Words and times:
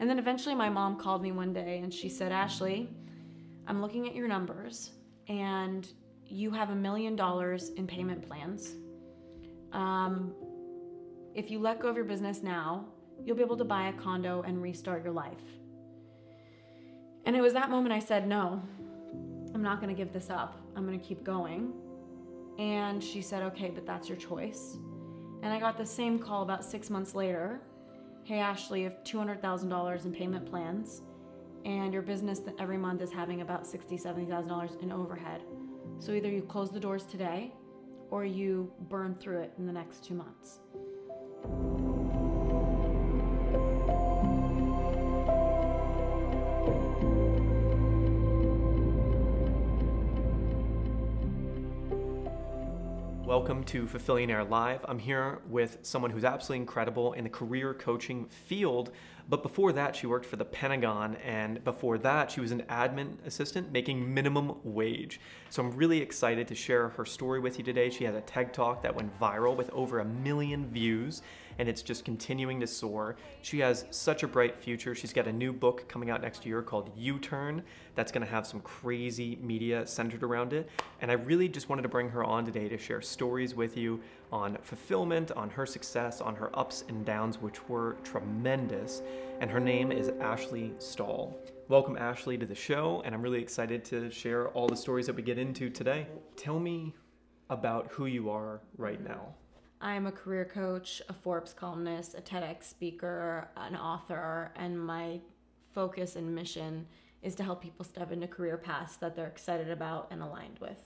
And 0.00 0.08
then 0.08 0.18
eventually 0.18 0.54
my 0.54 0.70
mom 0.70 0.96
called 0.96 1.22
me 1.22 1.30
one 1.30 1.52
day 1.52 1.80
and 1.82 1.92
she 1.92 2.08
said, 2.08 2.32
Ashley, 2.32 2.88
I'm 3.66 3.82
looking 3.82 4.08
at 4.08 4.14
your 4.14 4.26
numbers 4.26 4.92
and 5.28 5.86
you 6.26 6.50
have 6.50 6.70
a 6.70 6.74
million 6.74 7.14
dollars 7.14 7.68
in 7.76 7.86
payment 7.86 8.26
plans. 8.26 8.76
Um, 9.72 10.32
if 11.34 11.50
you 11.50 11.60
let 11.60 11.80
go 11.80 11.88
of 11.88 11.96
your 11.96 12.06
business 12.06 12.42
now, 12.42 12.86
you'll 13.22 13.36
be 13.36 13.42
able 13.42 13.58
to 13.58 13.64
buy 13.64 13.88
a 13.88 13.92
condo 13.92 14.42
and 14.42 14.62
restart 14.62 15.04
your 15.04 15.12
life. 15.12 15.42
And 17.26 17.36
it 17.36 17.42
was 17.42 17.52
that 17.52 17.70
moment 17.70 17.92
I 17.92 17.98
said, 17.98 18.26
No, 18.26 18.62
I'm 19.54 19.62
not 19.62 19.80
going 19.80 19.94
to 19.94 19.96
give 19.96 20.12
this 20.12 20.30
up. 20.30 20.56
I'm 20.74 20.86
going 20.86 20.98
to 20.98 21.06
keep 21.06 21.22
going. 21.22 21.72
And 22.58 23.04
she 23.04 23.20
said, 23.20 23.42
Okay, 23.42 23.70
but 23.70 23.86
that's 23.86 24.08
your 24.08 24.16
choice. 24.16 24.78
And 25.42 25.52
I 25.52 25.60
got 25.60 25.76
the 25.76 25.86
same 25.86 26.18
call 26.18 26.42
about 26.42 26.64
six 26.64 26.90
months 26.90 27.14
later. 27.14 27.60
Hey, 28.24 28.38
Ashley, 28.38 28.82
you 28.82 28.90
have 28.90 29.02
$200,000 29.02 30.04
in 30.04 30.12
payment 30.12 30.46
plans, 30.46 31.02
and 31.64 31.92
your 31.92 32.02
business 32.02 32.40
every 32.58 32.76
month 32.76 33.00
is 33.00 33.10
having 33.10 33.40
about 33.40 33.64
$60,000, 33.64 34.28
$70,000 34.28 34.82
in 34.82 34.92
overhead. 34.92 35.42
So 35.98 36.12
either 36.12 36.28
you 36.30 36.42
close 36.42 36.70
the 36.70 36.78
doors 36.78 37.04
today 37.04 37.52
or 38.10 38.24
you 38.24 38.72
burn 38.88 39.14
through 39.16 39.40
it 39.40 39.52
in 39.58 39.66
the 39.66 39.72
next 39.72 40.04
two 40.04 40.14
months. 40.14 40.60
Welcome 53.30 53.62
to 53.66 53.86
Fulfillionaire 53.86 54.42
Live. 54.42 54.80
I'm 54.88 54.98
here 54.98 55.38
with 55.48 55.78
someone 55.82 56.10
who's 56.10 56.24
absolutely 56.24 56.62
incredible 56.62 57.12
in 57.12 57.22
the 57.22 57.30
career 57.30 57.72
coaching 57.72 58.26
field. 58.26 58.90
But 59.28 59.44
before 59.44 59.72
that, 59.74 59.94
she 59.94 60.08
worked 60.08 60.26
for 60.26 60.34
the 60.34 60.44
Pentagon, 60.44 61.14
and 61.24 61.62
before 61.62 61.96
that, 61.98 62.32
she 62.32 62.40
was 62.40 62.50
an 62.50 62.62
admin 62.62 63.24
assistant 63.24 63.70
making 63.70 64.12
minimum 64.12 64.56
wage. 64.64 65.20
So 65.48 65.62
I'm 65.62 65.70
really 65.76 66.00
excited 66.00 66.48
to 66.48 66.56
share 66.56 66.88
her 66.88 67.04
story 67.04 67.38
with 67.38 67.56
you 67.56 67.62
today. 67.62 67.88
She 67.88 68.02
had 68.02 68.16
a 68.16 68.20
TED 68.20 68.52
Talk 68.52 68.82
that 68.82 68.96
went 68.96 69.16
viral 69.20 69.54
with 69.56 69.70
over 69.70 70.00
a 70.00 70.04
million 70.04 70.68
views, 70.68 71.22
and 71.58 71.68
it's 71.68 71.82
just 71.82 72.04
continuing 72.04 72.60
to 72.60 72.66
soar. 72.66 73.16
She 73.42 73.58
has 73.60 73.84
such 73.90 74.22
a 74.22 74.28
bright 74.28 74.56
future. 74.56 74.94
She's 74.94 75.12
got 75.12 75.26
a 75.26 75.32
new 75.32 75.52
book 75.52 75.88
coming 75.88 76.10
out 76.10 76.22
next 76.22 76.46
year 76.46 76.62
called 76.62 76.90
You 76.96 77.18
Turn 77.18 77.62
that's 77.94 78.12
going 78.12 78.24
to 78.24 78.30
have 78.30 78.46
some 78.46 78.60
crazy 78.60 79.38
media 79.42 79.86
centered 79.86 80.22
around 80.22 80.52
it. 80.52 80.68
And 81.00 81.10
I 81.10 81.14
really 81.14 81.48
just 81.48 81.68
wanted 81.68 81.82
to 81.82 81.88
bring 81.88 82.08
her 82.10 82.24
on 82.24 82.44
today 82.44 82.68
to 82.68 82.78
share 82.78 83.02
stories 83.02 83.54
with 83.54 83.76
you 83.76 84.00
on 84.32 84.56
fulfillment, 84.62 85.32
on 85.32 85.50
her 85.50 85.66
success, 85.66 86.20
on 86.20 86.34
her 86.36 86.56
ups 86.58 86.84
and 86.88 87.04
downs, 87.04 87.40
which 87.40 87.68
were 87.68 87.96
tremendous. 88.04 89.02
And 89.40 89.50
her 89.50 89.60
name 89.60 89.92
is 89.92 90.10
Ashley 90.20 90.72
Stahl. 90.78 91.36
Welcome, 91.68 91.96
Ashley, 91.96 92.36
to 92.36 92.46
the 92.46 92.54
show, 92.54 93.00
and 93.04 93.14
I'm 93.14 93.22
really 93.22 93.40
excited 93.40 93.84
to 93.86 94.10
share 94.10 94.48
all 94.48 94.66
the 94.66 94.76
stories 94.76 95.06
that 95.06 95.14
we 95.14 95.22
get 95.22 95.38
into 95.38 95.70
today. 95.70 96.06
Tell 96.36 96.58
me 96.58 96.94
about 97.48 97.88
who 97.92 98.06
you 98.06 98.28
are 98.28 98.60
right 98.76 99.02
now. 99.02 99.34
I'm 99.80 100.06
a 100.06 100.12
career 100.12 100.44
coach, 100.44 101.00
a 101.08 101.12
Forbes 101.12 101.54
columnist, 101.54 102.14
a 102.14 102.20
TEDx 102.20 102.64
speaker, 102.64 103.48
an 103.56 103.76
author, 103.76 104.52
and 104.56 104.78
my 104.78 105.20
focus 105.72 106.16
and 106.16 106.34
mission 106.34 106.86
is 107.22 107.34
to 107.36 107.42
help 107.42 107.62
people 107.62 107.84
step 107.84 108.12
into 108.12 108.26
career 108.26 108.58
paths 108.58 108.96
that 108.96 109.16
they're 109.16 109.26
excited 109.26 109.70
about 109.70 110.08
and 110.10 110.22
aligned 110.22 110.58
with. 110.58 110.84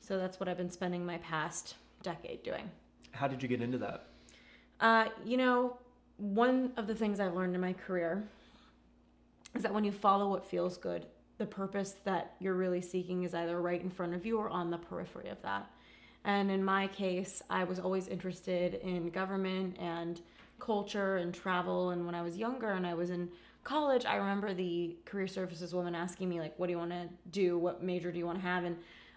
So 0.00 0.18
that's 0.18 0.38
what 0.38 0.48
I've 0.48 0.56
been 0.56 0.70
spending 0.70 1.04
my 1.04 1.18
past 1.18 1.76
decade 2.02 2.42
doing. 2.42 2.70
How 3.12 3.26
did 3.26 3.42
you 3.42 3.48
get 3.48 3.62
into 3.62 3.78
that? 3.78 4.06
Uh, 4.80 5.06
you 5.24 5.36
know, 5.36 5.78
one 6.18 6.72
of 6.76 6.86
the 6.86 6.94
things 6.94 7.20
I've 7.20 7.34
learned 7.34 7.54
in 7.54 7.60
my 7.60 7.72
career 7.72 8.22
is 9.54 9.62
that 9.62 9.72
when 9.72 9.84
you 9.84 9.92
follow 9.92 10.28
what 10.28 10.44
feels 10.44 10.76
good, 10.76 11.06
the 11.38 11.46
purpose 11.46 11.94
that 12.04 12.34
you're 12.38 12.54
really 12.54 12.82
seeking 12.82 13.22
is 13.22 13.34
either 13.34 13.60
right 13.60 13.80
in 13.80 13.88
front 13.88 14.14
of 14.14 14.26
you 14.26 14.38
or 14.38 14.48
on 14.48 14.70
the 14.70 14.78
periphery 14.78 15.28
of 15.28 15.40
that. 15.42 15.70
And 16.24 16.50
in 16.50 16.64
my 16.64 16.88
case, 16.88 17.42
I 17.48 17.64
was 17.64 17.78
always 17.78 18.08
interested 18.08 18.74
in 18.74 19.10
government 19.10 19.76
and 19.78 20.20
culture 20.58 21.16
and 21.16 21.32
travel. 21.32 21.90
And 21.90 22.04
when 22.04 22.14
I 22.14 22.22
was 22.22 22.36
younger 22.36 22.70
and 22.70 22.86
I 22.86 22.94
was 22.94 23.10
in 23.10 23.28
college, 23.64 24.04
I 24.04 24.16
remember 24.16 24.52
the 24.54 24.96
career 25.04 25.26
services 25.26 25.74
woman 25.74 25.94
asking 25.94 26.28
me, 26.28 26.40
like, 26.40 26.58
what 26.58 26.66
do 26.66 26.72
you 26.72 26.78
want 26.78 26.90
to 26.90 27.08
do? 27.30 27.58
What 27.58 27.82
major 27.82 28.10
do 28.10 28.18
you 28.18 28.26
want 28.26 28.38
to 28.38 28.44
have? 28.44 28.64
And 28.64 28.76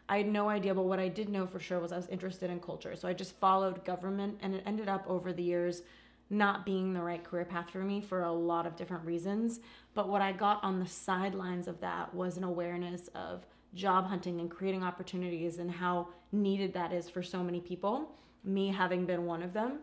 I 0.09 0.17
had 0.17 0.27
no 0.27 0.49
idea, 0.49 0.75
but 0.75 0.83
what 0.83 0.99
I 0.99 1.07
did 1.07 1.29
know 1.29 1.47
for 1.47 1.59
sure 1.59 1.79
was 1.79 1.91
I 1.91 1.97
was 1.97 2.07
interested 2.07 2.49
in 2.49 2.59
culture. 2.59 2.95
So 2.95 3.07
I 3.07 3.13
just 3.13 3.35
followed 3.39 3.85
government, 3.85 4.39
and 4.41 4.53
it 4.53 4.63
ended 4.65 4.89
up 4.89 5.05
over 5.07 5.31
the 5.31 5.43
years 5.43 5.83
not 6.29 6.65
being 6.65 6.93
the 6.93 7.01
right 7.01 7.23
career 7.23 7.45
path 7.45 7.69
for 7.69 7.79
me 7.79 8.01
for 8.01 8.23
a 8.23 8.31
lot 8.31 8.65
of 8.65 8.75
different 8.75 9.05
reasons. 9.05 9.59
But 9.93 10.09
what 10.09 10.21
I 10.21 10.31
got 10.31 10.63
on 10.63 10.79
the 10.79 10.87
sidelines 10.87 11.67
of 11.67 11.79
that 11.81 12.13
was 12.13 12.37
an 12.37 12.43
awareness 12.43 13.09
of 13.15 13.45
job 13.73 14.07
hunting 14.07 14.39
and 14.39 14.49
creating 14.49 14.83
opportunities 14.83 15.57
and 15.59 15.71
how 15.71 16.07
needed 16.31 16.73
that 16.73 16.91
is 16.91 17.09
for 17.09 17.23
so 17.23 17.43
many 17.43 17.59
people, 17.59 18.09
me 18.43 18.69
having 18.69 19.05
been 19.05 19.25
one 19.25 19.41
of 19.41 19.53
them. 19.53 19.79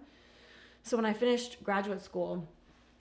So 0.82 0.96
when 0.96 1.06
I 1.06 1.12
finished 1.12 1.62
graduate 1.62 2.02
school, 2.02 2.46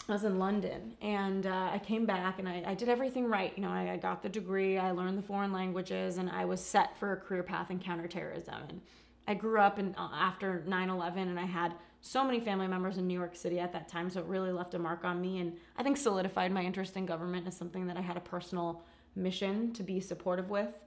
I 0.07 0.13
was 0.13 0.23
in 0.23 0.39
London 0.39 0.95
and 1.01 1.45
uh, 1.45 1.69
I 1.73 1.79
came 1.79 2.05
back 2.05 2.39
and 2.39 2.47
I, 2.47 2.63
I, 2.65 2.73
did 2.75 2.87
everything 2.87 3.25
right. 3.25 3.51
You 3.55 3.63
know, 3.63 3.69
I, 3.69 3.91
I, 3.93 3.97
got 3.97 4.21
the 4.21 4.29
degree, 4.29 4.77
I 4.77 4.91
learned 4.91 5.17
the 5.17 5.21
foreign 5.21 5.51
languages, 5.51 6.17
and 6.17 6.29
I 6.29 6.45
was 6.45 6.63
set 6.63 6.97
for 6.97 7.13
a 7.13 7.17
career 7.17 7.43
path 7.43 7.71
in 7.71 7.79
counterterrorism. 7.79 8.55
And 8.69 8.81
I 9.27 9.33
grew 9.33 9.59
up 9.59 9.79
in, 9.79 9.95
uh, 9.97 10.09
after 10.13 10.63
9 10.65 10.89
11 10.89 11.27
and 11.27 11.39
I 11.39 11.45
had 11.45 11.73
so 12.01 12.23
many 12.23 12.39
family 12.39 12.67
members 12.67 12.97
in 12.97 13.07
New 13.07 13.17
York 13.17 13.35
City 13.35 13.59
at 13.59 13.73
that 13.73 13.89
time, 13.89 14.09
so 14.09 14.21
it 14.21 14.27
really 14.27 14.51
left 14.51 14.73
a 14.75 14.79
mark 14.79 15.03
on 15.03 15.19
me 15.19 15.39
and 15.39 15.57
I 15.77 15.83
think 15.83 15.97
solidified 15.97 16.51
my 16.51 16.61
interest 16.61 16.95
in 16.95 17.05
government 17.05 17.47
as 17.47 17.57
something 17.57 17.87
that 17.87 17.97
I 17.97 18.01
had 18.01 18.15
a 18.15 18.21
personal 18.21 18.83
mission 19.17 19.73
to 19.73 19.83
be 19.83 20.00
supportive 20.00 20.50
with. 20.50 20.83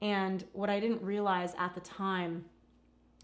And 0.00 0.44
what 0.52 0.70
I 0.70 0.80
didn't 0.80 1.02
realize 1.02 1.54
at 1.58 1.74
the 1.74 1.80
time 1.80 2.44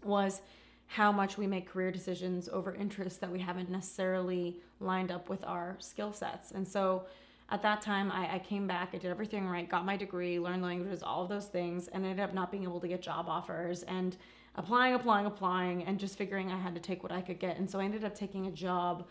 was 0.03 0.41
how 0.87 1.11
much 1.11 1.37
we 1.37 1.45
make 1.45 1.69
career 1.69 1.91
decisions 1.91 2.49
over 2.49 2.73
interests 2.73 3.19
that 3.19 3.31
we 3.31 3.39
haven't 3.39 3.69
necessarily 3.69 4.57
lined 4.79 5.11
up 5.11 5.29
with 5.29 5.43
our 5.43 5.75
skill 5.79 6.13
sets. 6.13 6.51
And 6.51 6.67
so 6.67 7.05
at 7.51 7.61
that 7.61 7.81
time, 7.81 8.11
I, 8.11 8.35
I, 8.35 8.39
came 8.39 8.65
back, 8.65 8.89
I 8.93 8.97
did 8.97 9.11
everything 9.11 9.47
right, 9.47 9.67
got 9.67 9.85
my 9.85 9.97
degree, 9.97 10.39
learned 10.39 10.61
languages, 10.61 11.03
all 11.03 11.23
of 11.23 11.29
those 11.29 11.45
things, 11.45 11.87
and 11.89 12.05
ended 12.05 12.19
up 12.19 12.33
not 12.33 12.51
being 12.51 12.63
able 12.63 12.79
to 12.79 12.87
get 12.87 13.01
job 13.01 13.25
offers 13.27 13.83
and 13.83 14.17
applying, 14.55 14.93
applying, 14.93 15.25
applying, 15.25 15.83
and 15.83 15.99
just 15.99 16.17
figuring 16.17 16.51
I 16.51 16.57
had 16.57 16.75
to 16.75 16.81
take 16.81 17.03
what 17.03 17.11
I 17.11 17.21
could 17.21 17.39
get. 17.39 17.57
And 17.57 17.69
so 17.69 17.79
I 17.79 17.85
ended 17.85 18.03
up 18.03 18.15
taking 18.15 18.47
a 18.47 18.51
job 18.51 19.07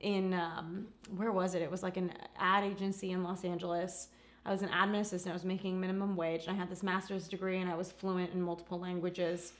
in, 0.00 0.34
um, 0.34 0.88
where 1.16 1.32
was 1.32 1.54
it? 1.54 1.62
It 1.62 1.70
was 1.70 1.82
like 1.82 1.96
an 1.96 2.12
ad 2.38 2.64
agency 2.64 3.12
in 3.12 3.22
Los 3.22 3.44
Angeles. 3.44 4.08
I 4.44 4.50
was 4.50 4.62
an 4.62 4.68
admin 4.70 5.00
assistant, 5.00 5.32
I 5.32 5.34
was 5.34 5.44
making 5.44 5.80
minimum 5.80 6.16
wage, 6.16 6.46
and 6.46 6.56
I 6.56 6.58
had 6.58 6.68
this 6.68 6.82
master's 6.82 7.28
degree, 7.28 7.60
and 7.60 7.70
I 7.70 7.74
was 7.74 7.92
fluent 7.92 8.32
in 8.32 8.42
multiple 8.42 8.78
languages 8.78 9.52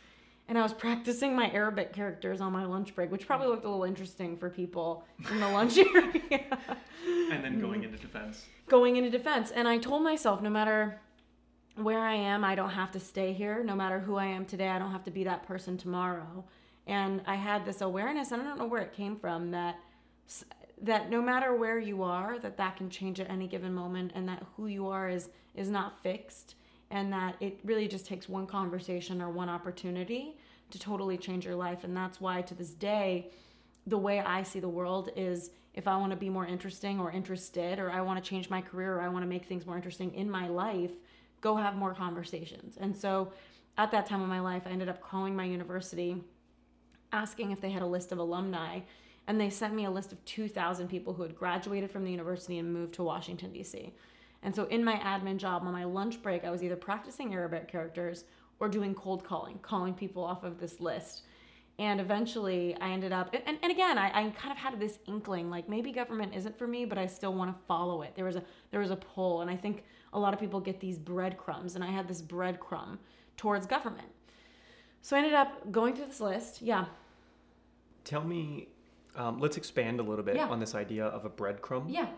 and 0.49 0.59
I 0.59 0.63
was 0.63 0.73
practicing 0.73 1.35
my 1.35 1.51
Arabic 1.51 1.93
characters 1.93 2.41
on 2.41 2.53
my 2.53 2.65
lunch 2.65 2.95
break, 2.95 3.11
which 3.11 3.27
probably 3.27 3.47
looked 3.47 3.65
a 3.65 3.69
little 3.69 3.85
interesting 3.85 4.37
for 4.37 4.51
people 4.51 5.05
in 5.31 5.41
the 5.41 5.49
lunch 5.49 5.79
area. 5.95 6.59
and 7.31 7.45
then 7.45 7.61
going 7.61 7.85
into 7.85 7.97
defense. 7.97 8.45
Going 8.69 8.97
into 8.97 9.11
defense. 9.11 9.51
And 9.51 9.69
I 9.69 9.79
told 9.79 10.03
myself 10.03 10.43
no 10.43 10.51
matter 10.51 11.01
where 11.77 12.01
I 12.01 12.15
am, 12.15 12.45
I 12.45 12.55
don't 12.55 12.71
have 12.71 12.91
to 12.93 13.01
stay 13.01 13.33
here. 13.33 13.63
No 13.65 13.75
matter 13.75 14.01
who 14.01 14.17
I 14.17 14.27
am 14.27 14.45
today, 14.45 14.69
I 14.69 14.79
don't 14.79 14.91
have 14.91 15.05
to 15.05 15.11
be 15.11 15.25
that 15.25 15.47
person 15.47 15.79
tomorrow. 15.79 16.45
And 16.87 17.23
I 17.27 17.37
had 17.37 17.65
this 17.65 17.81
awareness, 17.81 18.33
and 18.33 18.43
I 18.43 18.45
don't 18.45 18.59
know 18.59 18.67
where 18.67 18.83
it 18.83 18.93
came 18.93 19.17
from, 19.17 19.53
that 19.53 19.79
that 20.83 21.11
no 21.11 21.23
matter 21.23 21.55
where 21.55 21.79
you 21.79 22.03
are, 22.03 22.39
that 22.41 22.57
that 22.57 22.77
can 22.77 22.91
change 22.91 23.21
at 23.21 23.31
any 23.31 23.47
given 23.47 23.73
moment, 23.73 24.13
and 24.15 24.29
that 24.29 24.45
who 24.57 24.67
you 24.67 24.89
are 24.89 25.09
is 25.09 25.31
is 25.55 25.71
not 25.71 26.03
fixed 26.03 26.57
and 26.93 27.11
that 27.11 27.37
it 27.41 27.59
really 27.65 27.89
just 27.89 28.07
takes 28.07 28.29
one 28.29 28.47
conversation 28.47 29.23
or 29.23 29.31
one 29.31 29.49
opportunity 29.49 30.37
to 30.71 30.79
totally 30.79 31.17
change 31.17 31.45
your 31.45 31.57
life. 31.57 31.85
And 31.85 31.97
that's 31.97 32.21
why 32.21 32.43
to 32.43 32.55
this 32.55 32.75
day, 32.75 33.31
the 33.87 33.97
way 33.97 34.21
I 34.21 34.43
see 34.43 34.61
the 34.61 34.69
world 34.69 35.11
is 35.17 35.51
if 35.75 35.89
I 35.89 35.97
want 35.97 36.11
to 36.11 36.17
be 36.17 36.29
more 36.29 36.47
interesting 36.47 37.01
or 37.01 37.11
interested, 37.11 37.79
or 37.79 37.91
I 37.91 38.03
want 38.03 38.23
to 38.23 38.29
change 38.29 38.51
my 38.51 38.61
career, 38.61 38.97
or 38.97 39.01
I 39.01 39.09
want 39.09 39.23
to 39.23 39.27
make 39.27 39.47
things 39.47 39.65
more 39.65 39.75
interesting 39.75 40.15
in 40.15 40.31
my 40.31 40.49
life, 40.49 40.93
go 41.41 41.57
have 41.57 41.77
more 41.77 41.95
conversations. 41.95 42.77
And 42.79 42.95
so 42.95 43.33
at 43.79 43.91
that 43.91 44.05
time 44.05 44.21
of 44.21 44.29
my 44.29 44.41
life, 44.41 44.65
I 44.67 44.71
ended 44.71 44.91
up 44.91 45.01
calling 45.01 45.35
my 45.35 45.45
university, 45.45 46.23
asking 47.11 47.53
if 47.53 47.61
they 47.63 47.71
had 47.71 47.81
a 47.81 47.87
list 47.87 48.13
of 48.13 48.19
alumni. 48.19 48.81
And 49.27 49.41
they 49.41 49.51
sent 49.51 49.75
me 49.75 49.85
a 49.85 49.91
list 49.91 50.13
of 50.13 50.25
2,000 50.25 50.89
people 50.89 51.15
who 51.15 51.23
had 51.23 51.37
graduated 51.37 51.91
from 51.91 52.05
the 52.05 52.11
university 52.11 52.59
and 52.59 52.73
moved 52.73 52.95
to 52.95 53.03
Washington, 53.03 53.53
D.C. 53.53 53.93
And 54.43 54.55
so 54.55 54.65
in 54.65 54.85
my 54.85 54.97
admin 54.97 55.37
job 55.37 55.63
on 55.65 55.73
my 55.73 55.85
lunch 55.85 56.23
break, 56.23 56.45
I 56.45 56.51
was 56.51 56.63
either 56.63 56.77
practicing 56.77 57.33
Arabic 57.33 57.69
characters 57.69 58.25
or 58.59 58.69
doing 58.69 58.95
cold 58.95 59.25
calling, 59.25 59.59
calling 59.61 59.95
people 59.95 60.25
off 60.25 60.43
of 60.43 60.59
this 60.59 60.81
list. 60.81 61.23
And 61.79 62.01
eventually 62.01 62.77
I 62.81 62.91
ended 62.91 63.13
up, 63.13 63.35
and, 63.35 63.59
and 63.63 63.73
again, 63.73 63.97
I, 63.97 64.09
I 64.09 64.31
kind 64.31 64.53
of 64.53 64.59
had 64.59 64.79
this 64.79 64.99
inkling, 65.07 65.51
like 65.51 65.69
maybe 65.69 65.91
government 65.91 66.35
isn't 66.35 66.59
for 66.59 66.67
me, 66.67 66.85
but 66.85 66.99
I 66.99 67.07
still 67.07 67.35
want 67.35 67.51
to 67.51 67.65
follow 67.67 68.03
it. 68.03 68.15
There 68.15 68.25
was 68.25 68.37
a, 68.37 68.43
there 68.71 68.81
was 68.81 68.91
a 68.91 68.97
pull. 68.97 69.41
And 69.41 69.51
I 69.51 69.57
think 69.57 69.85
a 70.13 70.19
lot 70.19 70.35
of 70.35 70.41
people 70.41 70.61
get 70.61 70.81
these 70.81 70.99
breadcrumbs 70.99 71.75
and 71.75 71.83
I 71.83 71.91
had 71.91 72.09
this 72.09 72.21
breadcrumb 72.21 72.99
towards 73.37 73.67
government. 73.67 74.09
So 75.01 75.17
I 75.17 75.21
ended 75.21 75.35
up 75.35 75.73
going 75.73 75.97
through 75.97 76.07
this 76.07 76.21
list. 76.21 76.63
Yeah. 76.63 76.87
Tell 78.05 78.23
me 78.23 78.69
Um, 79.15 79.39
let's 79.41 79.57
expand 79.57 80.01
a 80.01 80.03
little 80.03 80.25
bit 80.25 80.37
Yeah. 80.37 80.49
on 80.49 80.59
this 80.61 80.75
idea 80.75 81.05
of 81.07 81.25
a 81.25 81.31
breadcrumb. 81.31 81.85
Yeah. 81.89 82.09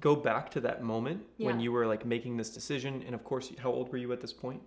Go 0.00 0.16
back 0.16 0.50
to 0.52 0.60
that 0.60 0.82
moment 0.82 1.22
when 1.38 1.60
you 1.60 1.70
were 1.72 1.86
like 1.86 2.04
making 2.06 2.36
this 2.36 2.50
decision, 2.50 3.02
and 3.06 3.14
of 3.14 3.24
course, 3.24 3.52
how 3.58 3.70
old 3.70 3.90
were 3.92 3.98
you 3.98 4.12
at 4.12 4.20
this 4.20 4.32
point? 4.32 4.62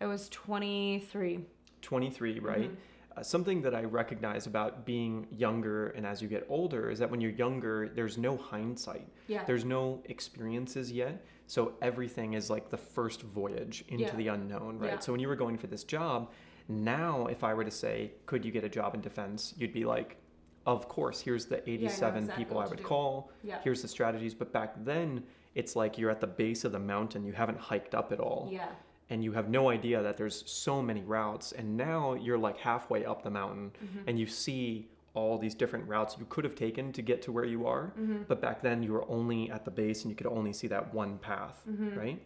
I 0.00 0.06
was 0.06 0.28
23. 0.28 1.44
23, 1.82 2.38
right? 2.40 2.70
Mhm. 2.70 2.76
Uh, 3.16 3.22
something 3.22 3.62
that 3.62 3.74
I 3.74 3.84
recognize 3.84 4.46
about 4.46 4.84
being 4.84 5.26
younger 5.30 5.88
and 5.90 6.04
as 6.04 6.20
you 6.20 6.28
get 6.28 6.44
older 6.50 6.90
is 6.90 6.98
that 6.98 7.10
when 7.10 7.20
you're 7.22 7.30
younger, 7.32 7.88
there's 7.88 8.18
no 8.18 8.36
hindsight. 8.36 9.08
Yeah. 9.26 9.44
There's 9.44 9.64
no 9.64 10.02
experiences 10.04 10.92
yet. 10.92 11.24
So 11.46 11.72
everything 11.80 12.34
is 12.34 12.50
like 12.50 12.68
the 12.68 12.76
first 12.76 13.22
voyage 13.22 13.84
into 13.88 14.04
Yeah. 14.04 14.16
the 14.16 14.28
unknown, 14.28 14.78
right? 14.78 14.92
Yeah. 14.94 14.98
So 14.98 15.12
when 15.12 15.20
you 15.20 15.28
were 15.28 15.36
going 15.36 15.56
for 15.56 15.66
this 15.68 15.82
job, 15.84 16.30
now 16.68 17.26
if 17.28 17.42
I 17.42 17.54
were 17.54 17.64
to 17.64 17.70
say, 17.70 18.12
could 18.26 18.44
you 18.44 18.50
get 18.52 18.64
a 18.64 18.68
job 18.68 18.94
in 18.94 19.00
defense? 19.00 19.54
You'd 19.56 19.72
be 19.72 19.84
like, 19.86 20.18
of 20.66 20.88
course, 20.88 21.20
here's 21.20 21.46
the 21.46 21.58
87 21.68 22.18
exactly 22.24 22.44
people 22.44 22.58
I 22.58 22.66
would 22.66 22.82
call. 22.82 23.30
Yeah. 23.42 23.58
Here's 23.62 23.82
the 23.82 23.88
strategies. 23.88 24.34
But 24.34 24.52
back 24.52 24.74
then, 24.84 25.22
it's 25.54 25.74
like 25.76 25.96
you're 25.96 26.10
at 26.10 26.20
the 26.20 26.26
base 26.26 26.64
of 26.64 26.72
the 26.72 26.78
mountain. 26.78 27.24
You 27.24 27.32
haven't 27.32 27.58
hiked 27.58 27.94
up 27.94 28.12
at 28.12 28.20
all 28.20 28.48
Yeah. 28.52 28.68
and 29.08 29.22
you 29.24 29.32
have 29.32 29.48
no 29.48 29.70
idea 29.70 30.02
that 30.02 30.16
there's 30.16 30.42
so 30.50 30.82
many 30.82 31.02
routes 31.02 31.52
and 31.52 31.76
now 31.76 32.14
you're 32.14 32.36
like 32.48 32.58
halfway 32.58 33.04
up 33.06 33.22
the 33.22 33.30
mountain 33.30 33.70
Mm-hmm. 33.82 34.08
and 34.08 34.18
you 34.18 34.26
see 34.26 34.88
all 35.14 35.38
these 35.38 35.54
different 35.54 35.88
routes 35.88 36.16
you 36.18 36.26
could 36.28 36.44
have 36.44 36.54
taken 36.54 36.92
to 36.92 37.00
get 37.00 37.22
to 37.22 37.32
where 37.32 37.44
you 37.46 37.66
are 37.66 37.84
Mm-hmm. 37.98 38.24
but 38.28 38.40
back 38.42 38.60
then 38.60 38.82
you 38.82 38.92
were 38.92 39.08
only 39.08 39.50
at 39.50 39.64
the 39.64 39.70
base 39.70 40.02
and 40.02 40.10
you 40.10 40.16
could 40.16 40.26
only 40.26 40.52
see 40.52 40.66
that 40.66 40.92
one 40.92 41.16
path 41.18 41.62
Mm-hmm. 41.70 41.98
right 41.98 42.20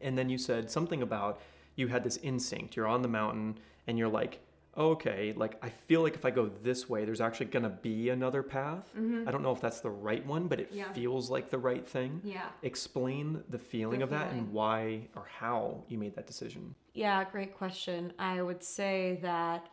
and 0.00 0.16
then 0.16 0.28
you 0.30 0.38
said 0.38 0.70
something 0.70 1.02
about 1.02 1.40
you 1.74 1.88
had 1.88 2.02
this 2.04 2.16
instinct 2.22 2.74
you're 2.76 2.86
on 2.96 3.02
the 3.02 3.08
mountain 3.08 3.58
and 3.86 3.98
you're 3.98 4.08
like 4.08 4.38
okay 4.76 5.32
like 5.36 5.56
i 5.62 5.68
feel 5.68 6.02
like 6.02 6.14
if 6.14 6.24
i 6.24 6.30
go 6.30 6.50
this 6.62 6.88
way 6.88 7.04
there's 7.04 7.20
actually 7.20 7.46
to 7.62 7.68
be 7.70 8.10
another 8.10 8.42
path 8.42 8.86
i 9.26 9.30
don't 9.30 9.42
know 9.42 9.52
if 9.52 9.60
that's 9.60 9.80
the 9.80 9.90
right 9.90 10.24
one 10.26 10.46
but 10.48 10.60
it 10.60 10.66
Mm-hmm. 10.70 10.78
Yeah. 10.78 10.92
feels 10.92 11.30
like 11.30 11.50
the 11.50 11.58
right 11.58 11.86
thing 11.86 12.20
Yeah. 12.24 12.48
explain 12.62 13.42
the 13.48 13.58
feeling 13.58 14.00
The 14.00 14.04
of 14.04 14.10
that 14.10 14.32
and 14.32 14.52
why 14.52 15.08
or 15.16 15.26
how 15.38 15.84
you 15.88 15.96
made 15.98 16.14
that 16.16 16.26
decision 16.26 16.74
Yeah, 16.94 17.24
great 17.24 17.56
question. 17.56 18.12
I 18.18 18.42
would 18.42 18.62
say 18.62 19.18
that 19.22 19.68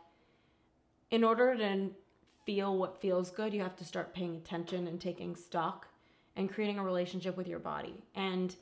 in 1.10 1.24
order 1.24 1.56
to 1.56 1.90
feel 2.44 2.76
what 2.76 3.00
feels 3.00 3.30
good, 3.30 3.54
you 3.54 3.62
have 3.62 3.76
to 3.76 3.84
start 3.84 4.14
paying 4.14 4.36
attention 4.36 4.86
and 4.86 5.00
taking 5.00 5.36
stock 5.36 5.88
and 6.36 6.52
creating 6.52 6.78
a 6.78 6.84
relationship 6.84 7.36
with 7.36 7.46
your 7.48 7.58
body. 7.60 7.94
And 8.14 8.54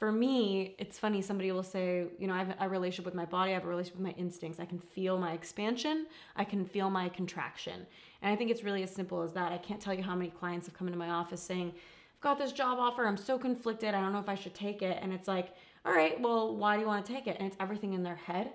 for 0.00 0.10
me, 0.10 0.74
it's 0.78 0.98
funny, 0.98 1.20
somebody 1.20 1.52
will 1.52 1.62
say, 1.62 2.06
you 2.18 2.26
know, 2.26 2.32
I 2.32 2.38
have 2.38 2.56
a 2.58 2.66
relationship 2.70 3.04
with 3.04 3.14
my 3.14 3.26
body, 3.26 3.50
I 3.50 3.54
have 3.54 3.64
a 3.64 3.68
relationship 3.68 3.98
with 3.98 4.06
my 4.06 4.18
instincts. 4.18 4.58
I 4.58 4.64
can 4.64 4.78
feel 4.78 5.18
my 5.18 5.32
expansion, 5.32 6.06
I 6.36 6.42
can 6.42 6.64
feel 6.64 6.88
my 6.88 7.10
contraction. 7.10 7.86
And 8.22 8.32
I 8.32 8.34
think 8.34 8.50
it's 8.50 8.64
really 8.64 8.82
as 8.82 8.90
simple 8.90 9.20
as 9.20 9.34
that. 9.34 9.52
I 9.52 9.58
can't 9.58 9.78
tell 9.78 9.92
you 9.92 10.02
how 10.02 10.14
many 10.14 10.30
clients 10.30 10.66
have 10.66 10.74
come 10.74 10.86
into 10.88 10.98
my 10.98 11.10
office 11.10 11.42
saying, 11.42 11.74
I've 12.14 12.20
got 12.22 12.38
this 12.38 12.52
job 12.52 12.78
offer, 12.78 13.06
I'm 13.06 13.18
so 13.18 13.38
conflicted, 13.38 13.94
I 13.94 14.00
don't 14.00 14.14
know 14.14 14.20
if 14.20 14.28
I 14.30 14.36
should 14.36 14.54
take 14.54 14.80
it. 14.80 14.98
And 15.02 15.12
it's 15.12 15.28
like, 15.28 15.54
all 15.84 15.92
right, 15.92 16.18
well, 16.18 16.56
why 16.56 16.76
do 16.76 16.80
you 16.80 16.86
want 16.86 17.04
to 17.04 17.12
take 17.12 17.26
it? 17.26 17.36
And 17.38 17.46
it's 17.46 17.56
everything 17.60 17.92
in 17.92 18.02
their 18.02 18.16
head. 18.16 18.52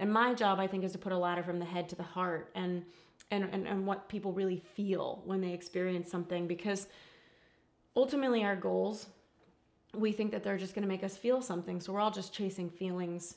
And 0.00 0.12
my 0.12 0.34
job, 0.34 0.58
I 0.58 0.66
think, 0.66 0.82
is 0.82 0.90
to 0.92 0.98
put 0.98 1.12
a 1.12 1.18
ladder 1.18 1.44
from 1.44 1.60
the 1.60 1.64
head 1.64 1.88
to 1.90 1.96
the 1.96 2.02
heart 2.02 2.50
and 2.56 2.84
and, 3.30 3.44
and, 3.52 3.68
and 3.68 3.86
what 3.86 4.08
people 4.08 4.32
really 4.32 4.62
feel 4.74 5.20
when 5.26 5.42
they 5.42 5.52
experience 5.52 6.10
something 6.10 6.46
because 6.46 6.86
ultimately 7.94 8.42
our 8.42 8.56
goals 8.56 9.08
we 9.94 10.12
think 10.12 10.32
that 10.32 10.42
they're 10.42 10.58
just 10.58 10.74
going 10.74 10.82
to 10.82 10.88
make 10.88 11.04
us 11.04 11.16
feel 11.16 11.40
something 11.40 11.80
so 11.80 11.92
we're 11.92 12.00
all 12.00 12.10
just 12.10 12.32
chasing 12.32 12.68
feelings 12.68 13.36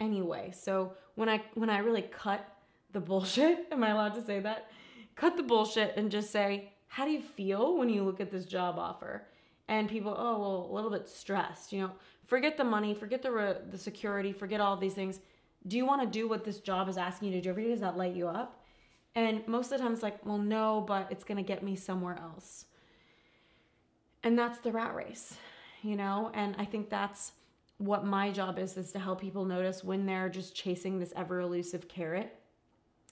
anyway. 0.00 0.52
So 0.54 0.92
when 1.14 1.28
i 1.28 1.42
when 1.54 1.70
i 1.70 1.78
really 1.78 2.02
cut 2.02 2.46
the 2.92 3.00
bullshit 3.00 3.66
am 3.72 3.82
i 3.82 3.90
allowed 3.90 4.14
to 4.14 4.24
say 4.24 4.40
that? 4.40 4.70
Cut 5.16 5.36
the 5.36 5.42
bullshit 5.42 5.94
and 5.96 6.10
just 6.10 6.30
say 6.30 6.72
how 6.86 7.04
do 7.04 7.10
you 7.10 7.20
feel 7.20 7.76
when 7.76 7.88
you 7.88 8.02
look 8.02 8.20
at 8.20 8.30
this 8.30 8.44
job 8.44 8.78
offer? 8.78 9.26
And 9.68 9.88
people 9.88 10.14
oh 10.16 10.38
well 10.38 10.68
a 10.70 10.74
little 10.74 10.90
bit 10.90 11.08
stressed 11.08 11.72
you 11.72 11.80
know 11.80 11.90
forget 12.26 12.56
the 12.56 12.64
money 12.64 12.94
forget 12.94 13.22
the 13.22 13.30
re- 13.30 13.56
the 13.70 13.78
security 13.78 14.32
forget 14.32 14.60
all 14.60 14.76
these 14.76 14.94
things. 14.94 15.20
Do 15.66 15.76
you 15.76 15.84
want 15.84 16.00
to 16.02 16.06
do 16.06 16.28
what 16.28 16.44
this 16.44 16.60
job 16.60 16.88
is 16.88 16.96
asking 16.96 17.28
you 17.28 17.34
to 17.34 17.40
do 17.40 17.50
every 17.50 17.64
day? 17.64 17.70
Does 17.70 17.80
that 17.80 17.96
light 17.96 18.14
you 18.14 18.28
up? 18.28 18.62
And 19.14 19.46
most 19.48 19.72
of 19.72 19.78
the 19.78 19.84
time 19.84 19.92
it's 19.92 20.02
like 20.02 20.24
well 20.24 20.38
no 20.38 20.84
but 20.86 21.08
it's 21.10 21.24
going 21.24 21.36
to 21.36 21.42
get 21.42 21.62
me 21.62 21.76
somewhere 21.76 22.18
else. 22.18 22.66
And 24.22 24.38
that's 24.38 24.58
the 24.58 24.72
rat 24.72 24.94
race 24.94 25.36
you 25.82 25.96
know? 25.96 26.30
And 26.34 26.54
i 26.58 26.64
think 26.64 26.90
that's 26.90 27.32
what 27.78 28.04
my 28.04 28.30
job 28.30 28.58
is 28.58 28.76
is 28.76 28.92
to 28.92 28.98
help 28.98 29.20
people 29.20 29.44
notice 29.44 29.84
when 29.84 30.04
they're 30.04 30.28
just 30.28 30.54
chasing 30.54 30.98
this 30.98 31.12
ever 31.16 31.40
elusive 31.40 31.88
carrot 31.88 32.34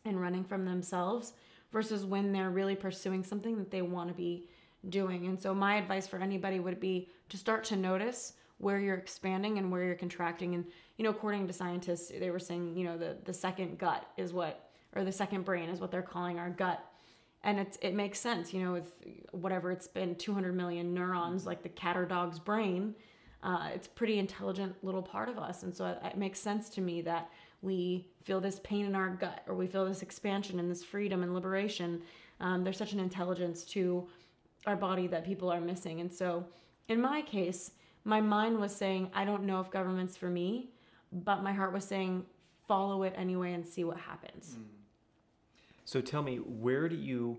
and 0.05 0.21
running 0.21 0.45
from 0.45 0.65
themselves 0.65 1.33
versus 1.73 2.05
when 2.05 2.33
they're 2.33 2.51
really 2.51 2.77
pursuing 2.77 3.23
something 3.23 3.59
that 3.59 3.71
they 3.71 3.83
want 3.83 4.09
to 4.09 4.15
be 4.15 4.49
doing. 4.89 5.27
And 5.27 5.41
so 5.41 5.55
my 5.55 5.77
advice 5.77 6.07
for 6.07 6.19
anybody 6.19 6.61
would 6.61 6.79
be 6.79 7.09
to 7.29 7.37
start 7.37 7.65
to 7.65 7.77
notice 7.77 8.35
where 8.59 8.79
you're 8.79 8.97
expanding 8.97 9.59
and 9.59 9.71
where 9.71 9.85
you're 9.85 9.95
contracting. 9.95 10.55
And 10.55 10.65
you 10.97 11.05
know 11.05 11.11
according 11.11 11.47
to 11.47 11.53
scientists 11.53 12.11
they 12.19 12.31
were 12.31 12.39
saying 12.39 12.77
you 12.77 12.85
know 12.85 12.97
the 12.97 13.17
the 13.25 13.35
second 13.35 13.79
gut 13.79 14.09
is 14.17 14.33
what 14.33 14.71
or 14.95 15.05
the 15.05 15.13
second 15.13 15.45
brain 15.45 15.69
is 15.69 15.81
what 15.81 15.91
they're 15.91 16.03
calling 16.03 16.39
our 16.39 16.51
gut 16.51 16.85
and 17.46 17.58
it's 17.58 17.78
it 17.81 17.94
makes 17.94 18.20
sense 18.20 18.52
you 18.52 18.62
know 18.62 18.72
with 18.72 18.93
whatever 19.32 19.72
it's 19.72 19.88
been 19.88 20.14
200 20.14 20.54
million 20.54 20.93
neurons 20.93 21.46
like 21.46 21.62
the 21.62 21.69
cat 21.70 21.96
or 21.96 22.04
dog's 22.04 22.38
brain 22.38 22.94
uh, 23.43 23.69
it's 23.75 23.87
pretty 23.87 24.19
intelligent 24.19 24.75
little 24.82 25.02
part 25.02 25.28
of 25.28 25.38
us. 25.38 25.62
And 25.62 25.72
so 25.72 25.87
it, 25.87 25.98
it 26.04 26.16
makes 26.16 26.40
sense 26.40 26.69
to 26.70 26.81
me 26.81 27.00
that 27.02 27.31
we 27.62 28.08
feel 28.25 28.40
this 28.40 28.58
pain 28.64 28.87
in 28.87 28.96
our 28.96 29.10
gut 29.10 29.43
or 29.46 29.54
we 29.54 29.69
feel 29.69 29.84
this 29.87 30.02
expansion 30.02 30.58
and 30.58 30.69
this 30.69 30.82
freedom 30.82 31.22
and 31.22 31.32
liberation. 31.32 32.02
Um, 32.40 32.64
there's 32.64 32.78
such 32.78 32.93
an 32.93 32.98
intelligence 32.98 33.62
to 33.66 34.08
our 34.66 34.75
body 34.75 35.06
that 35.08 35.25
people 35.25 35.48
are 35.52 35.60
missing. 35.60 36.00
And 36.00 36.12
so 36.12 36.44
in 36.88 37.00
my 37.00 37.22
case 37.22 37.72
my 38.04 38.20
mind 38.20 38.58
was 38.58 38.75
saying 38.75 39.10
i 39.14 39.25
don't 39.25 39.44
know 39.44 39.60
if 39.60 39.70
government's 39.70 40.16
for 40.16 40.28
me 40.28 40.70
but 41.12 41.43
my 41.43 41.52
heart 41.52 41.72
was 41.72 41.84
saying 41.84 42.25
follow 42.69 43.02
it 43.02 43.14
anyway 43.16 43.52
and 43.52 43.66
see 43.66 43.84
what 43.84 43.96
happens 43.96 44.56
So 45.87 46.00
tell 46.00 46.23
me, 46.23 46.37
where 46.38 46.88
do 46.88 46.97
you, 46.97 47.38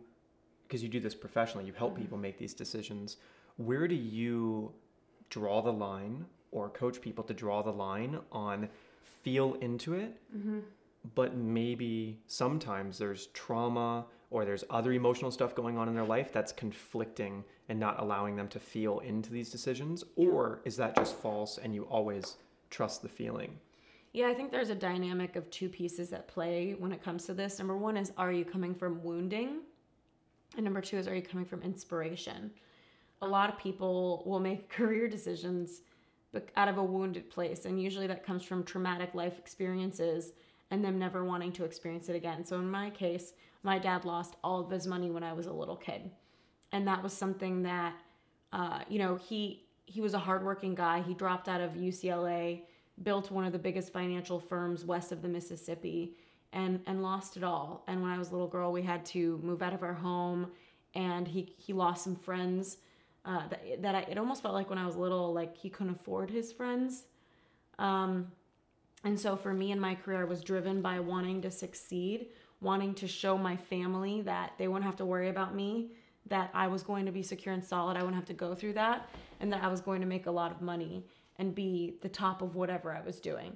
because 0.63 0.81
you 0.81 0.89
do 0.89 0.99
this 1.01 1.13
professionally, 1.13 1.65
you 1.65 1.73
Mm-hmm. 1.73 1.79
help 1.79 1.97
people 1.97 2.17
make 2.17 2.37
these 2.39 2.53
decisions, 2.55 3.17
where 3.57 3.87
do 3.87 3.95
you 3.95 4.71
draw 5.29 5.61
the 5.61 5.71
line 5.73 6.25
or 6.51 6.69
coach 6.69 7.01
people 7.01 7.23
to 7.25 7.33
draw 7.33 7.61
the 7.61 7.71
line 7.71 8.17
on 8.31 8.69
feel 9.21 9.53
into 9.55 9.93
it, 9.93 10.17
Mm-hmm. 10.35 10.59
but 11.13 11.35
maybe 11.35 12.19
sometimes 12.27 12.97
there's 12.97 13.27
trauma 13.27 14.05
or 14.29 14.45
there's 14.45 14.63
other 14.69 14.93
emotional 14.93 15.31
stuff 15.31 15.53
going 15.53 15.77
on 15.77 15.89
in 15.89 15.95
their 15.95 16.05
life 16.05 16.31
that's 16.31 16.53
conflicting 16.53 17.43
and 17.69 17.77
not 17.79 17.99
allowing 17.99 18.37
them 18.37 18.47
to 18.49 18.59
feel 18.59 18.99
into 18.99 19.29
these 19.31 19.49
decisions? 19.51 20.03
Or 20.15 20.61
is 20.63 20.77
that 20.77 20.95
just 20.95 21.15
false 21.15 21.57
and 21.57 21.75
you 21.75 21.83
always 21.83 22.37
trust 22.69 23.01
the 23.01 23.09
feeling? 23.09 23.59
Yeah, 24.17 24.29
I 24.29 24.33
think 24.33 24.49
there's 24.49 24.71
a 24.71 24.75
dynamic 24.75 25.35
of 25.35 25.47
two 25.51 25.69
pieces 25.69 26.11
at 26.11 26.27
play 26.27 26.75
when 26.79 26.91
it 26.91 27.03
comes 27.03 27.27
to 27.27 27.35
this. 27.35 27.59
Number 27.59 27.77
one 27.77 27.95
is 27.95 28.11
are 28.17 28.31
you 28.31 28.43
coming 28.43 28.73
from 28.73 29.03
wounding? 29.03 29.59
And 30.55 30.63
number 30.63 30.81
two 30.81 30.97
is 30.97 31.07
are 31.07 31.13
you 31.13 31.21
coming 31.21 31.45
from 31.45 31.61
inspiration? 31.61 32.49
A 33.21 33.27
lot 33.27 33.47
of 33.47 33.59
people 33.59 34.23
will 34.25 34.39
make 34.39 34.69
career 34.75 35.07
decisions 35.07 35.81
out 36.55 36.67
of 36.67 36.79
a 36.79 36.83
wounded 36.83 37.29
place, 37.29 37.65
and 37.65 37.79
usually 37.79 38.07
that 38.07 38.25
comes 38.25 38.41
from 38.41 38.63
traumatic 38.63 39.13
life 39.13 39.37
experiences 39.37 40.31
and 40.71 40.83
them 40.83 40.97
never 40.97 41.23
wanting 41.23 41.51
to 41.51 41.63
experience 41.63 42.09
it 42.09 42.15
again. 42.15 42.43
So 42.43 42.57
in 42.57 42.71
my 42.71 42.89
case, 42.89 43.33
my 43.61 43.77
dad 43.77 44.03
lost 44.03 44.35
all 44.43 44.61
of 44.61 44.71
his 44.71 44.87
money 44.87 45.11
when 45.11 45.21
I 45.21 45.33
was 45.33 45.45
a 45.45 45.53
little 45.53 45.75
kid, 45.75 46.09
and 46.71 46.87
that 46.87 47.03
was 47.03 47.13
something 47.13 47.61
that, 47.61 47.93
uh, 48.51 48.79
you 48.89 48.97
know, 48.97 49.15
he 49.15 49.67
he 49.85 50.01
was 50.01 50.15
a 50.15 50.19
hardworking 50.19 50.73
guy. 50.73 51.03
He 51.03 51.13
dropped 51.13 51.47
out 51.47 51.61
of 51.61 51.73
UCLA 51.73 52.63
built 53.03 53.31
one 53.31 53.45
of 53.45 53.51
the 53.51 53.59
biggest 53.59 53.93
financial 53.93 54.39
firms 54.39 54.83
west 54.85 55.11
of 55.11 55.21
the 55.21 55.27
Mississippi 55.27 56.15
and 56.53 56.81
and 56.87 57.03
lost 57.03 57.37
it 57.37 57.43
all. 57.43 57.83
And 57.87 58.01
when 58.01 58.11
I 58.11 58.17
was 58.17 58.29
a 58.29 58.31
little 58.31 58.47
girl, 58.47 58.71
we 58.71 58.81
had 58.81 59.05
to 59.07 59.39
move 59.43 59.61
out 59.61 59.73
of 59.73 59.83
our 59.83 59.93
home 59.93 60.51
and 60.95 61.27
he 61.27 61.53
he 61.57 61.73
lost 61.73 62.03
some 62.03 62.15
friends 62.15 62.77
uh, 63.25 63.47
that 63.49 63.81
that 63.81 63.95
I, 63.95 63.99
it 64.01 64.17
almost 64.17 64.41
felt 64.41 64.53
like 64.53 64.69
when 64.69 64.79
I 64.79 64.85
was 64.85 64.95
little 64.95 65.33
like 65.33 65.55
he 65.55 65.69
couldn't 65.69 65.95
afford 65.95 66.29
his 66.29 66.51
friends. 66.51 67.05
Um 67.77 68.31
and 69.03 69.19
so 69.19 69.35
for 69.35 69.53
me 69.53 69.71
in 69.71 69.79
my 69.79 69.95
career 69.95 70.21
I 70.21 70.25
was 70.25 70.43
driven 70.43 70.81
by 70.81 70.99
wanting 70.99 71.41
to 71.41 71.51
succeed, 71.51 72.27
wanting 72.61 72.95
to 72.95 73.07
show 73.07 73.37
my 73.37 73.55
family 73.55 74.21
that 74.21 74.53
they 74.57 74.67
wouldn't 74.67 74.85
have 74.85 74.95
to 74.97 75.05
worry 75.05 75.29
about 75.29 75.53
me, 75.53 75.91
that 76.25 76.49
I 76.53 76.67
was 76.67 76.81
going 76.81 77.05
to 77.05 77.11
be 77.11 77.21
secure 77.21 77.53
and 77.53 77.63
solid, 77.63 77.95
I 77.95 77.99
wouldn't 77.99 78.15
have 78.15 78.25
to 78.25 78.33
go 78.33 78.55
through 78.55 78.73
that, 78.73 79.09
and 79.39 79.53
that 79.53 79.63
I 79.63 79.67
was 79.67 79.81
going 79.81 80.01
to 80.01 80.07
make 80.07 80.25
a 80.25 80.31
lot 80.31 80.51
of 80.51 80.61
money 80.61 81.05
and 81.39 81.53
be 81.53 81.95
the 82.01 82.09
top 82.09 82.41
of 82.41 82.55
whatever 82.55 82.93
I 82.93 83.01
was 83.01 83.19
doing. 83.19 83.55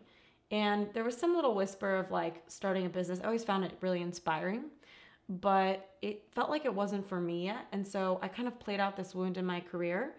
And 0.52 0.88
there 0.94 1.04
was 1.04 1.18
some 1.18 1.36
little 1.36 1.56
whisper 1.56 1.96
of 1.96 2.12
like 2.12 2.44
starting 2.48 2.86
a 2.86 2.90
business. 2.90 3.20
I 3.22 3.26
always 3.26 3.44
found 3.44 3.64
it 3.64 3.78
really 3.82 4.02
inspiring, 4.02 4.66
but 5.30 5.92
it 6.02 6.28
felt 6.34 6.50
like 6.50 6.66
it 6.66 6.74
wasn't 6.74 7.08
for 7.08 7.22
me 7.22 7.46
yet. 7.46 7.68
And 7.72 7.88
so 7.88 8.20
I 8.22 8.28
kind 8.28 8.48
of 8.48 8.60
played 8.60 8.80
out 8.80 8.98
this 8.98 9.16
wound 9.16 9.38
in 9.38 9.46
my 9.46 9.62
career 9.62 10.14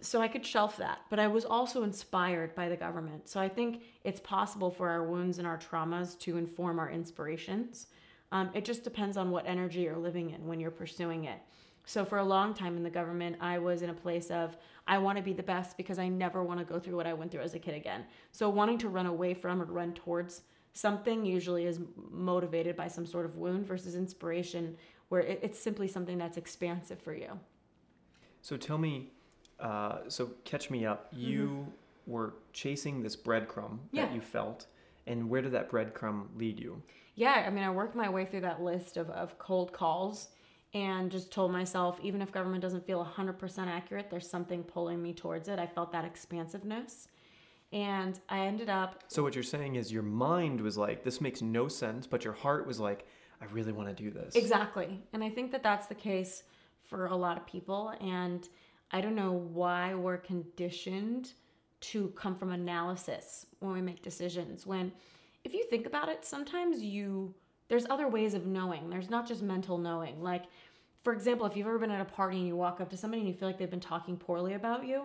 so 0.00 0.20
I 0.20 0.28
could 0.28 0.44
shelf 0.44 0.78
that. 0.78 1.00
But 1.10 1.18
I 1.18 1.26
was 1.26 1.44
also 1.44 1.82
inspired 1.82 2.54
by 2.54 2.68
the 2.68 2.76
government. 2.76 3.28
So 3.28 3.40
I 3.40 3.48
think 3.48 3.82
it's 4.04 4.20
possible 4.20 4.70
for 4.70 4.88
our 4.88 5.04
wounds 5.04 5.38
and 5.38 5.46
our 5.46 5.58
traumas 5.58 6.18
to 6.20 6.38
inform 6.38 6.78
our 6.78 6.90
inspirations. 6.90 7.86
Um, 8.32 8.50
it 8.54 8.64
just 8.64 8.84
depends 8.84 9.16
on 9.16 9.30
what 9.30 9.46
energy 9.46 9.80
you're 9.80 9.96
living 9.96 10.30
in 10.30 10.46
when 10.46 10.60
you're 10.60 10.70
pursuing 10.70 11.24
it. 11.24 11.40
So 11.90 12.04
for 12.04 12.18
a 12.18 12.24
long 12.24 12.54
time 12.54 12.76
in 12.76 12.84
the 12.84 12.90
government, 12.90 13.34
I 13.40 13.58
was 13.58 13.82
in 13.82 13.90
a 13.90 13.94
place 13.94 14.30
of 14.30 14.56
I 14.86 14.98
want 14.98 15.18
to 15.18 15.24
be 15.24 15.32
the 15.32 15.42
best 15.42 15.76
because 15.76 15.98
I 15.98 16.06
never 16.06 16.44
want 16.44 16.60
to 16.60 16.64
go 16.64 16.78
through 16.78 16.94
what 16.94 17.04
I 17.04 17.12
went 17.12 17.32
through 17.32 17.40
as 17.40 17.54
a 17.54 17.58
kid 17.58 17.74
again. 17.74 18.04
So 18.30 18.48
wanting 18.48 18.78
to 18.78 18.88
run 18.88 19.06
away 19.06 19.34
from 19.34 19.60
or 19.60 19.64
run 19.64 19.92
towards 19.92 20.42
something 20.72 21.26
usually 21.26 21.66
is 21.66 21.80
motivated 22.12 22.76
by 22.76 22.86
some 22.86 23.04
sort 23.04 23.26
of 23.26 23.34
wound 23.34 23.66
versus 23.66 23.96
inspiration 23.96 24.76
where 25.08 25.22
it, 25.22 25.40
it's 25.42 25.58
simply 25.58 25.88
something 25.88 26.16
that's 26.16 26.36
expansive 26.36 27.02
for 27.02 27.12
you. 27.12 27.40
So 28.40 28.56
tell 28.56 28.78
me, 28.78 29.10
uh, 29.58 30.02
so 30.06 30.30
catch 30.44 30.70
me 30.70 30.86
up. 30.86 31.12
Mm-hmm. 31.12 31.26
You 31.26 31.66
were 32.06 32.34
chasing 32.52 33.02
this 33.02 33.16
breadcrumb 33.16 33.78
Yeah. 33.90 34.06
that 34.06 34.14
you 34.14 34.20
felt, 34.20 34.66
and 35.08 35.28
where 35.28 35.42
did 35.42 35.50
that 35.52 35.68
breadcrumb 35.68 36.26
lead 36.36 36.60
you? 36.60 36.82
Yeah, 37.16 37.42
I 37.44 37.50
mean, 37.50 37.64
I 37.64 37.70
worked 37.70 37.96
my 37.96 38.08
way 38.08 38.26
through 38.26 38.42
that 38.42 38.62
list 38.62 38.96
of, 38.96 39.10
of 39.10 39.40
cold 39.40 39.72
calls 39.72 40.28
and 40.72 41.10
just 41.10 41.32
told 41.32 41.50
myself, 41.50 41.98
even 42.02 42.22
if 42.22 42.30
government 42.30 42.62
doesn't 42.62 42.86
feel 42.86 43.04
100% 43.04 43.66
accurate, 43.66 44.08
there's 44.10 44.28
something 44.28 44.62
pulling 44.62 45.02
me 45.02 45.12
towards 45.12 45.48
it. 45.48 45.58
I 45.58 45.66
felt 45.66 45.90
that 45.92 46.04
expansiveness. 46.04 47.08
And 47.72 48.18
I 48.28 48.40
ended 48.46 48.68
up, 48.68 49.04
So 49.08 49.22
what 49.22 49.34
you're 49.34 49.44
saying 49.44 49.76
is 49.76 49.92
your 49.92 50.02
mind 50.02 50.60
was 50.60 50.76
like, 50.76 51.04
this 51.04 51.20
makes 51.20 51.40
no 51.42 51.68
sense, 51.68 52.06
but 52.06 52.24
your 52.24 52.32
heart 52.32 52.66
was 52.66 52.80
like, 52.80 53.06
I 53.40 53.46
really 53.52 53.72
want 53.72 53.88
to 53.88 53.94
do 53.94 54.10
this. 54.10 54.34
exactly. 54.34 55.00
And 55.12 55.24
I 55.24 55.30
think 55.30 55.50
that 55.52 55.62
that's 55.62 55.86
the 55.86 55.94
case 55.94 56.42
for 56.82 57.06
a 57.06 57.16
lot 57.16 57.36
of 57.36 57.46
people. 57.46 57.94
And 58.00 58.48
I 58.90 59.00
don't 59.00 59.14
know 59.14 59.32
why 59.32 59.94
we're 59.94 60.18
conditioned 60.18 61.32
to 61.80 62.08
come 62.08 62.36
from 62.36 62.52
analysis 62.52 63.46
when 63.60 63.72
we 63.72 63.80
make 63.80 64.02
decisions. 64.02 64.66
When, 64.66 64.92
if 65.44 65.54
you 65.54 65.64
think 65.70 65.86
about 65.86 66.08
it, 66.08 66.24
sometimes 66.24 66.82
you, 66.82 67.34
there's 67.70 67.86
other 67.88 68.08
ways 68.08 68.34
of 68.34 68.46
knowing. 68.46 68.90
There's 68.90 69.08
not 69.08 69.28
just 69.28 69.42
mental 69.42 69.78
knowing. 69.78 70.20
Like, 70.20 70.42
for 71.04 71.12
example, 71.12 71.46
if 71.46 71.56
you've 71.56 71.68
ever 71.68 71.78
been 71.78 71.92
at 71.92 72.00
a 72.00 72.04
party 72.04 72.36
and 72.38 72.46
you 72.48 72.56
walk 72.56 72.80
up 72.80 72.90
to 72.90 72.96
somebody 72.96 73.20
and 73.20 73.28
you 73.28 73.34
feel 73.34 73.48
like 73.48 73.58
they've 73.58 73.70
been 73.70 73.78
talking 73.78 74.16
poorly 74.16 74.54
about 74.54 74.84
you, 74.84 75.04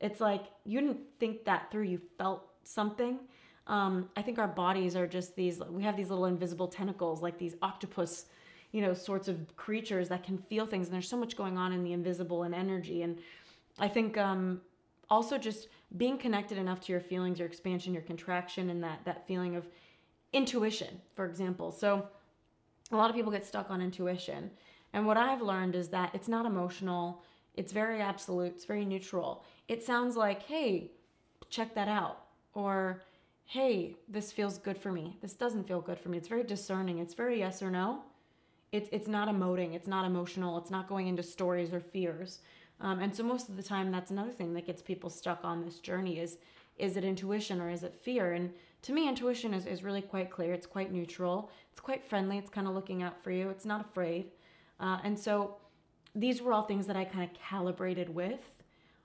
it's 0.00 0.18
like 0.18 0.44
you 0.64 0.80
didn't 0.80 1.00
think 1.20 1.44
that 1.44 1.70
through. 1.70 1.82
You 1.82 2.00
felt 2.16 2.48
something. 2.64 3.18
Um, 3.66 4.08
I 4.16 4.22
think 4.22 4.38
our 4.38 4.48
bodies 4.48 4.96
are 4.96 5.06
just 5.06 5.36
these, 5.36 5.60
we 5.68 5.82
have 5.82 5.94
these 5.94 6.08
little 6.08 6.24
invisible 6.24 6.68
tentacles, 6.68 7.20
like 7.20 7.38
these 7.38 7.54
octopus, 7.60 8.24
you 8.72 8.80
know, 8.80 8.94
sorts 8.94 9.28
of 9.28 9.54
creatures 9.56 10.08
that 10.08 10.24
can 10.24 10.38
feel 10.38 10.64
things. 10.64 10.86
And 10.86 10.94
there's 10.94 11.08
so 11.08 11.18
much 11.18 11.36
going 11.36 11.58
on 11.58 11.70
in 11.70 11.84
the 11.84 11.92
invisible 11.92 12.44
and 12.44 12.54
energy. 12.54 13.02
And 13.02 13.18
I 13.78 13.88
think 13.88 14.16
um, 14.16 14.62
also 15.10 15.36
just 15.36 15.68
being 15.98 16.16
connected 16.16 16.56
enough 16.56 16.80
to 16.80 16.92
your 16.92 17.00
feelings, 17.02 17.38
your 17.38 17.46
expansion, 17.46 17.92
your 17.92 18.02
contraction, 18.02 18.70
and 18.70 18.82
that, 18.82 19.04
that 19.04 19.26
feeling 19.26 19.54
of 19.54 19.68
intuition, 20.32 21.00
for 21.14 21.26
example. 21.26 21.72
So 21.72 22.08
a 22.92 22.96
lot 22.96 23.10
of 23.10 23.16
people 23.16 23.32
get 23.32 23.46
stuck 23.46 23.70
on 23.70 23.80
intuition. 23.80 24.50
And 24.92 25.06
what 25.06 25.16
I've 25.16 25.42
learned 25.42 25.74
is 25.74 25.88
that 25.88 26.10
it's 26.14 26.28
not 26.28 26.46
emotional, 26.46 27.22
it's 27.54 27.72
very 27.72 28.00
absolute, 28.00 28.52
it's 28.54 28.64
very 28.64 28.84
neutral. 28.84 29.44
It 29.68 29.84
sounds 29.84 30.16
like, 30.16 30.42
hey, 30.42 30.90
check 31.48 31.74
that 31.74 31.88
out. 31.88 32.24
Or, 32.54 33.02
hey, 33.44 33.96
this 34.08 34.32
feels 34.32 34.58
good 34.58 34.78
for 34.78 34.90
me. 34.90 35.16
This 35.22 35.34
doesn't 35.34 35.68
feel 35.68 35.80
good 35.80 35.98
for 35.98 36.08
me. 36.08 36.18
It's 36.18 36.28
very 36.28 36.42
discerning. 36.42 36.98
It's 36.98 37.14
very 37.14 37.38
yes 37.38 37.62
or 37.62 37.70
no. 37.70 38.02
It's, 38.72 38.88
it's 38.92 39.08
not 39.08 39.28
emoting, 39.28 39.74
it's 39.74 39.88
not 39.88 40.04
emotional, 40.04 40.56
it's 40.56 40.70
not 40.70 40.88
going 40.88 41.08
into 41.08 41.24
stories 41.24 41.72
or 41.72 41.80
fears. 41.80 42.38
Um, 42.80 43.00
and 43.00 43.14
so 43.14 43.24
most 43.24 43.48
of 43.48 43.56
the 43.56 43.64
time, 43.64 43.90
that's 43.90 44.12
another 44.12 44.30
thing 44.30 44.54
that 44.54 44.64
gets 44.64 44.80
people 44.80 45.10
stuck 45.10 45.40
on 45.44 45.64
this 45.64 45.80
journey 45.80 46.18
is 46.18 46.38
is 46.78 46.96
it 46.96 47.04
intuition 47.04 47.60
or 47.60 47.68
is 47.68 47.82
it 47.82 47.94
fear? 47.94 48.32
And 48.32 48.54
to 48.82 48.92
me, 48.92 49.08
intuition 49.08 49.52
is, 49.52 49.66
is 49.66 49.82
really 49.82 50.02
quite 50.02 50.30
clear. 50.30 50.52
It's 50.52 50.66
quite 50.66 50.92
neutral. 50.92 51.50
It's 51.70 51.80
quite 51.80 52.04
friendly. 52.04 52.38
It's 52.38 52.50
kind 52.50 52.66
of 52.66 52.74
looking 52.74 53.02
out 53.02 53.22
for 53.22 53.30
you. 53.30 53.50
It's 53.50 53.64
not 53.64 53.80
afraid. 53.80 54.30
Uh, 54.78 54.98
and 55.04 55.18
so 55.18 55.56
these 56.14 56.40
were 56.40 56.52
all 56.52 56.62
things 56.62 56.86
that 56.86 56.96
I 56.96 57.04
kind 57.04 57.24
of 57.24 57.36
calibrated 57.38 58.14
with 58.14 58.40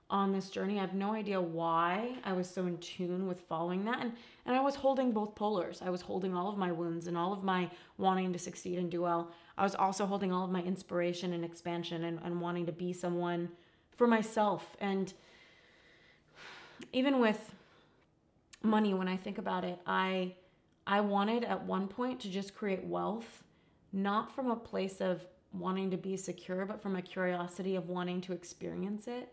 on 0.08 0.32
this 0.32 0.50
journey. 0.50 0.78
I 0.78 0.82
have 0.82 0.94
no 0.94 1.12
idea 1.12 1.40
why 1.40 2.16
I 2.24 2.32
was 2.32 2.48
so 2.48 2.66
in 2.66 2.78
tune 2.78 3.26
with 3.26 3.40
following 3.40 3.84
that. 3.84 4.00
And, 4.00 4.12
and 4.46 4.54
I 4.54 4.60
was 4.60 4.76
holding 4.76 5.12
both 5.12 5.34
polars. 5.34 5.82
I 5.82 5.90
was 5.90 6.00
holding 6.00 6.34
all 6.34 6.48
of 6.48 6.56
my 6.56 6.70
wounds 6.70 7.08
and 7.08 7.16
all 7.16 7.32
of 7.32 7.42
my 7.42 7.68
wanting 7.98 8.32
to 8.32 8.38
succeed 8.38 8.78
and 8.78 8.90
do 8.90 9.02
well. 9.02 9.32
I 9.58 9.64
was 9.64 9.74
also 9.74 10.06
holding 10.06 10.32
all 10.32 10.44
of 10.44 10.50
my 10.50 10.62
inspiration 10.62 11.32
and 11.32 11.44
expansion 11.44 12.04
and, 12.04 12.20
and 12.24 12.40
wanting 12.40 12.66
to 12.66 12.72
be 12.72 12.92
someone 12.92 13.48
for 13.96 14.06
myself. 14.06 14.76
And 14.80 15.12
even 16.92 17.18
with 17.18 17.55
money, 18.66 18.94
when 18.94 19.08
I 19.08 19.16
think 19.16 19.38
about 19.38 19.64
it, 19.64 19.78
I 19.86 20.34
I 20.86 21.00
wanted 21.00 21.44
at 21.44 21.64
one 21.64 21.88
point 21.88 22.20
to 22.20 22.28
just 22.28 22.54
create 22.54 22.84
wealth, 22.84 23.42
not 23.92 24.34
from 24.34 24.50
a 24.50 24.56
place 24.56 25.00
of 25.00 25.24
wanting 25.52 25.90
to 25.90 25.96
be 25.96 26.16
secure, 26.16 26.64
but 26.64 26.80
from 26.80 26.96
a 26.96 27.02
curiosity 27.02 27.76
of 27.76 27.88
wanting 27.88 28.20
to 28.22 28.32
experience 28.32 29.08
it. 29.08 29.32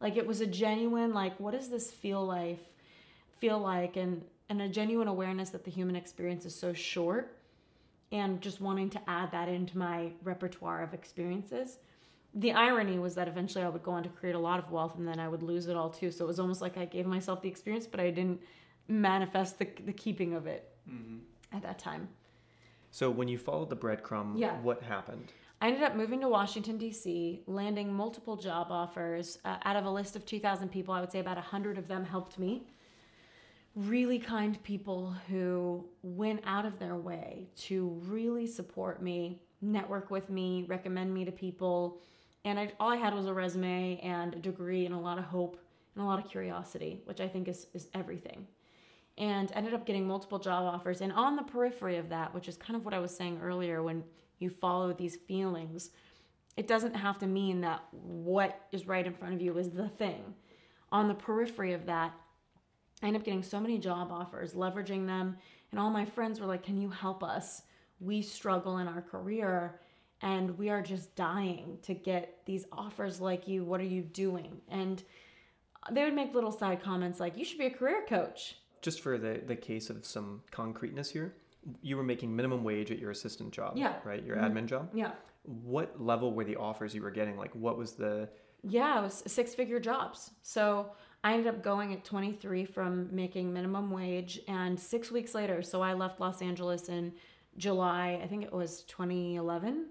Like 0.00 0.16
it 0.16 0.26
was 0.26 0.40
a 0.40 0.46
genuine, 0.46 1.12
like, 1.12 1.38
what 1.38 1.52
does 1.52 1.68
this 1.68 1.90
feel 1.90 2.24
like? 2.24 2.58
Feel 3.38 3.58
like, 3.58 3.96
and 3.96 4.24
and 4.48 4.60
a 4.60 4.68
genuine 4.68 5.06
awareness 5.06 5.50
that 5.50 5.64
the 5.64 5.70
human 5.70 5.94
experience 5.94 6.44
is 6.44 6.54
so 6.54 6.72
short, 6.72 7.36
and 8.10 8.40
just 8.40 8.60
wanting 8.60 8.90
to 8.90 9.00
add 9.08 9.30
that 9.30 9.48
into 9.48 9.78
my 9.78 10.10
repertoire 10.24 10.82
of 10.82 10.92
experiences. 10.92 11.78
The 12.34 12.52
irony 12.52 12.98
was 12.98 13.14
that 13.16 13.28
eventually 13.28 13.64
I 13.64 13.68
would 13.68 13.82
go 13.82 13.92
on 13.92 14.02
to 14.02 14.08
create 14.08 14.34
a 14.34 14.38
lot 14.38 14.58
of 14.58 14.70
wealth, 14.70 14.96
and 14.96 15.06
then 15.06 15.20
I 15.20 15.28
would 15.28 15.42
lose 15.42 15.66
it 15.66 15.76
all 15.76 15.90
too. 15.90 16.10
So 16.10 16.24
it 16.24 16.28
was 16.28 16.40
almost 16.40 16.60
like 16.60 16.76
I 16.76 16.84
gave 16.84 17.06
myself 17.06 17.42
the 17.42 17.48
experience, 17.48 17.86
but 17.86 18.00
I 18.00 18.10
didn't 18.10 18.40
manifest 18.90 19.58
the 19.58 19.68
the 19.86 19.92
keeping 19.92 20.34
of 20.34 20.46
it 20.46 20.66
at 21.52 21.62
that 21.62 21.78
time. 21.78 22.08
So 22.90 23.08
when 23.10 23.28
you 23.28 23.38
followed 23.38 23.70
the 23.70 23.76
breadcrumb, 23.76 24.36
Yeah. 24.36 24.60
what 24.60 24.82
happened? 24.82 25.32
I 25.62 25.68
ended 25.68 25.82
up 25.84 25.94
moving 25.94 26.20
to 26.22 26.28
Washington, 26.28 26.76
D.C., 26.78 27.42
landing 27.46 27.92
multiple 27.92 28.36
job 28.36 28.68
offers. 28.70 29.38
Uh, 29.44 29.58
out 29.64 29.76
of 29.76 29.84
a 29.84 29.90
list 29.90 30.16
of 30.16 30.24
2,000 30.26 30.70
people, 30.70 30.92
I 30.94 31.00
would 31.00 31.12
say 31.12 31.20
about 31.20 31.36
100 31.36 31.78
of 31.78 31.86
them 31.86 32.04
helped 32.04 32.38
me. 32.38 32.62
Really 33.76 34.18
kind 34.18 34.60
people 34.64 35.14
who 35.28 35.84
went 36.02 36.40
out 36.44 36.64
of 36.66 36.78
their 36.80 36.96
way 36.96 37.46
to 37.68 37.88
really 38.06 38.46
support 38.46 39.00
me, 39.02 39.40
network 39.60 40.10
with 40.10 40.28
me, 40.30 40.64
recommend 40.66 41.12
me 41.14 41.24
to 41.26 41.30
people. 41.32 42.00
And 42.44 42.58
I, 42.58 42.72
all 42.80 42.90
I 42.90 42.96
had 42.96 43.14
was 43.14 43.26
a 43.26 43.34
resume 43.34 44.00
and 44.02 44.34
a 44.34 44.38
degree 44.38 44.86
and 44.86 44.94
a 44.94 44.98
lot 44.98 45.18
of 45.18 45.24
hope 45.24 45.60
and 45.94 46.02
a 46.02 46.06
lot 46.06 46.18
of 46.24 46.28
curiosity, 46.28 47.02
which 47.04 47.20
I 47.20 47.28
think 47.28 47.46
is, 47.46 47.66
is 47.74 47.86
everything 47.94 48.46
and 49.18 49.52
ended 49.54 49.74
up 49.74 49.86
getting 49.86 50.06
multiple 50.06 50.38
job 50.38 50.64
offers. 50.64 51.00
And 51.00 51.12
on 51.12 51.36
the 51.36 51.42
periphery 51.42 51.96
of 51.98 52.08
that, 52.08 52.34
which 52.34 52.48
is 52.48 52.56
kind 52.56 52.76
of 52.76 52.84
what 52.84 52.94
I 52.94 52.98
was 52.98 53.14
saying 53.14 53.40
earlier, 53.42 53.82
when 53.82 54.04
you 54.38 54.50
follow 54.50 54.92
these 54.92 55.16
feelings, 55.16 55.90
it 56.56 56.66
doesn't 56.66 56.94
have 56.94 57.18
to 57.18 57.26
mean 57.26 57.60
that 57.60 57.84
what 57.92 58.66
is 58.72 58.86
right 58.86 59.06
in 59.06 59.14
front 59.14 59.34
of 59.34 59.40
you 59.40 59.56
is 59.58 59.70
the 59.70 59.88
thing. 59.88 60.34
On 60.92 61.08
the 61.08 61.14
periphery 61.14 61.72
of 61.72 61.86
that, 61.86 62.12
I 63.02 63.06
ended 63.06 63.22
up 63.22 63.24
getting 63.24 63.42
so 63.42 63.60
many 63.60 63.78
job 63.78 64.10
offers, 64.10 64.54
leveraging 64.54 65.06
them. 65.06 65.36
And 65.70 65.80
all 65.80 65.90
my 65.90 66.04
friends 66.04 66.40
were 66.40 66.46
like, 66.46 66.62
Can 66.62 66.80
you 66.80 66.90
help 66.90 67.22
us? 67.22 67.62
We 68.00 68.22
struggle 68.22 68.78
in 68.78 68.88
our 68.88 69.02
career 69.02 69.80
and 70.22 70.58
we 70.58 70.68
are 70.68 70.82
just 70.82 71.14
dying 71.16 71.78
to 71.82 71.94
get 71.94 72.40
these 72.44 72.66
offers 72.72 73.20
like 73.20 73.48
you. 73.48 73.64
What 73.64 73.80
are 73.80 73.84
you 73.84 74.02
doing? 74.02 74.60
And 74.68 75.02
they 75.90 76.04
would 76.04 76.14
make 76.14 76.34
little 76.34 76.52
side 76.52 76.82
comments 76.82 77.20
like, 77.20 77.38
You 77.38 77.44
should 77.44 77.58
be 77.58 77.66
a 77.66 77.70
career 77.70 78.04
coach. 78.08 78.56
Just 78.82 79.00
for 79.00 79.18
the, 79.18 79.40
the 79.46 79.56
case 79.56 79.90
of 79.90 80.04
some 80.06 80.42
concreteness 80.50 81.10
here, 81.10 81.34
you 81.82 81.96
were 81.96 82.02
making 82.02 82.34
minimum 82.34 82.64
wage 82.64 82.90
at 82.90 82.98
your 82.98 83.10
assistant 83.10 83.52
job, 83.52 83.76
Yeah. 83.76 83.96
right? 84.04 84.24
Your 84.24 84.36
Mhm. 84.36 84.50
admin 84.52 84.66
job. 84.66 84.90
Yeah. 84.94 85.12
What 85.42 86.00
level 86.00 86.32
were 86.32 86.44
the 86.44 86.56
offers 86.56 86.94
you 86.94 87.02
were 87.02 87.10
getting? 87.10 87.36
Like, 87.36 87.54
what 87.54 87.76
was 87.76 87.92
the 87.94 88.28
Yeah, 88.62 88.98
it 89.00 89.02
was 89.02 89.22
six 89.26 89.54
figure 89.54 89.80
jobs. 89.80 90.32
So 90.42 90.92
I 91.24 91.32
ended 91.32 91.46
up 91.46 91.62
going 91.62 91.94
at 91.94 92.04
23 92.04 92.66
from 92.66 93.08
making 93.14 93.52
minimum 93.54 93.90
wage. 93.90 94.38
And 94.48 94.78
six 94.78 95.10
weeks 95.10 95.34
later, 95.34 95.62
so 95.62 95.80
I 95.80 95.94
left 95.94 96.20
Los 96.20 96.42
Angeles 96.42 96.90
in 96.90 97.14
July, 97.56 98.20
I 98.22 98.26
think 98.26 98.44
it 98.44 98.52
was 98.52 98.82
2011. 98.84 99.86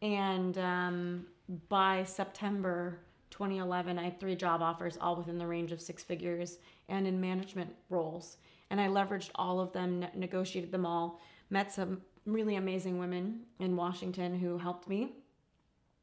And 0.00 0.56
um, 0.56 1.26
by 1.68 2.04
September 2.04 3.00
2011, 3.40 3.98
I 3.98 4.04
had 4.04 4.20
three 4.20 4.36
job 4.36 4.60
offers, 4.60 4.98
all 5.00 5.16
within 5.16 5.38
the 5.38 5.46
range 5.46 5.72
of 5.72 5.80
six 5.80 6.02
figures 6.02 6.58
and 6.90 7.06
in 7.06 7.18
management 7.18 7.74
roles. 7.88 8.36
And 8.68 8.78
I 8.78 8.86
leveraged 8.86 9.30
all 9.34 9.60
of 9.60 9.72
them, 9.72 10.00
ne- 10.00 10.10
negotiated 10.14 10.70
them 10.70 10.84
all, 10.84 11.18
met 11.48 11.72
some 11.72 12.02
really 12.26 12.56
amazing 12.56 12.98
women 12.98 13.40
in 13.58 13.76
Washington 13.76 14.38
who 14.38 14.58
helped 14.58 14.90
me, 14.90 15.14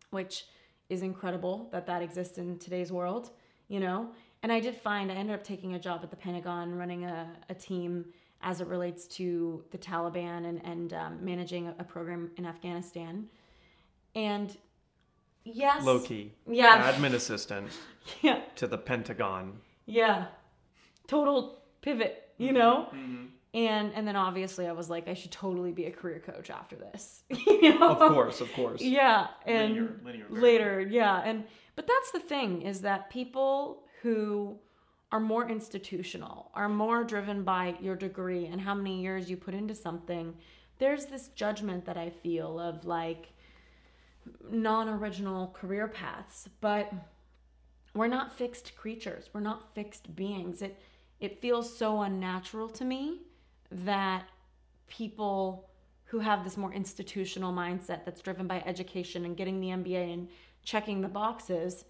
which 0.10 0.46
is 0.90 1.04
incredible 1.04 1.70
that 1.72 1.86
that 1.86 2.02
exists 2.02 2.40
in 2.40 2.58
today's 2.58 2.92
world, 2.92 3.30
you 3.68 3.80
know? 3.80 4.10
And 4.42 4.52
I 4.52 4.60
did 4.60 4.76
find 4.76 5.12
I 5.12 5.16
ended 5.16 5.36
up 5.36 5.44
taking 5.44 5.76
a 5.76 5.80
job 5.80 6.00
at 6.02 6.10
the 6.10 6.16
Pentagon 6.16 6.74
running 6.74 7.06
a, 7.06 7.32
a 7.50 7.54
team 7.54 8.06
as 8.42 8.62
it 8.62 8.68
relates 8.68 9.06
to 9.06 9.64
the 9.70 9.78
Taliban 9.78 10.50
and, 10.50 10.66
and 10.66 10.94
um, 10.94 11.20
managing 11.24 11.68
a, 11.68 11.76
a 11.78 11.84
program 11.84 12.32
in 12.38 12.48
Afghanistan. 12.48 13.28
And 14.16 14.58
yes. 15.54 15.84
low 15.84 16.00
key 16.00 16.34
Yeah. 16.50 16.92
admin 16.92 17.14
assistant 17.14 17.70
Yeah. 18.22 18.42
to 18.56 18.68
the 18.68 18.78
Pentagon? 18.78 19.60
Yeah. 19.86 20.26
Total 21.08 21.60
pivot, 21.82 22.30
you 22.38 22.52
know? 22.52 22.88
Mm-hmm. 22.94 22.98
Mm-hmm. 22.98 23.26
And 23.54 23.94
and 23.96 24.08
then 24.08 24.16
obviously 24.16 24.68
I 24.68 24.74
was 24.74 24.90
like, 24.90 25.08
I 25.08 25.14
should 25.14 25.32
totally 25.32 25.72
be 25.72 25.86
a 25.86 25.92
career 25.92 26.20
coach 26.20 26.50
after 26.50 26.76
this. 26.76 27.24
you 27.30 27.80
know? 27.80 27.92
Of 27.96 28.12
course, 28.14 28.42
of 28.42 28.52
course. 28.54 28.82
Yeah, 28.82 29.28
and 29.46 29.74
Linear- 29.74 30.00
linear 30.04 30.26
later, 30.30 30.82
yeah, 30.82 31.22
and 31.24 31.46
but 31.76 31.88
that's 31.88 32.12
the 32.12 32.20
thing 32.20 32.62
is 32.62 32.82
that 32.82 33.10
people 33.10 33.84
who 34.02 34.58
are 35.12 35.20
more 35.22 35.50
institutional 35.50 36.52
are 36.54 36.68
more 36.68 37.04
driven 37.06 37.44
by 37.44 37.76
your 37.82 37.96
degree 37.96 38.46
and 38.46 38.60
how 38.60 38.76
many 38.76 39.02
years 39.02 39.30
you 39.30 39.38
put 39.38 39.54
into 39.54 39.74
something. 39.74 40.36
There's 40.80 41.06
this 41.06 41.30
judgment 41.30 41.86
that 41.86 41.98
I 41.98 42.10
feel 42.10 42.60
of 42.60 42.86
like 42.86 43.30
non-original 44.50 45.48
career 45.50 45.88
paths, 45.88 46.50
but 46.62 46.92
we're 47.94 48.08
not 48.08 48.32
fixed 48.32 48.76
creatures. 48.76 49.30
We're 49.34 49.42
not 49.42 49.74
fixed 49.74 50.16
beings. 50.16 50.62
It 50.62 50.80
it 51.20 51.42
feels 51.42 51.76
so 51.76 52.02
unnatural 52.02 52.70
to 52.70 52.86
me 52.86 53.22
that 53.72 54.28
people 54.88 55.68
who 56.06 56.20
have 56.20 56.44
this 56.44 56.58
more 56.58 56.72
institutional 56.72 57.52
mindset 57.52 58.06
that's 58.06 58.22
driven 58.22 58.48
by 58.48 58.62
education 58.66 59.26
and 59.26 59.36
getting 59.36 59.60
the 59.60 59.68
MBA 59.68 60.14
and 60.14 60.30
checking 60.64 61.02
the 61.02 61.08
boxes 61.08 61.86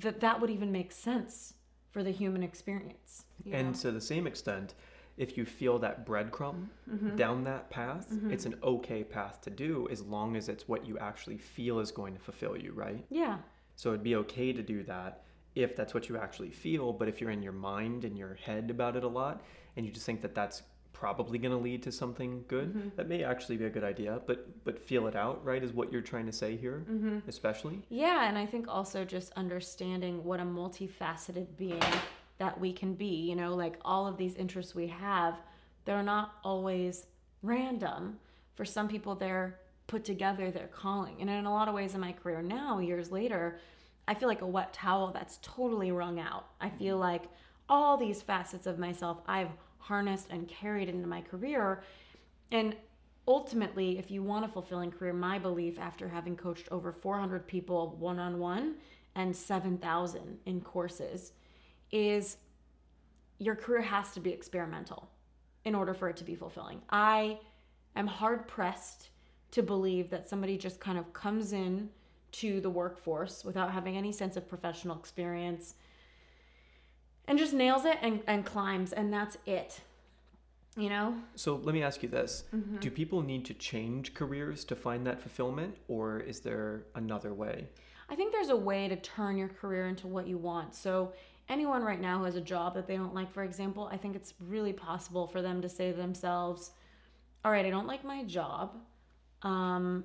that 0.00 0.20
that 0.20 0.40
would 0.40 0.50
even 0.50 0.70
make 0.70 0.92
sense 0.92 1.54
for 1.90 2.02
the 2.02 2.10
human 2.10 2.42
experience. 2.42 3.24
you 3.44 3.52
know? 3.52 3.58
And 3.58 3.74
to 3.76 3.90
the 3.90 4.00
same 4.00 4.26
extent, 4.26 4.74
if 5.18 5.36
you 5.36 5.44
feel 5.44 5.78
that 5.80 6.06
breadcrumb 6.06 6.68
Mm-hmm. 6.90 7.16
down 7.16 7.44
that 7.44 7.68
path, 7.68 8.06
it's 8.30 8.46
an 8.46 8.54
okay 8.62 9.04
path 9.04 9.42
to 9.42 9.50
do 9.50 9.86
as 9.90 10.00
long 10.00 10.36
as 10.36 10.48
it's 10.48 10.66
what 10.66 10.86
you 10.86 10.96
actually 10.98 11.36
feel 11.36 11.80
is 11.80 11.90
going 11.92 12.14
to 12.14 12.20
fulfill 12.20 12.56
you, 12.56 12.72
right? 12.72 13.04
yeah. 13.10 13.38
So 13.76 13.90
it'd 13.90 14.02
be 14.02 14.16
okay 14.16 14.52
to 14.54 14.62
do 14.62 14.82
that 14.84 15.22
if 15.54 15.76
that's 15.76 15.92
what 15.94 16.08
you 16.08 16.16
actually 16.16 16.50
feel. 16.50 16.92
But 16.92 17.08
if 17.08 17.20
you're 17.20 17.30
in 17.30 17.42
your 17.42 17.52
mind 17.52 18.04
and 18.04 18.16
your 18.18 18.34
head 18.34 18.70
about 18.70 18.96
it 18.96 19.04
a 19.04 19.08
lot 19.08 19.42
and 19.76 19.84
you 19.86 19.92
just 19.92 20.06
think 20.06 20.22
that 20.22 20.34
that's 20.34 20.62
probably 20.94 21.38
going 21.38 21.52
to 21.52 21.58
lead 21.68 21.82
to 21.84 21.92
something 21.92 22.44
good, 22.48 22.74
Mm-hmm. 22.74 22.88
that 22.96 23.06
may 23.08 23.22
actually 23.22 23.56
be 23.56 23.66
a 23.66 23.70
good 23.70 23.84
idea. 23.84 24.20
But 24.26 24.64
but 24.64 24.80
feel 24.80 25.06
it 25.06 25.14
out, 25.14 25.44
right? 25.44 25.62
Is 25.62 25.72
what 25.72 25.92
you're 25.92 26.00
trying 26.12 26.26
to 26.26 26.32
say 26.32 26.56
here, 26.56 26.84
Mm-hmm. 26.90 27.18
especially. 27.28 27.82
Yeah, 27.90 28.28
and 28.28 28.36
I 28.38 28.46
think 28.46 28.66
also 28.66 29.04
just 29.04 29.32
understanding 29.36 30.24
what 30.24 30.40
a 30.40 30.44
multifaceted 30.44 31.46
being 31.56 31.82
that 32.38 32.58
we 32.58 32.72
can 32.72 32.94
be, 32.94 33.06
you 33.28 33.36
know, 33.36 33.54
like 33.54 33.76
all 33.84 34.06
of 34.06 34.16
these 34.16 34.34
interests 34.34 34.74
we 34.74 34.86
have, 34.86 35.34
they're 35.84 36.02
not 36.02 36.34
always 36.44 37.06
random. 37.42 38.18
For 38.54 38.64
some 38.64 38.88
people, 38.88 39.14
they're 39.14 39.58
put 39.86 40.04
together, 40.04 40.50
they're 40.50 40.68
calling. 40.68 41.16
And 41.20 41.28
in 41.28 41.46
a 41.46 41.52
lot 41.52 41.68
of 41.68 41.74
ways 41.74 41.94
in 41.94 42.00
my 42.00 42.12
career 42.12 42.42
now, 42.42 42.78
years 42.78 43.10
later, 43.10 43.58
I 44.06 44.14
feel 44.14 44.28
like 44.28 44.42
a 44.42 44.46
wet 44.46 44.72
towel 44.72 45.10
that's 45.12 45.38
totally 45.42 45.90
wrung 45.92 46.20
out. 46.20 46.46
I 46.60 46.68
mm-hmm. 46.68 46.78
feel 46.78 46.96
like 46.98 47.24
all 47.68 47.96
these 47.96 48.22
facets 48.22 48.66
of 48.66 48.78
myself 48.78 49.18
I've 49.26 49.50
harnessed 49.78 50.28
and 50.30 50.48
carried 50.48 50.88
into 50.88 51.06
my 51.06 51.20
career. 51.20 51.82
And 52.50 52.76
ultimately, 53.26 53.98
if 53.98 54.10
you 54.10 54.22
want 54.22 54.44
a 54.44 54.48
fulfilling 54.48 54.90
career, 54.90 55.12
my 55.12 55.38
belief 55.38 55.78
after 55.78 56.08
having 56.08 56.36
coached 56.36 56.68
over 56.70 56.92
400 56.92 57.46
people 57.46 57.96
one 57.98 58.18
on 58.18 58.38
one 58.38 58.76
and 59.14 59.34
7,000 59.34 60.38
in 60.46 60.60
courses 60.60 61.32
is 61.90 62.36
your 63.38 63.54
career 63.54 63.82
has 63.82 64.12
to 64.12 64.20
be 64.20 64.30
experimental 64.30 65.08
in 65.64 65.74
order 65.74 65.94
for 65.94 66.08
it 66.08 66.16
to 66.16 66.24
be 66.24 66.34
fulfilling. 66.34 66.80
I 66.90 67.38
am 67.96 68.06
hard 68.06 68.48
pressed 68.48 69.10
to 69.52 69.62
believe 69.62 70.10
that 70.10 70.28
somebody 70.28 70.58
just 70.58 70.80
kind 70.80 70.98
of 70.98 71.12
comes 71.12 71.52
in 71.52 71.90
to 72.30 72.60
the 72.60 72.70
workforce 72.70 73.44
without 73.44 73.72
having 73.72 73.96
any 73.96 74.12
sense 74.12 74.36
of 74.36 74.48
professional 74.48 74.98
experience 74.98 75.74
and 77.26 77.38
just 77.38 77.52
nails 77.52 77.84
it 77.84 77.98
and, 78.02 78.20
and 78.26 78.44
climbs 78.44 78.92
and 78.92 79.12
that's 79.12 79.36
it. 79.46 79.80
You 80.76 80.90
know? 80.90 81.16
So 81.34 81.56
let 81.56 81.74
me 81.74 81.82
ask 81.82 82.02
you 82.02 82.08
this: 82.08 82.44
Mm-hmm. 82.54 82.76
Do 82.76 82.90
people 82.90 83.20
need 83.22 83.44
to 83.46 83.54
change 83.54 84.14
careers 84.14 84.64
to 84.66 84.76
find 84.76 85.04
that 85.06 85.20
fulfillment, 85.20 85.76
or 85.88 86.20
is 86.20 86.40
there 86.40 86.84
another 86.94 87.34
way? 87.34 87.66
I 88.08 88.14
think 88.14 88.32
there's 88.32 88.50
a 88.50 88.56
way 88.56 88.86
to 88.86 88.96
turn 88.96 89.36
your 89.36 89.48
career 89.48 89.88
into 89.88 90.06
what 90.06 90.28
you 90.28 90.38
want. 90.38 90.74
So, 90.74 91.12
anyone 91.48 91.82
right 91.82 92.00
now 92.00 92.18
who 92.18 92.24
has 92.24 92.36
a 92.36 92.40
job 92.40 92.74
that 92.74 92.86
they 92.86 92.96
don't 92.96 93.14
like, 93.14 93.32
for 93.32 93.42
example, 93.42 93.88
I 93.92 93.96
think 93.96 94.16
it's 94.16 94.34
really 94.40 94.72
possible 94.72 95.26
for 95.26 95.42
them 95.42 95.62
to 95.62 95.68
say 95.68 95.90
to 95.90 95.96
themselves, 95.96 96.72
All 97.44 97.52
right, 97.52 97.64
I 97.64 97.70
don't 97.70 97.86
like 97.86 98.04
my 98.04 98.24
job. 98.24 98.76
Um, 99.42 100.04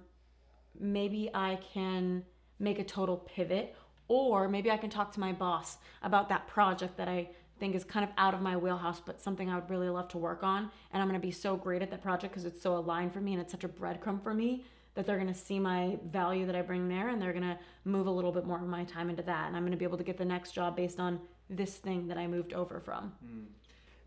maybe 0.80 1.30
I 1.34 1.60
can 1.74 2.24
make 2.60 2.80
a 2.80 2.84
total 2.84 3.18
pivot, 3.18 3.76
or 4.08 4.48
maybe 4.48 4.72
I 4.72 4.78
can 4.78 4.89
talk 4.89 5.12
to 5.13 5.20
my 5.20 5.34
boss 5.34 5.78
about 6.02 6.30
that 6.30 6.48
project 6.48 6.98
that 6.98 7.08
I 7.08 7.30
think 7.60 7.76
is 7.76 7.84
kind 7.84 8.04
of 8.04 8.12
out 8.18 8.34
of 8.34 8.41
my 8.41 8.58
wheelhouse, 8.58 9.00
but 9.00 9.22
something 9.22 9.50
I 9.50 9.56
would 9.56 9.70
really 9.70 9.89
love 9.89 10.08
to 10.10 10.18
work 10.18 10.44
on. 10.44 10.70
And 10.91 11.02
I'm 11.02 11.08
going 11.08 11.20
to 11.20 11.26
be 11.26 11.32
so 11.32 11.56
great 11.56 11.82
at 11.82 11.89
that 11.91 12.02
project 12.02 12.34
because 12.34 12.46
it's 12.46 12.62
so 12.62 12.76
aligned 12.78 13.13
for 13.13 13.22
me 13.22 13.34
and 13.34 13.41
it's 13.41 13.52
such 13.52 13.63
a 13.63 13.70
breadcrumb 13.70 14.22
for 14.22 14.34
me 14.34 14.65
that 14.96 15.06
they're 15.06 15.18
going 15.18 15.28
to 15.28 15.34
see 15.34 15.60
my 15.60 15.98
value 16.12 16.46
that 16.46 16.56
I 16.56 16.62
bring 16.62 16.88
there 16.88 17.10
and 17.10 17.22
they're 17.22 17.34
going 17.34 17.44
to 17.44 17.58
move 17.86 18.08
a 18.08 18.12
little 18.12 18.32
bit 18.32 18.46
more 18.46 18.58
of 18.58 18.68
my 18.68 18.84
time 18.84 19.10
into 19.10 19.24
that. 19.24 19.48
And 19.48 19.56
I'm 19.56 19.63
going 19.63 19.72
to 19.72 19.78
be 19.78 19.86
able 19.86 19.98
to 19.98 20.04
get 20.04 20.18
the 20.18 20.26
next 20.26 20.52
job 20.52 20.76
based 20.76 21.00
on 21.00 21.20
this 21.56 21.76
thing 21.78 22.08
that 22.08 22.18
I 22.18 22.28
moved 22.28 22.54
over 22.54 22.80
from. 22.80 23.13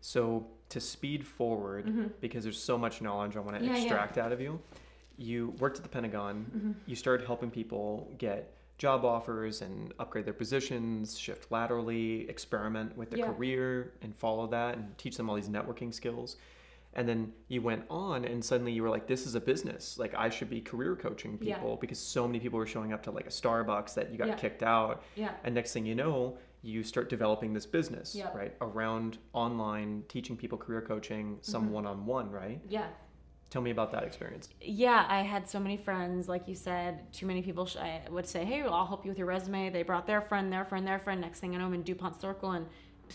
So 0.01 0.47
to 0.69 0.79
speed 0.79 1.25
forward, 1.25 2.11
because 2.21 2.43
there's 2.43 2.61
so 2.61 2.77
much 2.77 3.01
knowledge 3.01 3.35
I 3.35 3.39
want 3.39 3.55
to 3.57 3.61
Mm-hmm. 3.63 3.65
Yeah, 3.73 3.77
yeah. 3.77 3.83
extract 3.85 4.17
out 4.17 4.31
of 4.31 4.39
you, 4.41 4.59
you 5.17 5.55
worked 5.59 5.77
at 5.77 5.83
the 5.83 5.89
Pentagon. 5.89 6.45
Mm-hmm. 6.55 6.71
You 6.85 6.95
started 6.95 7.25
helping 7.25 7.49
people 7.49 8.11
get 8.17 8.53
job 8.77 9.03
offers 9.03 9.61
and 9.63 9.91
upgrade 9.97 10.25
their 10.25 10.33
positions, 10.35 11.17
shift 11.17 11.51
laterally, 11.51 12.29
experiment 12.29 12.95
with 12.95 13.09
their 13.09 13.19
Yeah. 13.19 13.33
career, 13.33 13.93
and 14.03 14.15
follow 14.15 14.45
that, 14.47 14.77
and 14.77 14.95
teach 14.99 15.17
them 15.17 15.29
all 15.29 15.35
these 15.35 15.49
networking 15.49 15.91
skills. 15.91 16.37
And 16.93 17.07
then 17.09 17.33
you 17.47 17.61
went 17.63 17.85
on, 17.89 18.23
and 18.25 18.43
suddenly 18.43 18.71
you 18.71 18.83
were 18.83 18.89
like, 18.89 19.07
"This 19.07 19.25
is 19.25 19.33
a 19.35 19.39
business. 19.41 19.97
Like 19.97 20.13
I 20.15 20.29
should 20.29 20.49
be 20.49 20.61
career 20.61 20.95
coaching 20.95 21.37
Yeah. 21.41 21.55
people 21.55 21.77
because 21.77 21.97
so 21.99 22.27
many 22.27 22.39
people 22.39 22.57
were 22.59 22.67
showing 22.67 22.93
up 22.93 23.01
to 23.03 23.11
like 23.11 23.25
a 23.25 23.29
Starbucks 23.31 23.95
that 23.95 24.11
you 24.11 24.17
got 24.17 24.27
Yeah. 24.29 24.35
kicked 24.35 24.61
out." 24.63 25.03
Yeah. 25.15 25.31
And 25.43 25.55
next 25.55 25.73
thing 25.73 25.85
you 25.85 25.95
know, 25.95 26.37
you 26.61 26.83
start 26.83 27.09
developing 27.09 27.53
this 27.53 27.65
business, 27.65 28.15
Yep. 28.15 28.35
right? 28.35 28.55
Around 28.61 29.19
online, 29.33 30.03
teaching 30.09 30.35
people 30.35 30.57
career 30.57 30.81
coaching, 30.81 31.37
some 31.41 31.65
Mm-hmm. 31.65 31.71
one 31.73 31.85
on 31.85 32.05
one, 32.05 32.31
right? 32.31 32.59
Yeah. 32.67 32.87
Tell 33.49 33.61
me 33.61 33.71
about 33.71 33.91
that 33.93 34.03
experience. 34.03 34.49
yeah, 34.59 35.05
I 35.07 35.21
had 35.21 35.47
so 35.49 35.57
many 35.59 35.77
friends, 35.77 36.27
like 36.27 36.49
you 36.49 36.55
said, 36.55 37.13
too 37.13 37.25
many 37.25 37.41
people 37.41 37.65
sh- 37.65 37.77
I 37.77 38.01
would 38.09 38.27
say, 38.27 38.43
hey, 38.43 38.61
I'll 38.63 38.85
help 38.85 39.05
you 39.05 39.09
with 39.11 39.17
your 39.17 39.27
resume. 39.27 39.69
They 39.69 39.83
brought 39.83 40.05
their 40.05 40.19
friend, 40.19 40.51
their 40.51 40.65
friend, 40.65 40.85
their 40.85 40.99
friend. 40.99 41.21
Next 41.21 41.39
thing 41.39 41.55
I 41.55 41.59
know, 41.59 41.65
I'm 41.65 41.73
in 41.73 41.83
DuPont 41.83 42.19
Circle 42.19 42.51
and 42.51 42.65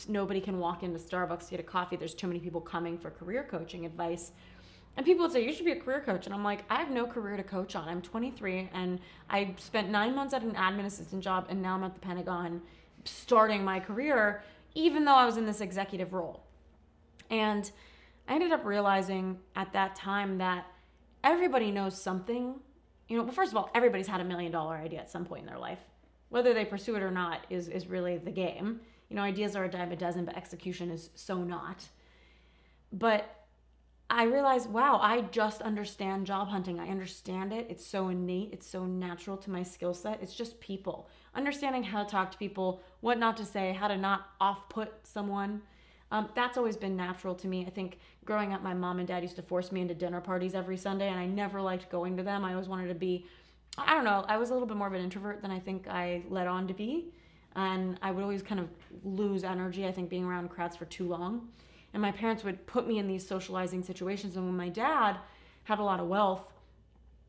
nobody 0.09 0.40
can 0.40 0.59
walk 0.59 0.83
into 0.83 0.98
Starbucks 0.98 1.44
to 1.46 1.50
get 1.50 1.61
a 1.61 1.64
coffee. 1.64 1.96
There's 1.96 2.14
too 2.14 2.28
many 2.28 2.40
people 2.40 2.62
coming 2.62 2.96
for 2.96 3.11
career 3.11 3.46
coaching 3.48 3.85
advice. 3.85 4.33
And 4.96 5.05
people 5.05 5.24
would 5.24 5.33
say, 5.33 5.44
you 5.44 5.52
should 5.52 5.66
be 5.66 5.72
a 5.72 5.81
career 5.81 6.00
coach. 6.00 6.24
And 6.24 6.35
I'm 6.35 6.44
like, 6.44 6.64
I 6.70 6.76
have 6.76 6.90
no 6.90 7.07
career 7.07 7.37
to 7.37 7.42
coach 7.42 7.76
on. 7.76 7.87
I'm 7.87 8.00
23 8.00 8.70
and 8.72 9.00
I 9.28 9.55
spent 9.59 9.90
nine 9.90 10.14
months 10.14 10.33
at 10.33 10.42
an 10.42 10.52
admin 10.52 10.87
assistant 10.87 11.22
job 11.22 11.46
and 11.50 11.61
now 11.61 11.74
I'm 11.74 11.85
at 11.85 11.92
the 11.92 12.00
Pentagon 12.00 12.62
starting 13.05 13.65
my 13.65 13.81
career, 13.81 14.43
even 14.75 15.05
though 15.05 15.15
I 15.15 15.27
was 15.27 15.37
in 15.37 15.47
this 15.47 15.61
executive 15.61 16.12
role. 16.12 16.45
And 17.31 17.71
I 18.29 18.35
ended 18.35 18.53
up 18.53 18.65
realizing 18.65 19.38
at 19.57 19.73
that 19.73 19.97
time 19.97 20.38
that 20.38 20.67
everybody 21.25 21.71
knows 21.71 22.01
something. 22.01 22.55
You 23.09 23.17
know, 23.17 23.25
well, 23.25 23.33
first 23.33 23.53
of 23.53 23.57
all, 23.57 23.71
everybody's 23.75 24.07
had 24.07 24.21
a 24.21 24.25
million 24.25 24.53
dollar 24.53 24.77
idea 24.77 25.01
at 25.01 25.11
some 25.11 25.25
point 25.25 25.43
in 25.43 25.47
their 25.47 25.59
life. 25.59 25.81
Whether 26.29 26.55
they 26.55 26.65
pursue 26.65 26.97
it 26.97 27.03
or 27.03 27.11
not 27.11 27.47
is, 27.51 27.69
is 27.69 27.87
really 27.87 28.19
the 28.19 28.31
game. 28.31 28.81
You 29.09 29.17
know, 29.17 29.23
ideas 29.23 29.55
are 29.57 29.65
a 29.65 29.69
dime 29.71 29.93
a 29.93 29.97
dozen, 29.97 30.25
but 30.25 30.37
execution 30.37 30.91
is 30.91 31.11
so 31.15 31.43
not. 31.43 31.85
But 32.93 33.43
I 34.09 34.25
realized, 34.25 34.71
wow, 34.71 34.99
I 35.03 35.23
just 35.23 35.62
understand 35.62 36.27
job 36.27 36.49
hunting. 36.49 36.79
I 36.79 36.88
understand 36.88 37.53
it. 37.53 37.67
It's 37.71 37.85
so 37.85 38.09
innate, 38.09 38.51
it's 38.53 38.67
so 38.67 38.85
natural 38.85 39.37
to 39.38 39.51
my 39.51 39.62
skill 39.62 39.95
set. 39.95 40.23
It's 40.23 40.35
just 40.35 40.61
people. 40.61 41.09
Understanding 41.35 41.83
how 41.83 42.03
to 42.03 42.11
talk 42.11 42.31
to 42.33 42.38
people, 42.38 42.83
what 43.01 43.18
not 43.18 43.37
to 43.38 43.45
say, 43.45 43.73
how 43.73 43.88
to 43.88 43.97
not 43.97 44.29
off 44.40 44.68
put 44.68 45.07
someone. 45.07 45.62
Um, 46.11 46.29
that's 46.35 46.59
always 46.59 46.77
been 46.77 46.95
natural 46.95 47.35
to 47.37 47.47
me. 47.49 47.64
I 47.66 47.71
think 47.71 47.99
growing 48.27 48.53
up, 48.53 48.62
my 48.62 48.75
mom 48.75 48.99
and 48.99 49.09
dad 49.09 49.23
used 49.23 49.37
to 49.37 49.42
force 49.42 49.73
me 49.73 49.81
into 49.81 49.95
dinner 49.95 50.21
parties 50.21 50.55
every 50.55 50.77
Sunday, 50.77 51.09
and 51.09 51.18
I 51.18 51.25
never 51.25 51.62
liked 51.62 51.90
going 51.90 52.18
to 52.18 52.23
them. 52.23 52.45
I 52.45 52.53
always 52.53 52.68
wanted 52.68 52.88
to 52.88 52.95
be, 52.95 53.27
I 53.79 53.95
don't 53.95 54.05
know, 54.05 54.25
I 54.29 54.37
was 54.37 54.51
a 54.51 54.53
little 54.53 54.68
bit 54.68 54.77
more 54.77 54.87
of 54.87 54.92
an 54.92 55.01
introvert 55.01 55.40
than 55.40 55.51
I 55.51 55.59
think 55.59 55.88
I 55.88 56.23
let 56.29 56.47
on 56.47 56.68
to 56.68 56.75
be. 56.75 57.12
And 57.57 57.99
I 58.03 58.11
would 58.11 58.23
always 58.23 58.42
kind 58.42 58.61
of 58.61 58.68
lose 59.03 59.42
energy, 59.42 59.87
I 59.87 59.92
think, 59.92 60.11
being 60.11 60.25
around 60.25 60.51
crowds 60.51 60.77
for 60.77 60.85
too 60.85 61.09
long. 61.09 61.49
And 61.95 62.03
my 62.03 62.12
parents 62.12 62.45
would 62.45 62.66
put 62.66 62.87
me 62.87 62.99
in 62.99 63.07
these 63.07 63.27
socializing 63.27 63.83
situations. 63.83 64.37
And 64.37 64.45
when 64.45 64.57
my 64.57 64.68
dad 64.68 65.16
had 65.64 65.79
a 65.79 65.83
lot 65.83 66.01
of 66.01 66.09
wealth, 66.09 66.52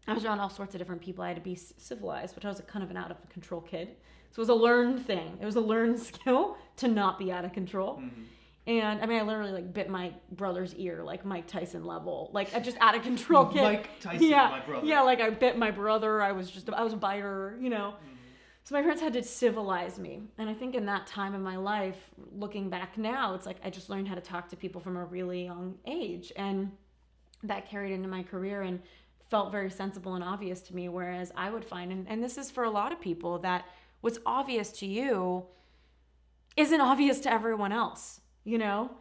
I 0.08 0.14
was 0.14 0.26
around 0.26 0.40
all 0.40 0.50
sorts 0.50 0.76
of 0.76 0.80
different 0.80 1.02
people. 1.02 1.24
I 1.24 1.30
had 1.30 1.38
to 1.38 1.42
be 1.42 1.56
civilized, 1.56 2.36
which 2.36 2.46
I 2.46 2.50
was 2.50 2.60
a 2.60 2.64
kind 2.64 2.84
of 2.84 2.92
an 2.92 2.98
out 2.98 3.12
of 3.12 3.18
control 3.30 3.62
kid. 3.62 3.90
So 4.32 4.40
it 4.40 4.42
was 4.42 4.50
a 4.50 4.54
learned 4.54 5.06
thing. 5.06 5.38
It 5.40 5.46
was 5.46 5.56
a 5.56 5.62
learned 5.62 6.00
skill 6.12 6.58
to 6.78 6.88
not 6.88 7.20
be 7.20 7.32
out 7.32 7.46
of 7.46 7.54
control. 7.54 7.98
Mm-hmm. 7.98 8.24
And 8.66 9.02
I 9.02 9.06
mean, 9.06 9.20
I 9.20 9.24
literally 9.24 9.52
like 9.52 9.74
bit 9.74 9.90
my 9.90 10.14
brother's 10.32 10.74
ear, 10.76 11.04
like 11.04 11.26
Mike 11.26 11.48
Tyson 11.48 11.84
level, 11.86 12.30
like 12.34 12.56
I 12.56 12.60
just 12.60 12.78
out 12.80 12.96
of 12.96 13.04
control 13.04 13.46
kid. 13.46 13.62
Mike 13.62 13.90
Tyson, 14.00 14.26
yeah, 14.26 14.50
my 14.50 14.60
brother. 14.62 14.88
Yeah, 14.88 15.02
like 15.02 15.20
I 15.20 15.30
bit 15.32 15.58
my 15.58 15.70
brother. 15.70 16.22
I 16.22 16.32
was 16.32 16.50
just, 16.50 16.70
I 16.70 16.82
was 16.82 16.94
a 16.94 16.98
biter, 16.98 17.58
you 17.60 17.70
know. 17.70 17.96
Mm-hmm. 17.98 18.16
so 18.64 18.76
my 18.76 18.82
parents 18.82 19.02
had 19.02 19.14
to 19.14 19.24
civilize 19.24 20.00
me. 20.00 20.22
And 20.38 20.50
I 20.50 20.54
think 20.54 20.76
in 20.76 20.86
that 20.86 21.08
time 21.08 21.36
of 21.36 21.42
my 21.42 21.58
life, 21.58 21.98
looking 22.32 22.70
back 22.70 22.98
now, 22.98 23.36
it's 23.36 23.46
like 23.46 23.58
I 23.66 23.70
just 23.70 23.90
learned 23.90 24.08
how 24.08 24.16
to 24.16 24.22
talk 24.22 24.48
to 24.50 24.56
people 24.56 24.80
from 24.80 24.96
a 24.96 25.04
really 25.04 25.44
young 25.44 25.76
age. 25.86 26.32
And 26.38 26.72
that 27.44 27.70
carried 27.70 27.92
into 27.92 28.08
my 28.08 28.24
career 28.24 28.62
and 28.62 28.80
felt 29.34 29.52
very 29.52 29.72
sensible 29.72 30.14
and 30.14 30.24
obvious 30.24 30.62
to 30.62 30.76
me. 30.76 30.88
Whereas 30.88 31.32
I 31.36 31.50
would 31.50 31.66
find, 31.66 31.92
and, 31.92 32.06
and 32.08 32.24
this 32.24 32.38
is 32.38 32.52
for 32.52 32.66
a 32.66 32.70
lot 32.70 32.92
of 32.92 33.02
people, 33.02 33.40
that 33.40 33.66
what's 34.02 34.20
obvious 34.28 34.72
to 34.74 34.86
you 34.86 35.46
isn't 36.56 36.80
obvious 36.80 37.20
to 37.22 37.34
everyone 37.34 37.72
else, 37.72 38.22
you 38.44 38.60
know? 38.60 38.92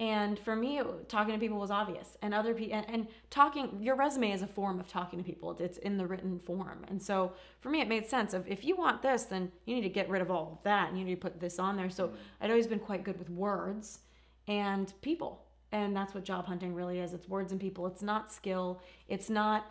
And 0.00 0.40
for 0.40 0.56
me, 0.56 0.82
talking 1.06 1.34
to 1.34 1.38
people 1.38 1.60
was 1.60 1.70
obvious, 1.70 2.18
and 2.20 2.34
other 2.34 2.52
people, 2.52 2.74
and, 2.74 2.86
and, 2.90 3.06
talking. 3.30 3.78
Your 3.80 3.94
resume 3.94 4.32
is 4.32 4.42
a 4.42 4.46
form 4.48 4.80
of 4.80 4.88
talking 4.88 5.20
to 5.20 5.24
people. 5.24 5.56
It's 5.60 5.78
in 5.78 5.96
the 5.98 6.06
written 6.06 6.40
form, 6.40 6.84
and 6.88 7.00
so 7.00 7.32
for 7.60 7.70
me, 7.70 7.80
it 7.80 7.88
made 7.88 8.06
sense. 8.08 8.34
Of 8.34 8.46
if 8.48 8.64
you 8.64 8.76
want 8.76 9.02
this, 9.02 9.22
then 9.22 9.52
you 9.66 9.76
need 9.76 9.82
to 9.82 9.88
get 9.88 10.10
rid 10.10 10.20
of 10.20 10.30
all 10.30 10.58
of 10.58 10.62
that, 10.64 10.90
and 10.90 10.98
you 10.98 11.04
need 11.04 11.14
to 11.14 11.20
put 11.20 11.40
this 11.40 11.58
on 11.58 11.76
there. 11.76 11.90
So 11.90 12.08
mm-hmm. 12.08 12.16
I'd 12.42 12.50
always 12.50 12.66
been 12.66 12.80
quite 12.80 13.04
good 13.04 13.18
with 13.18 13.30
words 13.30 14.00
and 14.48 14.92
people, 15.00 15.45
and 15.72 15.94
that's 15.96 16.14
what 16.14 16.24
job 16.24 16.46
hunting 16.46 16.74
really 16.74 17.00
is. 17.00 17.12
It's 17.12 17.28
words 17.28 17.52
and 17.52 17.60
people. 17.60 17.86
It's 17.86 18.02
not 18.02 18.32
skill. 18.32 18.80
It's 19.08 19.28
not 19.30 19.66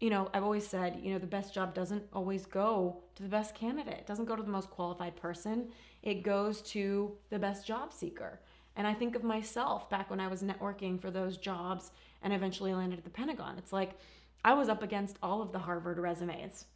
you 0.00 0.10
know, 0.10 0.28
I've 0.34 0.42
always 0.42 0.66
said, 0.66 1.00
you 1.02 1.12
know, 1.12 1.18
the 1.18 1.26
best 1.26 1.54
job 1.54 1.74
doesn't 1.74 2.04
always 2.12 2.44
go 2.44 2.98
to 3.14 3.22
the 3.22 3.28
best 3.28 3.54
candidate. 3.54 3.98
It 4.00 4.06
doesn't 4.06 4.26
go 4.26 4.36
to 4.36 4.42
the 4.42 4.50
most 4.50 4.70
qualified 4.70 5.16
person. 5.16 5.68
It 6.02 6.22
goes 6.22 6.60
to 6.62 7.12
the 7.30 7.38
best 7.38 7.66
job 7.66 7.92
seeker. 7.92 8.40
And 8.76 8.86
I 8.86 8.92
think 8.92 9.16
of 9.16 9.24
myself 9.24 9.88
back 9.88 10.10
when 10.10 10.20
I 10.20 10.28
was 10.28 10.42
networking 10.42 11.00
for 11.00 11.10
those 11.10 11.38
jobs 11.38 11.92
and 12.22 12.32
eventually 12.32 12.74
landed 12.74 12.98
at 12.98 13.04
the 13.04 13.10
Pentagon. 13.10 13.56
It's 13.56 13.72
like 13.72 13.98
I 14.44 14.52
was 14.52 14.68
up 14.68 14.82
against 14.82 15.16
all 15.22 15.40
of 15.40 15.52
the 15.52 15.58
Harvard 15.58 15.98
resumes. 15.98 16.66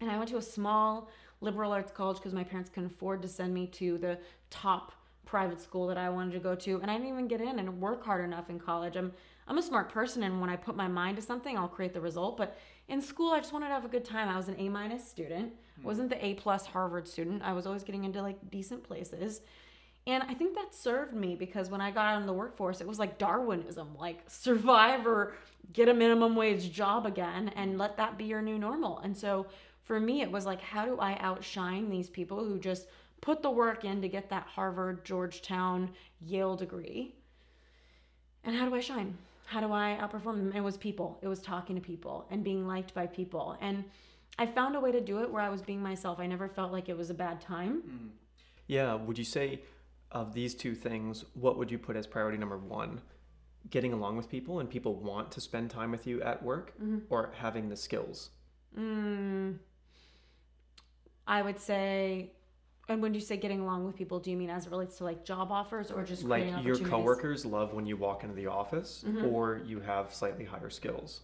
And 0.00 0.10
I 0.10 0.18
went 0.18 0.28
to 0.30 0.36
a 0.36 0.42
small 0.42 1.08
liberal 1.40 1.72
arts 1.72 1.90
college 1.90 2.18
because 2.18 2.34
my 2.34 2.44
parents 2.44 2.68
couldn't 2.68 2.92
afford 2.92 3.22
to 3.22 3.28
send 3.28 3.54
me 3.54 3.66
to 3.68 3.96
the 3.96 4.18
top 4.50 4.92
private 5.24 5.60
school 5.60 5.86
that 5.86 5.98
I 5.98 6.08
wanted 6.08 6.32
to 6.32 6.40
go 6.40 6.54
to. 6.54 6.80
And 6.80 6.90
I 6.90 6.94
didn't 6.94 7.08
even 7.08 7.28
get 7.28 7.40
in 7.40 7.58
and 7.58 7.80
work 7.80 8.04
hard 8.04 8.24
enough 8.24 8.50
in 8.50 8.58
college. 8.58 8.96
I'm 8.96 9.12
I'm 9.48 9.58
a 9.58 9.62
smart 9.62 9.88
person 9.88 10.22
and 10.22 10.40
when 10.40 10.48
I 10.48 10.56
put 10.56 10.76
my 10.76 10.86
mind 10.86 11.16
to 11.16 11.22
something, 11.22 11.58
I'll 11.58 11.68
create 11.68 11.92
the 11.92 12.00
result. 12.00 12.36
But 12.36 12.56
in 12.88 13.00
school, 13.02 13.32
I 13.32 13.40
just 13.40 13.52
wanted 13.52 13.68
to 13.68 13.74
have 13.74 13.84
a 13.84 13.88
good 13.88 14.04
time. 14.04 14.28
I 14.28 14.36
was 14.36 14.48
an 14.48 14.54
A 14.58 14.68
minus 14.68 15.06
student. 15.06 15.52
Mm. 15.80 15.84
wasn't 15.84 16.10
the 16.10 16.24
A 16.24 16.34
plus 16.34 16.66
Harvard 16.66 17.08
student. 17.08 17.42
I 17.42 17.52
was 17.52 17.66
always 17.66 17.82
getting 17.82 18.04
into 18.04 18.22
like 18.22 18.38
decent 18.50 18.84
places. 18.84 19.40
And 20.06 20.22
I 20.24 20.34
think 20.34 20.54
that 20.54 20.74
served 20.74 21.14
me 21.14 21.36
because 21.36 21.70
when 21.70 21.80
I 21.80 21.90
got 21.90 22.06
out 22.06 22.20
in 22.20 22.26
the 22.26 22.32
workforce, 22.32 22.80
it 22.80 22.86
was 22.86 22.98
like 22.98 23.18
Darwinism, 23.18 23.96
like 23.96 24.20
survive 24.28 25.06
or 25.06 25.34
get 25.72 25.88
a 25.88 25.94
minimum 25.94 26.34
wage 26.34 26.72
job 26.72 27.06
again 27.06 27.50
and 27.54 27.78
let 27.78 27.96
that 27.96 28.18
be 28.18 28.24
your 28.24 28.42
new 28.42 28.58
normal. 28.58 28.98
And 28.98 29.16
so 29.16 29.46
for 29.84 30.00
me, 30.00 30.22
it 30.22 30.30
was 30.30 30.44
like, 30.44 30.60
how 30.60 30.84
do 30.86 30.98
I 30.98 31.16
outshine 31.20 31.88
these 31.88 32.08
people 32.08 32.44
who 32.44 32.58
just 32.58 32.86
put 33.22 33.40
the 33.40 33.50
work 33.50 33.84
in 33.86 34.02
to 34.02 34.08
get 34.08 34.28
that 34.28 34.46
Harvard, 34.46 35.06
Georgetown, 35.06 35.90
Yale 36.20 36.56
degree? 36.56 37.14
And 38.44 38.54
how 38.54 38.68
do 38.68 38.74
I 38.74 38.80
shine? 38.80 39.16
How 39.46 39.60
do 39.60 39.72
I 39.72 39.98
outperform 40.00 40.36
them? 40.36 40.52
It 40.54 40.60
was 40.60 40.76
people. 40.76 41.18
It 41.22 41.28
was 41.28 41.40
talking 41.40 41.74
to 41.76 41.80
people 41.80 42.26
and 42.30 42.44
being 42.44 42.66
liked 42.66 42.92
by 42.94 43.06
people. 43.06 43.56
And 43.60 43.84
I 44.38 44.46
found 44.46 44.76
a 44.76 44.80
way 44.80 44.92
to 44.92 45.00
do 45.00 45.22
it 45.22 45.30
where 45.30 45.42
I 45.42 45.48
was 45.48 45.62
being 45.62 45.82
myself. 45.82 46.18
I 46.18 46.26
never 46.26 46.48
felt 46.48 46.72
like 46.72 46.88
it 46.88 46.96
was 46.96 47.10
a 47.10 47.14
bad 47.14 47.40
time. 47.40 47.82
Mm. 47.88 48.08
Yeah. 48.66 48.94
Would 48.94 49.16
you 49.16 49.24
say 49.24 49.60
of 50.10 50.34
these 50.34 50.54
two 50.54 50.74
things, 50.74 51.24
what 51.34 51.56
would 51.58 51.70
you 51.70 51.78
put 51.78 51.96
as 51.96 52.06
priority 52.06 52.38
number 52.38 52.58
one? 52.58 53.00
Getting 53.70 53.92
along 53.92 54.16
with 54.16 54.28
people 54.28 54.58
and 54.58 54.68
people 54.68 54.96
want 54.96 55.30
to 55.32 55.40
spend 55.40 55.70
time 55.70 55.92
with 55.92 56.06
you 56.06 56.20
at 56.22 56.42
work 56.42 56.72
mm-hmm. 56.82 56.98
or 57.08 57.30
having 57.36 57.68
the 57.68 57.76
skills? 57.76 58.30
Mm, 58.76 59.58
I 61.26 61.42
would 61.42 61.60
say, 61.60 62.32
and 62.88 63.00
when 63.00 63.14
you 63.14 63.20
say 63.20 63.36
getting 63.36 63.60
along 63.60 63.86
with 63.86 63.96
people, 63.96 64.18
do 64.18 64.30
you 64.30 64.36
mean 64.36 64.50
as 64.50 64.66
it 64.66 64.70
relates 64.70 64.98
to 64.98 65.04
like 65.04 65.24
job 65.24 65.52
offers 65.52 65.90
or 65.90 66.02
just 66.02 66.24
like 66.24 66.46
your 66.64 66.76
coworkers 66.76 67.46
love 67.46 67.72
when 67.74 67.86
you 67.86 67.96
walk 67.96 68.24
into 68.24 68.34
the 68.34 68.46
office 68.46 69.04
mm-hmm. 69.06 69.26
or 69.26 69.60
you 69.64 69.80
have 69.80 70.12
slightly 70.12 70.44
higher 70.44 70.70
skills? 70.70 71.20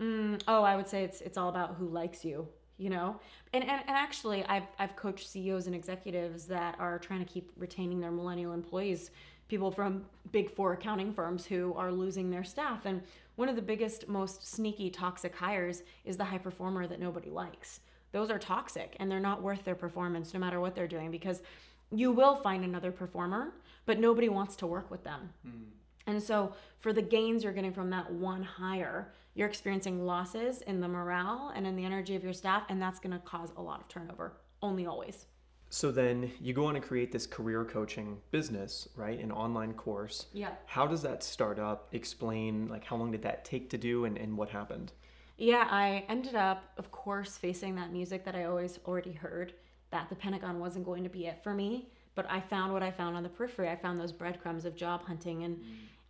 Mm, 0.00 0.42
oh, 0.48 0.62
I 0.62 0.76
would 0.76 0.88
say 0.88 1.04
it's 1.04 1.20
it's 1.20 1.38
all 1.38 1.48
about 1.48 1.76
who 1.76 1.88
likes 1.88 2.24
you 2.24 2.48
you 2.78 2.88
know 2.88 3.20
and, 3.52 3.62
and 3.64 3.82
and 3.86 3.96
actually 3.96 4.44
i've 4.46 4.62
i've 4.78 4.96
coached 4.96 5.28
ceos 5.28 5.66
and 5.66 5.74
executives 5.74 6.44
that 6.46 6.76
are 6.78 6.98
trying 6.98 7.18
to 7.18 7.30
keep 7.30 7.50
retaining 7.56 8.00
their 8.00 8.12
millennial 8.12 8.52
employees 8.52 9.10
people 9.48 9.70
from 9.70 10.04
big 10.30 10.50
four 10.54 10.72
accounting 10.72 11.12
firms 11.12 11.44
who 11.44 11.74
are 11.74 11.92
losing 11.92 12.30
their 12.30 12.44
staff 12.44 12.86
and 12.86 13.02
one 13.36 13.48
of 13.48 13.56
the 13.56 13.62
biggest 13.62 14.08
most 14.08 14.46
sneaky 14.46 14.90
toxic 14.90 15.34
hires 15.34 15.82
is 16.04 16.16
the 16.16 16.24
high 16.24 16.38
performer 16.38 16.86
that 16.86 17.00
nobody 17.00 17.30
likes 17.30 17.80
those 18.12 18.30
are 18.30 18.38
toxic 18.38 18.96
and 19.00 19.10
they're 19.10 19.20
not 19.20 19.42
worth 19.42 19.64
their 19.64 19.74
performance 19.74 20.32
no 20.34 20.40
matter 20.40 20.60
what 20.60 20.74
they're 20.74 20.88
doing 20.88 21.10
because 21.10 21.42
you 21.90 22.12
will 22.12 22.36
find 22.36 22.64
another 22.64 22.92
performer 22.92 23.54
but 23.86 23.98
nobody 23.98 24.28
wants 24.28 24.56
to 24.56 24.66
work 24.66 24.90
with 24.90 25.04
them 25.04 25.30
mm. 25.46 25.64
and 26.06 26.22
so 26.22 26.52
for 26.80 26.92
the 26.92 27.02
gains 27.02 27.44
you're 27.44 27.52
getting 27.52 27.72
from 27.72 27.90
that 27.90 28.10
one 28.10 28.42
hire 28.42 29.12
you're 29.38 29.46
experiencing 29.46 30.04
losses 30.04 30.62
in 30.62 30.80
the 30.80 30.88
morale 30.88 31.52
and 31.54 31.64
in 31.64 31.76
the 31.76 31.84
energy 31.84 32.16
of 32.16 32.24
your 32.24 32.32
staff, 32.32 32.64
and 32.68 32.82
that's 32.82 32.98
going 32.98 33.12
to 33.12 33.20
cause 33.20 33.52
a 33.56 33.62
lot 33.62 33.80
of 33.80 33.86
turnover. 33.86 34.32
Only 34.62 34.84
always. 34.84 35.26
So 35.70 35.92
then 35.92 36.32
you 36.40 36.52
go 36.52 36.66
on 36.66 36.74
and 36.74 36.84
create 36.84 37.12
this 37.12 37.24
career 37.24 37.64
coaching 37.64 38.18
business, 38.32 38.88
right? 38.96 39.16
An 39.20 39.30
online 39.30 39.74
course. 39.74 40.26
Yeah. 40.32 40.50
How 40.66 40.88
does 40.88 41.02
that 41.02 41.22
start 41.22 41.60
up? 41.60 41.86
Explain 41.92 42.66
like 42.66 42.82
how 42.82 42.96
long 42.96 43.12
did 43.12 43.22
that 43.22 43.44
take 43.44 43.70
to 43.70 43.78
do 43.78 44.06
and, 44.06 44.18
and 44.18 44.36
what 44.36 44.50
happened? 44.50 44.90
Yeah, 45.38 45.66
I 45.70 46.04
ended 46.08 46.34
up, 46.34 46.64
of 46.76 46.90
course, 46.90 47.38
facing 47.38 47.76
that 47.76 47.92
music 47.92 48.24
that 48.24 48.34
I 48.34 48.44
always 48.44 48.78
already 48.84 49.12
heard 49.12 49.54
that 49.90 50.08
the 50.08 50.16
Pentagon 50.16 50.58
wasn't 50.58 50.84
going 50.84 51.04
to 51.04 51.08
be 51.08 51.26
it 51.26 51.42
for 51.42 51.54
me. 51.54 51.88
But 52.14 52.28
I 52.28 52.40
found 52.40 52.72
what 52.72 52.82
I 52.82 52.90
found 52.90 53.16
on 53.16 53.22
the 53.22 53.28
periphery. 53.28 53.68
I 53.68 53.76
found 53.76 54.00
those 54.00 54.12
breadcrumbs 54.12 54.64
of 54.64 54.74
job 54.74 55.04
hunting 55.04 55.44
and 55.44 55.56
mm 55.56 55.62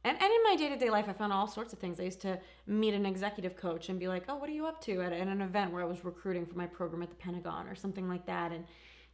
and, 0.05 0.17
and 0.23 0.33
in 0.33 0.43
my 0.45 0.57
day-to-day 0.57 0.91
life 0.91 1.07
i 1.09 1.13
found 1.13 1.33
all 1.33 1.47
sorts 1.47 1.73
of 1.73 1.79
things 1.79 2.01
i 2.01 2.05
used 2.05 2.21
to 2.21 2.39
meet 2.67 2.95
an 2.95 3.05
executive 3.05 3.57
coach 3.57 3.89
and 3.89 3.99
be 3.99 4.09
like 4.09 4.25
oh 4.29 4.37
what 4.37 4.49
are 4.49 4.53
you 4.53 4.67
up 4.67 4.81
to 4.81 5.03
at, 5.03 5.13
at 5.13 5.27
an 5.27 5.43
event 5.43 5.73
where 5.73 5.83
i 5.83 5.85
was 5.85 6.05
recruiting 6.05 6.47
for 6.47 6.57
my 6.57 6.67
program 6.67 7.03
at 7.03 7.11
the 7.11 7.17
pentagon 7.17 7.67
or 7.69 7.75
something 7.75 8.09
like 8.09 8.25
that 8.27 8.53
and 8.53 8.65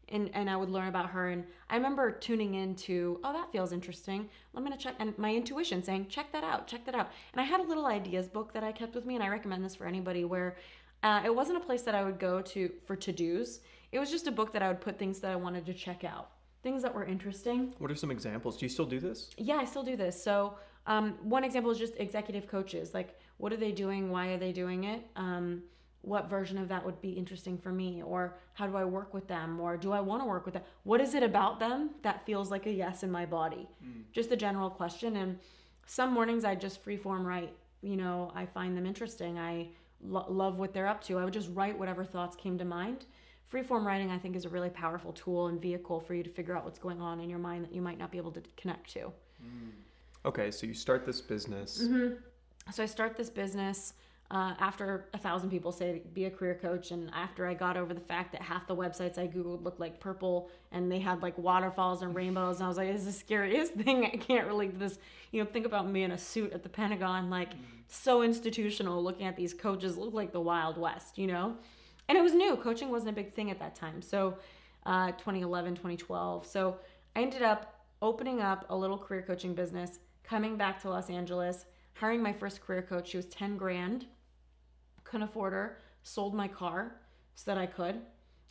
and, 0.09 0.31
and 0.35 0.49
I 0.49 0.57
would 0.57 0.71
learn 0.71 0.89
about 0.89 1.11
her. 1.11 1.31
And 1.31 1.45
I 1.71 1.77
remember 1.77 2.11
tuning 2.11 2.55
into, 2.55 3.21
oh, 3.25 3.33
that 3.33 3.51
feels 3.51 3.73
interesting. 3.73 4.29
I'm 4.55 4.67
to 4.67 4.77
check. 4.77 4.95
And 4.99 5.17
my 5.19 5.35
intuition 5.35 5.83
saying, 5.83 6.09
check 6.09 6.33
that 6.33 6.45
out, 6.45 6.67
check 6.67 6.85
that 6.87 6.95
out. 6.95 7.11
And 7.33 7.41
I 7.41 7.45
had 7.45 7.61
a 7.61 7.63
little 7.63 7.87
ideas 7.87 8.29
book 8.29 8.53
that 8.53 8.65
I 8.65 8.73
kept 8.73 8.95
with 8.95 9.07
me. 9.07 9.15
And 9.15 9.25
I 9.25 9.29
recommend 9.29 9.65
this 9.65 9.75
for 9.75 9.87
anybody 9.87 10.25
where 10.25 10.57
uh, 11.03 11.23
it 11.25 11.35
wasn't 11.35 11.59
a 11.59 11.61
place 11.61 11.83
that 11.83 11.95
I 11.95 12.05
would 12.05 12.19
go 12.19 12.41
to 12.41 12.71
for 12.87 12.97
to 12.97 13.13
dos. 13.13 13.61
It 13.93 13.99
was 13.99 14.11
just 14.11 14.27
a 14.27 14.33
book 14.33 14.53
that 14.53 14.63
I 14.63 14.69
would 14.69 14.81
put 14.81 14.99
things 14.99 15.21
that 15.21 15.31
I 15.31 15.37
wanted 15.37 15.67
to 15.67 15.75
check 15.75 16.03
out, 16.03 16.31
things 16.63 16.83
that 16.83 16.95
were 16.95 17.05
interesting. 17.05 17.75
What 17.79 17.91
are 17.91 17.95
some 17.95 18.11
examples? 18.11 18.57
Do 18.57 18.65
you 18.65 18.71
still 18.71 18.87
do 18.87 18.99
this? 18.99 19.31
Yeah, 19.37 19.57
I 19.57 19.65
still 19.65 19.85
do 19.85 19.97
this. 19.97 20.21
So 20.21 20.55
um, 20.87 21.15
one 21.23 21.45
example 21.45 21.71
is 21.71 21.79
just 21.79 21.95
executive 21.99 22.49
coaches. 22.49 22.93
Like, 22.93 23.19
what 23.37 23.53
are 23.53 23.57
they 23.57 23.73
doing? 23.73 24.11
Why 24.11 24.29
are 24.29 24.39
they 24.39 24.53
doing 24.53 24.85
it? 24.85 25.07
Um, 25.17 25.63
what 26.05 26.29
version 26.29 26.59
of 26.59 26.69
that 26.69 26.85
would 26.85 27.01
be 27.01 27.11
interesting 27.11 27.57
for 27.57 27.73
me? 27.73 28.03
Or 28.03 28.37
how 28.55 28.67
do 28.67 28.77
I 28.77 28.85
work 28.85 29.15
with 29.15 29.27
them? 29.27 29.61
Or 29.61 29.77
do 29.77 29.93
I 29.93 30.01
want 30.01 30.23
to 30.23 30.27
work 30.27 30.45
with 30.45 30.55
them? 30.55 30.63
What 30.83 31.01
is 31.01 31.15
it 31.15 31.23
about 31.23 31.59
them 31.59 31.91
that 32.03 32.25
feels 32.27 32.51
like 32.51 32.67
a 32.67 32.73
yes 32.73 33.03
in 33.03 33.11
my 33.11 33.27
body? 33.27 33.69
Mm. 33.85 34.03
Just 34.13 34.31
a 34.33 34.37
general 34.37 34.71
question. 34.71 35.17
And 35.17 35.39
some 35.87 36.13
mornings 36.13 36.45
I 36.45 36.55
just 36.55 36.85
freeform 36.85 37.25
write. 37.25 37.53
You 37.83 37.97
know, 37.97 38.33
I 38.35 38.47
find 38.47 38.77
them 38.77 38.87
interesting. 38.87 39.39
I 39.39 39.69
lo- 40.03 40.27
love 40.29 40.59
what 40.59 40.73
they're 40.73 40.87
up 40.87 41.03
to. 41.05 41.19
I 41.19 41.25
would 41.25 41.35
just 41.35 41.51
write 41.53 41.79
whatever 41.79 42.05
thoughts 42.05 42.37
came 42.37 42.59
to 42.59 42.65
mind. 42.65 43.07
Freeform 43.53 43.85
writing, 43.85 44.11
I 44.11 44.19
think, 44.19 44.37
is 44.37 44.45
a 44.45 44.49
really 44.49 44.71
powerful 44.71 45.13
tool 45.13 45.47
and 45.49 45.61
vehicle 45.61 46.01
for 46.01 46.15
you 46.15 46.23
to 46.23 46.31
figure 46.31 46.57
out 46.57 46.65
what's 46.65 46.79
going 46.79 47.01
on 47.01 47.21
in 47.21 47.31
your 47.31 47.39
mind 47.39 47.65
that 47.65 47.75
you 47.75 47.83
might 47.83 47.99
not 47.99 48.11
be 48.11 48.19
able 48.19 48.33
to 48.33 48.43
connect 48.57 48.91
to. 48.95 49.13
Mm. 49.43 49.71
Okay, 50.27 50.51
so 50.51 50.67
you 50.67 50.75
start 50.75 51.05
this 51.05 51.21
business. 51.21 51.83
Mm-hmm. 51.83 52.15
So 52.73 52.83
I 52.83 52.87
start 52.87 53.17
this 53.17 53.29
business 53.29 53.93
uh, 54.35 54.53
after 54.59 55.07
a 55.15 55.19
thousand 55.19 55.49
people 55.49 55.71
say 55.71 56.03
be 56.13 56.25
a 56.25 56.31
career 56.31 56.59
coach, 56.61 56.91
and 56.91 57.09
after 57.15 57.47
I 57.47 57.55
got 57.55 57.77
over 57.77 57.95
the 57.95 58.01
fact 58.01 58.33
that 58.33 58.43
half 58.43 58.67
the 58.67 58.75
websites 58.75 59.17
I 59.17 59.29
googled 59.29 59.63
looked 59.63 59.79
like 59.79 60.01
purple 60.01 60.51
and 60.73 60.91
they 60.91 60.99
had 60.99 61.23
like 61.23 61.39
waterfalls 61.39 62.03
and 62.03 62.17
rainbows, 62.17 62.57
and 62.57 62.65
I 62.65 62.69
was 62.69 62.77
like, 62.77 62.89
"This 62.89 63.03
is 63.03 63.07
the 63.07 63.13
scariest 63.13 63.75
thing. 63.85 64.05
I 64.05 64.17
can't 64.17 64.49
relate 64.49 64.73
to 64.73 64.79
this." 64.79 64.99
You 65.31 65.43
know, 65.43 65.49
think 65.49 65.67
about 65.67 65.89
me 65.89 66.03
in 66.03 66.11
a 66.11 66.19
suit 66.19 66.53
at 66.53 66.65
the 66.65 66.69
Pentagon, 66.69 67.31
like 67.31 67.53
so 67.87 68.23
institutional, 68.23 69.03
looking 69.03 69.25
at 69.27 69.37
these 69.37 69.55
coaches 69.55 69.97
look 69.97 70.13
like 70.13 70.33
the 70.33 70.41
Wild 70.41 70.79
West, 70.79 71.17
you 71.17 71.29
know. 71.29 71.55
And 72.09 72.19
it 72.19 72.21
was 72.21 72.35
new. 72.35 72.57
Coaching 72.57 72.91
wasn't 72.91 73.11
a 73.11 73.15
big 73.15 73.35
thing 73.35 73.53
at 73.53 73.61
that 73.61 73.77
time. 73.77 74.03
So, 74.03 74.37
uh, 74.85 75.13
2011, 75.13 75.77
2012. 75.77 76.45
So 76.45 76.79
I 77.15 77.23
ended 77.23 77.43
up 77.43 77.87
opening 78.03 78.43
up 78.43 78.67
a 78.69 78.77
little 78.77 78.99
career 78.99 79.23
coaching 79.23 79.55
business 79.55 80.01
coming 80.25 80.57
back 80.57 80.83
to 80.83 80.91
Los 80.91 81.09
Angeles, 81.09 81.67
hiring 81.95 82.23
my 82.23 82.33
first 82.33 82.61
career 82.61 82.83
coach. 82.83 83.09
She 83.11 83.17
was 83.17 83.27
10 83.27 83.57
grand, 83.57 84.07
couldn't 85.15 85.29
afford 85.29 85.53
her, 85.53 85.79
sold 86.03 86.35
my 86.35 86.49
car 86.49 86.97
so 87.37 87.53
that 87.53 87.57
I 87.57 87.67
could. 87.67 88.01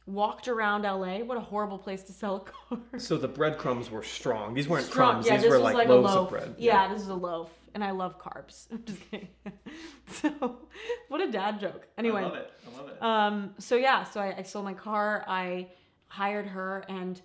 Walked 0.06 0.48
around 0.48 0.84
LA. 0.84 1.18
What 1.18 1.38
a 1.38 1.42
horrible 1.42 1.78
place 1.78 2.04
to 2.04 2.14
sell 2.14 2.36
a 2.72 2.76
car. 2.78 3.00
So 3.00 3.18
the 3.18 3.28
breadcrumbs 3.28 3.92
were 3.92 4.02
strong. 4.02 4.54
These 4.54 4.70
weren't 4.70 4.86
strong. 4.86 5.16
crumbs. 5.16 5.28
Yeah, 5.28 5.38
These 5.38 5.50
were 5.50 5.60
like, 5.60 5.76
like 5.76 5.90
loaves 5.90 6.14
of 6.14 6.30
bread. 6.30 6.56
Yeah, 6.58 6.84
yeah, 6.86 6.94
this 6.94 7.02
is 7.02 7.10
a 7.10 7.16
loaf. 7.16 7.52
And 7.74 7.84
I 7.84 7.92
love 7.92 8.18
carbs. 8.18 8.68
I'm 8.72 8.86
just 8.86 9.12
kidding. 9.12 9.28
so, 10.08 10.60
what 11.10 11.20
a 11.20 11.30
dad 11.30 11.60
joke. 11.60 11.86
Anyway. 11.98 12.22
I 12.22 12.26
love 12.26 12.36
it. 12.36 12.52
I 12.66 12.78
love 12.78 12.90
it. 12.90 13.04
Um, 13.04 13.56
so 13.58 13.76
yeah, 13.76 14.06
so 14.06 14.22
I, 14.22 14.36
I 14.38 14.44
sold 14.44 14.64
my 14.64 14.74
car. 14.74 15.26
I 15.28 15.68
hired 16.08 16.48
her 16.48 16.86
and 16.88 17.22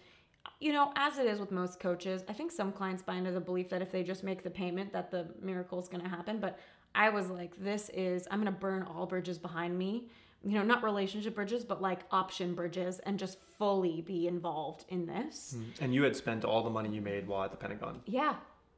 you 0.61 0.73
know, 0.73 0.93
as 0.97 1.19
it 1.19 1.27
is 1.27 1.39
with 1.39 1.53
most 1.53 1.79
coaches, 1.79 2.25
I 2.29 2.33
think 2.33 2.51
some 2.51 2.73
clients 2.73 3.01
buy 3.01 3.15
into 3.15 3.31
the 3.31 3.39
belief 3.39 3.69
that 3.69 3.81
if 3.81 3.93
they 3.93 4.03
just 4.03 4.25
make 4.25 4.43
the 4.43 4.51
payment 4.51 4.93
that 4.93 5.13
the 5.13 5.29
miracle 5.41 5.79
is 5.79 5.87
going 5.87 6.03
to 6.03 6.09
happen, 6.09 6.41
but 6.41 6.59
I 6.99 7.11
was 7.11 7.31
like 7.31 7.53
this 7.63 7.91
is 7.95 8.27
I'm 8.31 8.43
going 8.43 8.53
to 8.53 8.61
burn 8.61 8.83
all 8.83 9.07
bridges 9.07 9.39
behind 9.39 9.79
me. 9.79 10.09
You 10.45 10.55
know, 10.55 10.65
not 10.65 10.83
relationship 10.83 11.35
bridges, 11.35 11.65
but 11.65 11.81
like 11.81 12.01
option 12.11 12.55
bridges 12.55 12.99
and 13.01 13.19
just 13.19 13.39
fully 13.59 14.03
be 14.03 14.27
involved 14.27 14.85
in 14.89 15.07
this. 15.07 15.57
Hmm. 15.57 15.85
And 15.85 15.95
you 15.95 16.03
had 16.03 16.15
spent 16.15 16.45
all 16.45 16.63
the 16.63 16.71
money 16.71 16.91
you 16.91 17.01
made 17.01 17.27
while 17.27 17.45
at 17.45 17.51
the 17.51 17.57
Pentagon. 17.57 18.01
Yeah. 18.05 18.35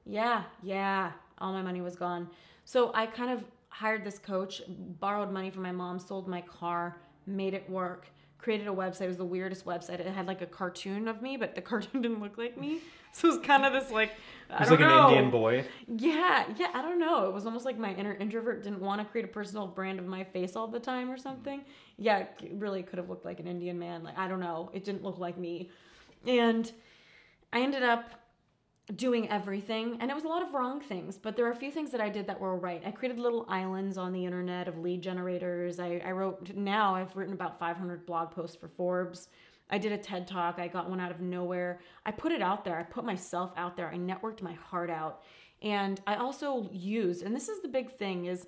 Yeah. 0.07 0.45
Yeah. 0.63 1.13
All 1.39 1.53
my 1.53 1.63
money 1.63 1.81
was 1.81 1.97
gone. 1.97 2.29
So 2.65 2.93
I 2.95 3.07
kind 3.07 3.31
of 3.31 3.45
hired 3.69 4.05
this 4.05 4.19
coach, 4.19 4.63
borrowed 4.69 5.33
money 5.33 5.51
from 5.51 5.63
my 5.63 5.73
mom, 5.73 5.99
sold 5.99 6.29
my 6.29 6.43
car, 6.43 6.97
made 7.27 7.55
it 7.55 7.69
work, 7.71 8.07
created 8.41 8.67
a 8.67 8.73
website. 8.73 9.03
It 9.03 9.09
was 9.09 9.17
the 9.17 9.25
weirdest 9.25 9.65
website. 9.65 10.01
It 10.01 10.07
had 10.07 10.27
like 10.27 10.41
a 10.41 10.47
cartoon 10.47 11.09
of 11.09 11.23
me, 11.23 11.37
but 11.37 11.55
the 11.55 11.61
cartoon 11.71 12.03
didn't 12.03 12.21
look 12.21 12.39
like 12.39 12.59
me. 12.59 12.81
So 13.13 13.29
it 13.29 13.39
was 13.39 13.47
kind 13.47 13.65
of 13.65 13.73
this 13.73 13.91
like 13.91 14.13
I 14.49 14.57
It 14.57 14.61
was 14.61 14.71
like 14.71 14.81
know. 14.81 15.09
an 15.09 15.15
Indian 15.15 15.31
boy. 15.31 15.65
Yeah, 15.89 16.45
yeah, 16.57 16.69
I 16.75 16.83
don't 16.83 16.99
know. 16.99 17.27
It 17.27 17.35
was 17.35 17.45
almost 17.45 17.65
like 17.65 17.79
my 17.79 17.93
inner 17.95 18.15
introvert 18.15 18.63
didn't 18.63 18.81
want 18.81 19.01
to 19.01 19.05
create 19.05 19.25
a 19.25 19.29
personal 19.29 19.67
brand 19.67 19.99
of 19.99 20.07
my 20.07 20.25
face 20.25 20.57
all 20.57 20.69
the 20.69 20.81
time 20.81 21.11
or 21.11 21.15
mm-hmm. 21.15 21.23
something. 21.23 21.65
Yeah, 21.97 22.19
it 22.19 22.53
really 22.53 22.83
could 22.83 22.99
have 22.99 23.09
looked 23.09 23.25
like 23.25 23.41
an 23.41 23.47
Indian 23.47 23.79
man. 23.79 24.05
Like 24.05 24.17
I 24.19 24.29
don't 24.29 24.41
know. 24.41 24.71
It 24.73 24.85
didn't 24.85 25.03
look 25.03 25.19
like 25.19 25.37
me. 25.37 25.71
And 26.27 26.71
I 27.53 27.61
ended 27.63 27.83
up 27.83 28.20
doing 28.97 29.29
everything 29.29 29.97
and 30.01 30.11
it 30.11 30.15
was 30.15 30.25
a 30.25 30.29
lot 30.29 30.43
of 30.43 30.53
wrong 30.53 30.81
things 30.81 31.17
but 31.17 31.37
there 31.37 31.47
are 31.47 31.53
a 31.53 31.57
few 31.57 31.71
things 31.71 31.91
that 31.91 32.01
i 32.01 32.09
did 32.09 32.27
that 32.27 32.41
were 32.41 32.57
right. 32.57 32.83
I 32.85 32.91
created 32.91 33.19
little 33.19 33.47
islands 33.49 33.97
on 33.97 34.13
the 34.13 34.25
internet 34.25 34.67
of 34.67 34.79
lead 34.79 35.03
generators. 35.03 35.79
I, 35.79 36.03
I 36.05 36.11
wrote 36.13 36.51
now 36.55 36.95
i've 36.95 37.15
written 37.17 37.35
about 37.35 37.59
500 37.59 38.07
blog 38.07 38.31
posts 38.33 38.57
for 38.57 38.69
forbes. 38.69 39.29
I 39.73 39.79
did 39.79 39.93
a 39.93 39.99
ted 39.99 40.27
talk. 40.27 40.59
I 40.59 40.67
got 40.67 40.91
one 40.91 40.99
out 40.99 41.13
of 41.13 41.21
nowhere. 41.21 41.79
I 42.05 42.11
put 42.11 42.33
it 42.33 42.43
out 42.43 42.65
there. 42.65 42.77
I 42.77 42.83
put 42.83 43.05
myself 43.05 43.53
out 43.57 43.77
there. 43.77 43.89
I 43.89 43.95
networked 43.95 44.43
my 44.43 44.55
heart 44.55 44.91
out. 44.91 45.23
And 45.63 46.01
i 46.07 46.17
also 46.17 46.69
used 46.73 47.23
and 47.23 47.35
this 47.35 47.49
is 47.49 47.61
the 47.63 47.69
big 47.69 47.91
thing 47.91 48.25
is 48.25 48.47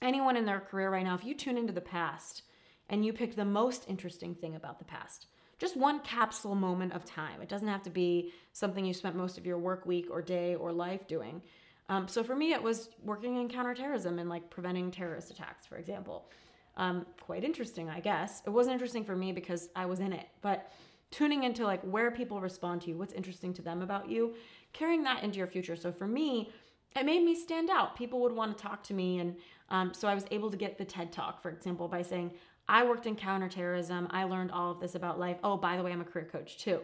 anyone 0.00 0.36
in 0.36 0.46
their 0.46 0.60
career 0.60 0.90
right 0.90 1.04
now 1.04 1.14
if 1.14 1.24
you 1.24 1.34
tune 1.34 1.58
into 1.58 1.72
the 1.72 1.80
past 1.80 2.42
and 2.88 3.04
you 3.04 3.12
pick 3.12 3.34
the 3.34 3.44
most 3.44 3.84
interesting 3.88 4.34
thing 4.34 4.54
about 4.54 4.78
the 4.78 4.84
past 4.84 5.26
just 5.62 5.76
one 5.76 6.00
capsule 6.00 6.56
moment 6.56 6.92
of 6.92 7.04
time. 7.04 7.40
It 7.40 7.48
doesn't 7.48 7.68
have 7.68 7.84
to 7.84 7.90
be 7.90 8.32
something 8.52 8.84
you 8.84 8.92
spent 8.92 9.14
most 9.14 9.38
of 9.38 9.46
your 9.46 9.58
work 9.58 9.86
week 9.86 10.08
or 10.10 10.20
day 10.20 10.56
or 10.56 10.72
life 10.72 11.06
doing. 11.06 11.40
Um, 11.88 12.08
so 12.08 12.24
for 12.24 12.34
me, 12.34 12.52
it 12.52 12.60
was 12.60 12.88
working 13.04 13.36
in 13.36 13.48
counterterrorism 13.48 14.18
and 14.18 14.28
like 14.28 14.50
preventing 14.50 14.90
terrorist 14.90 15.30
attacks, 15.30 15.64
for 15.64 15.76
example. 15.76 16.28
Um, 16.76 17.06
quite 17.20 17.44
interesting, 17.44 17.88
I 17.88 18.00
guess. 18.00 18.42
It 18.44 18.50
wasn't 18.50 18.72
interesting 18.72 19.04
for 19.04 19.14
me 19.14 19.30
because 19.30 19.68
I 19.76 19.86
was 19.86 20.00
in 20.00 20.12
it, 20.12 20.26
but 20.40 20.72
tuning 21.12 21.44
into 21.44 21.64
like 21.64 21.80
where 21.82 22.10
people 22.10 22.40
respond 22.40 22.80
to 22.82 22.88
you, 22.88 22.96
what's 22.96 23.14
interesting 23.14 23.54
to 23.54 23.62
them 23.62 23.82
about 23.82 24.10
you, 24.10 24.34
carrying 24.72 25.04
that 25.04 25.22
into 25.22 25.38
your 25.38 25.46
future. 25.46 25.76
So 25.76 25.92
for 25.92 26.08
me, 26.08 26.50
it 26.96 27.06
made 27.06 27.22
me 27.22 27.36
stand 27.36 27.70
out. 27.70 27.94
People 27.94 28.20
would 28.22 28.32
want 28.32 28.58
to 28.58 28.60
talk 28.60 28.82
to 28.84 28.94
me, 28.94 29.20
and 29.20 29.36
um, 29.68 29.94
so 29.94 30.08
I 30.08 30.14
was 30.14 30.24
able 30.32 30.50
to 30.50 30.56
get 30.56 30.76
the 30.76 30.84
TED 30.84 31.12
Talk, 31.12 31.40
for 31.40 31.50
example, 31.50 31.86
by 31.86 32.02
saying, 32.02 32.32
I 32.68 32.84
worked 32.84 33.06
in 33.06 33.16
counterterrorism. 33.16 34.08
I 34.10 34.24
learned 34.24 34.50
all 34.50 34.70
of 34.70 34.80
this 34.80 34.94
about 34.94 35.18
life. 35.18 35.36
Oh, 35.42 35.56
by 35.56 35.76
the 35.76 35.82
way, 35.82 35.92
I'm 35.92 36.00
a 36.00 36.04
career 36.04 36.28
coach 36.30 36.58
too. 36.58 36.80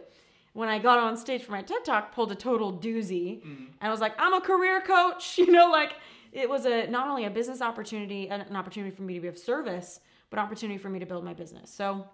When 0.53 0.67
I 0.67 0.79
got 0.79 0.97
on 0.97 1.15
stage 1.15 1.43
for 1.43 1.51
my 1.51 1.61
TED 1.61 1.85
Talk, 1.85 2.13
pulled 2.13 2.31
a 2.31 2.35
total 2.35 2.73
doozy, 2.73 3.43
and 3.43 3.73
I 3.81 3.89
was 3.89 4.01
like, 4.01 4.13
I'm 4.17 4.33
a 4.33 4.41
career 4.41 4.81
coach. 4.81 5.37
You 5.37 5.51
know, 5.51 5.69
like 5.71 5.93
it 6.31 6.49
was 6.49 6.65
a 6.65 6.87
not 6.87 7.07
only 7.07 7.25
a 7.25 7.29
business 7.29 7.61
opportunity, 7.61 8.27
an 8.29 8.41
an 8.41 8.55
opportunity 8.55 8.95
for 8.95 9.03
me 9.03 9.13
to 9.15 9.19
be 9.19 9.27
of 9.27 9.37
service, 9.37 9.99
but 10.29 10.39
opportunity 10.39 10.77
for 10.77 10.89
me 10.89 10.99
to 10.99 11.05
build 11.05 11.23
my 11.23 11.33
business. 11.33 11.71
So 11.71 12.05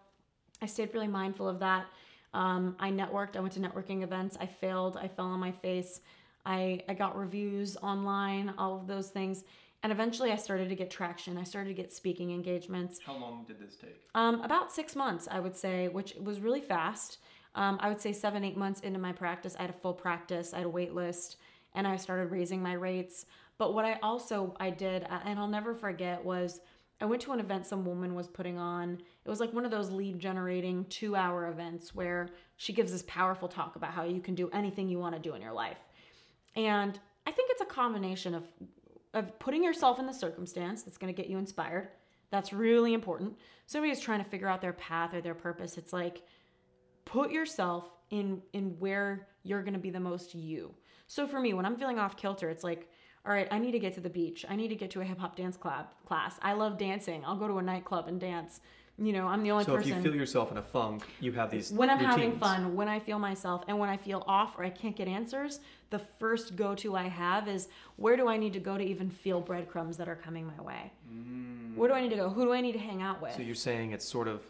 I 0.62 0.68
stayed 0.68 0.94
really 0.94 1.08
mindful 1.08 1.48
of 1.48 1.60
that. 1.60 1.88
Um, 2.34 2.76
I 2.80 2.92
networked. 2.92 3.36
I 3.36 3.40
went 3.40 3.54
to 3.54 3.60
networking 3.60 4.04
events. 4.04 4.38
I 4.40 4.46
failed. 4.46 4.98
I 4.98 5.08
fell 5.08 5.26
on 5.26 5.40
my 5.40 5.52
face. 5.52 6.02
I, 6.46 6.82
I 6.88 6.94
got 6.94 7.18
reviews 7.18 7.76
online, 7.78 8.54
all 8.58 8.76
of 8.76 8.88
those 8.88 9.10
things. 9.10 9.44
And 9.86 9.92
eventually 9.92 10.32
I 10.32 10.36
started 10.36 10.70
to 10.70 10.76
get 10.76 10.90
traction. 10.90 11.38
I 11.38 11.44
started 11.44 11.68
to 11.68 11.76
get 11.76 11.94
speaking 11.94 12.32
engagements. 12.32 13.00
How 13.06 13.14
long 13.14 13.46
did 13.48 13.60
this 13.60 13.76
take? 13.76 14.02
Um, 14.16 14.42
about 14.42 14.72
six 14.72 14.96
months, 14.96 15.28
I 15.30 15.40
would 15.40 15.56
say, 15.56 15.90
which 15.90 16.16
was 16.16 16.40
really 16.40 16.60
fast. 16.60 17.20
Um, 17.54 17.78
I 17.80 17.90
would 17.90 18.02
say 18.02 18.12
seven, 18.12 18.44
eight 18.44 18.58
months 18.58 18.80
into 18.80 18.98
my 18.98 19.12
practice, 19.12 19.56
I 19.60 19.62
had 19.62 19.70
a 19.70 19.74
full 19.74 19.94
practice, 19.94 20.56
I 20.56 20.58
had 20.58 20.66
a 20.66 20.70
wait 20.70 20.96
list, 20.96 21.38
and 21.76 21.86
I 21.86 21.98
started 21.98 22.32
raising 22.32 22.64
my 22.64 22.74
rates. 22.74 23.28
But 23.60 23.76
what 23.76 23.86
I 23.86 24.00
also 24.02 24.56
I 24.60 24.72
did, 24.72 25.04
uh, 25.04 25.20
and 25.24 25.38
I'll 25.38 25.48
never 25.48 25.76
forget, 25.76 26.26
was 26.26 26.62
I 27.00 27.06
went 27.06 27.22
to 27.22 27.34
an 27.34 27.40
event 27.40 27.68
some 27.68 27.86
woman 27.86 28.16
was 28.16 28.28
putting 28.28 28.58
on. 28.58 29.00
It 29.24 29.30
was 29.30 29.40
like 29.40 29.54
one 29.54 29.66
of 29.66 29.72
those 29.72 29.92
lead 29.92 30.18
generating 30.18 30.86
two 30.86 31.16
hour 31.16 31.48
events 31.50 31.94
where 31.94 32.30
she 32.58 32.74
gives 32.74 32.92
this 32.92 33.04
powerful 33.06 33.48
talk 33.48 33.76
about 33.76 33.92
how 33.92 34.04
you 34.04 34.20
can 34.20 34.34
do 34.34 34.50
anything 34.50 34.90
you 34.90 34.98
want 34.98 35.14
to 35.14 35.22
do 35.22 35.36
in 35.36 35.44
your 35.44 35.54
life. 35.54 35.78
And 36.56 37.00
I 37.28 37.32
think 37.32 37.52
it's 37.52 37.62
a 37.62 37.66
combination 37.66 38.34
of 38.34 38.48
of 39.16 39.40
putting 39.40 39.64
yourself 39.64 39.98
in 39.98 40.06
the 40.06 40.14
circumstance 40.14 40.84
that's 40.84 40.98
going 40.98 41.14
to 41.14 41.20
get 41.20 41.30
you 41.30 41.40
inspired. 41.40 41.90
That's 42.30 42.54
really 42.54 42.94
important. 42.94 43.38
Somebody 43.66 43.92
is 43.92 44.00
trying 44.00 44.24
to 44.24 44.30
figure 44.30 44.48
out 44.48 44.62
their 44.62 44.74
path 44.74 45.14
or 45.14 45.22
their 45.22 45.34
purpose, 45.34 45.78
it's 45.78 45.94
like 45.94 46.22
put 47.06 47.32
yourself 47.32 47.90
in 48.12 48.42
in 48.54 48.76
where 48.80 49.28
you're 49.44 49.64
going 49.64 49.74
to 49.74 49.80
be 49.80 49.90
the 49.90 50.00
most 50.00 50.36
you. 50.36 50.74
So 51.08 51.28
for 51.28 51.40
me, 51.40 51.54
when 51.54 51.66
I'm 51.66 51.78
feeling 51.78 51.98
off 51.98 52.18
kilter, 52.18 52.50
it's 52.50 52.64
like, 52.64 52.90
all 53.26 53.32
right, 53.32 53.48
I 53.52 53.58
need 53.58 53.72
to 53.72 53.80
get 53.80 53.94
to 53.96 54.02
the 54.02 54.10
beach. 54.10 54.46
I 54.50 54.56
need 54.56 54.68
to 54.68 54.76
get 54.76 54.92
to 54.92 55.02
a 55.02 55.04
hip 55.04 55.20
hop 55.20 55.36
dance 55.36 55.58
club 55.58 55.88
class. 56.06 56.38
I 56.42 56.54
love 56.54 56.78
dancing. 56.78 57.24
I'll 57.26 57.38
go 57.38 57.48
to 57.48 57.58
a 57.58 57.64
nightclub 57.64 58.08
and 58.08 58.20
dance. 58.20 58.60
You 58.98 59.12
know, 59.12 59.28
I'm 59.28 59.44
the 59.44 59.52
only 59.52 59.66
So 59.66 59.76
person 59.76 59.92
So 59.92 59.98
if 59.98 60.04
you 60.04 60.10
feel 60.12 60.20
yourself 60.20 60.52
in 60.52 60.58
a 60.58 60.62
funk, 60.62 61.04
you 61.20 61.34
have 61.34 61.52
these 61.52 61.72
when 61.72 61.90
I'm 61.90 62.00
having 62.00 62.38
fun, 62.40 62.76
when 62.76 62.88
I 62.88 63.00
feel 63.00 63.20
myself, 63.20 63.64
and 63.68 63.78
when 63.78 63.90
I 63.90 63.98
feel 63.98 64.24
off 64.26 64.58
or 64.58 64.64
I 64.64 64.70
can't 64.70 64.96
get 64.96 65.08
answers, 65.10 65.60
the 65.90 66.00
first 66.00 66.56
go 66.56 66.76
to 66.76 66.96
I 66.96 67.10
have 67.10 67.50
is 67.50 67.68
where 67.98 68.16
do 68.16 68.30
I 68.30 68.38
need 68.38 68.54
to 68.54 68.60
go 68.60 68.78
to 68.78 68.84
even 68.84 69.10
feel 69.10 69.42
breadcrumbs 69.42 69.98
that 69.98 70.08
are 70.08 70.16
coming 70.16 70.48
my 70.48 70.64
way? 70.64 70.94
Where 71.76 71.90
do 71.90 71.94
I 71.94 72.02
need 72.02 72.12
to 72.12 72.16
go? 72.16 72.30
Who 72.30 72.46
do 72.46 72.54
I 72.54 72.62
need 72.62 72.72
to 72.72 72.80
hang 72.80 73.02
out 73.02 73.22
with? 73.22 73.34
Mm. 73.34 73.38
So 73.38 73.42
you're 73.42 73.56
saying 73.56 73.92
it's 73.92 74.08
sort 74.08 74.30
of 74.30 74.42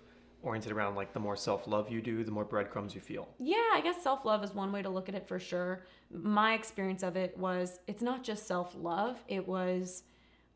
oriented 0.44 0.72
around 0.72 0.94
like 0.94 1.12
the 1.12 1.20
more 1.20 1.36
self 1.36 1.68
love 1.68 1.90
you 1.90 2.02
do, 2.02 2.24
the 2.24 2.32
more 2.32 2.46
breadcrumbs 2.46 2.94
you 2.94 3.02
feel. 3.02 3.28
Yeah, 3.40 3.56
I 3.74 3.82
guess 3.84 4.04
self 4.04 4.26
love 4.26 4.44
is 4.44 4.54
one 4.54 4.72
way 4.72 4.84
to 4.84 4.90
look 4.90 5.10
at 5.10 5.16
it 5.16 5.28
for 5.28 5.40
sure. 5.40 5.84
My 6.12 6.54
experience 6.54 7.02
of 7.02 7.18
it 7.18 7.36
was 7.38 7.80
it's 7.88 8.04
not 8.04 8.24
just 8.24 8.46
self 8.46 8.76
love, 8.78 9.18
it 9.28 9.48
was 9.48 10.04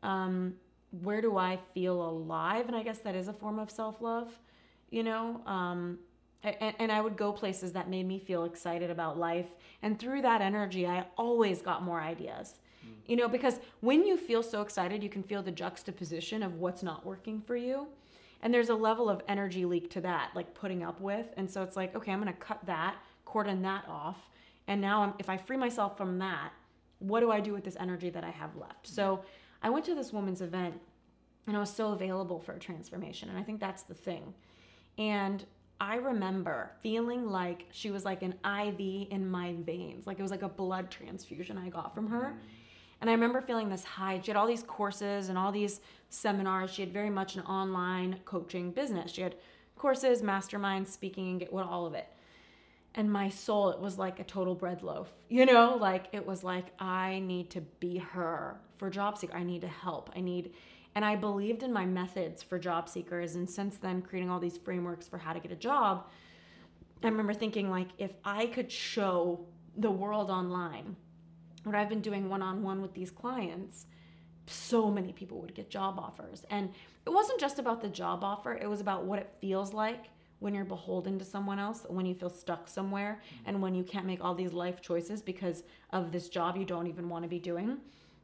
um, 0.02 0.54
where 1.02 1.20
do 1.20 1.36
I 1.36 1.58
feel 1.74 2.02
alive? 2.02 2.66
And 2.66 2.76
I 2.76 2.82
guess 2.82 2.98
that 2.98 3.14
is 3.14 3.28
a 3.28 3.32
form 3.32 3.58
of 3.58 3.70
self 3.70 4.00
love, 4.00 4.38
you 4.90 5.02
know? 5.02 5.40
Um, 5.46 5.98
and, 6.42 6.74
and 6.78 6.92
I 6.92 7.00
would 7.00 7.16
go 7.16 7.32
places 7.32 7.72
that 7.72 7.88
made 7.88 8.06
me 8.06 8.18
feel 8.18 8.44
excited 8.44 8.90
about 8.90 9.18
life. 9.18 9.48
And 9.82 9.98
through 9.98 10.22
that 10.22 10.40
energy, 10.40 10.86
I 10.86 11.06
always 11.16 11.62
got 11.62 11.82
more 11.82 12.00
ideas. 12.00 12.54
You 13.06 13.16
know, 13.16 13.28
because 13.28 13.58
when 13.80 14.06
you 14.06 14.16
feel 14.16 14.42
so 14.42 14.62
excited, 14.62 15.02
you 15.02 15.08
can 15.08 15.22
feel 15.22 15.42
the 15.42 15.50
juxtaposition 15.50 16.42
of 16.42 16.54
what's 16.60 16.82
not 16.82 17.04
working 17.04 17.40
for 17.40 17.56
you. 17.56 17.88
And 18.42 18.54
there's 18.54 18.68
a 18.68 18.74
level 18.74 19.10
of 19.10 19.20
energy 19.28 19.64
leak 19.64 19.90
to 19.90 20.00
that, 20.02 20.30
like 20.34 20.54
putting 20.54 20.82
up 20.82 21.00
with. 21.00 21.26
And 21.36 21.50
so 21.50 21.62
it's 21.62 21.76
like, 21.76 21.94
okay, 21.96 22.12
I'm 22.12 22.22
going 22.22 22.32
to 22.32 22.38
cut 22.38 22.64
that, 22.66 22.96
cordon 23.24 23.62
that 23.62 23.84
off. 23.88 24.30
And 24.68 24.80
now 24.80 25.02
I'm, 25.02 25.14
if 25.18 25.28
I 25.28 25.36
free 25.36 25.56
myself 25.56 25.98
from 25.98 26.18
that, 26.20 26.52
what 27.00 27.20
do 27.20 27.30
I 27.30 27.40
do 27.40 27.52
with 27.52 27.64
this 27.64 27.76
energy 27.80 28.10
that 28.10 28.24
I 28.24 28.30
have 28.30 28.56
left? 28.56 28.86
So 28.86 29.24
I 29.62 29.70
went 29.70 29.84
to 29.86 29.94
this 29.94 30.12
woman's 30.12 30.40
event 30.40 30.80
and 31.46 31.56
I 31.56 31.60
was 31.60 31.72
so 31.72 31.92
available 31.92 32.38
for 32.38 32.52
a 32.52 32.58
transformation. 32.58 33.28
And 33.28 33.38
I 33.38 33.42
think 33.42 33.60
that's 33.60 33.82
the 33.82 33.94
thing. 33.94 34.34
And 34.98 35.44
I 35.80 35.96
remember 35.96 36.72
feeling 36.82 37.30
like 37.30 37.66
she 37.72 37.90
was 37.90 38.04
like 38.04 38.22
an 38.22 38.34
IV 38.44 39.08
in 39.10 39.28
my 39.30 39.54
veins, 39.60 40.06
like 40.06 40.18
it 40.18 40.22
was 40.22 40.30
like 40.30 40.42
a 40.42 40.48
blood 40.48 40.90
transfusion 40.90 41.56
I 41.56 41.70
got 41.70 41.94
from 41.94 42.06
her. 42.08 42.34
And 43.00 43.08
I 43.08 43.14
remember 43.14 43.40
feeling 43.40 43.70
this 43.70 43.82
high. 43.82 44.20
She 44.22 44.30
had 44.30 44.36
all 44.36 44.46
these 44.46 44.62
courses 44.62 45.30
and 45.30 45.38
all 45.38 45.50
these 45.50 45.80
seminars. 46.10 46.70
She 46.70 46.82
had 46.82 46.92
very 46.92 47.08
much 47.08 47.34
an 47.34 47.42
online 47.42 48.20
coaching 48.26 48.72
business. 48.72 49.12
She 49.12 49.22
had 49.22 49.36
courses, 49.76 50.20
masterminds, 50.20 50.88
speaking, 50.88 51.30
and 51.30 51.40
get 51.40 51.50
what 51.50 51.64
all 51.64 51.86
of 51.86 51.94
it. 51.94 52.08
And 52.94 53.10
my 53.10 53.28
soul, 53.28 53.70
it 53.70 53.78
was 53.78 53.98
like 53.98 54.18
a 54.18 54.24
total 54.24 54.54
bread 54.54 54.82
loaf. 54.82 55.12
You 55.28 55.46
know, 55.46 55.76
like 55.80 56.06
it 56.12 56.26
was 56.26 56.42
like 56.42 56.66
I 56.80 57.20
need 57.20 57.50
to 57.50 57.60
be 57.60 57.98
her 57.98 58.60
for 58.78 58.90
job 58.90 59.16
seeker. 59.16 59.36
I 59.36 59.44
need 59.44 59.60
to 59.60 59.68
help. 59.68 60.10
I 60.16 60.20
need 60.20 60.52
and 60.94 61.04
I 61.04 61.14
believed 61.14 61.62
in 61.62 61.72
my 61.72 61.86
methods 61.86 62.42
for 62.42 62.58
job 62.58 62.88
seekers 62.88 63.36
and 63.36 63.48
since 63.48 63.76
then 63.76 64.02
creating 64.02 64.28
all 64.28 64.40
these 64.40 64.58
frameworks 64.58 65.06
for 65.06 65.18
how 65.18 65.32
to 65.32 65.38
get 65.38 65.52
a 65.52 65.56
job. 65.56 66.08
I 67.02 67.08
remember 67.08 67.32
thinking 67.32 67.70
like 67.70 67.88
if 67.98 68.12
I 68.24 68.46
could 68.46 68.70
show 68.70 69.46
the 69.76 69.90
world 69.90 70.30
online 70.30 70.96
what 71.64 71.74
I've 71.74 71.88
been 71.88 72.00
doing 72.00 72.28
one 72.28 72.42
on 72.42 72.62
one 72.62 72.82
with 72.82 72.94
these 72.94 73.10
clients, 73.10 73.86
so 74.46 74.90
many 74.90 75.12
people 75.12 75.40
would 75.40 75.54
get 75.54 75.70
job 75.70 75.98
offers. 75.98 76.44
And 76.50 76.70
it 77.06 77.10
wasn't 77.10 77.38
just 77.38 77.58
about 77.58 77.82
the 77.82 77.88
job 77.88 78.24
offer, 78.24 78.54
it 78.54 78.68
was 78.68 78.80
about 78.80 79.04
what 79.04 79.18
it 79.18 79.30
feels 79.40 79.72
like 79.72 80.06
when 80.40 80.54
you're 80.54 80.64
beholden 80.64 81.18
to 81.18 81.24
someone 81.24 81.58
else, 81.58 81.86
when 81.88 82.04
you 82.04 82.14
feel 82.14 82.30
stuck 82.30 82.68
somewhere, 82.68 83.20
mm-hmm. 83.22 83.48
and 83.48 83.62
when 83.62 83.74
you 83.74 83.84
can't 83.84 84.06
make 84.06 84.22
all 84.24 84.34
these 84.34 84.52
life 84.52 84.80
choices 84.80 85.22
because 85.22 85.62
of 85.90 86.10
this 86.10 86.28
job 86.28 86.56
you 86.56 86.64
don't 86.64 86.86
even 86.86 87.08
want 87.08 87.22
to 87.22 87.28
be 87.28 87.38
doing. 87.38 87.78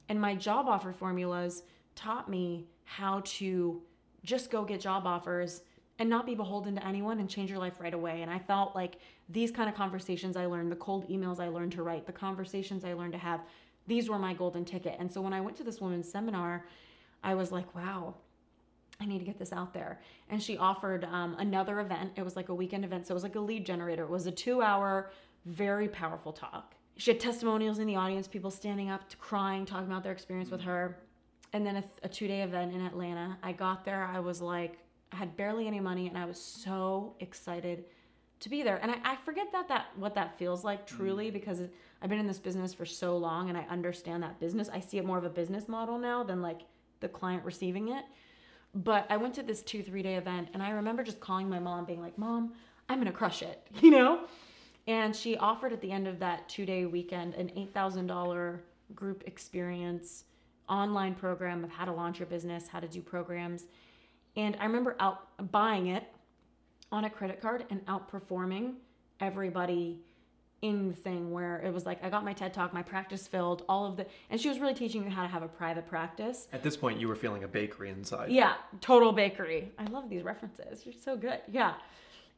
And 0.09 0.21
my 0.21 0.35
job 0.35 0.67
offer 0.67 0.93
formulas 0.93 1.63
taught 1.95 2.29
me 2.29 2.67
how 2.85 3.23
to 3.25 3.83
just 4.25 4.51
go 4.51 4.65
get 4.65 4.81
job 4.81 5.07
offers 5.07 5.63
and 5.99 6.11
not 6.11 6.27
be 6.27 6.35
beholden 6.35 6.75
to 6.75 6.87
anyone 6.87 7.21
and 7.21 7.29
change 7.29 7.49
your 7.49 7.59
life 7.59 7.81
right 7.81 7.95
away. 7.95 8.23
And 8.23 8.31
I 8.31 8.39
felt 8.39 8.75
like 8.75 8.99
these 9.29 9.51
kind 9.51 9.69
of 9.69 9.75
conversations 9.75 10.37
I 10.37 10.47
learned, 10.47 10.71
the 10.71 10.77
cold 10.77 11.09
emails 11.09 11.41
I 11.41 11.49
learned 11.49 11.73
to 11.73 11.83
write, 11.83 12.07
the 12.07 12.13
conversations 12.13 12.85
I 12.85 12.93
learned 12.93 13.13
to 13.13 13.19
have, 13.19 13.45
these 13.87 14.09
were 14.09 14.19
my 14.19 14.35
golden 14.35 14.65
ticket. 14.65 14.97
And 14.99 15.11
so 15.11 15.21
when 15.21 15.33
I 15.33 15.41
went 15.41 15.57
to 15.57 15.65
this 15.65 15.81
woman's 15.81 16.11
seminar, 16.11 16.67
I 17.23 17.35
was 17.35 17.51
like, 17.51 17.75
wow, 17.75 18.15
I 19.01 19.07
need 19.07 19.19
to 19.19 19.25
get 19.25 19.39
this 19.39 19.53
out 19.53 19.73
there. 19.73 20.01
And 20.31 20.43
she 20.43 20.57
offered 20.57 21.05
um, 21.05 21.37
another 21.39 21.81
event. 21.81 22.13
It 22.17 22.23
was 22.23 22.37
like 22.37 22.49
a 22.49 22.55
weekend 22.55 22.85
event. 22.85 23.07
So 23.07 23.13
it 23.13 23.17
was 23.17 23.23
like 23.23 23.37
a 23.37 23.41
lead 23.41 23.67
generator. 23.67 24.05
It 24.05 24.11
was 24.11 24.27
a 24.27 24.31
two 24.31 24.63
hour, 24.63 25.11
very 25.45 25.89
powerful 25.89 26.33
talk. 26.33 26.75
She 26.97 27.11
had 27.11 27.21
testimonials 27.21 27.79
in 27.79 27.87
the 27.87 27.97
audience, 27.97 28.27
people 28.27 28.51
standing 28.51 28.91
up, 28.91 29.09
to 29.11 29.17
crying, 29.19 29.67
talking 29.67 29.87
about 29.87 30.03
their 30.03 30.13
experience 30.13 30.51
with 30.51 30.63
her. 30.63 30.99
And 31.53 31.67
then 31.67 31.77
a, 31.77 31.85
a 32.03 32.09
two 32.09 32.27
day 32.27 32.43
event 32.43 32.75
in 32.75 32.85
Atlanta. 32.85 33.37
I 33.43 33.53
got 33.53 33.85
there. 33.85 34.05
I 34.05 34.19
was 34.21 34.41
like, 34.41 34.79
I 35.13 35.17
had 35.17 35.37
barely 35.37 35.67
any 35.67 35.81
money 35.81 36.09
and 36.09 36.17
I 36.17 36.25
was 36.25 36.41
so 36.41 37.15
excited 37.21 37.85
to 38.41 38.49
be 38.49 38.63
there. 38.63 38.79
And 38.83 38.91
I, 38.91 38.97
I 39.05 39.17
forget 39.25 39.53
that 39.53 39.69
that 39.69 39.87
what 39.97 40.15
that 40.15 40.39
feels 40.39 40.65
like 40.65 40.87
truly 40.87 41.31
because 41.31 41.61
I've 42.03 42.11
been 42.11 42.19
in 42.19 42.27
this 42.27 42.39
business 42.39 42.75
for 42.75 42.85
so 42.85 43.17
long 43.17 43.49
and 43.49 43.57
I 43.57 43.63
understand 43.71 44.23
that 44.23 44.39
business. 44.41 44.69
I 44.73 44.81
see 44.81 44.99
it 44.99 45.05
more 45.05 45.19
of 45.19 45.25
a 45.25 45.31
business 45.31 45.69
model 45.69 45.99
now 45.99 46.23
than 46.23 46.43
like 46.43 46.63
the 47.01 47.09
client 47.09 47.45
receiving 47.45 47.89
it. 47.89 48.05
But 48.75 49.07
I 49.09 49.17
went 49.17 49.35
to 49.35 49.43
this 49.43 49.63
two, 49.63 49.83
three 49.83 50.03
day 50.03 50.17
event 50.17 50.49
and 50.53 50.63
I 50.63 50.71
remember 50.71 51.03
just 51.03 51.21
calling 51.21 51.49
my 51.49 51.59
mom 51.59 51.85
being 51.85 52.01
like, 52.01 52.19
Mom, 52.19 52.53
I'm 52.89 52.99
gonna 52.99 53.13
crush 53.13 53.43
it, 53.43 53.67
you 53.81 53.91
know? 53.91 54.25
And 54.87 55.15
she 55.17 55.37
offered 55.37 55.73
at 55.73 55.81
the 55.81 55.91
end 55.91 56.07
of 56.07 56.19
that 56.21 56.49
two 56.49 56.67
day 56.67 56.87
weekend 56.87 57.35
an 57.35 57.51
$8,000 57.75 58.61
group 58.95 59.25
experience 59.27 60.25
online 60.69 61.15
program 61.15 61.65
of 61.65 61.71
how 61.71 61.85
to 61.85 61.93
launch 61.93 62.19
your 62.19 62.27
business, 62.27 62.69
how 62.69 62.81
to 62.81 62.89
do 62.89 63.01
programs. 63.01 63.65
And 64.37 64.57
I 64.61 64.65
remember 64.65 64.97
out 65.01 65.51
buying 65.51 65.89
it 65.89 66.05
on 66.93 67.05
a 67.05 67.11
credit 67.11 67.41
card 67.41 67.65
and 67.71 67.85
outperforming 67.87 68.75
everybody 69.21 70.01
in 70.63 70.89
the 70.89 70.95
thing 70.95 71.33
where 71.33 71.61
it 71.61 71.73
was 71.73 71.85
like 71.85 72.03
I 72.03 72.09
got 72.09 72.25
my 72.25 72.33
TED 72.33 72.55
talk, 72.55 72.73
my 72.73 72.83
practice 72.83 73.27
filled, 73.27 73.63
all 73.69 73.87
of 73.87 73.97
the 73.97 74.07
and 74.31 74.41
she 74.41 74.49
was 74.49 74.59
really 74.59 74.75
teaching 74.75 75.05
you 75.05 75.11
how 75.11 75.23
to 75.23 75.29
have 75.29 75.43
a 75.43 75.49
private 75.49 75.87
practice. 75.87 76.49
At 76.53 76.63
this 76.63 76.77
point 76.77 76.99
you 76.99 77.09
were 77.09 77.17
feeling 77.17 77.45
a 77.45 77.49
bakery 77.49 77.91
inside. 77.91 78.31
Yeah, 78.31 78.55
total 78.81 79.13
bakery. 79.13 79.73
I 79.79 79.85
love 79.85 80.09
these 80.09 80.23
references. 80.23 80.85
You're 80.87 80.95
so 80.95 81.17
good. 81.17 81.41
Yeah. 81.51 81.75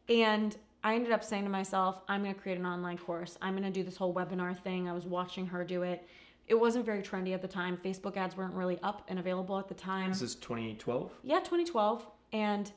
And 0.09 0.57
I 0.83 0.95
ended 0.95 1.13
up 1.13 1.25
saying 1.25 1.45
to 1.45 1.51
myself, 1.51 2.01
I'm 2.09 2.23
going 2.23 2.35
to 2.35 2.41
create 2.41 2.59
an 2.59 2.67
online 2.67 2.99
course. 2.99 3.37
I'm 3.43 3.55
going 3.55 3.65
to 3.65 3.71
do 3.71 3.83
this 3.83 3.97
whole 3.97 4.15
webinar 4.15 4.57
thing. 4.57 4.89
I 4.89 4.93
was 4.93 5.07
watching 5.07 5.47
her 5.47 5.65
do 5.65 5.83
it. 5.83 6.07
It 6.47 6.55
wasn't 6.55 6.87
very 6.87 7.03
trendy 7.03 7.35
at 7.35 7.43
the 7.43 7.49
time. 7.49 7.77
Facebook 7.85 8.17
ads 8.17 8.37
weren't 8.37 8.55
really 8.55 8.79
up 8.83 9.05
and 9.09 9.19
available 9.19 9.59
at 9.59 9.69
the 9.69 9.75
time. 9.75 10.09
This 10.09 10.23
is 10.23 10.35
2012? 10.37 11.13
Yeah, 11.23 11.41
2012. 11.41 12.07
And 12.33 12.71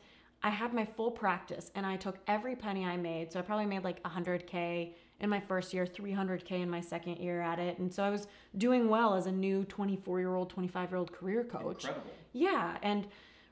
I 0.44 0.50
had 0.50 0.74
my 0.74 0.84
full 0.84 1.12
practice 1.12 1.72
and 1.76 1.86
I 1.86 1.96
took 1.96 2.18
every 2.28 2.56
penny 2.56 2.86
I 2.86 2.98
made. 2.98 3.32
So 3.32 3.40
I 3.40 3.44
probably 3.44 3.68
made 3.68 3.84
like 3.84 4.02
100K 4.04 4.94
in 5.22 5.30
my 5.30 5.40
first 5.40 5.74
year, 5.74 5.86
300K 5.86 6.52
in 6.52 6.70
my 6.70 6.82
second 6.82 7.18
year 7.18 7.42
at 7.42 7.60
it. 7.60 7.78
And 7.78 7.94
so 7.94 8.04
I 8.04 8.10
was 8.10 8.28
doing 8.58 8.90
well 8.90 9.14
as 9.14 9.28
a 9.28 9.32
new 9.32 9.64
24 9.66 10.20
year 10.20 10.34
old, 10.34 10.50
25 10.50 10.90
year 10.90 10.98
old 10.98 11.12
career 11.14 11.44
coach. 11.44 11.86
Incredible. 11.86 12.12
Yeah. 12.34 12.78
And 12.82 13.08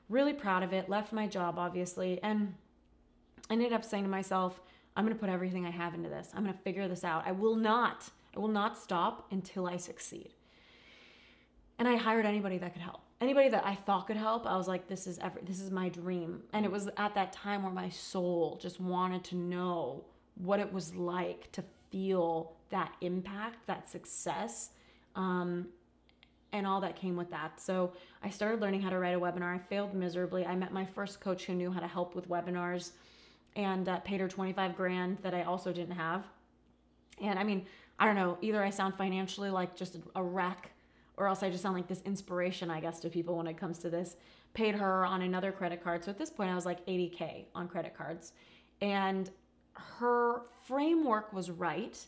really 0.08 0.32
proud 0.32 0.64
of 0.64 0.72
it. 0.72 0.88
Left 0.88 1.12
my 1.12 1.28
job, 1.28 1.58
obviously. 1.58 2.20
And 2.22 2.54
I 3.48 3.54
ended 3.54 3.72
up 3.72 3.84
saying 3.84 4.02
to 4.02 4.10
myself, 4.10 4.60
I'm 4.96 5.04
going 5.04 5.16
to 5.16 5.20
put 5.20 5.30
everything 5.30 5.64
I 5.64 5.70
have 5.70 5.94
into 5.94 6.08
this. 6.08 6.30
I'm 6.34 6.42
going 6.42 6.54
to 6.54 6.60
figure 6.60 6.88
this 6.88 7.04
out. 7.04 7.22
I 7.24 7.32
will 7.32 7.56
not, 7.56 8.10
I 8.36 8.40
will 8.40 8.48
not 8.48 8.76
stop 8.76 9.28
until 9.30 9.68
I 9.68 9.76
succeed. 9.76 10.30
And 11.78 11.86
I 11.86 11.96
hired 11.96 12.26
anybody 12.26 12.58
that 12.58 12.72
could 12.72 12.82
help. 12.82 13.00
Anybody 13.20 13.48
that 13.50 13.64
I 13.64 13.76
thought 13.76 14.08
could 14.08 14.16
help, 14.16 14.44
I 14.44 14.56
was 14.56 14.66
like, 14.66 14.88
this 14.88 15.06
is 15.06 15.18
every, 15.20 15.42
this 15.42 15.60
is 15.60 15.70
my 15.70 15.88
dream. 15.88 16.42
And 16.52 16.64
it 16.64 16.72
was 16.72 16.88
at 16.96 17.14
that 17.14 17.32
time 17.32 17.62
where 17.62 17.72
my 17.72 17.90
soul 17.90 18.58
just 18.60 18.80
wanted 18.80 19.22
to 19.24 19.36
know 19.36 20.04
what 20.42 20.60
it 20.60 20.72
was 20.72 20.94
like 20.94 21.50
to 21.52 21.64
feel 21.90 22.52
that 22.70 22.92
impact, 23.00 23.66
that 23.66 23.88
success, 23.88 24.70
um, 25.16 25.66
and 26.52 26.66
all 26.66 26.80
that 26.80 26.96
came 26.96 27.16
with 27.16 27.30
that. 27.30 27.60
So 27.60 27.92
I 28.22 28.30
started 28.30 28.60
learning 28.60 28.82
how 28.82 28.90
to 28.90 28.98
write 28.98 29.14
a 29.14 29.20
webinar. 29.20 29.54
I 29.54 29.58
failed 29.58 29.94
miserably. 29.94 30.44
I 30.44 30.54
met 30.56 30.72
my 30.72 30.84
first 30.84 31.20
coach 31.20 31.44
who 31.44 31.54
knew 31.54 31.70
how 31.70 31.80
to 31.80 31.86
help 31.86 32.14
with 32.14 32.28
webinars 32.28 32.90
and 33.56 33.88
uh, 33.88 33.98
paid 34.00 34.20
her 34.20 34.28
25 34.28 34.76
grand 34.76 35.18
that 35.22 35.34
I 35.34 35.42
also 35.42 35.72
didn't 35.72 35.94
have. 35.94 36.24
And 37.20 37.38
I 37.38 37.44
mean, 37.44 37.66
I 37.98 38.06
don't 38.06 38.16
know, 38.16 38.38
either 38.40 38.62
I 38.62 38.70
sound 38.70 38.94
financially 38.94 39.50
like 39.50 39.76
just 39.76 39.98
a 40.14 40.22
wreck 40.22 40.70
or 41.16 41.26
else 41.26 41.42
I 41.42 41.50
just 41.50 41.62
sound 41.62 41.76
like 41.76 41.86
this 41.86 42.02
inspiration, 42.06 42.70
I 42.70 42.80
guess, 42.80 42.98
to 43.00 43.10
people 43.10 43.36
when 43.36 43.46
it 43.46 43.58
comes 43.58 43.78
to 43.80 43.90
this. 43.90 44.16
Paid 44.54 44.74
her 44.74 45.04
on 45.04 45.22
another 45.22 45.52
credit 45.52 45.84
card. 45.84 46.02
So 46.04 46.10
at 46.10 46.18
this 46.18 46.30
point, 46.30 46.50
I 46.50 46.54
was 46.54 46.64
like 46.64 46.84
80K 46.86 47.44
on 47.54 47.68
credit 47.68 47.96
cards. 47.96 48.32
And 48.80 49.30
her 49.74 50.42
framework 50.66 51.32
was 51.32 51.50
right. 51.50 51.98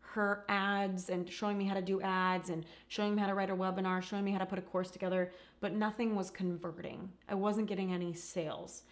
Her 0.00 0.44
ads 0.48 1.10
and 1.10 1.28
showing 1.28 1.58
me 1.58 1.64
how 1.64 1.74
to 1.74 1.82
do 1.82 2.00
ads 2.00 2.50
and 2.50 2.64
showing 2.88 3.14
me 3.14 3.20
how 3.20 3.26
to 3.26 3.34
write 3.34 3.50
a 3.50 3.56
webinar, 3.56 4.02
showing 4.02 4.24
me 4.24 4.30
how 4.30 4.38
to 4.38 4.46
put 4.46 4.58
a 4.58 4.62
course 4.62 4.90
together, 4.90 5.32
but 5.60 5.72
nothing 5.72 6.14
was 6.14 6.30
converting. 6.30 7.10
I 7.28 7.34
wasn't 7.34 7.66
getting 7.66 7.92
any 7.92 8.14
sales. 8.14 8.82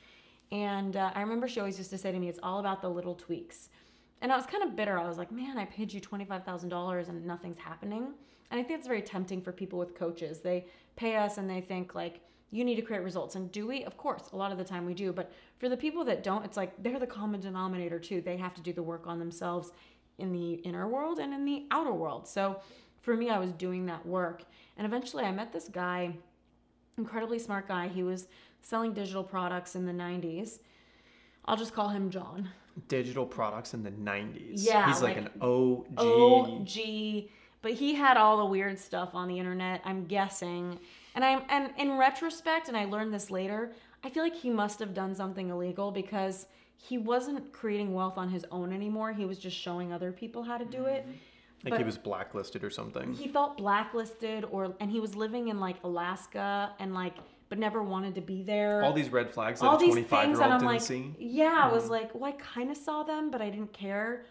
And 0.50 0.96
uh, 0.96 1.12
I 1.14 1.20
remember 1.20 1.48
she 1.48 1.60
always 1.60 1.78
used 1.78 1.90
to 1.90 1.98
say 1.98 2.12
to 2.12 2.18
me, 2.18 2.28
it's 2.28 2.40
all 2.42 2.58
about 2.58 2.82
the 2.82 2.90
little 2.90 3.14
tweaks. 3.14 3.68
And 4.20 4.32
I 4.32 4.36
was 4.36 4.46
kind 4.46 4.62
of 4.62 4.76
bitter. 4.76 4.98
I 4.98 5.08
was 5.08 5.18
like, 5.18 5.32
man, 5.32 5.58
I 5.58 5.64
paid 5.64 5.92
you 5.92 6.00
$25,000 6.00 7.08
and 7.08 7.26
nothing's 7.26 7.58
happening. 7.58 8.08
And 8.50 8.60
I 8.60 8.62
think 8.62 8.78
it's 8.78 8.86
very 8.86 9.02
tempting 9.02 9.40
for 9.40 9.50
people 9.50 9.78
with 9.78 9.94
coaches. 9.94 10.40
They 10.40 10.66
pay 10.94 11.16
us 11.16 11.38
and 11.38 11.48
they 11.48 11.60
think, 11.60 11.94
like, 11.94 12.20
you 12.52 12.64
need 12.64 12.76
to 12.76 12.82
create 12.82 13.02
results. 13.02 13.34
And 13.34 13.50
do 13.50 13.66
we? 13.66 13.82
Of 13.84 13.96
course, 13.96 14.24
a 14.32 14.36
lot 14.36 14.52
of 14.52 14.58
the 14.58 14.64
time 14.64 14.84
we 14.84 14.94
do. 14.94 15.12
But 15.12 15.32
for 15.58 15.68
the 15.68 15.76
people 15.76 16.04
that 16.04 16.22
don't, 16.22 16.44
it's 16.44 16.56
like 16.56 16.80
they're 16.80 17.00
the 17.00 17.06
common 17.06 17.40
denominator 17.40 17.98
too. 17.98 18.20
They 18.20 18.36
have 18.36 18.54
to 18.54 18.60
do 18.60 18.72
the 18.72 18.82
work 18.82 19.06
on 19.06 19.18
themselves 19.18 19.72
in 20.18 20.32
the 20.32 20.54
inner 20.56 20.86
world 20.86 21.18
and 21.18 21.32
in 21.32 21.46
the 21.46 21.64
outer 21.70 21.92
world. 21.92 22.28
So 22.28 22.60
for 23.00 23.16
me, 23.16 23.30
I 23.30 23.38
was 23.38 23.52
doing 23.52 23.86
that 23.86 24.06
work. 24.06 24.44
And 24.76 24.86
eventually 24.86 25.24
I 25.24 25.32
met 25.32 25.52
this 25.52 25.68
guy, 25.68 26.14
incredibly 26.98 27.38
smart 27.38 27.66
guy. 27.66 27.88
He 27.88 28.02
was 28.02 28.28
selling 28.60 28.92
digital 28.92 29.24
products 29.24 29.74
in 29.74 29.86
the 29.86 29.92
90s. 29.92 30.58
I'll 31.46 31.56
just 31.56 31.74
call 31.74 31.88
him 31.88 32.10
John. 32.10 32.50
Digital 32.88 33.26
products 33.26 33.74
in 33.74 33.82
the 33.82 33.90
90s. 33.90 34.64
Yeah, 34.64 34.86
He's 34.86 35.02
like, 35.02 35.16
like 35.16 35.24
an 35.24 35.30
OG. 35.40 35.98
OG. 35.98 37.28
But 37.62 37.72
he 37.72 37.94
had 37.94 38.16
all 38.16 38.36
the 38.38 38.44
weird 38.44 38.78
stuff 38.78 39.14
on 39.14 39.28
the 39.28 39.38
internet, 39.38 39.80
I'm 39.84 40.04
guessing. 40.04 40.78
And 41.14 41.24
I'm 41.24 41.42
and 41.48 41.70
in 41.76 41.98
retrospect, 41.98 42.68
and 42.68 42.76
I 42.76 42.84
learned 42.84 43.12
this 43.12 43.30
later, 43.30 43.72
I 44.04 44.10
feel 44.10 44.22
like 44.22 44.36
he 44.36 44.50
must 44.50 44.78
have 44.80 44.94
done 44.94 45.14
something 45.14 45.50
illegal 45.50 45.90
because 45.90 46.46
he 46.76 46.98
wasn't 46.98 47.52
creating 47.52 47.94
wealth 47.94 48.18
on 48.18 48.28
his 48.28 48.44
own 48.50 48.72
anymore. 48.72 49.12
He 49.12 49.24
was 49.24 49.38
just 49.38 49.56
showing 49.56 49.92
other 49.92 50.10
people 50.10 50.42
how 50.42 50.58
to 50.58 50.64
do 50.64 50.86
it. 50.86 51.06
Mm-hmm. 51.06 51.70
Like 51.70 51.78
he 51.78 51.84
was 51.84 51.96
blacklisted 51.96 52.64
or 52.64 52.70
something. 52.70 53.12
He 53.12 53.28
felt 53.28 53.56
blacklisted 53.56 54.44
or 54.50 54.74
and 54.80 54.90
he 54.90 54.98
was 54.98 55.14
living 55.14 55.48
in 55.48 55.60
like 55.60 55.76
Alaska 55.84 56.74
and 56.80 56.92
like 56.92 57.14
but 57.48 57.58
never 57.58 57.82
wanted 57.82 58.14
to 58.14 58.22
be 58.22 58.42
there. 58.42 58.82
All 58.82 58.94
these 58.94 59.10
red 59.10 59.30
flags 59.30 59.60
that 59.60 59.66
all 59.66 59.76
a 59.76 59.78
these 59.78 59.90
25 59.90 60.24
things 60.24 60.38
year 60.38 60.48
old 60.48 60.60
didn't 60.60 60.72
like, 60.72 60.80
see. 60.80 61.14
yeah, 61.18 61.68
I 61.70 61.70
was 61.70 61.84
mm. 61.84 61.90
like, 61.90 62.14
well, 62.14 62.32
I 62.32 62.32
kind 62.32 62.70
of 62.70 62.78
saw 62.78 63.02
them, 63.02 63.30
but 63.30 63.42
I 63.42 63.50
didn't 63.50 63.74
care, 63.74 64.24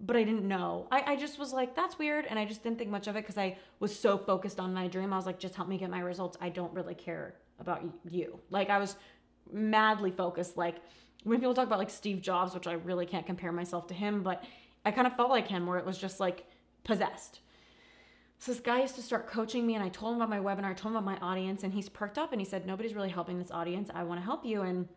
but 0.00 0.16
I 0.16 0.22
didn't 0.22 0.48
know. 0.48 0.86
I, 0.90 1.12
I 1.12 1.16
just 1.16 1.38
was 1.38 1.52
like, 1.52 1.74
that's 1.76 1.98
weird, 1.98 2.26
and 2.26 2.38
I 2.38 2.44
just 2.44 2.62
didn't 2.62 2.78
think 2.78 2.90
much 2.90 3.06
of 3.06 3.16
it 3.16 3.22
because 3.22 3.36
I 3.38 3.58
was 3.80 3.96
so 3.96 4.16
focused 4.16 4.58
on 4.58 4.72
my 4.72 4.88
dream. 4.88 5.12
I 5.12 5.16
was 5.16 5.26
like, 5.26 5.38
just 5.38 5.54
help 5.54 5.68
me 5.68 5.76
get 5.76 5.90
my 5.90 6.00
results. 6.00 6.38
I 6.40 6.48
don't 6.48 6.72
really 6.72 6.94
care 6.94 7.34
about 7.58 7.82
you. 8.08 8.40
Like 8.50 8.70
I 8.70 8.78
was 8.78 8.96
madly 9.52 10.10
focused. 10.10 10.56
Like 10.56 10.76
when 11.24 11.38
people 11.38 11.54
talk 11.54 11.66
about 11.66 11.78
like 11.78 11.90
Steve 11.90 12.22
Jobs, 12.22 12.54
which 12.54 12.66
I 12.66 12.72
really 12.72 13.04
can't 13.04 13.26
compare 13.26 13.52
myself 13.52 13.86
to 13.88 13.94
him, 13.94 14.22
but 14.22 14.42
I 14.84 14.90
kind 14.90 15.06
of 15.06 15.14
felt 15.16 15.28
like 15.28 15.46
him, 15.46 15.66
where 15.66 15.78
it 15.78 15.84
was 15.84 15.98
just 15.98 16.18
like 16.18 16.46
possessed. 16.84 17.40
So 18.38 18.52
this 18.52 18.60
guy 18.60 18.80
used 18.80 18.94
to 18.94 19.02
start 19.02 19.28
coaching 19.28 19.66
me, 19.66 19.74
and 19.74 19.84
I 19.84 19.90
told 19.90 20.14
him 20.14 20.22
about 20.22 20.30
my 20.30 20.38
webinar, 20.38 20.70
I 20.70 20.72
told 20.72 20.94
him 20.94 20.96
about 20.96 21.04
my 21.04 21.18
audience, 21.18 21.62
and 21.62 21.74
he's 21.74 21.90
perked 21.90 22.16
up 22.16 22.32
and 22.32 22.40
he 22.40 22.46
said, 22.46 22.66
Nobody's 22.66 22.94
really 22.94 23.10
helping 23.10 23.38
this 23.38 23.50
audience. 23.50 23.90
I 23.94 24.02
want 24.02 24.18
to 24.18 24.24
help 24.24 24.46
you. 24.46 24.62
And 24.62 24.88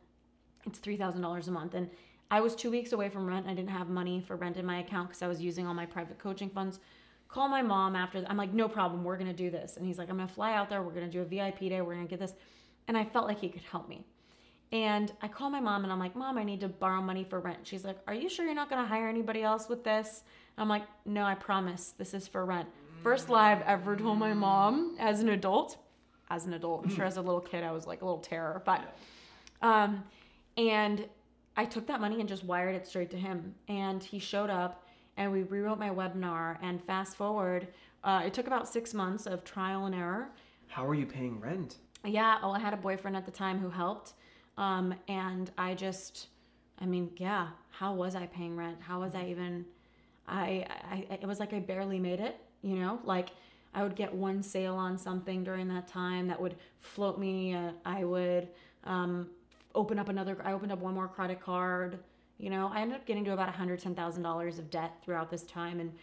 it's 0.66 0.80
$3,000 0.80 1.48
a 1.48 1.52
month. 1.52 1.74
And 1.74 1.90
I 2.32 2.42
was 2.42 2.56
two 2.56 2.72
weeks 2.72 2.92
away 2.92 3.10
from 3.10 3.28
rent. 3.28 3.46
I 3.48 3.54
didn't 3.54 3.70
have 3.70 3.90
money 3.90 4.22
for 4.26 4.36
rent 4.36 4.58
in 4.58 4.66
my 4.66 4.80
account 4.80 5.10
because 5.10 5.22
I 5.22 5.28
was 5.28 5.42
using 5.42 5.68
all 5.68 5.74
my 5.74 5.86
private 5.86 6.18
coaching 6.18 6.50
funds. 6.50 6.80
Call 7.28 7.48
my 7.48 7.62
mom 7.62 7.96
after. 7.96 8.24
I'm 8.28 8.38
like, 8.38 8.54
no 8.54 8.68
problem. 8.68 9.04
We're 9.04 9.18
going 9.18 9.28
to 9.28 9.34
do 9.34 9.50
this. 9.50 9.78
And 9.78 9.86
he's 9.86 9.98
like, 9.98 10.10
I'm 10.10 10.18
going 10.18 10.28
to 10.28 10.34
fly 10.34 10.54
out 10.54 10.70
there. 10.70 10.82
We're 10.82 10.94
going 10.94 11.10
to 11.10 11.12
do 11.12 11.22
a 11.22 11.26
VIP 11.26 11.60
day. 11.70 11.82
We're 11.82 11.96
going 11.96 12.08
to 12.08 12.10
get 12.10 12.20
this. 12.20 12.34
And 12.88 12.98
I 12.98 13.06
felt 13.06 13.28
like 13.28 13.40
he 13.40 13.50
could 13.50 13.64
help 13.64 13.88
me. 13.88 14.06
And 14.72 15.12
I 15.22 15.28
call 15.28 15.52
my 15.52 15.60
mom 15.60 15.84
and 15.84 15.94
I'm 15.94 16.00
like, 16.00 16.16
Mom, 16.16 16.40
I 16.40 16.44
need 16.44 16.60
to 16.62 16.68
borrow 16.68 17.00
money 17.00 17.24
for 17.24 17.40
rent. 17.40 17.60
She's 17.62 17.86
like, 17.86 17.98
Are 18.08 18.14
you 18.14 18.28
sure 18.28 18.44
you're 18.44 18.56
not 18.56 18.72
going 18.72 18.82
to 18.82 18.88
hire 18.88 19.08
anybody 19.08 19.44
else 19.44 19.70
with 19.70 19.84
this? 19.84 20.24
And 20.58 20.64
I'm 20.64 20.70
like, 20.70 20.84
No, 21.06 21.24
I 21.24 21.36
promise. 21.36 21.94
This 21.96 22.16
is 22.16 22.28
for 22.28 22.44
rent. 22.44 22.68
First 23.04 23.30
lie 23.30 23.52
I've 23.52 23.62
ever 23.62 23.96
told 23.96 24.18
my 24.18 24.34
mom 24.34 24.96
as 25.00 25.20
an 25.20 25.30
adult. 25.30 25.78
As 26.32 26.46
an 26.48 26.54
adult, 26.54 26.86
I'm 26.86 26.90
sure 26.90 27.06
as 27.06 27.18
a 27.18 27.22
little 27.22 27.42
kid, 27.42 27.64
I 27.64 27.72
was 27.72 27.86
like 27.86 28.02
a 28.02 28.06
little 28.06 28.22
terror. 28.22 28.64
But 28.66 28.96
um, 29.62 30.04
and 30.58 31.06
I 31.56 31.66
took 31.66 31.88
that 31.88 32.02
money 32.02 32.20
and 32.20 32.28
just 32.28 32.44
wired 32.44 32.76
it 32.76 32.88
straight 32.88 33.12
to 33.12 33.18
him. 33.18 33.54
And 33.68 34.04
he 34.04 34.20
showed 34.20 34.50
up 34.50 34.88
and 35.18 35.32
we 35.32 35.44
rewrote 35.44 35.80
my 35.80 35.90
webinar. 35.90 36.58
And 36.62 36.84
fast 36.84 37.16
forward, 37.16 37.68
uh, 38.04 38.24
it 38.26 38.34
took 38.34 38.48
about 38.48 38.68
six 38.68 38.94
months 38.94 39.26
of 39.26 39.44
trial 39.44 39.86
and 39.86 39.96
error. 39.96 40.30
How 40.68 40.86
are 40.88 40.96
you 40.96 41.06
paying 41.06 41.40
rent? 41.40 41.78
Yeah, 42.04 42.40
well, 42.42 42.54
I 42.54 42.60
had 42.60 42.74
a 42.74 42.78
boyfriend 42.78 43.16
at 43.16 43.26
the 43.26 43.32
time 43.32 43.60
who 43.60 43.70
helped. 43.70 44.14
Um, 44.58 44.94
and 45.08 45.52
I 45.58 45.74
just, 45.74 46.28
I 46.80 46.86
mean, 46.86 47.12
yeah, 47.18 47.48
how 47.70 47.94
was 47.94 48.16
I 48.16 48.26
paying 48.26 48.56
rent? 48.58 48.78
How 48.82 49.02
was 49.02 49.16
I 49.16 49.26
even, 49.28 49.66
I, 50.28 50.66
I, 50.92 51.08
it 51.22 51.28
was 51.28 51.40
like 51.40 51.54
I 51.54 51.60
barely 51.60 52.00
made 52.00 52.20
it, 52.20 52.38
you 52.62 52.76
know, 52.76 53.00
like 53.04 53.30
I 53.74 53.84
would 53.84 53.96
get 53.96 54.14
one 54.14 54.44
sale 54.44 54.76
on 54.76 54.98
something 54.98 55.44
during 55.44 55.68
that 55.70 55.88
time 55.88 56.28
that 56.28 56.40
would 56.40 56.56
float 56.82 57.20
me. 57.20 57.56
Uh, 57.56 57.72
I 57.86 58.04
would, 58.04 58.50
um, 58.84 59.30
open 59.76 60.00
up 60.00 60.10
another, 60.10 60.38
I 60.44 60.54
opened 60.54 60.72
up 60.72 60.80
one 60.80 60.94
more 60.94 61.08
credit 61.08 61.42
card. 61.42 62.00
You 62.38 62.50
know, 62.50 62.72
I 62.74 62.82
ended 62.82 62.98
up 62.98 63.06
getting 63.06 63.24
to 63.26 63.34
about 63.34 63.54
$110,000 63.54 64.60
of 64.60 64.70
debt 64.70 64.96
throughout 65.04 65.30
this 65.30 65.44
time. 65.44 65.80
And 65.80 65.94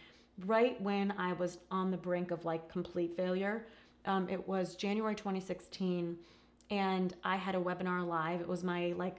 right 0.45 0.79
when 0.81 1.13
I 1.17 1.33
was 1.33 1.59
on 1.69 1.91
the 1.91 1.97
brink 1.97 2.31
of 2.31 2.45
like 2.45 2.69
complete 2.69 3.15
failure, 3.15 3.67
um, 4.05 4.27
it 4.29 4.47
was 4.47 4.75
January 4.75 5.15
2016 5.15 6.17
and 6.69 7.13
I 7.23 7.35
had 7.35 7.53
a 7.53 7.59
webinar 7.59 8.07
live. 8.07 8.41
It 8.41 8.47
was 8.47 8.63
my 8.63 8.93
like 8.97 9.17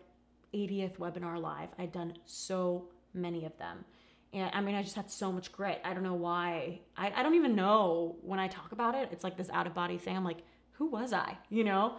80th 0.55 0.96
webinar 0.96 1.40
live. 1.40 1.68
I'd 1.78 1.92
done 1.92 2.14
so 2.24 2.88
many 3.14 3.44
of 3.44 3.57
them. 3.59 3.84
And 4.32 4.50
I 4.55 4.62
mean, 4.62 4.74
I 4.74 4.82
just 4.82 4.96
had 4.96 5.11
so 5.11 5.30
much 5.30 5.53
grit. 5.53 5.80
I 5.84 5.92
don't 5.92 6.03
know 6.03 6.14
why. 6.14 6.80
I, 6.96 7.12
I 7.14 7.22
don't 7.22 7.34
even 7.34 7.55
know 7.55 8.16
when 8.22 8.40
I 8.40 8.48
talk 8.48 8.72
about 8.72 8.94
it. 8.94 9.11
It's 9.12 9.22
like 9.22 9.36
this 9.36 9.50
out 9.50 9.66
of 9.66 9.74
body 9.74 9.98
thing. 9.98 10.16
I'm 10.16 10.24
like, 10.24 10.38
who 10.72 10.86
was 10.86 11.12
I? 11.12 11.36
You 11.50 11.64
know? 11.64 11.96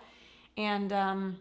And 0.58 0.92
um, 0.92 1.38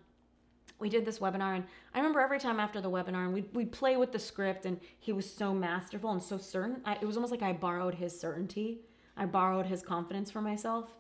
we 0.83 0.91
did 0.91 1.07
this 1.07 1.21
webinar. 1.21 1.55
And 1.55 1.65
I 1.95 1.99
remember 1.99 2.21
every 2.21 2.41
time 2.41 2.61
after 2.61 2.81
the 2.81 2.91
webinar, 2.91 3.25
and 3.25 3.33
we'd, 3.33 3.55
we'd 3.55 3.73
play 3.73 3.97
with 3.97 4.13
the 4.13 4.19
script, 4.19 4.67
and 4.67 4.79
he 4.99 5.13
was 5.13 5.33
so 5.33 5.55
masterful 5.55 6.11
and 6.11 6.23
so 6.23 6.37
certain. 6.37 6.83
I, 6.85 6.95
it 6.95 7.05
was 7.05 7.17
almost 7.17 7.31
like 7.31 7.43
I 7.43 7.53
borrowed 7.53 7.95
his 7.95 8.19
certainty, 8.19 8.81
I 9.17 9.25
borrowed 9.25 9.67
his 9.67 9.83
confidence 9.83 10.31
for 10.31 10.43
myself. 10.43 10.91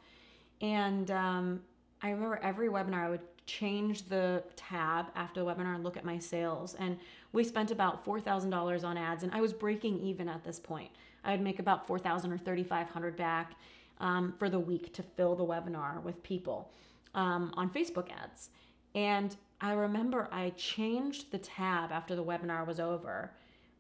And 0.61 1.11
um, 1.11 1.61
I 2.01 2.11
remember 2.11 2.39
every 2.43 2.69
webinar 2.69 3.05
I 3.05 3.11
would 3.11 3.21
change 3.47 4.09
the 4.09 4.45
tab 4.55 5.07
after 5.17 5.41
the 5.41 5.47
webinar 5.47 5.75
and 5.75 5.83
look 5.83 5.97
at 5.97 6.05
my 6.05 6.19
sales. 6.19 6.75
And 6.79 6.97
we 7.33 7.43
spent 7.43 7.73
about 7.73 8.05
$4,000 8.05 8.85
on 8.85 8.97
ads 8.97 9.25
and 9.25 9.33
I 9.33 9.41
was 9.41 9.53
breaking 9.53 9.99
even 10.01 10.29
at 10.29 10.45
this 10.45 10.61
point. 10.61 10.91
I 11.25 11.33
would 11.33 11.41
make 11.41 11.59
about 11.59 11.87
4,000 11.87 12.33
or 12.33 12.39
3,500 12.39 13.17
back 13.17 13.55
um, 14.01 14.35
for 14.39 14.49
the 14.49 14.61
week 14.61 14.93
to 14.95 15.03
fill 15.03 15.35
the 15.35 15.45
webinar 15.45 16.01
with 16.03 16.23
people 16.23 16.71
um, 17.15 17.53
on 17.57 17.69
Facebook 17.71 18.11
ads. 18.13 18.51
And 18.95 19.37
I 19.63 19.73
remember 19.73 20.29
I 20.31 20.51
changed 20.51 21.31
the 21.31 21.39
tab 21.39 21.93
after 21.93 22.15
the 22.15 22.25
webinar 22.25 22.67
was 22.67 22.81
over, 22.81 23.33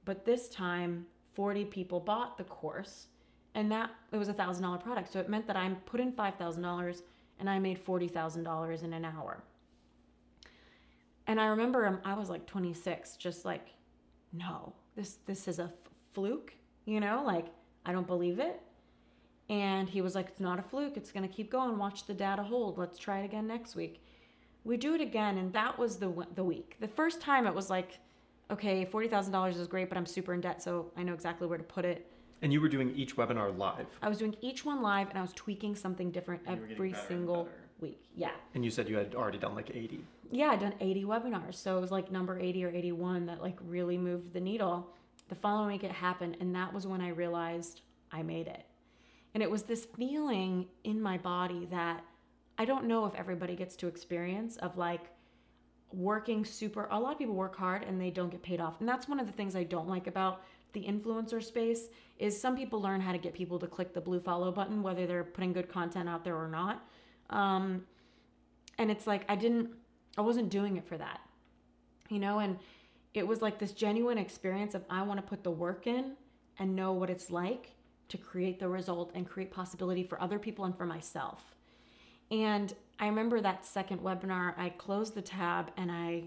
but 0.04 0.24
this 0.24 0.48
time 0.48 1.06
40 1.34 1.64
people 1.66 2.00
bought 2.00 2.38
the 2.38 2.44
course 2.44 3.08
and 3.54 3.70
that 3.72 3.90
it 4.12 4.16
was 4.16 4.28
a 4.28 4.32
thousand 4.32 4.62
dollar 4.62 4.78
product. 4.78 5.12
So 5.12 5.18
it 5.18 5.28
meant 5.28 5.46
that 5.48 5.56
I 5.56 5.68
put 5.84 6.00
in 6.00 6.12
five 6.12 6.36
thousand 6.36 6.62
dollars 6.62 7.02
and 7.42 7.50
I 7.50 7.58
made 7.58 7.84
$40,000 7.84 8.84
in 8.84 8.92
an 8.92 9.04
hour. 9.04 9.42
And 11.26 11.40
I 11.40 11.46
remember 11.46 11.86
um, 11.86 11.98
I 12.04 12.14
was 12.14 12.30
like 12.30 12.46
26, 12.46 13.16
just 13.16 13.44
like, 13.44 13.70
no, 14.32 14.72
this, 14.94 15.18
this 15.26 15.48
is 15.48 15.58
a 15.58 15.64
f- 15.64 15.70
fluke, 16.12 16.54
you 16.84 17.00
know, 17.00 17.24
like, 17.26 17.46
I 17.84 17.90
don't 17.90 18.06
believe 18.06 18.38
it. 18.38 18.60
And 19.48 19.88
he 19.88 20.02
was 20.02 20.14
like, 20.14 20.28
it's 20.28 20.40
not 20.40 20.60
a 20.60 20.62
fluke. 20.62 20.96
It's 20.96 21.10
to 21.10 21.26
keep 21.26 21.50
going. 21.50 21.78
Watch 21.78 22.06
the 22.06 22.14
data 22.14 22.44
hold. 22.44 22.78
Let's 22.78 22.96
try 22.96 23.18
it 23.18 23.24
again 23.24 23.48
next 23.48 23.74
week. 23.74 24.04
We 24.64 24.76
do 24.76 24.94
it 24.94 25.00
again. 25.00 25.38
And 25.38 25.52
that 25.52 25.78
was 25.78 25.96
the, 25.96 26.12
the 26.34 26.44
week. 26.44 26.76
The 26.80 26.88
first 26.88 27.20
time 27.20 27.46
it 27.46 27.54
was 27.54 27.70
like, 27.70 27.98
okay, 28.50 28.84
$40,000 28.86 29.58
is 29.58 29.66
great, 29.66 29.88
but 29.88 29.98
I'm 29.98 30.06
super 30.06 30.34
in 30.34 30.40
debt. 30.40 30.62
So 30.62 30.90
I 30.96 31.02
know 31.02 31.14
exactly 31.14 31.46
where 31.46 31.58
to 31.58 31.64
put 31.64 31.84
it. 31.84 32.06
And 32.42 32.52
you 32.52 32.60
were 32.60 32.68
doing 32.68 32.90
each 32.96 33.16
webinar 33.16 33.56
live. 33.56 33.86
I 34.02 34.08
was 34.08 34.18
doing 34.18 34.36
each 34.40 34.64
one 34.64 34.82
live 34.82 35.08
and 35.10 35.18
I 35.18 35.22
was 35.22 35.32
tweaking 35.32 35.76
something 35.76 36.10
different 36.10 36.42
every 36.46 36.94
single 37.08 37.48
week. 37.80 38.04
Yeah. 38.16 38.30
And 38.54 38.64
you 38.64 38.70
said 38.70 38.88
you 38.88 38.96
had 38.96 39.14
already 39.14 39.38
done 39.38 39.54
like 39.54 39.70
80. 39.70 40.04
Yeah, 40.30 40.50
I'd 40.50 40.60
done 40.60 40.74
80 40.80 41.04
webinars. 41.04 41.54
So 41.54 41.78
it 41.78 41.80
was 41.80 41.90
like 41.92 42.10
number 42.10 42.38
80 42.38 42.64
or 42.64 42.70
81 42.70 43.26
that 43.26 43.42
like 43.42 43.58
really 43.66 43.96
moved 43.96 44.32
the 44.32 44.40
needle. 44.40 44.88
The 45.28 45.34
following 45.36 45.68
week 45.68 45.84
it 45.84 45.92
happened 45.92 46.36
and 46.40 46.54
that 46.54 46.72
was 46.72 46.86
when 46.86 47.00
I 47.00 47.08
realized 47.08 47.82
I 48.10 48.22
made 48.22 48.48
it. 48.48 48.64
And 49.34 49.42
it 49.42 49.50
was 49.50 49.62
this 49.62 49.86
feeling 49.96 50.66
in 50.84 51.00
my 51.00 51.18
body 51.18 51.66
that 51.70 52.04
I 52.58 52.64
don't 52.64 52.86
know 52.86 53.06
if 53.06 53.14
everybody 53.14 53.56
gets 53.56 53.76
to 53.76 53.86
experience 53.86 54.56
of 54.58 54.76
like 54.76 55.10
working 55.92 56.44
super 56.44 56.88
a 56.90 56.98
lot 56.98 57.12
of 57.12 57.18
people 57.18 57.34
work 57.34 57.56
hard 57.56 57.82
and 57.82 58.00
they 58.00 58.10
don't 58.10 58.30
get 58.30 58.42
paid 58.42 58.60
off. 58.60 58.80
And 58.80 58.88
that's 58.88 59.08
one 59.08 59.20
of 59.20 59.26
the 59.26 59.32
things 59.32 59.54
I 59.54 59.64
don't 59.64 59.88
like 59.88 60.06
about 60.06 60.42
the 60.72 60.84
influencer 60.84 61.42
space 61.42 61.88
is 62.18 62.40
some 62.40 62.56
people 62.56 62.80
learn 62.80 63.00
how 63.00 63.12
to 63.12 63.18
get 63.18 63.34
people 63.34 63.58
to 63.58 63.66
click 63.66 63.92
the 63.92 64.00
blue 64.00 64.20
follow 64.20 64.50
button 64.50 64.82
whether 64.82 65.06
they're 65.06 65.24
putting 65.24 65.52
good 65.52 65.68
content 65.68 66.08
out 66.08 66.24
there 66.24 66.36
or 66.36 66.48
not. 66.48 66.82
Um, 67.30 67.84
and 68.78 68.90
it's 68.90 69.06
like 69.06 69.24
i 69.28 69.36
didn't 69.36 69.70
i 70.18 70.20
wasn't 70.20 70.50
doing 70.50 70.76
it 70.76 70.86
for 70.86 70.96
that 70.98 71.20
you 72.08 72.18
know? 72.18 72.40
And 72.40 72.58
it 73.14 73.26
was 73.26 73.40
like 73.40 73.58
this 73.58 73.72
genuine 73.72 74.18
experience 74.18 74.74
of 74.74 74.84
i 74.90 75.02
want 75.02 75.18
to 75.18 75.26
put 75.26 75.42
the 75.42 75.50
work 75.50 75.86
in 75.86 76.12
and 76.58 76.74
know 76.74 76.92
what 76.92 77.10
it's 77.10 77.30
like 77.30 77.70
to 78.08 78.18
create 78.18 78.58
the 78.58 78.68
result 78.68 79.10
and 79.14 79.28
create 79.28 79.50
possibility 79.50 80.02
for 80.02 80.20
other 80.20 80.38
people 80.38 80.64
and 80.64 80.76
for 80.76 80.86
myself 80.86 81.54
and 82.32 82.74
i 82.98 83.06
remember 83.06 83.40
that 83.40 83.64
second 83.64 84.00
webinar 84.00 84.58
i 84.58 84.68
closed 84.70 85.14
the 85.14 85.22
tab 85.22 85.70
and 85.76 85.92
i 85.92 86.24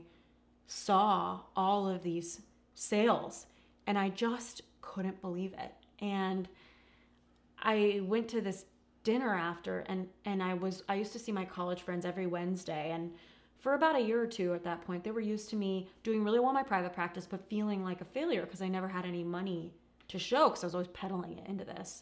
saw 0.68 1.42
all 1.56 1.90
of 1.90 2.02
these 2.04 2.42
sales 2.74 3.48
and 3.88 3.98
I 3.98 4.10
just 4.10 4.62
couldn't 4.82 5.22
believe 5.22 5.54
it. 5.54 5.74
And 6.00 6.48
I 7.60 8.02
went 8.04 8.28
to 8.30 8.42
this 8.42 8.66
dinner 9.04 9.36
after 9.36 9.80
and 9.88 10.08
and 10.26 10.42
I 10.42 10.56
was 10.56 10.84
I 10.90 10.96
used 10.96 11.14
to 11.14 11.20
see 11.20 11.32
my 11.32 11.46
college 11.46 11.84
friends 11.84 12.06
every 12.06 12.26
Wednesday 12.26 12.92
and 12.92 13.12
for 13.60 13.76
about 13.76 13.96
a 13.96 14.00
year 14.00 14.20
or 14.20 14.26
two 14.26 14.56
at 14.56 14.64
that 14.64 14.82
point 14.82 15.04
they 15.04 15.12
were 15.12 15.22
used 15.22 15.50
to 15.52 15.56
me 15.56 15.88
doing 16.02 16.24
really 16.24 16.40
well 16.40 16.50
in 16.50 16.56
my 16.56 16.64
private 16.64 16.94
practice 16.94 17.28
but 17.30 17.48
feeling 17.48 17.84
like 17.84 18.02
a 18.02 18.06
failure 18.06 18.42
because 18.42 18.64
I 18.64 18.68
never 18.68 18.88
had 18.88 19.06
any 19.06 19.24
money 19.24 19.72
to 20.08 20.18
show 20.18 20.50
because 20.50 20.64
I 20.64 20.68
was 20.68 20.74
always 20.76 20.88
peddling 20.88 21.38
it 21.38 21.48
into 21.48 21.66
this. 21.66 22.02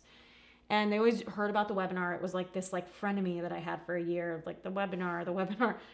And 0.73 0.91
they 0.91 0.97
always 0.97 1.21
heard 1.21 1.51
about 1.51 1.67
the 1.67 1.75
webinar. 1.75 2.15
It 2.15 2.21
was 2.21 2.33
like 2.33 2.51
this 2.51 2.73
like 2.73 2.87
frenemy 2.99 3.43
that 3.43 3.51
I 3.51 3.59
had 3.59 3.85
for 3.85 3.95
a 3.95 4.01
year, 4.01 4.41
like 4.47 4.63
the 4.63 4.71
webinar, 4.71 5.23
the 5.23 5.33
webinar. 5.33 5.75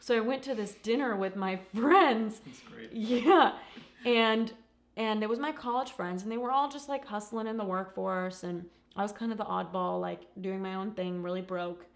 So 0.00 0.16
I 0.16 0.20
went 0.20 0.44
to 0.44 0.54
this 0.54 0.74
dinner 0.84 1.16
with 1.16 1.34
my 1.34 1.56
friends. 1.74 2.40
That's 2.46 2.60
great. 2.60 2.92
Yeah. 2.92 3.54
And 4.06 4.52
and 4.96 5.22
it 5.24 5.28
was 5.28 5.38
my 5.38 5.52
college 5.52 5.90
friends 5.90 6.22
and 6.22 6.30
they 6.30 6.36
were 6.36 6.52
all 6.52 6.68
just 6.68 6.88
like 6.88 7.04
hustling 7.04 7.46
in 7.46 7.56
the 7.56 7.64
workforce 7.64 8.42
and 8.42 8.64
i 8.96 9.02
was 9.02 9.12
kind 9.12 9.30
of 9.30 9.38
the 9.38 9.44
oddball 9.44 10.00
like 10.00 10.22
doing 10.40 10.60
my 10.60 10.74
own 10.74 10.90
thing 10.90 11.22
really 11.22 11.40
broke 11.40 11.86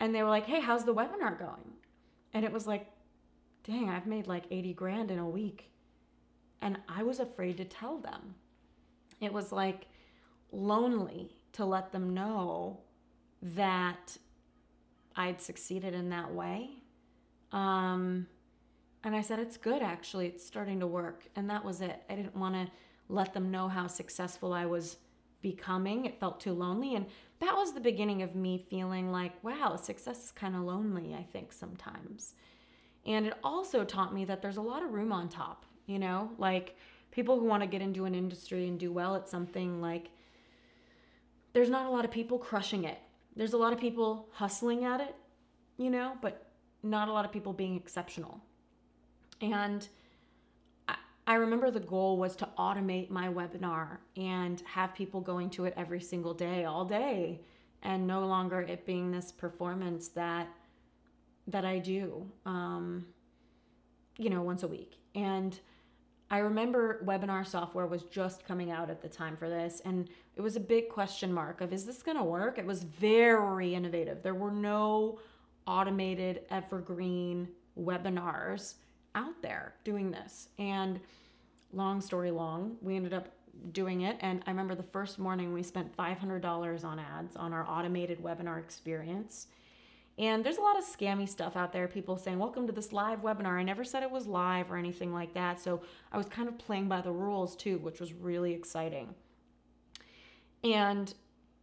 and 0.00 0.14
they 0.14 0.22
were 0.22 0.28
like 0.28 0.44
hey 0.44 0.60
how's 0.60 0.84
the 0.84 0.94
webinar 0.94 1.38
going 1.38 1.72
and 2.34 2.44
it 2.44 2.52
was 2.52 2.66
like 2.66 2.86
dang 3.62 3.88
i've 3.88 4.06
made 4.06 4.26
like 4.26 4.44
80 4.50 4.74
grand 4.74 5.10
in 5.10 5.18
a 5.18 5.28
week 5.28 5.70
and 6.60 6.76
i 6.88 7.02
was 7.04 7.20
afraid 7.20 7.56
to 7.58 7.64
tell 7.64 7.98
them 7.98 8.34
it 9.20 9.32
was 9.32 9.52
like 9.52 9.86
lonely 10.50 11.37
to 11.52 11.64
let 11.64 11.92
them 11.92 12.14
know 12.14 12.80
that 13.42 14.16
i'd 15.16 15.40
succeeded 15.40 15.94
in 15.94 16.08
that 16.10 16.32
way 16.32 16.70
um 17.52 18.26
and 19.04 19.14
I 19.14 19.20
said, 19.20 19.38
It's 19.38 19.56
good, 19.56 19.82
actually. 19.82 20.26
It's 20.26 20.44
starting 20.44 20.80
to 20.80 20.86
work. 20.86 21.26
And 21.36 21.48
that 21.50 21.64
was 21.64 21.80
it. 21.80 22.02
I 22.10 22.14
didn't 22.14 22.36
want 22.36 22.54
to 22.54 22.70
let 23.08 23.32
them 23.32 23.50
know 23.50 23.68
how 23.68 23.86
successful 23.86 24.52
I 24.52 24.66
was 24.66 24.96
becoming. 25.40 26.04
It 26.04 26.18
felt 26.18 26.40
too 26.40 26.52
lonely. 26.52 26.94
And 26.94 27.06
that 27.40 27.54
was 27.54 27.72
the 27.72 27.80
beginning 27.80 28.22
of 28.22 28.34
me 28.34 28.66
feeling 28.68 29.12
like, 29.12 29.32
wow, 29.44 29.76
success 29.76 30.24
is 30.24 30.32
kind 30.32 30.56
of 30.56 30.62
lonely, 30.62 31.14
I 31.14 31.22
think, 31.22 31.52
sometimes. 31.52 32.34
And 33.06 33.26
it 33.26 33.34
also 33.44 33.84
taught 33.84 34.12
me 34.12 34.24
that 34.24 34.42
there's 34.42 34.56
a 34.56 34.62
lot 34.62 34.82
of 34.82 34.92
room 34.92 35.12
on 35.12 35.28
top, 35.28 35.64
you 35.86 35.98
know, 35.98 36.30
like 36.36 36.76
people 37.12 37.38
who 37.38 37.46
want 37.46 37.62
to 37.62 37.68
get 37.68 37.80
into 37.80 38.04
an 38.04 38.14
industry 38.14 38.66
and 38.66 38.78
do 38.78 38.92
well 38.92 39.14
at 39.14 39.28
something, 39.28 39.80
like 39.80 40.10
there's 41.58 41.68
not 41.68 41.86
a 41.86 41.90
lot 41.90 42.04
of 42.04 42.12
people 42.12 42.38
crushing 42.38 42.84
it. 42.84 42.98
There's 43.34 43.52
a 43.52 43.56
lot 43.56 43.72
of 43.72 43.80
people 43.80 44.28
hustling 44.30 44.84
at 44.84 45.00
it, 45.00 45.16
you 45.76 45.90
know, 45.90 46.12
but 46.22 46.46
not 46.84 47.08
a 47.08 47.12
lot 47.12 47.24
of 47.24 47.32
people 47.32 47.52
being 47.52 47.74
exceptional. 47.74 48.40
And 49.40 49.88
I, 51.26 51.34
remember 51.34 51.72
the 51.72 51.80
goal 51.80 52.16
was 52.16 52.36
to 52.36 52.48
automate 52.56 53.10
my 53.10 53.26
webinar 53.26 53.98
and 54.16 54.62
have 54.66 54.94
people 54.94 55.20
going 55.20 55.50
to 55.50 55.64
it 55.64 55.74
every 55.76 56.00
single 56.00 56.32
day, 56.32 56.64
all 56.64 56.84
day, 56.84 57.40
and 57.82 58.06
no 58.06 58.24
longer 58.24 58.60
it 58.60 58.86
being 58.86 59.10
this 59.10 59.32
performance 59.32 60.06
that 60.10 60.46
that 61.48 61.64
I 61.64 61.80
do, 61.80 62.24
um, 62.46 63.04
you 64.16 64.30
know, 64.30 64.42
once 64.42 64.62
a 64.62 64.68
week. 64.68 64.92
And 65.16 65.58
I 66.30 66.38
remember 66.38 67.02
webinar 67.04 67.46
software 67.46 67.86
was 67.86 68.02
just 68.02 68.46
coming 68.46 68.70
out 68.70 68.90
at 68.90 69.00
the 69.00 69.08
time 69.08 69.36
for 69.36 69.48
this, 69.48 69.80
and 69.84 70.08
it 70.36 70.42
was 70.42 70.56
a 70.56 70.60
big 70.60 70.88
question 70.90 71.32
mark 71.32 71.60
of 71.60 71.72
is 71.72 71.86
this 71.86 72.02
going 72.02 72.18
to 72.18 72.24
work? 72.24 72.58
It 72.58 72.66
was 72.66 72.82
very 72.82 73.74
innovative. 73.74 74.22
There 74.22 74.34
were 74.34 74.50
no 74.50 75.20
automated 75.66 76.42
evergreen 76.50 77.48
webinars 77.78 78.74
out 79.14 79.40
there 79.42 79.74
doing 79.84 80.10
this. 80.10 80.48
And 80.58 81.00
long 81.72 82.00
story 82.00 82.30
long, 82.30 82.76
we 82.82 82.96
ended 82.96 83.14
up 83.14 83.28
doing 83.72 84.02
it. 84.02 84.16
And 84.20 84.42
I 84.46 84.50
remember 84.50 84.74
the 84.74 84.82
first 84.82 85.18
morning 85.18 85.52
we 85.52 85.62
spent 85.62 85.96
$500 85.96 86.84
on 86.84 86.98
ads 86.98 87.36
on 87.36 87.52
our 87.52 87.66
automated 87.68 88.22
webinar 88.22 88.58
experience. 88.58 89.48
And 90.18 90.44
there's 90.44 90.56
a 90.56 90.60
lot 90.60 90.76
of 90.76 90.84
scammy 90.84 91.28
stuff 91.28 91.56
out 91.56 91.72
there. 91.72 91.86
People 91.86 92.18
saying, 92.18 92.38
Welcome 92.38 92.66
to 92.66 92.72
this 92.72 92.92
live 92.92 93.22
webinar. 93.22 93.58
I 93.58 93.62
never 93.62 93.84
said 93.84 94.02
it 94.02 94.10
was 94.10 94.26
live 94.26 94.72
or 94.72 94.76
anything 94.76 95.12
like 95.12 95.32
that. 95.34 95.60
So 95.60 95.80
I 96.10 96.16
was 96.16 96.26
kind 96.26 96.48
of 96.48 96.58
playing 96.58 96.88
by 96.88 97.00
the 97.00 97.12
rules 97.12 97.54
too, 97.54 97.78
which 97.78 98.00
was 98.00 98.12
really 98.12 98.52
exciting. 98.52 99.14
And 100.64 101.14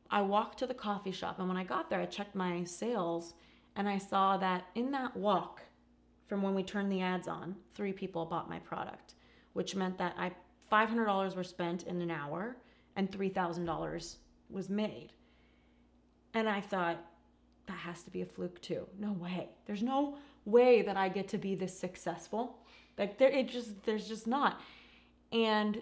I 0.10 0.22
walked 0.22 0.60
to 0.60 0.68
the 0.68 0.74
coffee 0.74 1.12
shop. 1.12 1.39
And 1.39 1.49
when 1.49 1.58
I 1.58 1.66
got 1.66 1.89
there, 1.89 1.99
I 1.99 2.06
checked 2.06 2.36
my 2.36 2.64
sales 2.64 3.34
and 3.76 3.89
I 3.89 3.97
saw 3.97 4.38
that 4.38 4.66
in 4.76 4.91
that 4.91 5.18
walk 5.18 5.62
from 6.28 6.41
when 6.41 6.56
we 6.56 6.64
turned 6.64 6.91
the 6.91 7.01
ads 7.01 7.28
on, 7.28 7.56
three 7.76 7.91
people 7.91 8.26
bought 8.26 8.49
my 8.49 8.60
product, 8.60 9.16
which 9.53 9.76
meant 9.76 9.97
that 9.97 10.16
I 10.18 10.32
$500 10.72 11.36
were 11.36 11.43
spent 11.43 11.84
in 11.84 12.01
an 12.01 12.10
hour 12.10 12.58
and 12.95 13.12
$3,000 13.12 14.16
was 14.49 14.70
made. 14.70 15.12
And 16.34 16.49
I 16.49 16.62
thought, 16.62 16.97
that 17.68 17.78
has 17.78 18.03
to 18.03 18.11
be 18.11 18.22
a 18.22 18.26
fluke 18.26 18.61
too. 18.61 18.88
No 18.99 19.13
way. 19.13 19.49
There's 19.66 19.84
no 19.84 20.18
way 20.45 20.82
that 20.82 20.97
I 20.97 21.09
get 21.09 21.28
to 21.30 21.38
be 21.38 21.55
this 21.55 21.78
successful. 21.78 22.57
Like 22.97 23.18
there 23.18 23.30
it 23.30 23.49
just 23.49 23.84
there's 23.84 24.07
just 24.07 24.28
not. 24.28 24.61
And 25.32 25.82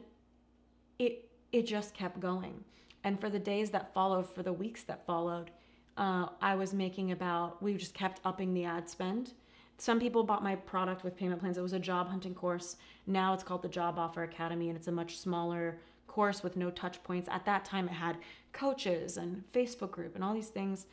it 1.00 1.30
it 1.52 1.66
just 1.68 1.94
kept 1.94 2.20
going. 2.20 2.64
And 3.04 3.20
for 3.20 3.30
the 3.30 3.40
days 3.40 3.70
that 3.72 3.94
followed, 3.94 4.30
for 4.30 4.44
the 4.44 4.54
weeks 4.54 4.84
that 4.84 5.06
followed, 5.06 5.52
uh, 5.98 6.28
I 6.42 6.56
was 6.56 6.74
making 6.74 7.12
about 7.12 7.62
we 7.62 7.76
just 7.76 7.94
kept 7.94 8.22
upping 8.24 8.54
the 8.54 8.66
ad 8.66 8.90
spend. 8.90 9.34
Some 9.78 10.00
people 10.00 10.24
bought 10.24 10.44
my 10.44 10.56
product 10.56 11.04
with 11.04 11.18
payment 11.18 11.42
plans. 11.42 11.58
It 11.58 11.62
was 11.62 11.74
a 11.74 11.80
job 11.80 12.08
hunting 12.08 12.34
course. 12.34 12.78
Now 13.06 13.34
it's 13.34 13.44
called 13.44 13.64
the 13.64 13.68
Job 13.68 14.00
Offer 14.00 14.24
Academy, 14.24 14.70
and 14.70 14.78
it's 14.78 14.88
a 14.88 14.92
much 14.92 15.18
smaller 15.18 15.80
course 16.08 16.44
with 16.44 16.56
no 16.56 16.70
touch 16.70 17.04
points. 17.04 17.28
At 17.30 17.46
that 17.46 17.66
time, 17.66 17.88
it 17.88 17.94
had 17.94 18.18
coaches 18.54 19.18
and 19.18 19.44
Facebook 19.52 19.92
group 19.92 20.16
and 20.16 20.24
all 20.24 20.34
these 20.34 20.48
things 20.48 20.86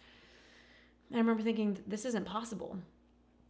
I 1.13 1.19
remember 1.19 1.43
thinking, 1.43 1.79
this 1.87 2.05
isn't 2.05 2.25
possible. 2.25 2.77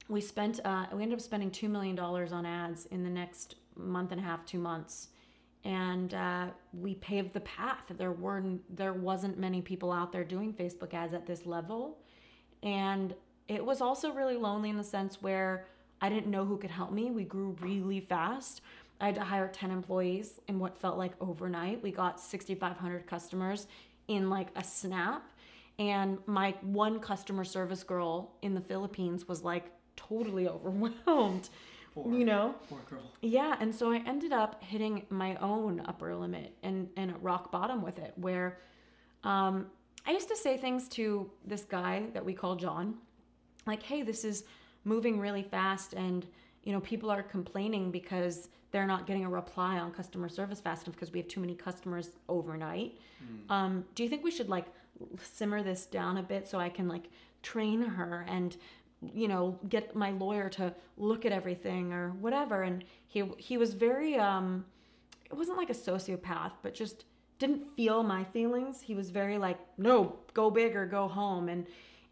We 0.08 0.20
spent, 0.20 0.60
uh, 0.64 0.86
we 0.92 1.02
ended 1.02 1.18
up 1.18 1.22
spending 1.22 1.50
$2 1.50 1.68
million 1.68 1.98
on 1.98 2.46
ads 2.46 2.86
in 2.86 3.04
the 3.04 3.10
next 3.10 3.56
month 3.76 4.12
and 4.12 4.20
a 4.20 4.24
half, 4.24 4.44
two 4.44 4.58
months. 4.58 5.08
And 5.64 6.14
uh, 6.14 6.46
we 6.72 6.94
paved 6.94 7.34
the 7.34 7.40
path. 7.40 7.84
There 7.90 8.12
were 8.12 8.42
there 8.70 8.94
wasn't 8.94 9.38
many 9.38 9.60
people 9.60 9.92
out 9.92 10.10
there 10.10 10.24
doing 10.24 10.54
Facebook 10.54 10.94
ads 10.94 11.12
at 11.12 11.26
this 11.26 11.44
level, 11.44 11.98
and 12.62 13.14
it 13.46 13.62
was 13.62 13.82
also 13.82 14.10
really 14.12 14.38
lonely 14.38 14.70
in 14.70 14.78
the 14.78 14.84
sense 14.84 15.20
where 15.20 15.66
I 16.00 16.08
didn't 16.08 16.30
know 16.30 16.46
who 16.46 16.56
could 16.56 16.70
help 16.70 16.92
me. 16.92 17.10
We 17.10 17.24
grew 17.24 17.56
really 17.60 18.00
fast. 18.00 18.62
I 19.02 19.06
had 19.06 19.14
to 19.16 19.22
hire 19.22 19.48
10 19.48 19.70
employees 19.70 20.40
in 20.48 20.58
what 20.58 20.78
felt 20.78 20.96
like 20.96 21.12
overnight. 21.20 21.82
We 21.82 21.90
got 21.90 22.20
6,500 22.20 23.06
customers 23.06 23.66
in 24.08 24.30
like 24.30 24.48
a 24.56 24.64
snap 24.64 25.30
and 25.80 26.18
my 26.26 26.54
one 26.60 27.00
customer 27.00 27.42
service 27.42 27.82
girl 27.82 28.36
in 28.42 28.54
the 28.54 28.60
Philippines 28.60 29.26
was 29.26 29.42
like 29.42 29.72
totally 29.96 30.46
overwhelmed. 30.56 31.48
Poor, 31.94 32.14
you 32.14 32.24
know? 32.24 32.54
Poor 32.68 32.78
girl. 32.88 33.10
Yeah, 33.22 33.56
and 33.58 33.74
so 33.74 33.90
I 33.90 33.96
ended 34.06 34.32
up 34.32 34.62
hitting 34.62 35.06
my 35.08 35.34
own 35.36 35.82
upper 35.86 36.14
limit 36.14 36.54
and 36.62 36.88
and 36.96 37.12
rock 37.22 37.50
bottom 37.50 37.82
with 37.82 37.98
it 37.98 38.12
where 38.16 38.58
um 39.24 39.66
I 40.06 40.12
used 40.12 40.28
to 40.28 40.36
say 40.36 40.56
things 40.56 40.86
to 40.90 41.30
this 41.44 41.64
guy 41.64 42.04
that 42.14 42.24
we 42.24 42.32
call 42.32 42.56
John, 42.56 42.94
like, 43.66 43.82
"Hey, 43.82 44.02
this 44.02 44.24
is 44.24 44.44
moving 44.84 45.18
really 45.18 45.42
fast 45.42 45.94
and 45.94 46.26
you 46.62 46.72
know, 46.72 46.80
people 46.80 47.10
are 47.10 47.22
complaining 47.22 47.90
because 47.90 48.48
they're 48.70 48.86
not 48.86 49.06
getting 49.06 49.24
a 49.24 49.28
reply 49.28 49.78
on 49.78 49.90
customer 49.92 50.28
service 50.28 50.60
fast 50.60 50.86
enough 50.86 50.94
because 50.94 51.10
we 51.10 51.18
have 51.18 51.28
too 51.28 51.40
many 51.40 51.54
customers 51.54 52.10
overnight. 52.28 52.98
Mm. 53.24 53.50
Um, 53.50 53.84
do 53.94 54.02
you 54.02 54.08
think 54.08 54.22
we 54.22 54.30
should 54.30 54.48
like 54.48 54.66
simmer 55.22 55.62
this 55.62 55.86
down 55.86 56.18
a 56.18 56.22
bit 56.22 56.48
so 56.48 56.58
I 56.58 56.68
can 56.68 56.88
like 56.88 57.08
train 57.42 57.82
her 57.82 58.26
and 58.28 58.56
you 59.14 59.28
know 59.28 59.58
get 59.68 59.96
my 59.96 60.10
lawyer 60.10 60.48
to 60.50 60.74
look 60.98 61.24
at 61.24 61.32
everything 61.32 61.92
or 61.92 62.10
whatever. 62.20 62.62
And 62.62 62.84
he 63.06 63.24
he 63.38 63.56
was 63.56 63.74
very 63.74 64.16
um 64.16 64.64
it 65.24 65.36
wasn't 65.36 65.58
like 65.58 65.70
a 65.70 65.74
sociopath 65.74 66.52
but 66.62 66.74
just 66.74 67.04
didn't 67.38 67.64
feel 67.76 68.02
my 68.02 68.24
feelings. 68.24 68.82
He 68.82 68.94
was 68.94 69.10
very 69.10 69.38
like 69.38 69.58
no 69.78 70.16
go 70.34 70.50
big 70.50 70.76
or 70.76 70.86
go 70.86 71.08
home. 71.08 71.48
And 71.48 71.66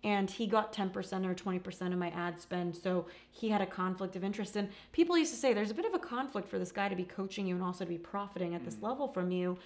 and 0.05 0.31
he 0.31 0.47
got 0.47 0.73
10% 0.73 0.95
or 1.27 1.35
20% 1.35 1.93
of 1.93 1.99
my 1.99 2.11
ad 2.11 2.41
spend 2.41 2.77
so 2.77 3.07
he 3.33 3.49
had 3.49 3.61
a 3.61 3.67
conflict 3.67 4.15
of 4.15 4.23
interest. 4.23 4.55
And 4.57 4.69
people 4.93 5.19
used 5.19 5.33
to 5.35 5.39
say 5.39 5.53
there's 5.53 5.73
a 5.73 5.75
bit 5.75 5.85
of 5.85 5.95
a 5.95 5.99
conflict 5.99 6.49
for 6.49 6.59
this 6.59 6.71
guy 6.71 6.89
to 6.89 6.95
be 6.95 7.05
coaching 7.05 7.47
you 7.47 7.57
and 7.57 7.65
also 7.65 7.85
to 7.85 7.91
be 7.91 7.99
profiting 7.99 8.55
at 8.55 8.65
this 8.65 8.77
mm. 8.77 8.85
level 8.85 9.09
from 9.09 9.31
you 9.31 9.59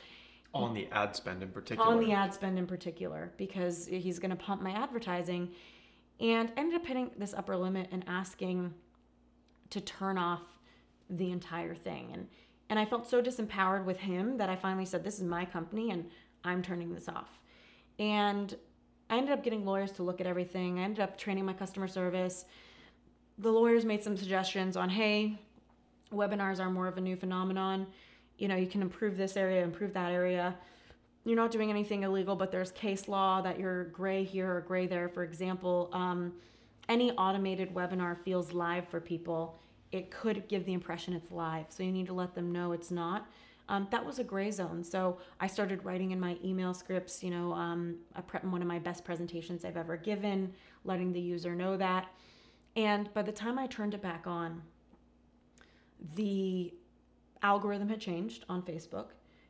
on 0.55 0.75
the 0.75 0.87
ad 0.93 1.17
spend 1.17 1.43
in 1.43 1.49
particular 1.49 1.91
on 1.91 2.01
the 2.01 2.13
ad 2.13 2.35
spend 2.35 2.59
in 2.59 2.67
particular 2.67 3.33
because 3.37 3.87
he's 3.87 4.19
going 4.19 4.31
to 4.31 4.37
pump 4.37 4.63
my 4.63 4.73
advertising 4.73 5.51
and 6.21 6.53
I 6.57 6.61
ended 6.61 6.77
up 6.77 6.87
hitting 6.87 7.11
this 7.17 7.35
upper 7.35 7.57
limit 7.57 7.89
and 7.91 8.05
asking 8.07 8.75
to 9.71 9.81
turn 9.81 10.19
off 10.19 10.43
the 11.09 11.31
entire 11.31 11.75
thing 11.75 12.11
and 12.13 12.29
and 12.69 12.79
I 12.79 12.87
felt 12.87 13.09
so 13.09 13.21
disempowered 13.21 13.85
with 13.85 13.99
him 13.99 14.39
that 14.39 14.49
I 14.49 14.57
finally 14.57 14.87
said 14.87 15.05
this 15.05 15.19
is 15.19 15.25
my 15.25 15.45
company 15.45 15.91
and 15.91 16.07
I'm 16.45 16.63
turning 16.63 16.95
this 16.95 17.09
off 17.09 17.39
and 17.99 18.55
I 19.13 19.19
ended 19.19 19.33
up 19.33 19.45
getting 19.45 19.67
lawyers 19.67 19.93
to 19.93 20.03
look 20.03 20.23
at 20.23 20.27
everything. 20.27 20.79
I 20.79 20.85
ended 20.85 21.01
up 21.01 21.19
training 21.19 21.45
my 21.45 21.53
customer 21.53 21.87
service. 21.87 22.47
The 23.37 23.51
lawyers 23.51 23.85
made 23.85 24.03
some 24.03 24.17
suggestions 24.17 24.75
on 24.75 24.89
hey, 24.89 25.39
webinars 26.11 26.61
are 26.61 26.71
more 26.71 26.89
of 26.89 26.97
a 26.97 27.01
new 27.03 27.17
phenomenon. 27.17 27.89
You 28.39 28.49
know, 28.49 28.57
you 28.57 28.67
can 28.67 28.83
improve 28.83 29.17
this 29.17 29.37
area, 29.37 29.63
improve 29.63 29.93
that 29.95 30.13
area. 30.13 30.57
You're 31.25 31.37
not 31.37 31.51
doing 31.51 31.71
anything 31.71 32.03
illegal, 32.03 32.35
but 32.35 32.51
there's 32.51 32.73
case 32.73 33.07
law 33.07 33.41
that 33.43 33.59
you're 33.59 33.85
gray 33.85 34.25
here 34.25 34.57
or 34.57 34.61
gray 34.61 34.87
there. 34.87 35.09
For 35.09 35.23
example, 35.23 35.89
um, 35.93 36.33
any 36.89 37.13
automated 37.13 37.73
webinar 37.73 38.17
feels 38.25 38.53
live 38.53 38.89
for 38.89 39.01
people. 39.01 39.59
It 39.93 40.11
could 40.11 40.49
give 40.49 40.65
the 40.67 40.73
impression 40.73 41.15
it's 41.15 41.31
live. 41.31 41.67
So 41.69 41.83
you 41.83 41.93
need 41.93 42.07
to 42.07 42.15
let 42.15 42.35
them 42.35 42.51
know 42.51 42.73
it's 42.73 42.91
not 42.91 43.29
um, 43.69 43.89
that 43.91 44.05
was 44.05 44.19
a 44.19 44.25
gray 44.25 44.51
zone. 44.51 44.83
So 44.85 45.19
I 45.41 45.47
started 45.47 45.85
writing 45.85 46.11
in 46.11 46.21
my 46.21 46.37
email 46.45 46.75
scripts, 46.75 47.23
you 47.23 47.31
know, 47.31 47.53
um, 47.53 47.97
pre- 48.27 48.41
one 48.41 48.61
of 48.61 48.69
my 48.69 48.79
best 48.79 49.05
presentations 49.05 49.65
I've 49.65 49.77
ever 49.77 49.97
given, 49.97 50.53
letting 50.85 51.13
the 51.13 51.21
user 51.21 51.55
know 51.55 51.77
that. 51.77 52.09
And 52.77 53.13
by 53.15 53.23
the 53.23 53.33
time 53.33 53.59
I 53.59 53.67
turned 53.67 53.95
it 53.95 54.03
back 54.03 54.27
on, 54.27 54.63
the 56.17 56.75
algorithm 57.43 57.89
had 57.89 58.01
changed 58.01 58.45
on 58.49 58.63
Facebook. 58.63 59.09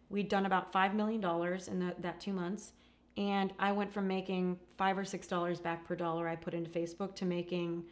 We'd 0.09 0.29
done 0.29 0.47
about 0.47 0.73
$5 0.73 0.95
million 0.95 1.23
in 1.69 1.79
that, 1.81 2.03
that 2.03 2.21
two 2.21 2.33
months. 2.33 2.73
And 3.17 3.53
I 3.59 3.73
went 3.73 3.93
from 3.93 4.07
making 4.07 4.59
five 4.79 4.97
or 4.97 5.05
six 5.05 5.27
dollars 5.27 5.61
back 5.61 5.87
per 5.87 5.95
dollar 5.95 6.29
I 6.29 6.37
put 6.37 6.55
into 6.55 6.71
Facebook 6.71 7.15
to 7.17 7.27
making 7.27 7.85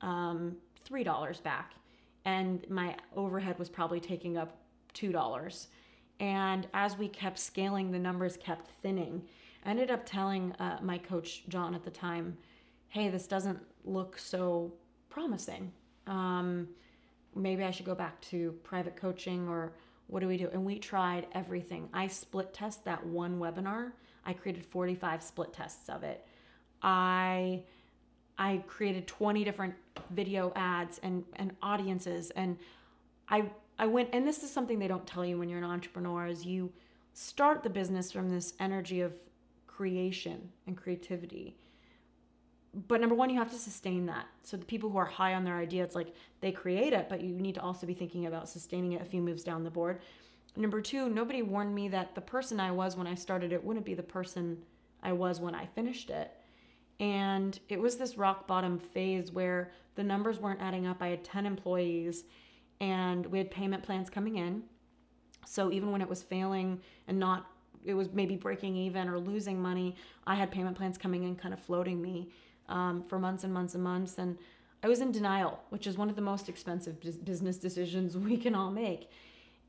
um, 0.00 0.56
three 0.84 1.02
dollars 1.02 1.40
back. 1.40 1.74
And 2.24 2.64
my 2.70 2.96
overhead 3.16 3.58
was 3.58 3.68
probably 3.68 3.98
taking 3.98 4.36
up 4.36 4.58
$2. 4.94 5.66
And 6.20 6.66
as 6.74 6.98
we 6.98 7.08
kept 7.08 7.38
scaling, 7.38 7.90
the 7.90 7.98
numbers 7.98 8.36
kept 8.36 8.68
thinning. 8.82 9.22
I 9.64 9.70
ended 9.70 9.90
up 9.90 10.04
telling 10.04 10.52
uh, 10.52 10.78
my 10.82 10.98
coach, 10.98 11.48
John, 11.48 11.74
at 11.74 11.84
the 11.84 11.90
time, 11.90 12.36
hey, 12.88 13.08
this 13.08 13.26
doesn't 13.26 13.58
look 13.84 14.18
so 14.18 14.72
promising. 15.08 15.72
Um, 16.06 16.68
maybe 17.34 17.64
I 17.64 17.70
should 17.70 17.86
go 17.86 17.94
back 17.94 18.20
to 18.22 18.52
private 18.62 18.96
coaching 18.96 19.48
or 19.48 19.72
what 20.06 20.20
do 20.20 20.28
we 20.28 20.36
do? 20.36 20.48
And 20.52 20.64
we 20.64 20.78
tried 20.78 21.26
everything. 21.32 21.88
I 21.92 22.08
split 22.08 22.52
test 22.52 22.84
that 22.84 23.04
one 23.06 23.38
webinar. 23.38 23.92
I 24.24 24.32
created 24.32 24.66
45 24.66 25.22
split 25.22 25.52
tests 25.52 25.88
of 25.88 26.02
it. 26.02 26.26
I 26.82 27.62
I 28.38 28.64
created 28.66 29.06
20 29.06 29.44
different 29.44 29.74
video 30.10 30.50
ads 30.56 30.98
and, 31.02 31.24
and 31.36 31.54
audiences 31.62 32.30
and 32.30 32.56
I 33.28 33.50
I 33.80 33.86
went, 33.86 34.10
and 34.12 34.28
this 34.28 34.42
is 34.42 34.52
something 34.52 34.78
they 34.78 34.88
don't 34.88 35.06
tell 35.06 35.24
you 35.24 35.38
when 35.38 35.48
you're 35.48 35.58
an 35.58 35.64
entrepreneur, 35.64 36.26
is 36.26 36.44
you 36.44 36.70
start 37.14 37.62
the 37.62 37.70
business 37.70 38.12
from 38.12 38.28
this 38.28 38.52
energy 38.60 39.00
of 39.00 39.14
creation 39.66 40.50
and 40.66 40.76
creativity. 40.76 41.56
But 42.72 43.00
number 43.00 43.16
one, 43.16 43.30
you 43.30 43.38
have 43.38 43.50
to 43.50 43.58
sustain 43.58 44.06
that. 44.06 44.26
So 44.44 44.56
the 44.56 44.64
people 44.64 44.90
who 44.90 44.98
are 44.98 45.04
high 45.04 45.34
on 45.34 45.44
their 45.44 45.56
idea, 45.56 45.82
it's 45.82 45.96
like 45.96 46.14
they 46.40 46.52
create 46.52 46.92
it, 46.92 47.08
but 47.08 47.20
you 47.20 47.34
need 47.34 47.56
to 47.56 47.62
also 47.62 47.86
be 47.86 47.94
thinking 47.94 48.26
about 48.26 48.48
sustaining 48.48 48.92
it 48.92 49.02
a 49.02 49.04
few 49.04 49.20
moves 49.20 49.42
down 49.42 49.64
the 49.64 49.70
board. 49.70 50.00
Number 50.56 50.80
two, 50.80 51.08
nobody 51.08 51.42
warned 51.42 51.74
me 51.74 51.88
that 51.88 52.14
the 52.14 52.20
person 52.20 52.60
I 52.60 52.70
was 52.70 52.96
when 52.96 53.06
I 53.06 53.14
started 53.14 53.52
it 53.52 53.64
wouldn't 53.64 53.86
be 53.86 53.94
the 53.94 54.02
person 54.02 54.58
I 55.02 55.12
was 55.12 55.40
when 55.40 55.54
I 55.54 55.66
finished 55.66 56.10
it. 56.10 56.32
And 57.00 57.58
it 57.68 57.80
was 57.80 57.96
this 57.96 58.16
rock 58.16 58.46
bottom 58.46 58.78
phase 58.78 59.32
where 59.32 59.72
the 59.96 60.04
numbers 60.04 60.38
weren't 60.38 60.60
adding 60.60 60.86
up. 60.86 60.98
I 61.00 61.08
had 61.08 61.24
10 61.24 61.46
employees 61.46 62.24
and 62.80 63.26
we 63.26 63.38
had 63.38 63.50
payment 63.50 63.82
plans 63.82 64.10
coming 64.10 64.36
in. 64.36 64.62
So 65.46 65.72
even 65.72 65.90
when 65.90 66.02
it 66.02 66.08
was 66.08 66.22
failing 66.22 66.80
and 67.08 67.18
not, 67.18 67.46
it 67.84 67.94
was 67.94 68.12
maybe 68.12 68.36
breaking 68.36 68.76
even 68.76 69.08
or 69.08 69.18
losing 69.18 69.60
money, 69.60 69.96
I 70.26 70.34
had 70.34 70.50
payment 70.50 70.76
plans 70.76 70.98
coming 70.98 71.24
in, 71.24 71.34
kind 71.34 71.54
of 71.54 71.60
floating 71.60 72.00
me 72.00 72.30
um, 72.70 73.04
for 73.08 73.18
months 73.18 73.44
and 73.44 73.52
months 73.52 73.74
and 73.74 73.84
months. 73.84 74.18
And 74.18 74.38
I 74.82 74.88
was 74.88 75.00
in 75.00 75.12
denial, 75.12 75.60
which 75.68 75.86
is 75.86 75.98
one 75.98 76.08
of 76.08 76.16
the 76.16 76.22
most 76.22 76.48
expensive 76.48 77.00
business 77.24 77.58
decisions 77.58 78.16
we 78.30 78.36
can 78.36 78.54
all 78.54 78.70
make. 78.70 79.10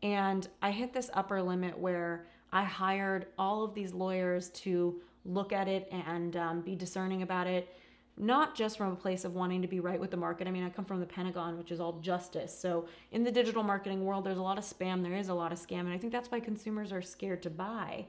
And 0.04 0.48
I 0.62 0.72
hit 0.72 0.94
this 0.94 1.10
upper 1.14 1.42
limit 1.42 1.78
where 1.78 2.26
I 2.52 2.64
hired 2.64 3.28
all 3.38 3.64
of 3.64 3.74
these 3.74 3.94
lawyers 3.94 4.50
to 4.50 5.02
look 5.26 5.54
at 5.54 5.68
it 5.68 5.88
and 5.92 6.36
um, 6.36 6.62
be 6.62 6.76
discerning 6.76 7.22
about 7.22 7.48
it. 7.48 7.70
not 8.18 8.56
just 8.56 8.78
from 8.78 8.92
a 8.92 8.96
place 8.96 9.24
of 9.26 9.36
wanting 9.36 9.62
to 9.62 9.68
be 9.68 9.80
right 9.80 10.00
with 10.00 10.12
the 10.12 10.18
market. 10.18 10.48
I 10.48 10.52
mean, 10.52 10.64
I 10.64 10.70
come 10.70 10.86
from 10.86 11.00
the 11.00 11.06
Pentagon, 11.06 11.58
which 11.58 11.72
is 11.72 11.80
all 11.80 11.94
justice. 12.02 12.58
So 12.58 12.88
in 13.12 13.24
the 13.24 13.32
digital 13.32 13.64
marketing 13.64 14.06
world, 14.06 14.26
there's 14.26 14.38
a 14.38 14.42
lot 14.42 14.58
of 14.58 14.64
spam. 14.64 15.02
There 15.02 15.16
is 15.16 15.30
a 15.30 15.34
lot 15.34 15.52
of 15.52 15.60
scam, 15.60 15.82
and 15.82 15.94
I 15.94 15.98
think 15.98 16.12
that's 16.12 16.30
why 16.30 16.40
consumers 16.40 16.92
are 16.92 17.02
scared 17.02 17.42
to 17.44 17.50
buy. 17.50 18.06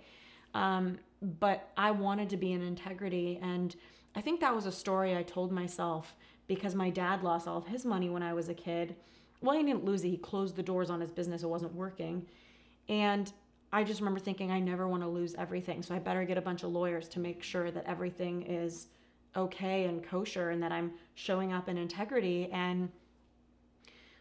Um, 0.54 0.98
but 1.22 1.70
I 1.76 1.92
wanted 1.92 2.28
to 2.30 2.36
be 2.36 2.52
in 2.52 2.62
integrity, 2.62 3.38
and 3.42 3.74
I 4.14 4.20
think 4.20 4.40
that 4.40 4.54
was 4.54 4.66
a 4.66 4.72
story 4.72 5.16
I 5.16 5.22
told 5.22 5.52
myself 5.52 6.14
because 6.46 6.74
my 6.74 6.90
dad 6.90 7.22
lost 7.22 7.48
all 7.48 7.58
of 7.58 7.66
his 7.66 7.84
money 7.84 8.10
when 8.10 8.22
I 8.22 8.34
was 8.34 8.48
a 8.48 8.54
kid. 8.54 8.96
Well, 9.40 9.56
he 9.56 9.62
didn't 9.62 9.84
lose 9.84 10.04
it. 10.04 10.08
He 10.08 10.16
closed 10.16 10.56
the 10.56 10.62
doors 10.62 10.90
on 10.90 11.00
his 11.00 11.10
business. 11.10 11.42
It 11.42 11.48
wasn't 11.48 11.74
working. 11.74 12.26
And 12.88 13.32
I 13.72 13.84
just 13.84 14.00
remember 14.00 14.20
thinking, 14.20 14.50
I 14.50 14.60
never 14.60 14.86
want 14.86 15.02
to 15.02 15.08
lose 15.08 15.34
everything. 15.36 15.82
So 15.82 15.94
I 15.94 15.98
better 15.98 16.24
get 16.24 16.36
a 16.36 16.42
bunch 16.42 16.62
of 16.62 16.70
lawyers 16.70 17.08
to 17.08 17.20
make 17.20 17.42
sure 17.42 17.70
that 17.70 17.84
everything 17.86 18.42
is 18.42 18.88
okay 19.34 19.84
and 19.84 20.04
kosher 20.04 20.50
and 20.50 20.62
that 20.62 20.72
I'm 20.72 20.92
showing 21.14 21.52
up 21.52 21.68
in 21.68 21.78
integrity. 21.78 22.50
And 22.52 22.90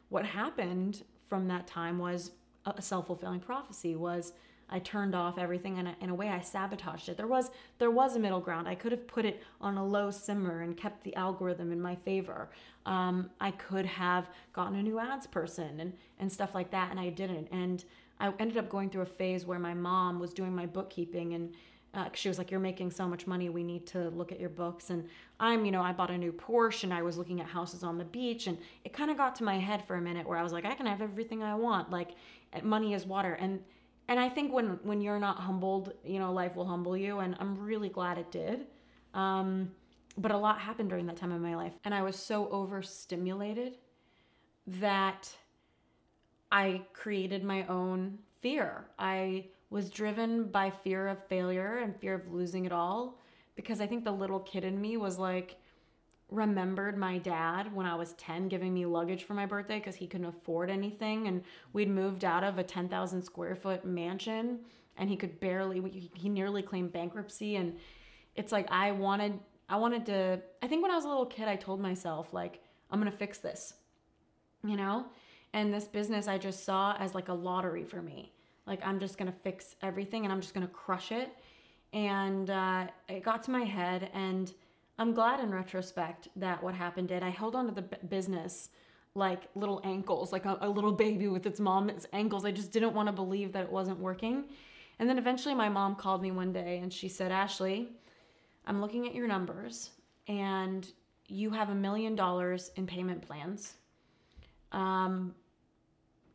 what 0.08 0.26
happened 0.26 1.04
from 1.28 1.48
that 1.50 1.68
time 1.68 1.98
was 1.98 2.32
a 2.66 2.82
self-fulfilling 2.82 3.42
prophecy 3.42 3.96
was 3.96 4.34
I 4.72 4.80
turned 4.80 5.14
off 5.14 5.38
everything 5.38 5.78
and 5.78 5.96
in 6.00 6.10
a 6.10 6.16
way 6.16 6.30
I 6.30 6.40
sabotaged 6.40 7.10
it. 7.10 7.18
There 7.18 7.28
was 7.28 7.52
there 7.78 7.92
was 7.92 8.16
a 8.16 8.20
middle 8.20 8.40
ground. 8.40 8.68
I 8.68 8.76
could 8.76 8.92
have 8.92 9.06
put 9.08 9.26
it 9.26 9.44
on 9.60 9.78
a 9.78 9.86
low 9.86 10.12
simmer 10.12 10.62
and 10.62 10.78
kept 10.78 11.04
the 11.04 11.16
algorithm 11.16 11.72
in 11.72 11.82
my 11.82 11.96
favor. 11.96 12.50
Um, 12.86 13.30
I 13.40 13.52
could 13.52 13.86
have 13.86 14.30
gotten 14.54 14.78
a 14.78 14.84
new 14.84 15.00
ads 15.00 15.28
person 15.28 15.80
and 15.80 15.94
and 16.20 16.32
stuff 16.32 16.56
like 16.56 16.72
that, 16.72 16.90
and 16.92 17.00
I 17.00 17.10
didn't. 17.10 17.48
And 17.52 17.84
I 18.20 18.32
ended 18.40 18.58
up 18.58 18.70
going 18.70 18.90
through 18.90 19.02
a 19.02 19.06
phase 19.06 19.46
where 19.46 19.60
my 19.60 19.74
mom 19.74 20.20
was 20.20 20.34
doing 20.34 20.56
my 20.56 20.66
bookkeeping 20.66 21.34
and 21.34 21.54
uh, 21.94 22.08
she 22.14 22.30
was 22.30 22.38
like, 22.38 22.50
"You're 22.52 22.62
making 22.62 22.92
so 22.92 23.06
much 23.06 23.28
money. 23.28 23.50
We 23.50 23.64
need 23.64 23.86
to 23.88 24.10
look 24.12 24.32
at 24.32 24.40
your 24.40 24.50
books." 24.50 24.92
And 24.92 25.10
I'm, 25.40 25.66
you 25.66 25.72
know, 25.72 25.82
I 25.82 25.92
bought 25.92 26.10
a 26.10 26.18
new 26.18 26.32
Porsche 26.32 26.86
and 26.86 26.94
I 26.94 27.02
was 27.02 27.18
looking 27.18 27.42
at 27.42 27.48
houses 27.48 27.84
on 27.84 27.98
the 27.98 28.06
beach, 28.06 28.48
and 28.48 28.58
it 28.86 28.94
kind 28.94 29.12
of 29.12 29.18
got 29.18 29.36
to 29.38 29.44
my 29.44 29.60
head 29.60 29.84
for 29.86 29.96
a 29.98 30.02
minute 30.02 30.26
where 30.26 30.38
I 30.38 30.44
was 30.44 30.54
like, 30.54 30.66
"I 30.66 30.74
can 30.74 30.86
have 30.86 31.02
everything 31.02 31.44
I 31.44 31.56
want. 31.56 31.92
Like, 31.92 32.12
money 32.64 32.94
is 32.94 33.06
water." 33.06 33.34
And 33.34 33.62
and 34.12 34.20
I 34.20 34.28
think 34.28 34.52
when 34.52 34.78
when 34.84 35.00
you're 35.00 35.22
not 35.22 35.38
humbled, 35.38 35.94
you 36.04 36.20
know, 36.20 36.34
life 36.34 36.54
will 36.58 36.66
humble 36.66 36.98
you, 36.98 37.20
and 37.20 37.34
I'm 37.40 37.58
really 37.58 37.88
glad 37.88 38.18
it 38.18 38.30
did. 38.30 38.66
Um, 39.14 39.72
but 40.18 40.32
a 40.32 40.38
lot 40.38 40.60
happened 40.60 40.90
during 40.90 41.06
that 41.06 41.16
time 41.16 41.32
in 41.32 41.42
my 41.42 41.56
life, 41.56 41.72
and 41.86 41.94
I 41.94 42.02
was 42.02 42.18
so 42.18 42.50
overstimulated 42.50 43.78
that 44.68 45.34
I 46.52 46.82
created 46.92 47.46
my 47.46 47.66
own 47.68 48.20
fear. 48.42 48.86
I 49.00 49.46
was 49.70 49.90
driven 49.90 50.44
by 50.44 50.72
fear 50.72 51.08
of 51.08 51.26
failure 51.30 51.78
and 51.78 51.96
fear 51.96 52.16
of 52.16 52.34
losing 52.34 52.66
it 52.66 52.74
all 52.74 53.18
because 53.56 53.80
I 53.80 53.88
think 53.88 54.04
the 54.04 54.12
little 54.12 54.42
kid 54.42 54.66
in 54.66 54.82
me 54.82 54.98
was 54.98 55.18
like, 55.18 55.56
remembered 56.32 56.98
my 56.98 57.18
dad 57.18 57.74
when 57.76 57.86
I 57.86 57.94
was 57.94 58.14
10 58.14 58.48
giving 58.48 58.74
me 58.74 58.86
luggage 58.86 59.26
for 59.26 59.34
my 59.34 59.46
birthday 59.46 59.80
because 59.80 59.96
he 59.96 60.08
couldn't 60.08 60.28
afford 60.28 60.70
anything. 60.70 61.28
And 61.28 61.44
we'd 61.74 61.90
moved 61.90 62.24
out 62.24 62.44
of 62.44 62.58
a 62.58 62.64
10,000 62.64 63.22
square 63.22 63.56
foot 63.56 63.86
mansion 63.86 64.60
and 64.98 65.10
he 65.10 65.18
could 65.18 65.40
barely, 65.42 66.10
he 66.14 66.30
nearly 66.30 66.62
claimed 66.62 66.94
bankruptcy. 66.94 67.58
And 67.58 67.78
it's 68.36 68.52
like, 68.52 68.72
I 68.72 68.94
wanted, 68.94 69.40
I 69.68 69.76
wanted 69.76 70.06
to, 70.08 70.42
I 70.64 70.68
think 70.68 70.82
when 70.82 70.92
I 70.92 70.96
was 70.96 71.04
a 71.06 71.10
little 71.10 71.26
kid, 71.26 71.50
I 71.50 71.58
told 71.58 71.82
myself, 71.82 72.34
like, 72.34 72.62
I'm 72.90 73.00
going 73.00 73.12
to 73.12 73.18
fix 73.18 73.38
this, 73.38 73.74
you 74.64 74.78
know? 74.78 75.06
And 75.54 75.74
this 75.74 75.86
business 75.86 76.30
I 76.30 76.38
just 76.38 76.64
saw 76.64 76.96
as 76.98 77.14
like 77.14 77.28
a 77.28 77.34
lottery 77.34 77.84
for 77.84 78.02
me. 78.02 78.32
Like, 78.66 78.80
I'm 78.86 79.00
just 79.00 79.18
going 79.18 79.30
to 79.30 79.38
fix 79.38 79.76
everything 79.82 80.24
and 80.24 80.32
I'm 80.32 80.40
just 80.40 80.54
going 80.54 80.66
to 80.66 80.74
crush 80.74 81.12
it. 81.12 81.30
And 81.92 82.50
uh, 82.50 82.88
it 83.10 83.22
got 83.22 83.44
to 83.44 83.52
my 83.52 83.66
head 83.66 84.10
and, 84.14 84.54
I'm 85.02 85.16
glad 85.16 85.40
in 85.40 85.52
retrospect 85.52 86.28
that 86.36 86.62
what 86.62 86.76
happened 86.76 87.08
did. 87.08 87.24
I 87.24 87.30
held 87.30 87.56
on 87.56 87.66
to 87.66 87.72
the 87.72 87.82
business 87.82 88.70
like 89.16 89.48
little 89.56 89.82
ankles, 89.84 90.32
like 90.32 90.46
a, 90.46 90.60
a 90.62 90.70
little 90.70 90.92
baby 90.92 91.28
with 91.28 91.48
its 91.48 91.60
mom's 91.60 92.06
ankles. 92.14 92.46
I 92.46 92.52
just 92.52 92.72
didn't 92.72 92.94
want 92.94 93.08
to 93.08 93.12
believe 93.12 93.52
that 93.54 93.64
it 93.64 93.72
wasn't 93.72 93.98
working. 93.98 94.44
And 95.00 95.10
then 95.10 95.18
eventually 95.18 95.56
my 95.56 95.70
mom 95.70 95.96
called 95.96 96.22
me 96.22 96.30
one 96.30 96.54
day 96.54 96.78
and 96.84 96.94
she 96.94 97.10
said, 97.10 97.32
Ashley, 97.32 97.90
I'm 98.68 98.80
looking 98.80 99.08
at 99.08 99.16
your 99.16 99.28
numbers 99.28 99.90
and 100.28 100.88
you 101.28 101.50
have 101.50 101.72
a 101.72 101.76
million 101.76 102.16
dollars 102.16 102.70
in 102.76 102.86
payment 102.86 103.24
plans. 103.24 103.78
Um, 104.72 105.34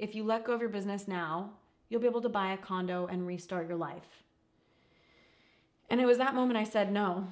if 0.01 0.17
you 0.17 0.25
let 0.25 0.45
go 0.45 0.55
of 0.55 0.61
your 0.61 0.71
business 0.71 1.07
now, 1.07 1.51
you'll 1.89 2.01
be 2.01 2.09
able 2.09 2.23
to 2.23 2.29
buy 2.29 2.53
a 2.53 2.57
condo 2.57 3.07
and 3.07 3.29
restart 3.29 3.69
your 3.69 3.77
life. 3.77 4.25
And 5.89 6.01
it 6.01 6.05
was 6.05 6.19
that 6.19 6.35
moment 6.35 6.59
I 6.59 6.65
said, 6.65 6.91
no, 6.91 7.29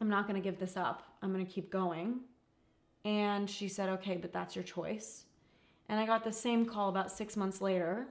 I'm 0.00 0.08
not 0.08 0.26
going 0.26 0.40
to 0.40 0.44
give 0.44 0.58
this 0.58 0.76
up. 0.76 1.02
I'm 1.22 1.32
going 1.32 1.44
to 1.44 1.52
keep 1.52 1.70
going. 1.70 2.20
And 3.04 3.48
she 3.48 3.68
said, 3.68 3.88
okay, 3.88 4.16
but 4.16 4.32
that's 4.32 4.54
your 4.54 4.64
choice. 4.64 5.24
And 5.88 5.98
I 5.98 6.06
got 6.06 6.24
the 6.24 6.32
same 6.32 6.66
call 6.66 6.88
about 6.88 7.10
six 7.10 7.36
months 7.36 7.60
later. 7.60 8.08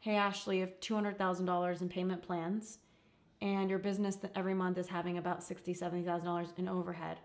Hey, 0.00 0.14
Ashley, 0.14 0.58
you 0.58 0.62
have 0.62 0.80
$200,000 0.80 1.80
in 1.80 1.88
payment 1.88 2.22
plans, 2.22 2.78
and 3.40 3.68
your 3.68 3.80
business 3.80 4.16
every 4.36 4.54
month 4.54 4.78
is 4.78 4.86
having 4.86 5.18
about 5.18 5.40
$60,000, 5.40 5.76
$70,000 6.04 6.58
in 6.58 6.68
overhead. 6.68 7.18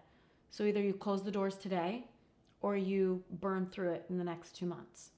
So 0.49 0.63
either 0.63 0.81
you 0.81 0.93
close 0.93 1.23
the 1.23 1.31
doors 1.31 1.55
today 1.55 2.07
or 2.61 2.75
you 2.75 3.23
burn 3.29 3.67
through 3.67 3.91
it 3.91 4.05
in 4.09 4.17
the 4.17 4.23
next 4.23 4.55
two 4.55 4.65
months. 4.65 5.11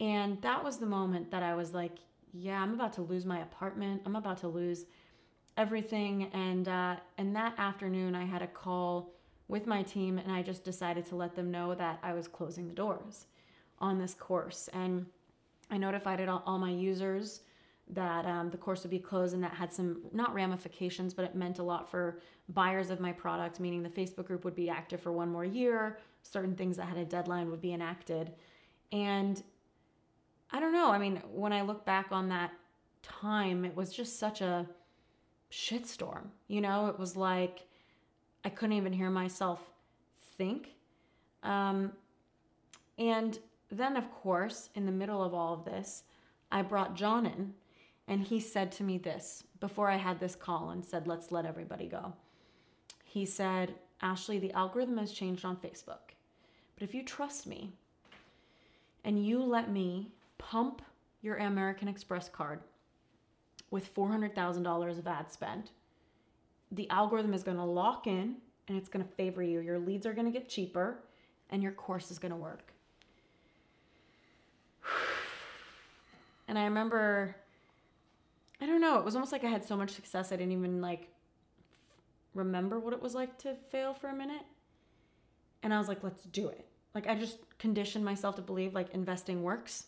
And 0.00 0.40
that 0.42 0.64
was 0.64 0.78
the 0.78 0.86
moment 0.86 1.30
that 1.30 1.42
I 1.44 1.54
was 1.54 1.72
like, 1.72 1.98
yeah, 2.32 2.60
I'm 2.60 2.74
about 2.74 2.92
to 2.94 3.02
lose 3.02 3.24
my 3.24 3.40
apartment. 3.40 4.02
I'm 4.04 4.16
about 4.16 4.38
to 4.38 4.48
lose 4.48 4.86
everything. 5.56 6.30
And 6.32 6.68
uh, 6.68 6.96
and 7.18 7.34
that 7.36 7.54
afternoon, 7.58 8.14
I 8.14 8.24
had 8.24 8.42
a 8.42 8.46
call 8.46 9.12
with 9.48 9.66
my 9.66 9.82
team, 9.82 10.18
and 10.18 10.32
I 10.32 10.42
just 10.42 10.64
decided 10.64 11.04
to 11.06 11.16
let 11.16 11.34
them 11.34 11.50
know 11.50 11.74
that 11.74 11.98
I 12.02 12.14
was 12.14 12.26
closing 12.28 12.68
the 12.68 12.74
doors 12.74 13.26
on 13.78 13.98
this 13.98 14.14
course. 14.14 14.68
And 14.72 15.06
I 15.70 15.76
notified 15.76 16.20
it 16.20 16.28
all, 16.28 16.42
all 16.46 16.58
my 16.58 16.70
users 16.70 17.40
that 17.88 18.24
um, 18.24 18.48
the 18.48 18.56
course 18.56 18.82
would 18.82 18.90
be 18.90 18.98
closed, 18.98 19.34
and 19.34 19.42
that 19.42 19.52
had 19.52 19.72
some 19.72 20.02
not 20.12 20.32
ramifications, 20.32 21.12
but 21.12 21.24
it 21.24 21.34
meant 21.34 21.58
a 21.58 21.62
lot 21.62 21.90
for 21.90 22.20
buyers 22.48 22.90
of 22.90 23.00
my 23.00 23.12
product. 23.12 23.60
Meaning 23.60 23.82
the 23.82 23.88
Facebook 23.90 24.26
group 24.26 24.44
would 24.44 24.54
be 24.54 24.70
active 24.70 25.00
for 25.00 25.12
one 25.12 25.28
more 25.28 25.44
year. 25.44 25.98
Certain 26.22 26.54
things 26.54 26.76
that 26.76 26.86
had 26.86 26.96
a 26.96 27.04
deadline 27.04 27.50
would 27.50 27.60
be 27.60 27.72
enacted, 27.72 28.32
and 28.92 29.42
I 30.50 30.60
don't 30.60 30.72
know. 30.72 30.90
I 30.90 30.98
mean, 30.98 31.20
when 31.30 31.52
I 31.52 31.62
look 31.62 31.84
back 31.84 32.08
on 32.10 32.28
that 32.28 32.52
time, 33.02 33.64
it 33.64 33.74
was 33.74 33.92
just 33.92 34.18
such 34.18 34.40
a 34.40 34.66
shitstorm. 35.52 36.28
You 36.48 36.60
know, 36.62 36.86
it 36.86 36.98
was 36.98 37.16
like 37.16 37.66
I 38.44 38.48
couldn't 38.48 38.76
even 38.76 38.92
hear 38.92 39.10
myself 39.10 39.60
think. 40.36 40.70
Um, 41.42 41.92
and 42.98 43.38
then, 43.70 43.96
of 43.96 44.10
course, 44.10 44.70
in 44.74 44.86
the 44.86 44.92
middle 44.92 45.22
of 45.22 45.34
all 45.34 45.54
of 45.54 45.64
this, 45.64 46.02
I 46.50 46.62
brought 46.62 46.94
John 46.94 47.26
in, 47.26 47.54
and 48.08 48.22
he 48.22 48.40
said 48.40 48.72
to 48.72 48.82
me 48.82 48.98
this 48.98 49.44
before 49.60 49.88
I 49.88 49.96
had 49.96 50.18
this 50.18 50.34
call 50.34 50.70
and 50.70 50.84
said, 50.84 51.06
Let's 51.06 51.30
let 51.30 51.46
everybody 51.46 51.86
go. 51.86 52.14
He 53.04 53.24
said, 53.26 53.74
Ashley, 54.00 54.38
the 54.38 54.52
algorithm 54.52 54.98
has 54.98 55.12
changed 55.12 55.44
on 55.44 55.56
Facebook. 55.56 56.14
But 56.74 56.82
if 56.82 56.94
you 56.94 57.04
trust 57.04 57.46
me 57.46 57.72
and 59.04 59.24
you 59.24 59.42
let 59.42 59.70
me 59.70 60.10
pump 60.38 60.82
your 61.20 61.36
American 61.36 61.88
Express 61.88 62.28
card 62.28 62.60
with 63.72 63.92
$400,000 63.92 64.98
of 64.98 65.06
ad 65.06 65.32
spend, 65.32 65.70
the 66.70 66.88
algorithm 66.90 67.32
is 67.34 67.42
going 67.42 67.56
to 67.56 67.64
lock 67.64 68.06
in 68.06 68.36
and 68.68 68.76
it's 68.78 68.88
going 68.88 69.04
to 69.04 69.10
favor 69.12 69.42
you. 69.42 69.60
Your 69.60 69.78
leads 69.78 70.06
are 70.06 70.12
going 70.12 70.30
to 70.30 70.38
get 70.38 70.48
cheaper 70.48 71.02
and 71.50 71.62
your 71.62 71.72
course 71.72 72.10
is 72.12 72.20
going 72.20 72.30
to 72.30 72.36
work. 72.36 72.72
And 76.48 76.58
I 76.58 76.64
remember, 76.64 77.36
I 78.60 78.66
don't 78.66 78.80
know, 78.80 78.98
it 78.98 79.04
was 79.06 79.14
almost 79.14 79.32
like 79.32 79.44
I 79.44 79.46
had 79.46 79.64
so 79.64 79.74
much 79.74 79.90
success 79.90 80.32
I 80.32 80.36
didn't 80.36 80.52
even 80.52 80.82
like 80.82 81.08
remember 82.34 82.78
what 82.78 82.92
it 82.92 83.00
was 83.00 83.14
like 83.14 83.38
to 83.38 83.54
fail 83.70 83.94
for 83.94 84.08
a 84.08 84.14
minute. 84.14 84.42
And 85.62 85.72
I 85.72 85.78
was 85.78 85.88
like, 85.88 86.02
let's 86.02 86.24
do 86.24 86.48
it. 86.48 86.66
Like 86.94 87.06
I 87.06 87.14
just 87.14 87.38
conditioned 87.58 88.04
myself 88.04 88.34
to 88.36 88.42
believe 88.42 88.74
like 88.74 88.92
investing 88.92 89.42
works. 89.42 89.86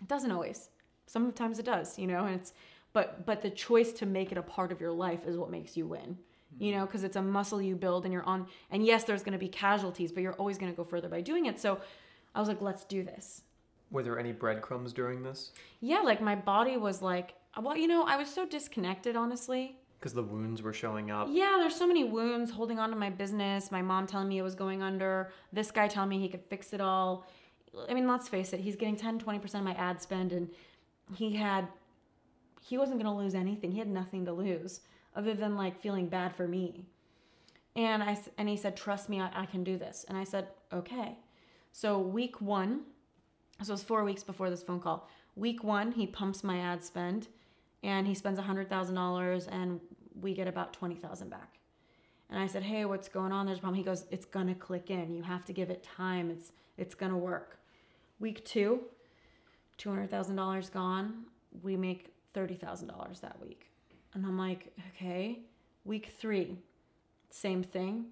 It 0.00 0.08
doesn't 0.08 0.30
always. 0.30 0.70
Sometimes 1.10 1.58
it 1.58 1.66
does, 1.66 1.98
you 1.98 2.06
know, 2.06 2.24
and 2.24 2.36
it's 2.36 2.52
but 2.92 3.26
but 3.26 3.42
the 3.42 3.50
choice 3.50 3.92
to 3.94 4.06
make 4.06 4.30
it 4.30 4.38
a 4.38 4.42
part 4.42 4.70
of 4.70 4.80
your 4.80 4.92
life 4.92 5.26
is 5.26 5.36
what 5.36 5.50
makes 5.50 5.76
you 5.76 5.86
win. 5.86 6.16
You 6.58 6.70
mm-hmm. 6.70 6.78
know, 6.78 6.86
because 6.86 7.02
it's 7.02 7.16
a 7.16 7.22
muscle 7.22 7.60
you 7.60 7.74
build 7.74 8.04
and 8.04 8.12
you're 8.12 8.24
on 8.24 8.46
and 8.70 8.86
yes, 8.86 9.02
there's 9.04 9.24
going 9.24 9.32
to 9.32 9.38
be 9.38 9.48
casualties, 9.48 10.12
but 10.12 10.22
you're 10.22 10.34
always 10.34 10.56
going 10.56 10.70
to 10.70 10.76
go 10.76 10.84
further 10.84 11.08
by 11.08 11.20
doing 11.20 11.46
it. 11.46 11.58
So 11.58 11.80
I 12.34 12.38
was 12.38 12.48
like, 12.48 12.60
let's 12.60 12.84
do 12.84 13.02
this. 13.02 13.42
Were 13.90 14.04
there 14.04 14.20
any 14.20 14.30
breadcrumbs 14.30 14.92
during 14.92 15.24
this? 15.24 15.50
Yeah, 15.80 16.00
like 16.00 16.20
my 16.20 16.36
body 16.36 16.76
was 16.76 17.02
like, 17.02 17.34
well, 17.60 17.76
you 17.76 17.88
know, 17.88 18.04
I 18.04 18.16
was 18.16 18.32
so 18.32 18.46
disconnected, 18.46 19.16
honestly. 19.16 19.76
Because 19.98 20.14
the 20.14 20.22
wounds 20.22 20.62
were 20.62 20.72
showing 20.72 21.10
up. 21.10 21.26
Yeah, 21.28 21.56
there's 21.58 21.74
so 21.74 21.88
many 21.88 22.04
wounds 22.04 22.52
holding 22.52 22.78
on 22.78 22.90
to 22.90 22.96
my 22.96 23.10
business. 23.10 23.72
My 23.72 23.82
mom 23.82 24.06
telling 24.06 24.28
me 24.28 24.38
it 24.38 24.42
was 24.42 24.54
going 24.54 24.80
under. 24.80 25.32
This 25.52 25.72
guy 25.72 25.88
telling 25.88 26.08
me 26.08 26.20
he 26.20 26.28
could 26.28 26.44
fix 26.44 26.72
it 26.72 26.80
all. 26.80 27.26
I 27.88 27.94
mean, 27.94 28.06
let's 28.06 28.28
face 28.28 28.52
it, 28.52 28.60
he's 28.60 28.76
getting 28.76 28.96
10, 28.96 29.20
20% 29.20 29.54
of 29.54 29.62
my 29.62 29.74
ad 29.74 30.00
spend, 30.00 30.32
and 30.32 30.48
he 31.14 31.36
had 31.36 31.68
he 32.60 32.78
wasn't 32.78 33.02
going 33.02 33.12
to 33.12 33.18
lose 33.22 33.34
anything. 33.34 33.72
He 33.72 33.78
had 33.78 33.88
nothing 33.88 34.24
to 34.26 34.32
lose 34.32 34.80
other 35.16 35.34
than 35.34 35.56
like 35.56 35.80
feeling 35.80 36.08
bad 36.08 36.34
for 36.34 36.46
me. 36.46 36.84
And 37.76 38.02
I 38.02 38.18
and 38.36 38.48
he 38.48 38.56
said, 38.56 38.76
"Trust 38.76 39.08
me, 39.08 39.20
I, 39.20 39.30
I 39.34 39.46
can 39.46 39.64
do 39.64 39.78
this." 39.78 40.04
And 40.08 40.18
I 40.18 40.24
said, 40.24 40.48
"Okay." 40.72 41.18
So 41.72 41.98
week 41.98 42.40
one, 42.40 42.80
so 43.62 43.70
it 43.70 43.74
was 43.74 43.82
four 43.82 44.04
weeks 44.04 44.24
before 44.24 44.50
this 44.50 44.62
phone 44.62 44.80
call. 44.80 45.08
Week 45.36 45.62
one, 45.62 45.92
he 45.92 46.06
pumps 46.06 46.42
my 46.42 46.58
ad 46.58 46.82
spend, 46.82 47.28
and 47.82 48.06
he 48.06 48.14
spends 48.14 48.38
a 48.38 48.42
hundred 48.42 48.68
thousand 48.68 48.96
dollars, 48.96 49.46
and 49.46 49.80
we 50.20 50.34
get 50.34 50.48
about 50.48 50.72
twenty 50.72 50.96
thousand 50.96 51.30
back. 51.30 51.58
And 52.28 52.40
I 52.40 52.46
said, 52.46 52.64
"Hey, 52.64 52.84
what's 52.84 53.08
going 53.08 53.32
on? 53.32 53.46
There's 53.46 53.58
a 53.58 53.60
problem." 53.60 53.78
He 53.78 53.84
goes, 53.84 54.04
"It's 54.10 54.26
gonna 54.26 54.54
click 54.54 54.90
in. 54.90 55.14
You 55.14 55.22
have 55.22 55.44
to 55.44 55.52
give 55.52 55.70
it 55.70 55.82
time. 55.84 56.30
It's 56.30 56.52
it's 56.76 56.94
gonna 56.94 57.18
work." 57.18 57.58
Week 58.18 58.44
two, 58.44 58.80
two 59.80 59.88
hundred 59.88 60.10
thousand 60.10 60.36
dollars 60.36 60.68
gone. 60.68 61.24
We 61.62 61.76
make 61.76 62.12
thirty 62.34 62.54
thousand 62.54 62.88
dollars 62.88 63.20
that 63.20 63.40
week, 63.40 63.70
and 64.14 64.24
I'm 64.24 64.38
like, 64.38 64.72
"Okay." 64.94 65.40
Week 65.86 66.12
three, 66.18 66.58
same 67.30 67.62
thing. 67.62 68.04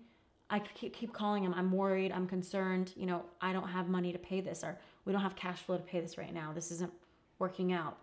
I 0.49 0.61
keep 0.61 0.95
keep 0.95 1.13
calling 1.13 1.45
him. 1.45 1.53
I'm 1.55 1.71
worried. 1.71 2.11
I'm 2.11 2.27
concerned. 2.27 2.95
You 2.97 3.05
know, 3.05 3.25
I 3.43 3.53
don't 3.53 3.69
have 3.69 3.89
money 3.89 4.11
to 4.13 4.19
pay 4.19 4.41
this, 4.41 4.65
or 4.65 4.79
we 5.05 5.13
don't 5.13 5.21
have 5.21 5.37
cash 5.37 5.59
flow 5.59 5.77
to 5.77 5.83
pay 5.83 6.01
this 6.01 6.17
right 6.17 6.33
now. 6.33 6.53
This 6.55 6.71
isn't 6.73 6.93
working 7.39 7.73
out. 7.75 7.99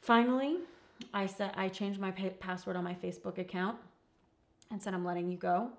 Finally, 0.00 0.56
I 1.14 1.26
said 1.26 1.52
I 1.56 1.68
changed 1.68 2.00
my 2.00 2.10
pa- 2.10 2.30
password 2.40 2.74
on 2.74 2.82
my 2.82 2.94
Facebook 2.94 3.38
account 3.38 3.78
and 4.72 4.82
said 4.82 4.92
I'm 4.92 5.04
letting 5.04 5.30
you 5.30 5.38
go. 5.38 5.70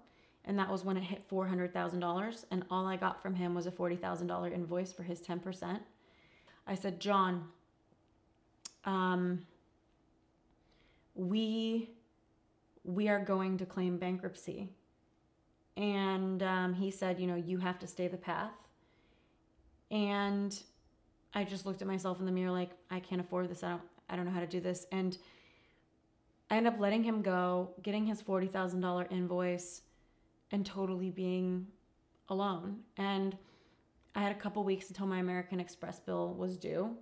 And 0.46 0.58
that 0.58 0.70
was 0.70 0.86
when 0.86 0.96
it 0.96 1.04
hit 1.04 1.22
four 1.28 1.46
hundred 1.46 1.74
thousand 1.74 2.00
dollars, 2.00 2.46
and 2.52 2.64
all 2.72 2.88
I 2.88 2.96
got 2.96 3.22
from 3.22 3.36
him 3.36 3.54
was 3.54 3.66
a 3.68 3.72
forty 3.72 3.98
thousand 3.98 4.28
dollar 4.28 4.48
invoice 4.48 4.94
for 4.94 5.04
his 5.04 5.20
ten 5.20 5.42
percent. 5.42 5.82
I 6.68 6.76
said, 6.76 7.00
John, 7.00 7.46
um, 8.86 9.46
we 11.16 11.90
we 12.84 13.10
are 13.10 13.20
going 13.20 13.58
to 13.58 13.66
claim 13.66 13.98
bankruptcy, 13.98 14.70
and 15.76 16.44
um, 16.44 16.74
he 16.74 16.92
said, 16.92 17.20
you 17.20 17.28
know, 17.28 17.36
you 17.36 17.58
have 17.58 17.80
to 17.80 17.88
stay 17.88 18.08
the 18.08 18.18
path. 18.18 18.52
And 19.92 20.58
I 21.34 21.44
just 21.44 21.66
looked 21.66 21.82
at 21.82 21.88
myself 21.88 22.20
in 22.20 22.26
the 22.26 22.32
mirror 22.32 22.52
like 22.52 22.72
I 22.92 23.00
can't 23.00 23.22
afford 23.22 23.50
this. 23.50 23.64
I 23.64 23.70
don't 23.70 23.82
I 24.10 24.16
don't 24.16 24.26
know 24.26 24.32
how 24.32 24.40
to 24.40 24.48
do 24.48 24.60
this, 24.60 24.86
and 24.92 25.18
I 26.50 26.58
ended 26.58 26.74
up 26.74 26.80
letting 26.80 27.04
him 27.04 27.22
go, 27.22 27.70
getting 27.84 28.06
his 28.06 28.22
forty 28.22 28.48
thousand 28.48 28.82
dollar 28.82 29.08
invoice, 29.10 29.82
and 30.52 30.66
totally 30.66 31.12
being 31.12 31.68
alone. 32.30 32.80
And 32.98 33.38
I 34.18 34.22
had 34.22 34.32
a 34.32 34.40
couple 34.40 34.64
weeks 34.64 34.90
until 34.90 35.06
my 35.06 35.20
American 35.20 35.60
Express 35.60 36.00
bill 36.00 36.34
was 36.34 36.58
due, 36.58 36.98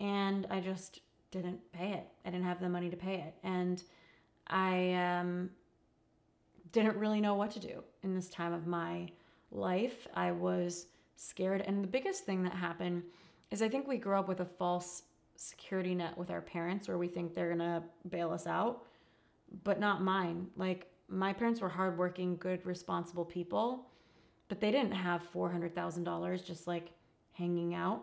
and 0.00 0.46
I 0.50 0.60
just 0.60 1.02
didn't 1.30 1.60
pay 1.70 1.92
it. 1.92 2.08
I 2.24 2.30
didn't 2.30 2.46
have 2.46 2.60
the 2.60 2.68
money 2.70 2.88
to 2.88 2.96
pay 2.96 3.16
it, 3.16 3.34
and 3.44 3.82
I 4.46 4.94
um, 4.94 5.50
didn't 6.72 6.96
really 6.96 7.20
know 7.20 7.34
what 7.34 7.50
to 7.50 7.60
do 7.60 7.84
in 8.02 8.14
this 8.14 8.30
time 8.30 8.54
of 8.54 8.66
my 8.66 9.10
life. 9.52 10.08
I 10.14 10.32
was 10.32 10.86
scared, 11.16 11.60
and 11.60 11.84
the 11.84 11.88
biggest 11.88 12.24
thing 12.24 12.42
that 12.44 12.54
happened 12.54 13.02
is 13.50 13.60
I 13.60 13.68
think 13.68 13.86
we 13.86 13.98
grew 13.98 14.18
up 14.18 14.26
with 14.26 14.40
a 14.40 14.46
false 14.46 15.02
security 15.36 15.94
net 15.94 16.16
with 16.16 16.30
our 16.30 16.40
parents 16.40 16.88
where 16.88 16.96
we 16.96 17.08
think 17.08 17.34
they're 17.34 17.50
gonna 17.50 17.82
bail 18.08 18.32
us 18.32 18.46
out, 18.46 18.86
but 19.62 19.78
not 19.78 20.00
mine. 20.00 20.46
Like 20.56 20.86
my 21.06 21.34
parents 21.34 21.60
were 21.60 21.68
hardworking, 21.68 22.38
good, 22.38 22.64
responsible 22.64 23.26
people, 23.26 23.89
but 24.50 24.60
they 24.60 24.72
didn't 24.72 24.92
have 24.92 25.22
four 25.22 25.50
hundred 25.50 25.74
thousand 25.74 26.04
dollars 26.04 26.42
just 26.42 26.66
like 26.66 26.88
hanging 27.32 27.72
out. 27.74 28.02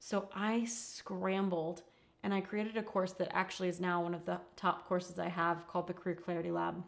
So 0.00 0.28
I 0.34 0.64
scrambled 0.64 1.82
and 2.24 2.34
I 2.34 2.40
created 2.40 2.76
a 2.76 2.82
course 2.82 3.12
that 3.12 3.28
actually 3.32 3.68
is 3.68 3.78
now 3.78 4.02
one 4.02 4.14
of 4.14 4.24
the 4.24 4.40
top 4.56 4.88
courses 4.88 5.18
I 5.18 5.28
have 5.28 5.68
called 5.68 5.86
the 5.86 5.92
Career 5.92 6.16
Clarity 6.16 6.50
Lab, 6.50 6.82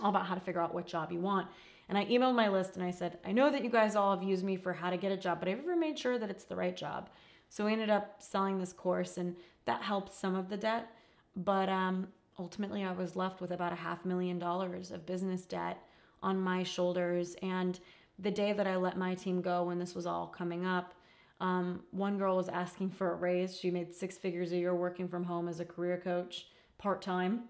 all 0.00 0.10
about 0.10 0.24
how 0.24 0.34
to 0.34 0.40
figure 0.40 0.62
out 0.62 0.72
what 0.72 0.86
job 0.86 1.12
you 1.12 1.18
want. 1.18 1.48
And 1.88 1.98
I 1.98 2.06
emailed 2.06 2.36
my 2.36 2.48
list 2.48 2.76
and 2.76 2.84
I 2.84 2.92
said, 2.92 3.18
I 3.26 3.32
know 3.32 3.50
that 3.50 3.64
you 3.64 3.70
guys 3.70 3.96
all 3.96 4.14
have 4.16 4.26
used 4.26 4.44
me 4.44 4.56
for 4.56 4.72
how 4.72 4.88
to 4.88 4.96
get 4.96 5.12
a 5.12 5.16
job, 5.16 5.40
but 5.40 5.48
I've 5.48 5.58
you 5.58 5.64
ever 5.64 5.76
made 5.76 5.98
sure 5.98 6.16
that 6.16 6.30
it's 6.30 6.44
the 6.44 6.56
right 6.56 6.76
job? 6.76 7.10
So 7.48 7.66
we 7.66 7.72
ended 7.72 7.90
up 7.90 8.22
selling 8.22 8.58
this 8.58 8.72
course 8.72 9.18
and 9.18 9.36
that 9.64 9.82
helped 9.82 10.14
some 10.14 10.36
of 10.36 10.48
the 10.48 10.56
debt. 10.56 10.88
But 11.36 11.68
um, 11.68 12.08
ultimately, 12.38 12.84
I 12.84 12.92
was 12.92 13.16
left 13.16 13.40
with 13.40 13.50
about 13.50 13.72
a 13.72 13.76
half 13.76 14.04
million 14.04 14.38
dollars 14.38 14.90
of 14.92 15.04
business 15.04 15.44
debt 15.44 15.82
on 16.22 16.40
my 16.40 16.62
shoulders. 16.62 17.36
And 17.42 17.78
the 18.18 18.30
day 18.30 18.52
that 18.52 18.66
I 18.66 18.76
let 18.76 18.96
my 18.96 19.14
team 19.14 19.40
go 19.40 19.64
when 19.64 19.78
this 19.78 19.94
was 19.94 20.06
all 20.06 20.26
coming 20.26 20.66
up, 20.66 20.94
um, 21.40 21.80
one 21.90 22.18
girl 22.18 22.36
was 22.36 22.48
asking 22.48 22.90
for 22.90 23.12
a 23.12 23.16
raise. 23.16 23.58
She 23.58 23.70
made 23.70 23.94
six 23.94 24.16
figures 24.16 24.52
a 24.52 24.56
year 24.56 24.74
working 24.74 25.08
from 25.08 25.24
home 25.24 25.48
as 25.48 25.60
a 25.60 25.64
career 25.64 26.00
coach 26.02 26.46
part 26.78 27.02
time. 27.02 27.44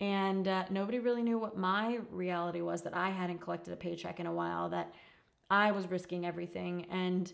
And 0.00 0.48
uh, 0.48 0.64
nobody 0.70 0.98
really 0.98 1.22
knew 1.22 1.38
what 1.38 1.56
my 1.56 2.00
reality 2.10 2.60
was 2.60 2.82
that 2.82 2.96
I 2.96 3.10
hadn't 3.10 3.40
collected 3.40 3.72
a 3.72 3.76
paycheck 3.76 4.18
in 4.18 4.26
a 4.26 4.32
while, 4.32 4.68
that 4.70 4.92
I 5.48 5.70
was 5.70 5.88
risking 5.88 6.26
everything. 6.26 6.86
And 6.90 7.32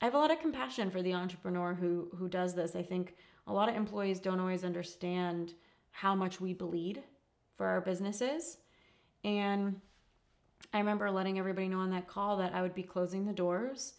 I 0.00 0.04
have 0.04 0.14
a 0.14 0.18
lot 0.18 0.30
of 0.30 0.40
compassion 0.40 0.90
for 0.90 1.02
the 1.02 1.14
entrepreneur 1.14 1.74
who, 1.74 2.08
who 2.16 2.28
does 2.28 2.54
this. 2.54 2.76
I 2.76 2.82
think 2.82 3.16
a 3.48 3.52
lot 3.52 3.68
of 3.68 3.74
employees 3.74 4.20
don't 4.20 4.38
always 4.38 4.62
understand 4.62 5.54
how 5.90 6.14
much 6.14 6.40
we 6.40 6.52
bleed 6.52 7.02
for 7.56 7.66
our 7.66 7.80
businesses. 7.80 8.58
And 9.24 9.80
I 10.72 10.78
remember 10.78 11.10
letting 11.10 11.38
everybody 11.38 11.68
know 11.68 11.80
on 11.80 11.90
that 11.90 12.08
call 12.08 12.36
that 12.38 12.54
I 12.54 12.62
would 12.62 12.74
be 12.74 12.82
closing 12.82 13.24
the 13.24 13.32
doors 13.32 13.94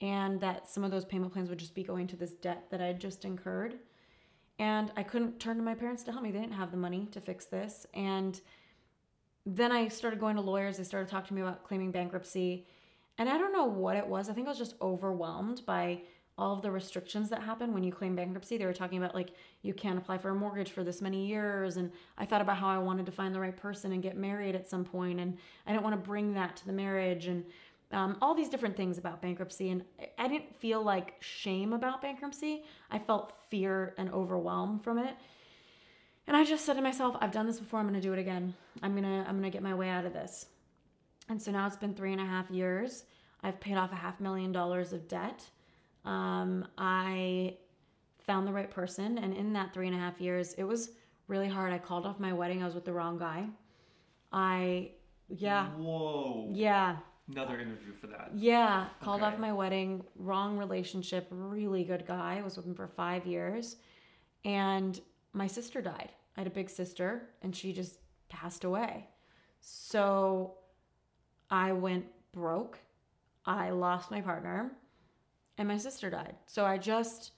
and 0.00 0.40
that 0.40 0.68
some 0.68 0.84
of 0.84 0.90
those 0.90 1.04
payment 1.04 1.32
plans 1.32 1.48
would 1.48 1.58
just 1.58 1.74
be 1.74 1.84
going 1.84 2.06
to 2.08 2.16
this 2.16 2.32
debt 2.32 2.66
that 2.70 2.80
I'd 2.80 3.00
just 3.00 3.24
incurred. 3.24 3.78
And 4.58 4.92
I 4.96 5.02
couldn't 5.02 5.40
turn 5.40 5.56
to 5.56 5.62
my 5.62 5.74
parents 5.74 6.02
to 6.04 6.12
help 6.12 6.22
me. 6.22 6.30
They 6.30 6.40
didn't 6.40 6.54
have 6.54 6.70
the 6.70 6.76
money 6.76 7.08
to 7.12 7.20
fix 7.20 7.46
this. 7.46 7.86
And 7.94 8.40
then 9.46 9.72
I 9.72 9.88
started 9.88 10.20
going 10.20 10.36
to 10.36 10.42
lawyers. 10.42 10.76
They 10.76 10.84
started 10.84 11.08
talking 11.08 11.28
to 11.28 11.34
me 11.34 11.42
about 11.42 11.64
claiming 11.64 11.90
bankruptcy. 11.90 12.66
And 13.18 13.28
I 13.28 13.38
don't 13.38 13.52
know 13.52 13.64
what 13.64 13.96
it 13.96 14.06
was. 14.06 14.28
I 14.28 14.32
think 14.32 14.46
I 14.46 14.50
was 14.50 14.58
just 14.58 14.74
overwhelmed 14.80 15.62
by 15.66 16.02
all 16.38 16.54
of 16.54 16.62
the 16.62 16.70
restrictions 16.70 17.28
that 17.30 17.42
happen 17.42 17.74
when 17.74 17.84
you 17.84 17.92
claim 17.92 18.16
bankruptcy. 18.16 18.56
They 18.56 18.64
were 18.64 18.72
talking 18.72 18.98
about 18.98 19.14
like 19.14 19.30
you 19.62 19.74
can't 19.74 19.98
apply 19.98 20.18
for 20.18 20.30
a 20.30 20.34
mortgage 20.34 20.70
for 20.70 20.82
this 20.82 21.02
many 21.02 21.26
years. 21.26 21.76
And 21.76 21.92
I 22.16 22.24
thought 22.24 22.40
about 22.40 22.56
how 22.56 22.68
I 22.68 22.78
wanted 22.78 23.06
to 23.06 23.12
find 23.12 23.34
the 23.34 23.40
right 23.40 23.56
person 23.56 23.92
and 23.92 24.02
get 24.02 24.16
married 24.16 24.54
at 24.54 24.68
some 24.68 24.84
point, 24.84 25.20
and 25.20 25.36
I 25.66 25.72
didn't 25.72 25.84
want 25.84 25.94
to 25.94 26.08
bring 26.08 26.34
that 26.34 26.56
to 26.58 26.66
the 26.66 26.72
marriage 26.72 27.26
and 27.26 27.44
um, 27.92 28.16
all 28.22 28.34
these 28.34 28.48
different 28.48 28.76
things 28.76 28.98
about 28.98 29.20
bankruptcy. 29.20 29.70
And 29.70 29.84
I 30.18 30.26
didn't 30.26 30.56
feel 30.56 30.82
like 30.82 31.14
shame 31.20 31.72
about 31.72 32.00
bankruptcy. 32.00 32.64
I 32.90 32.98
felt 32.98 33.34
fear 33.50 33.94
and 33.98 34.10
overwhelm 34.10 34.80
from 34.80 34.98
it. 34.98 35.14
And 36.26 36.36
I 36.36 36.44
just 36.44 36.64
said 36.64 36.74
to 36.74 36.82
myself, 36.82 37.16
I've 37.20 37.32
done 37.32 37.46
this 37.46 37.60
before. 37.60 37.80
I'm 37.80 37.86
going 37.86 38.00
to 38.00 38.06
do 38.06 38.12
it 38.12 38.18
again. 38.18 38.54
I'm 38.82 38.92
going 38.92 39.04
to, 39.04 39.28
I'm 39.28 39.38
going 39.38 39.42
to 39.42 39.50
get 39.50 39.62
my 39.62 39.74
way 39.74 39.88
out 39.88 40.06
of 40.06 40.12
this. 40.12 40.46
And 41.28 41.40
so 41.40 41.50
now 41.50 41.66
it's 41.66 41.76
been 41.76 41.94
three 41.94 42.12
and 42.12 42.20
a 42.20 42.24
half 42.24 42.50
years. 42.50 43.04
I've 43.42 43.60
paid 43.60 43.76
off 43.76 43.92
a 43.92 43.96
half 43.96 44.20
million 44.20 44.52
dollars 44.52 44.92
of 44.92 45.08
debt. 45.08 45.44
Um, 46.04 46.66
I 46.78 47.56
found 48.26 48.46
the 48.46 48.52
right 48.52 48.70
person. 48.70 49.18
And 49.18 49.34
in 49.34 49.52
that 49.54 49.72
three 49.74 49.86
and 49.86 49.96
a 49.96 49.98
half 49.98 50.20
years, 50.20 50.54
it 50.54 50.64
was 50.64 50.90
really 51.28 51.48
hard. 51.48 51.72
I 51.72 51.78
called 51.78 52.06
off 52.06 52.18
my 52.20 52.32
wedding. 52.32 52.62
I 52.62 52.66
was 52.66 52.74
with 52.74 52.84
the 52.84 52.92
wrong 52.92 53.18
guy. 53.18 53.46
I, 54.32 54.90
yeah. 55.28 55.68
Whoa. 55.70 56.48
Yeah. 56.52 56.96
Another 57.30 57.60
interview 57.60 57.92
for 58.00 58.08
that. 58.08 58.30
Yeah, 58.34 58.86
called 59.00 59.22
Okay. 59.22 59.32
off 59.32 59.38
my 59.38 59.52
wedding. 59.52 60.04
Wrong 60.16 60.58
relationship. 60.58 61.28
Really 61.30 61.84
good 61.84 62.04
guy. 62.06 62.38
I 62.38 62.42
was 62.42 62.56
with 62.56 62.66
him 62.66 62.74
for 62.74 62.88
five 62.88 63.24
years, 63.26 63.76
and 64.44 65.00
my 65.32 65.46
sister 65.46 65.80
died. 65.80 66.10
I 66.36 66.40
had 66.40 66.46
a 66.48 66.50
big 66.50 66.68
sister, 66.68 67.28
and 67.40 67.54
she 67.54 67.72
just 67.72 67.98
passed 68.28 68.64
away. 68.64 69.06
So 69.60 70.54
I 71.48 71.72
went 71.72 72.06
broke. 72.32 72.78
I 73.46 73.70
lost 73.70 74.10
my 74.10 74.20
partner, 74.20 74.72
and 75.58 75.68
my 75.68 75.76
sister 75.76 76.10
died. 76.10 76.34
So 76.46 76.64
I 76.64 76.78
just, 76.78 77.32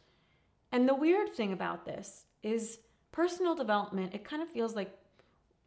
and 0.73 0.89
the 0.89 0.95
weird 0.95 1.33
thing 1.33 1.53
about 1.53 1.85
this 1.85 2.25
is 2.43 2.79
personal 3.13 3.55
development. 3.55 4.15
It 4.15 4.25
kind 4.25 4.43
of 4.43 4.49
feels 4.49 4.75
like, 4.75 4.91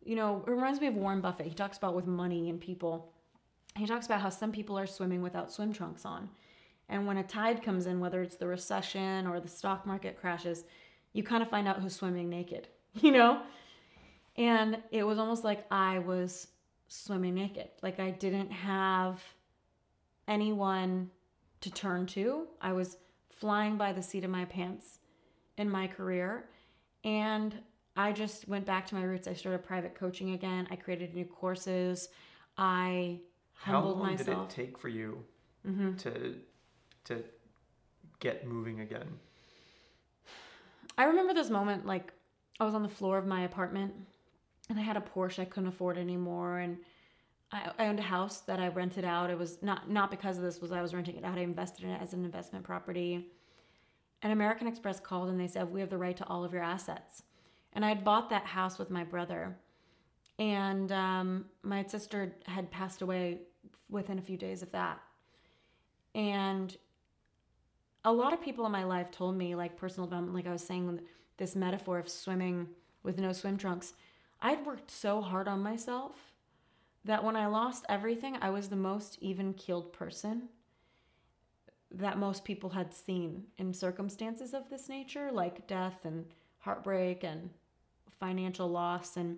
you 0.03 0.15
know, 0.15 0.43
it 0.45 0.49
reminds 0.49 0.79
me 0.79 0.87
of 0.87 0.95
Warren 0.95 1.21
Buffett. 1.21 1.47
He 1.47 1.53
talks 1.53 1.77
about 1.77 1.95
with 1.95 2.07
money 2.07 2.49
and 2.49 2.59
people 2.59 3.13
he 3.77 3.85
talks 3.85 4.05
about 4.05 4.21
how 4.21 4.29
some 4.29 4.51
people 4.51 4.77
are 4.77 4.87
swimming 4.87 5.21
without 5.21 5.51
swim 5.51 5.71
trunks 5.71 6.05
on. 6.05 6.29
And 6.89 7.05
when 7.05 7.17
a 7.17 7.23
tide 7.23 7.63
comes 7.63 7.85
in, 7.85 7.99
whether 7.99 8.21
it's 8.21 8.35
the 8.35 8.47
recession 8.47 9.27
or 9.27 9.39
the 9.39 9.47
stock 9.47 9.85
market 9.85 10.19
crashes, 10.19 10.63
you 11.13 11.23
kind 11.23 11.43
of 11.43 11.49
find 11.49 11.67
out 11.67 11.81
who's 11.81 11.95
swimming 11.95 12.29
naked, 12.29 12.67
you 12.93 13.11
know? 13.11 13.41
And 14.35 14.81
it 14.91 15.03
was 15.03 15.19
almost 15.19 15.43
like 15.43 15.65
I 15.71 15.99
was 15.99 16.47
swimming 16.87 17.35
naked. 17.35 17.69
Like 17.81 17.99
I 17.99 18.11
didn't 18.11 18.51
have 18.51 19.21
anyone 20.27 21.09
to 21.61 21.71
turn 21.71 22.05
to. 22.07 22.47
I 22.61 22.73
was 22.73 22.97
flying 23.29 23.77
by 23.77 23.93
the 23.93 24.01
seat 24.01 24.23
of 24.23 24.29
my 24.29 24.45
pants 24.45 24.99
in 25.57 25.69
my 25.69 25.87
career. 25.87 26.45
And 27.03 27.55
I 27.95 28.11
just 28.11 28.47
went 28.47 28.65
back 28.65 28.85
to 28.87 28.95
my 28.95 29.03
roots. 29.03 29.27
I 29.27 29.33
started 29.33 29.63
private 29.63 29.95
coaching 29.95 30.33
again. 30.33 30.67
I 30.69 30.75
created 30.75 31.13
new 31.15 31.25
courses. 31.25 32.09
I 32.57 33.19
How 33.53 33.73
humbled 33.73 33.99
long 33.99 34.11
myself. 34.11 34.27
Mm-hmm. 34.27 34.41
did 34.41 34.51
it 34.51 34.67
take 34.67 34.77
for 34.77 34.89
you 34.89 35.23
to 35.99 36.35
to 37.05 37.23
get 38.19 38.47
moving 38.47 38.79
again? 38.81 39.07
I 40.97 41.05
remember 41.05 41.33
this 41.33 41.49
moment 41.49 41.85
like 41.85 42.13
I 42.59 42.65
was 42.65 42.73
on 42.73 42.83
the 42.83 42.89
floor 42.89 43.17
of 43.17 43.25
my 43.25 43.41
apartment 43.41 43.93
and 44.69 44.79
I 44.79 44.81
had 44.81 44.97
a 44.97 45.01
Porsche 45.01 45.39
I 45.39 45.45
couldn't 45.45 45.69
afford 45.69 45.97
anymore, 45.97 46.59
and 46.59 46.77
I, 47.51 47.71
I 47.77 47.87
owned 47.87 47.99
a 47.99 48.03
house 48.03 48.41
that 48.41 48.59
I 48.59 48.67
rented 48.67 49.05
out. 49.05 49.29
It 49.29 49.37
was 49.37 49.61
not 49.61 49.89
not 49.89 50.11
because 50.11 50.37
of 50.37 50.43
this 50.43 50.61
was 50.61 50.71
I 50.71 50.81
was 50.81 50.93
renting 50.93 51.15
it 51.15 51.23
out. 51.23 51.37
I 51.37 51.41
invested 51.41 51.85
in 51.85 51.91
it 51.91 52.01
as 52.01 52.13
an 52.13 52.25
investment 52.25 52.65
property. 52.65 53.29
And 54.21 54.33
American 54.33 54.67
Express 54.67 54.99
called 54.99 55.29
and 55.29 55.39
they 55.39 55.47
said 55.47 55.71
we 55.71 55.79
have 55.79 55.89
the 55.89 55.97
right 55.97 56.17
to 56.17 56.27
all 56.27 56.43
of 56.43 56.51
your 56.53 56.63
assets. 56.63 57.23
And 57.73 57.85
I 57.85 57.89
had 57.89 58.03
bought 58.03 58.29
that 58.29 58.45
house 58.45 58.79
with 58.79 58.89
my 58.89 59.03
brother, 59.03 59.55
and 60.39 60.91
um, 60.91 61.45
my 61.61 61.83
sister 61.85 62.33
had 62.45 62.71
passed 62.71 63.01
away 63.01 63.41
within 63.89 64.17
a 64.17 64.21
few 64.21 64.37
days 64.37 64.63
of 64.63 64.71
that. 64.71 64.99
And 66.15 66.75
a 68.03 68.11
lot 68.11 68.33
of 68.33 68.41
people 68.41 68.65
in 68.65 68.71
my 68.71 68.83
life 68.83 69.11
told 69.11 69.37
me, 69.37 69.53
like 69.53 69.77
personal 69.77 70.07
development, 70.07 70.35
like 70.35 70.47
I 70.47 70.51
was 70.51 70.63
saying, 70.63 71.01
this 71.37 71.55
metaphor 71.55 71.99
of 71.99 72.09
swimming 72.09 72.67
with 73.03 73.19
no 73.19 73.31
swim 73.31 73.57
trunks. 73.57 73.93
I'd 74.41 74.65
worked 74.65 74.89
so 74.89 75.21
hard 75.21 75.47
on 75.47 75.61
myself 75.61 76.26
that 77.07 77.23
when 77.23 77.35
I 77.35 77.47
lost 77.47 77.85
everything, 77.87 78.37
I 78.41 78.49
was 78.49 78.67
the 78.67 78.75
most 78.75 79.17
even 79.21 79.53
keeled 79.53 79.93
person 79.93 80.49
that 81.89 82.17
most 82.17 82.43
people 82.43 82.69
had 82.69 82.93
seen 82.93 83.45
in 83.57 83.73
circumstances 83.73 84.53
of 84.53 84.69
this 84.69 84.89
nature, 84.89 85.31
like 85.31 85.67
death 85.67 86.03
and 86.03 86.25
heartbreak 86.59 87.23
and 87.23 87.49
financial 88.19 88.67
loss. 88.67 89.15
And 89.15 89.37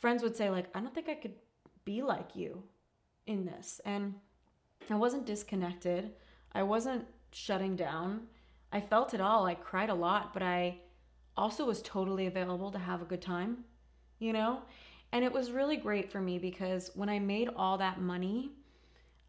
friends 0.00 0.24
would 0.24 0.36
say, 0.36 0.50
like, 0.50 0.66
I 0.74 0.80
don't 0.80 0.92
think 0.92 1.08
I 1.08 1.14
could 1.14 1.34
be 1.84 2.02
like 2.02 2.34
you 2.34 2.64
in 3.28 3.46
this. 3.46 3.80
And 3.84 4.14
I 4.90 4.96
wasn't 4.96 5.24
disconnected. 5.24 6.10
I 6.52 6.64
wasn't 6.64 7.06
shutting 7.30 7.76
down. 7.76 8.22
I 8.72 8.80
felt 8.80 9.14
it 9.14 9.20
all. 9.20 9.46
I 9.46 9.54
cried 9.54 9.90
a 9.90 9.94
lot, 9.94 10.34
but 10.34 10.42
I 10.42 10.78
also 11.36 11.64
was 11.64 11.80
totally 11.80 12.26
available 12.26 12.72
to 12.72 12.78
have 12.78 13.02
a 13.02 13.06
good 13.06 13.22
time, 13.22 13.58
you 14.18 14.32
know? 14.32 14.62
And 15.16 15.24
it 15.24 15.32
was 15.32 15.50
really 15.50 15.78
great 15.78 16.12
for 16.12 16.20
me 16.20 16.38
because 16.38 16.90
when 16.94 17.08
I 17.08 17.18
made 17.18 17.48
all 17.56 17.78
that 17.78 17.98
money, 17.98 18.50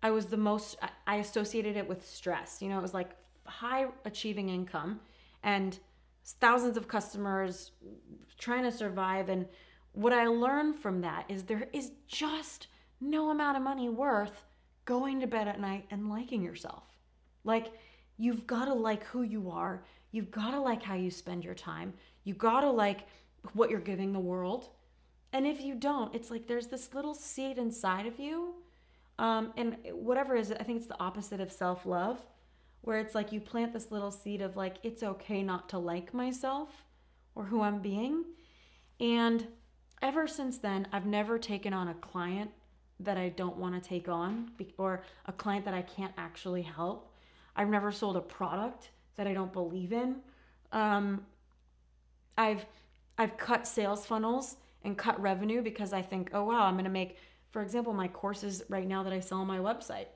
I 0.04 0.12
was 0.12 0.26
the 0.26 0.36
most, 0.36 0.76
I 1.08 1.16
associated 1.16 1.78
it 1.78 1.88
with 1.88 2.06
stress. 2.06 2.62
You 2.62 2.68
know, 2.68 2.78
it 2.78 2.82
was 2.82 2.94
like 2.94 3.12
high 3.46 3.86
achieving 4.04 4.50
income 4.50 5.00
and 5.44 5.80
thousands 6.42 6.76
of 6.76 6.90
customers 6.90 7.72
trying 8.38 8.64
to 8.64 8.72
survive. 8.72 9.30
And 9.30 9.46
what 9.94 10.12
I 10.12 10.28
learned 10.28 10.76
from 10.76 11.00
that 11.04 11.24
is 11.30 11.44
there 11.44 11.70
is 11.72 11.94
just 12.06 12.68
no 13.00 13.30
amount 13.30 13.56
of 13.56 13.64
money 13.64 13.88
worth 13.88 14.44
going 14.84 15.22
to 15.22 15.26
bed 15.26 15.48
at 15.48 15.62
night 15.62 15.86
and 15.90 16.10
liking 16.10 16.44
yourself. 16.44 16.84
Like, 17.46 17.72
you've 18.18 18.46
got 18.46 18.66
to 18.66 18.74
like 18.74 19.06
who 19.06 19.22
you 19.22 19.50
are. 19.52 19.86
You've 20.12 20.32
got 20.32 20.52
to 20.52 20.60
like 20.60 20.84
how 20.84 20.96
you 20.96 21.12
spend 21.12 21.46
your 21.46 21.56
time. 21.56 21.94
You've 22.26 22.38
got 22.38 22.60
to 22.60 22.72
like 22.72 23.08
what 23.54 23.70
you're 23.70 23.80
giving 23.80 24.12
the 24.12 24.20
world. 24.20 24.68
And 25.34 25.46
if 25.46 25.62
you 25.62 25.76
don't, 25.76 26.14
it's 26.16 26.32
like 26.32 26.48
there's 26.48 26.68
this 26.68 26.94
little 26.94 27.14
seed 27.14 27.58
inside 27.58 28.06
of 28.06 28.20
you. 28.20 28.56
Um, 29.20 29.54
and 29.58 29.78
whatever 29.92 30.36
is 30.36 30.52
it, 30.52 30.58
I 30.60 30.64
think 30.64 30.78
it's 30.78 30.88
the 30.88 31.00
opposite 31.00 31.42
of 31.42 31.52
self 31.52 31.86
love, 31.86 32.22
where 32.82 33.00
it's 33.00 33.16
like 33.16 33.32
you 33.32 33.42
plant 33.42 33.74
this 33.74 33.92
little 33.92 34.12
seed 34.12 34.42
of 34.42 34.56
like, 34.56 34.78
it's 34.84 35.04
okay 35.04 35.44
not 35.44 35.70
to 35.70 35.80
like 35.80 36.14
myself 36.14 36.86
or 37.36 37.46
who 37.46 37.62
I'm 37.62 37.80
being. 37.80 38.26
And 39.00 39.48
ever 40.02 40.28
since 40.28 40.58
then, 40.58 40.88
I've 40.92 41.06
never 41.06 41.38
taken 41.38 41.74
on 41.74 41.88
a 41.88 41.94
client 41.96 42.52
that 43.00 43.18
I 43.18 43.30
don't 43.30 43.58
want 43.58 43.82
to 43.82 43.90
take 43.90 44.08
on 44.08 44.52
or 44.78 45.04
a 45.26 45.32
client 45.32 45.66
that 45.66 45.74
I 45.74 45.84
can't 45.84 46.14
actually 46.18 46.64
help. 46.64 47.14
I've 47.56 47.70
never 47.70 47.92
sold 47.92 48.18
a 48.18 48.22
product 48.22 48.90
that 49.18 49.28
I 49.28 49.34
don't 49.34 49.54
believe 49.54 49.92
in. 49.92 50.18
Um, 50.72 51.26
I've 52.38 52.66
I've 53.18 53.36
cut 53.38 53.66
sales 53.68 54.06
funnels 54.06 54.58
and 54.88 54.98
cut 54.98 55.22
revenue 55.22 55.62
because 55.62 55.94
I 55.94 56.02
think, 56.02 56.32
oh 56.34 56.46
wow, 56.46 56.64
I'm 56.64 56.74
going 56.74 56.86
to 56.86 56.90
make, 56.90 57.18
for 57.52 57.62
example, 57.62 57.94
my 57.94 58.08
courses 58.08 58.64
right 58.70 58.88
now 58.88 59.04
that 59.04 59.14
I 59.14 59.20
sell 59.20 59.40
on 59.40 59.48
my 59.48 59.60
website. 59.60 60.08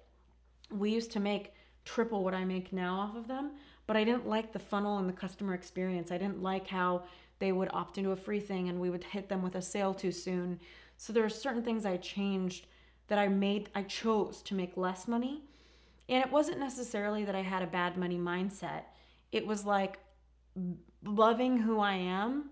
We 0.71 0.91
used 0.91 1.11
to 1.11 1.19
make 1.19 1.53
triple 1.83 2.23
what 2.23 2.33
I 2.33 2.45
make 2.45 2.71
now 2.71 2.99
off 2.99 3.15
of 3.15 3.27
them, 3.27 3.51
but 3.85 3.97
I 3.97 4.03
didn't 4.03 4.27
like 4.27 4.53
the 4.53 4.59
funnel 4.59 4.97
and 4.97 5.07
the 5.07 5.13
customer 5.13 5.53
experience. 5.53 6.09
I 6.11 6.17
didn't 6.17 6.41
like 6.41 6.67
how 6.67 7.03
they 7.39 7.51
would 7.51 7.69
opt 7.73 7.97
into 7.97 8.11
a 8.11 8.15
free 8.15 8.39
thing 8.39 8.69
and 8.69 8.79
we 8.79 8.89
would 8.89 9.03
hit 9.03 9.27
them 9.27 9.41
with 9.41 9.55
a 9.55 9.61
sale 9.61 9.93
too 9.93 10.11
soon. 10.11 10.59
So 10.97 11.11
there 11.11 11.25
are 11.25 11.29
certain 11.29 11.63
things 11.63 11.85
I 11.85 11.97
changed 11.97 12.67
that 13.07 13.19
I 13.19 13.27
made 13.27 13.69
I 13.75 13.83
chose 13.83 14.41
to 14.43 14.55
make 14.55 14.77
less 14.77 15.07
money. 15.07 15.43
And 16.07 16.23
it 16.23 16.31
wasn't 16.31 16.59
necessarily 16.59 17.25
that 17.25 17.35
I 17.35 17.41
had 17.41 17.61
a 17.61 17.67
bad 17.67 17.97
money 17.97 18.17
mindset. 18.17 18.83
It 19.31 19.45
was 19.45 19.65
like 19.65 19.99
loving 21.03 21.57
who 21.57 21.79
I 21.79 21.95
am 21.95 22.51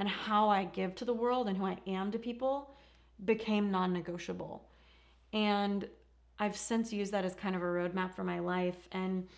and 0.00 0.08
how 0.08 0.48
I 0.48 0.64
give 0.64 0.94
to 0.96 1.04
the 1.04 1.12
world 1.12 1.46
and 1.46 1.58
who 1.58 1.66
I 1.66 1.76
am 1.86 2.10
to 2.12 2.18
people 2.18 2.70
became 3.26 3.70
non 3.70 3.92
negotiable. 3.92 4.66
And 5.34 5.86
I've 6.38 6.56
since 6.56 6.90
used 6.90 7.12
that 7.12 7.26
as 7.26 7.34
kind 7.34 7.54
of 7.54 7.60
a 7.60 7.66
roadmap 7.66 8.14
for 8.14 8.24
my 8.24 8.38
life. 8.38 8.88
And 8.92 9.28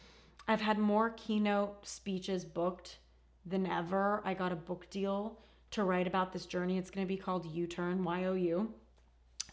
I've 0.47 0.61
had 0.61 0.79
more 0.79 1.11
keynote 1.11 1.85
speeches 1.87 2.45
booked 2.45 2.99
than 3.45 3.67
ever. 3.67 4.23
I 4.25 4.35
got 4.35 4.53
a 4.53 4.57
book 4.57 4.89
deal 4.89 5.41
to 5.73 5.83
write 5.83 6.07
about 6.07 6.33
this 6.33 6.47
journey. 6.47 6.79
It's 6.79 6.91
going 6.91 7.05
to 7.05 7.13
be 7.13 7.19
called 7.19 7.45
You 7.45 7.67
Turn, 7.67 8.05
Y 8.05 8.25
O 8.25 8.35
U, 8.35 8.73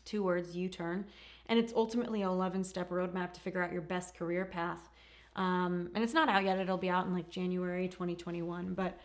two 0.05 0.22
words, 0.22 0.55
You 0.55 0.70
Turn. 0.70 1.05
And 1.47 1.57
it's 1.57 1.74
ultimately 1.76 2.22
a 2.22 2.28
11 2.28 2.64
step 2.64 2.91
roadmap 2.91 3.34
to 3.34 3.41
figure 3.41 3.64
out 3.64 3.72
your 3.72 3.82
best 3.82 4.16
career 4.16 4.45
path. 4.45 4.89
Um, 5.36 5.89
and 5.95 6.03
it's 6.03 6.14
not 6.14 6.30
out 6.30 6.43
yet, 6.43 6.60
it'll 6.60 6.78
be 6.78 6.91
out 6.91 7.07
in 7.07 7.16
like 7.16 7.32
January 7.32 7.88
2021. 7.88 8.76
But 8.76 8.99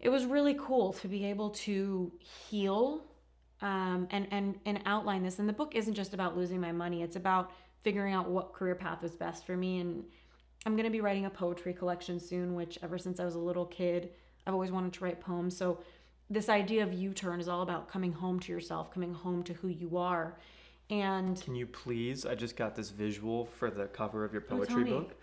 it 0.00 0.08
was 0.08 0.24
really 0.24 0.54
cool 0.58 0.92
to 0.94 1.08
be 1.08 1.26
able 1.26 1.50
to 1.50 2.10
heal 2.48 3.04
um, 3.60 4.08
and, 4.10 4.26
and, 4.30 4.58
and 4.64 4.80
outline 4.86 5.22
this. 5.22 5.38
And 5.38 5.48
the 5.48 5.52
book 5.52 5.74
isn't 5.74 5.94
just 5.94 6.14
about 6.14 6.36
losing 6.36 6.60
my 6.60 6.72
money, 6.72 7.02
it's 7.02 7.16
about 7.16 7.52
figuring 7.82 8.14
out 8.14 8.28
what 8.28 8.52
career 8.52 8.74
path 8.74 9.02
was 9.02 9.12
best 9.12 9.46
for 9.46 9.56
me. 9.56 9.80
And 9.80 10.04
I'm 10.66 10.74
going 10.74 10.84
to 10.84 10.90
be 10.90 11.00
writing 11.00 11.26
a 11.26 11.30
poetry 11.30 11.72
collection 11.72 12.18
soon, 12.18 12.54
which 12.54 12.78
ever 12.82 12.98
since 12.98 13.20
I 13.20 13.24
was 13.24 13.34
a 13.34 13.38
little 13.38 13.66
kid, 13.66 14.10
I've 14.46 14.54
always 14.54 14.70
wanted 14.70 14.92
to 14.94 15.04
write 15.04 15.20
poems. 15.20 15.56
So 15.56 15.78
this 16.30 16.48
idea 16.48 16.82
of 16.82 16.92
U-turn 16.92 17.40
is 17.40 17.48
all 17.48 17.62
about 17.62 17.88
coming 17.88 18.12
home 18.12 18.40
to 18.40 18.52
yourself, 18.52 18.92
coming 18.92 19.12
home 19.12 19.42
to 19.44 19.52
who 19.54 19.68
you 19.68 19.96
are. 19.98 20.38
And 20.88 21.40
can 21.42 21.54
you 21.54 21.66
please? 21.66 22.26
I 22.26 22.34
just 22.34 22.56
got 22.56 22.74
this 22.74 22.90
visual 22.90 23.46
for 23.46 23.70
the 23.70 23.86
cover 23.86 24.24
of 24.24 24.32
your 24.32 24.44
oh, 24.50 24.56
poetry 24.56 24.84
book 24.84 25.14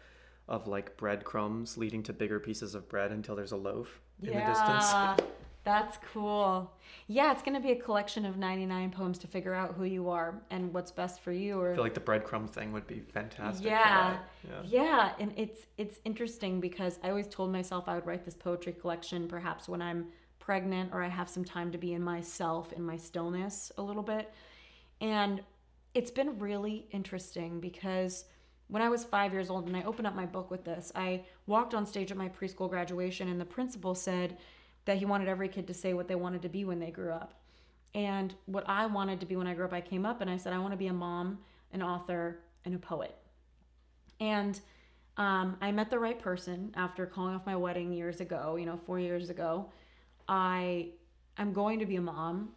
of 0.47 0.67
like 0.67 0.95
breadcrumbs 0.97 1.77
leading 1.77 2.03
to 2.03 2.13
bigger 2.13 2.39
pieces 2.39 2.73
of 2.73 2.87
bread 2.87 3.11
until 3.11 3.35
there's 3.35 3.51
a 3.51 3.57
loaf 3.57 4.01
in 4.21 4.33
yeah, 4.33 4.39
the 4.39 4.53
distance. 4.53 5.27
That's 5.67 5.97
cool. 6.13 6.71
Yeah, 7.07 7.33
it's 7.33 7.41
going 7.41 7.53
to 7.55 7.59
be 7.59 7.73
a 7.73 7.75
collection 7.75 8.23
of 8.23 8.37
99 8.37 8.89
poems 8.91 9.17
to 9.17 9.27
figure 9.27 9.53
out 9.53 9.75
who 9.75 9.83
you 9.83 10.07
are 10.07 10.41
and 10.49 10.73
what's 10.73 10.91
best 10.91 11.19
for 11.19 11.33
you. 11.33 11.59
Or 11.59 11.73
I 11.73 11.75
feel 11.75 11.83
like 11.83 11.93
the 11.93 11.99
breadcrumb 11.99 12.49
thing 12.49 12.71
would 12.71 12.87
be 12.87 13.01
fantastic. 13.01 13.65
Yeah, 13.65 14.17
yeah, 14.47 14.61
yeah, 14.65 15.11
and 15.19 15.33
it's 15.35 15.65
it's 15.77 15.99
interesting 16.05 16.61
because 16.61 16.99
I 17.03 17.09
always 17.09 17.27
told 17.27 17.51
myself 17.51 17.89
I 17.89 17.95
would 17.95 18.05
write 18.05 18.23
this 18.23 18.33
poetry 18.33 18.71
collection 18.71 19.27
perhaps 19.27 19.67
when 19.67 19.81
I'm 19.81 20.07
pregnant 20.39 20.91
or 20.93 21.03
I 21.03 21.09
have 21.09 21.27
some 21.27 21.43
time 21.43 21.69
to 21.73 21.77
be 21.77 21.91
in 21.93 22.01
myself 22.01 22.71
in 22.71 22.81
my 22.81 22.95
stillness 22.95 23.69
a 23.77 23.81
little 23.81 24.03
bit, 24.03 24.31
and 25.01 25.41
it's 25.93 26.11
been 26.11 26.39
really 26.39 26.87
interesting 26.91 27.59
because 27.59 28.23
when 28.67 28.81
I 28.81 28.89
was 28.89 29.03
five 29.03 29.33
years 29.33 29.49
old 29.49 29.67
and 29.67 29.77
I 29.77 29.83
opened 29.83 30.07
up 30.07 30.15
my 30.15 30.25
book 30.25 30.51
with 30.51 30.63
this, 30.65 30.91
I 30.95 31.23
walked 31.45 31.73
on 31.73 31.85
stage 31.85 32.11
at 32.11 32.17
my 32.17 32.29
preschool 32.29 32.69
graduation 32.69 33.29
and 33.29 33.39
the 33.39 33.45
principal 33.45 33.95
said 33.95 34.37
that 34.85 34.97
he 34.97 35.05
wanted 35.05 35.27
every 35.27 35.47
kid 35.47 35.67
to 35.67 35.73
say 35.73 35.93
what 35.93 36.07
they 36.07 36.15
wanted 36.15 36.41
to 36.41 36.49
be 36.49 36.65
when 36.65 36.79
they 36.79 36.91
grew 36.91 37.11
up. 37.11 37.33
And 37.93 38.33
what 38.45 38.67
I 38.67 38.85
wanted 38.85 39.19
to 39.21 39.25
be 39.25 39.35
when 39.35 39.47
I 39.47 39.53
grew 39.53 39.65
up, 39.65 39.73
I 39.73 39.81
came 39.81 40.05
up 40.05 40.21
and 40.21 40.29
I 40.29 40.37
said, 40.37 40.53
I 40.53 40.59
want 40.59 40.71
to 40.71 40.77
be 40.77 40.87
a 40.87 40.93
mom, 40.93 41.39
an 41.71 41.81
author, 41.81 42.39
and 42.65 42.75
a 42.75 42.77
poet. 42.77 43.15
And 44.19 44.59
um, 45.17 45.57
I 45.61 45.71
met 45.71 45.89
the 45.89 45.99
right 45.99 46.19
person 46.19 46.71
after 46.75 47.05
calling 47.05 47.35
off 47.35 47.45
my 47.45 47.55
wedding 47.55 47.91
years 47.91 48.19
ago, 48.21 48.55
you 48.55 48.65
know, 48.65 48.79
four 48.85 48.99
years 48.99 49.29
ago. 49.29 49.71
I 50.27 50.89
I'm 51.37 51.53
going 51.53 51.79
to 51.79 51.85
be 51.85 51.95
a 51.95 52.01
mom. 52.01 52.49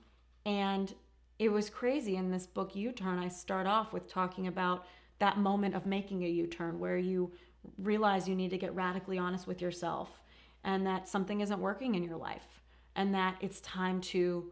And 0.44 0.92
it 1.38 1.50
was 1.50 1.70
crazy 1.70 2.16
in 2.16 2.30
this 2.30 2.46
book 2.46 2.74
You 2.74 2.92
Turn 2.92 3.18
i 3.18 3.28
start 3.28 3.66
off 3.66 3.92
with 3.92 4.08
talking 4.08 4.46
about 4.46 4.84
that 5.20 5.38
moment 5.38 5.74
of 5.74 5.86
making 5.86 6.24
a 6.24 6.28
u-turn 6.28 6.78
where 6.78 6.98
you 6.98 7.30
realize 7.78 8.28
you 8.28 8.34
need 8.34 8.50
to 8.50 8.58
get 8.58 8.74
radically 8.74 9.18
honest 9.18 9.46
with 9.46 9.62
yourself 9.62 10.20
and 10.64 10.86
that 10.86 11.08
something 11.08 11.40
isn't 11.40 11.60
working 11.60 11.94
in 11.94 12.02
your 12.02 12.16
life 12.16 12.62
and 12.96 13.14
that 13.14 13.36
it's 13.40 13.60
time 13.60 14.00
to 14.00 14.50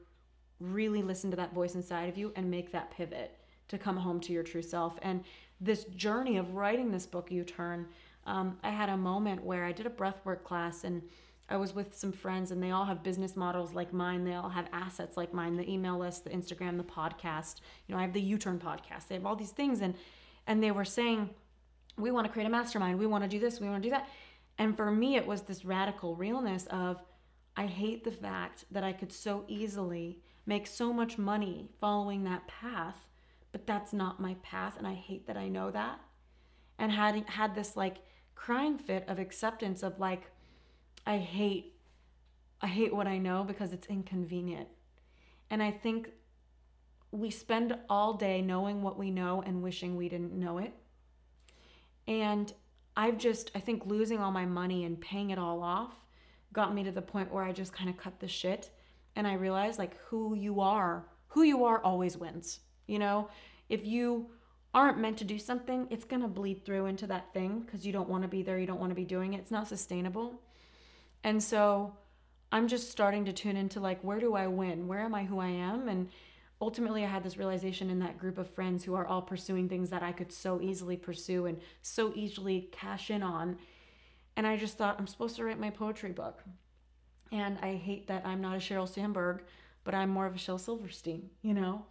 really 0.61 1.03
listen 1.03 1.31
to 1.31 1.37
that 1.37 1.53
voice 1.53 1.75
inside 1.75 2.09
of 2.09 2.17
you 2.17 2.33
and 2.37 2.51
make 2.51 2.71
that 2.71 2.91
pivot 2.91 3.37
to 3.69 3.79
come 3.79 3.97
home 3.97 4.21
to 4.21 4.33
your 4.33 4.43
true 4.43 4.63
self 4.63 4.99
and 5.03 5.25
this 5.61 5.85
journey 5.97 6.37
of 6.37 6.55
writing 6.55 6.91
this 6.91 7.07
book 7.07 7.31
You 7.31 7.45
Turn 7.45 7.87
um, 8.27 8.59
i 8.63 8.71
had 8.71 8.89
a 8.89 8.97
moment 8.97 9.43
where 9.43 9.65
i 9.65 9.73
did 9.73 9.87
a 9.87 9.91
breathwork 9.91 10.45
class 10.45 10.85
and 10.85 11.03
I 11.51 11.57
was 11.57 11.75
with 11.75 11.97
some 11.97 12.13
friends 12.13 12.51
and 12.51 12.63
they 12.63 12.73
all 12.73 12.85
have 12.85 13.03
business 13.03 13.35
models 13.35 13.73
like 13.73 13.93
mine. 13.93 14.25
They 14.25 14.35
all 14.35 14.51
have 14.51 14.69
assets 14.73 15.17
like 15.17 15.33
mine, 15.33 15.57
the 15.57 15.69
email 15.71 15.97
list, 15.97 16.25
the 16.25 16.31
Instagram, 16.31 16.77
the 16.77 16.85
podcast. 16.85 17.57
You 17.87 17.95
know, 17.95 17.99
I 17.99 18.03
have 18.03 18.13
the 18.13 18.21
You 18.21 18.37
Turn 18.37 18.59
podcast. 18.59 19.09
They 19.09 19.15
have 19.15 19.25
all 19.25 19.37
these 19.37 19.53
things 19.53 19.81
and 19.81 19.95
and 20.49 20.61
they 20.61 20.73
were 20.73 20.85
saying, 20.85 21.31
"We 21.97 22.11
want 22.11 22.27
to 22.27 22.33
create 22.33 22.47
a 22.47 22.51
mastermind. 22.51 22.99
We 22.99 23.07
want 23.07 23.23
to 23.23 23.31
do 23.31 23.39
this. 23.39 23.61
We 23.61 23.69
want 23.69 23.83
to 23.83 23.89
do 23.89 23.95
that." 23.95 24.09
And 24.59 24.77
for 24.77 24.91
me, 24.91 25.15
it 25.15 25.27
was 25.27 25.43
this 25.43 25.65
radical 25.65 26.17
realness 26.17 26.67
of 26.67 27.01
I 27.57 27.67
hate 27.67 28.05
the 28.05 28.13
fact 28.13 28.65
that 28.71 28.85
I 28.85 28.93
could 28.93 29.13
so 29.13 29.45
easily 29.49 30.21
make 30.47 30.67
so 30.67 30.93
much 30.93 31.19
money 31.19 31.69
following 31.81 32.25
that 32.25 32.47
path, 32.47 33.09
but 33.53 33.67
that's 33.67 33.93
not 33.93 34.21
my 34.21 34.35
path 34.43 34.77
and 34.79 34.87
I 34.87 34.95
hate 34.95 35.27
that 35.27 35.37
I 35.37 35.49
know 35.49 35.71
that. 35.71 36.01
And 36.79 36.93
had 36.93 37.29
had 37.29 37.55
this 37.55 37.77
like 37.77 37.99
crying 38.35 38.79
fit 38.79 39.05
of 39.09 39.19
acceptance 39.19 39.83
of 39.83 39.99
like 39.99 40.31
I 41.07 41.19
hate 41.19 41.75
I 42.61 42.67
hate 42.67 42.95
what 42.95 43.07
I 43.07 43.19
know 43.19 43.45
because 43.45 43.73
it's 43.73 43.87
inconvenient. 43.89 44.69
And 45.51 45.63
I 45.63 45.71
think 45.71 46.11
we 47.11 47.31
spend 47.31 47.77
all 47.89 48.15
day 48.15 48.43
knowing 48.43 48.83
what 48.83 48.99
we 48.99 49.11
know 49.11 49.43
and 49.47 49.63
wishing 49.63 49.97
we 49.97 50.09
didn't 50.09 50.33
know 50.33 50.59
it. 50.59 50.73
And 52.07 52.53
I've 52.97 53.19
just, 53.19 53.51
I 53.55 53.61
think 53.61 53.87
losing 53.87 54.19
all 54.19 54.33
my 54.33 54.45
money 54.45 54.85
and 54.85 55.01
paying 55.01 55.31
it 55.31 55.39
all 55.39 55.63
off 55.63 55.95
got 56.53 56.75
me 56.75 56.83
to 56.85 56.91
the 56.93 57.03
point 57.03 57.33
where 57.33 57.45
I 57.45 57.53
just 57.53 57.73
kind 57.73 57.89
of 57.89 57.97
cut 57.97 58.19
the 58.21 58.29
shit 58.29 58.71
and 59.17 59.27
I 59.27 59.35
realized 59.35 59.79
like 59.79 59.97
who 60.07 60.35
you 60.35 60.61
are, 60.61 61.07
who 61.29 61.43
you 61.43 61.65
are 61.65 61.83
always 61.83 62.17
wins. 62.17 62.61
You 62.87 62.99
know, 62.99 63.29
if 63.69 63.85
you 63.87 64.31
aren't 64.75 64.99
meant 64.99 65.19
to 65.19 65.25
do 65.25 65.39
something, 65.39 65.87
it's 65.91 66.05
going 66.05 66.23
to 66.23 66.29
bleed 66.29 66.65
through 66.65 66.87
into 66.87 67.07
that 67.07 67.33
thing 67.33 67.61
because 67.61 67.87
you 67.87 67.93
don't 67.93 68.09
want 68.09 68.23
to 68.23 68.29
be 68.29 68.43
there, 68.43 68.59
you 68.59 68.67
don't 68.67 68.81
want 68.81 68.91
to 68.91 68.97
be 68.97 69.05
doing 69.05 69.35
it. 69.35 69.39
It's 69.39 69.51
not 69.51 69.69
sustainable. 69.69 70.41
And 71.25 71.43
so 71.43 71.95
I'm 72.53 72.69
just 72.69 72.91
starting 72.91 73.25
to 73.27 73.33
tune 73.33 73.57
into 73.57 73.81
like, 73.81 74.03
where 74.03 74.21
do 74.21 74.35
I 74.35 74.47
win? 74.47 74.89
Where 74.89 75.01
am 75.01 75.15
I 75.15 75.25
who 75.25 75.39
I 75.39 75.49
am? 75.49 75.89
And 75.89 76.09
ultimately, 76.61 77.05
I 77.05 77.09
had 77.09 77.23
this 77.23 77.37
realization 77.37 77.91
in 77.91 78.01
that 78.01 78.19
group 78.19 78.39
of 78.39 78.51
friends 78.51 78.85
who 78.85 78.95
are 78.95 79.07
all 79.07 79.23
pursuing 79.23 79.69
things 79.69 79.91
that 79.91 80.03
I 80.03 80.13
could 80.13 80.33
so 80.33 80.61
easily 80.61 80.97
pursue 80.97 81.47
and 81.47 81.59
so 81.83 82.13
easily 82.15 82.69
cash 82.73 83.11
in 83.11 83.23
on. 83.23 83.59
And 84.37 84.47
I 84.47 84.57
just 84.57 84.77
thought, 84.77 84.97
I'm 84.99 85.07
supposed 85.07 85.37
to 85.37 85.45
write 85.45 85.61
my 85.61 85.71
poetry 85.71 86.13
book. 86.13 86.43
And 87.31 87.59
I 87.63 87.75
hate 87.75 88.09
that 88.09 88.27
I'm 88.27 88.41
not 88.41 88.57
a 88.57 88.59
Sheryl 88.59 88.89
Sandberg, 88.89 89.43
but 89.85 89.95
I'm 89.95 90.11
more 90.11 90.27
of 90.27 90.35
a 90.35 90.39
Shel 90.39 90.59
Silverstein, 90.59 91.31
you 91.43 91.55
know? 91.55 91.85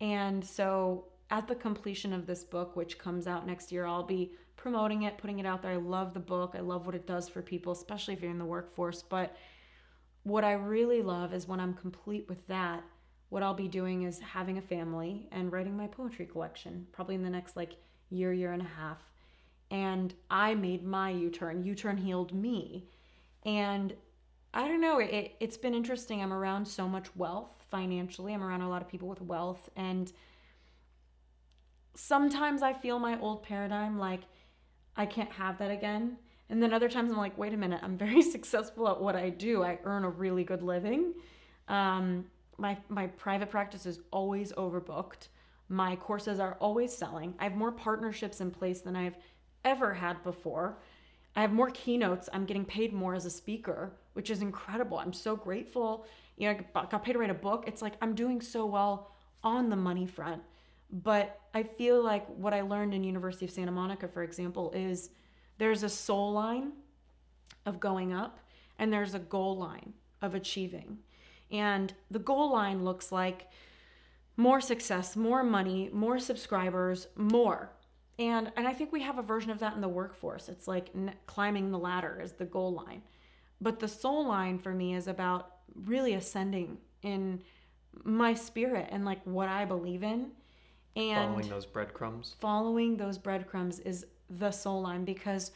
And 0.00 0.44
so 0.44 1.06
at 1.30 1.48
the 1.48 1.54
completion 1.54 2.12
of 2.12 2.26
this 2.26 2.44
book, 2.44 2.76
which 2.76 2.98
comes 2.98 3.26
out 3.26 3.46
next 3.46 3.72
year, 3.72 3.84
I'll 3.84 4.02
be 4.02 4.32
promoting 4.56 5.02
it, 5.02 5.18
putting 5.18 5.38
it 5.38 5.46
out 5.46 5.62
there. 5.62 5.72
I 5.72 5.76
love 5.76 6.14
the 6.14 6.20
book. 6.20 6.54
I 6.56 6.60
love 6.60 6.86
what 6.86 6.94
it 6.94 7.06
does 7.06 7.28
for 7.28 7.42
people, 7.42 7.72
especially 7.72 8.14
if 8.14 8.22
you're 8.22 8.30
in 8.30 8.38
the 8.38 8.44
workforce. 8.44 9.02
But 9.02 9.36
what 10.22 10.44
I 10.44 10.52
really 10.52 11.02
love 11.02 11.32
is 11.32 11.48
when 11.48 11.60
I'm 11.60 11.74
complete 11.74 12.28
with 12.28 12.46
that, 12.48 12.82
what 13.30 13.42
I'll 13.42 13.54
be 13.54 13.68
doing 13.68 14.04
is 14.04 14.20
having 14.20 14.58
a 14.58 14.62
family 14.62 15.28
and 15.32 15.52
writing 15.52 15.76
my 15.76 15.86
poetry 15.86 16.26
collection, 16.26 16.86
probably 16.92 17.14
in 17.14 17.22
the 17.22 17.30
next 17.30 17.56
like 17.56 17.76
year, 18.10 18.32
year 18.32 18.52
and 18.52 18.62
a 18.62 18.68
half. 18.76 18.98
And 19.70 20.14
I 20.30 20.54
made 20.54 20.84
my 20.84 21.10
You 21.10 21.28
Turn. 21.30 21.62
You 21.62 21.74
Turn 21.74 21.98
healed 21.98 22.32
me. 22.32 22.86
And 23.44 23.94
I 24.54 24.66
don't 24.66 24.80
know, 24.80 24.98
it, 24.98 25.32
it's 25.40 25.58
been 25.58 25.74
interesting. 25.74 26.22
I'm 26.22 26.32
around 26.32 26.66
so 26.66 26.88
much 26.88 27.14
wealth 27.16 27.50
financially, 27.70 28.32
I'm 28.32 28.42
around 28.42 28.62
a 28.62 28.68
lot 28.68 28.80
of 28.80 28.88
people 28.88 29.08
with 29.08 29.20
wealth. 29.20 29.68
And 29.76 30.10
sometimes 31.94 32.62
I 32.62 32.72
feel 32.72 32.98
my 32.98 33.20
old 33.20 33.42
paradigm 33.42 33.98
like 33.98 34.22
I 34.96 35.04
can't 35.06 35.30
have 35.32 35.58
that 35.58 35.70
again. 35.70 36.16
And 36.50 36.62
then 36.62 36.72
other 36.72 36.88
times 36.88 37.12
I'm 37.12 37.18
like, 37.18 37.36
wait 37.36 37.52
a 37.52 37.56
minute, 37.58 37.80
I'm 37.82 37.98
very 37.98 38.22
successful 38.36 38.88
at 38.88 39.00
what 39.00 39.16
I 39.16 39.28
do. 39.28 39.62
I 39.62 39.78
earn 39.84 40.04
a 40.04 40.08
really 40.08 40.44
good 40.44 40.62
living. 40.62 41.12
Um, 41.68 42.24
my 42.58 42.76
my 42.88 43.06
private 43.06 43.50
practice 43.50 43.86
is 43.86 44.00
always 44.10 44.52
overbooked. 44.52 45.28
My 45.68 45.96
courses 45.96 46.40
are 46.40 46.56
always 46.60 46.94
selling. 46.94 47.34
I 47.38 47.44
have 47.44 47.54
more 47.54 47.72
partnerships 47.72 48.40
in 48.40 48.50
place 48.50 48.80
than 48.80 48.96
I've 48.96 49.16
ever 49.64 49.94
had 49.94 50.22
before. 50.22 50.78
I 51.36 51.42
have 51.42 51.52
more 51.52 51.70
keynotes. 51.70 52.28
I'm 52.32 52.46
getting 52.46 52.64
paid 52.64 52.92
more 52.92 53.14
as 53.14 53.26
a 53.26 53.30
speaker, 53.30 53.92
which 54.14 54.30
is 54.30 54.42
incredible. 54.42 54.98
I'm 54.98 55.12
so 55.12 55.36
grateful. 55.36 56.06
You 56.36 56.48
know, 56.48 56.58
I 56.74 56.86
got 56.86 57.04
paid 57.04 57.12
to 57.12 57.18
write 57.18 57.30
a 57.30 57.34
book. 57.34 57.64
It's 57.66 57.82
like 57.82 57.94
I'm 58.02 58.14
doing 58.14 58.40
so 58.40 58.66
well 58.66 59.12
on 59.44 59.68
the 59.68 59.76
money 59.76 60.06
front. 60.06 60.42
But 60.90 61.40
I 61.54 61.62
feel 61.62 62.02
like 62.02 62.26
what 62.28 62.54
I 62.54 62.62
learned 62.62 62.94
in 62.94 63.04
University 63.04 63.44
of 63.44 63.50
Santa 63.50 63.70
Monica, 63.70 64.08
for 64.08 64.22
example, 64.22 64.72
is 64.74 65.10
there's 65.58 65.82
a 65.82 65.88
soul 65.88 66.32
line 66.32 66.72
of 67.66 67.78
going 67.78 68.12
up 68.12 68.38
and 68.78 68.92
there's 68.92 69.14
a 69.14 69.18
goal 69.18 69.56
line 69.56 69.92
of 70.22 70.34
achieving. 70.34 70.98
And 71.50 71.92
the 72.10 72.18
goal 72.18 72.52
line 72.52 72.84
looks 72.84 73.10
like 73.10 73.48
more 74.36 74.60
success, 74.60 75.16
more 75.16 75.42
money, 75.42 75.90
more 75.92 76.18
subscribers, 76.18 77.08
more. 77.16 77.70
And 78.18 78.52
and 78.56 78.66
I 78.66 78.72
think 78.72 78.92
we 78.92 79.02
have 79.02 79.18
a 79.18 79.22
version 79.22 79.50
of 79.50 79.58
that 79.60 79.74
in 79.74 79.80
the 79.80 79.88
workforce. 79.88 80.48
It's 80.48 80.66
like 80.68 80.90
n- 80.94 81.14
climbing 81.26 81.70
the 81.70 81.78
ladder 81.78 82.20
is 82.22 82.32
the 82.32 82.44
goal 82.44 82.72
line. 82.72 83.02
But 83.60 83.80
the 83.80 83.88
soul 83.88 84.26
line 84.26 84.58
for 84.58 84.72
me 84.72 84.94
is 84.94 85.08
about 85.08 85.52
really 85.74 86.14
ascending 86.14 86.78
in 87.02 87.42
my 88.04 88.34
spirit 88.34 88.88
and 88.90 89.04
like 89.04 89.20
what 89.24 89.48
I 89.48 89.64
believe 89.64 90.02
in. 90.02 90.30
And 90.96 91.30
following 91.30 91.48
those 91.48 91.66
breadcrumbs. 91.66 92.36
Following 92.40 92.96
those 92.96 93.18
breadcrumbs 93.18 93.78
is 93.80 94.06
the 94.30 94.50
soul 94.50 94.82
line 94.82 95.04
because 95.04 95.52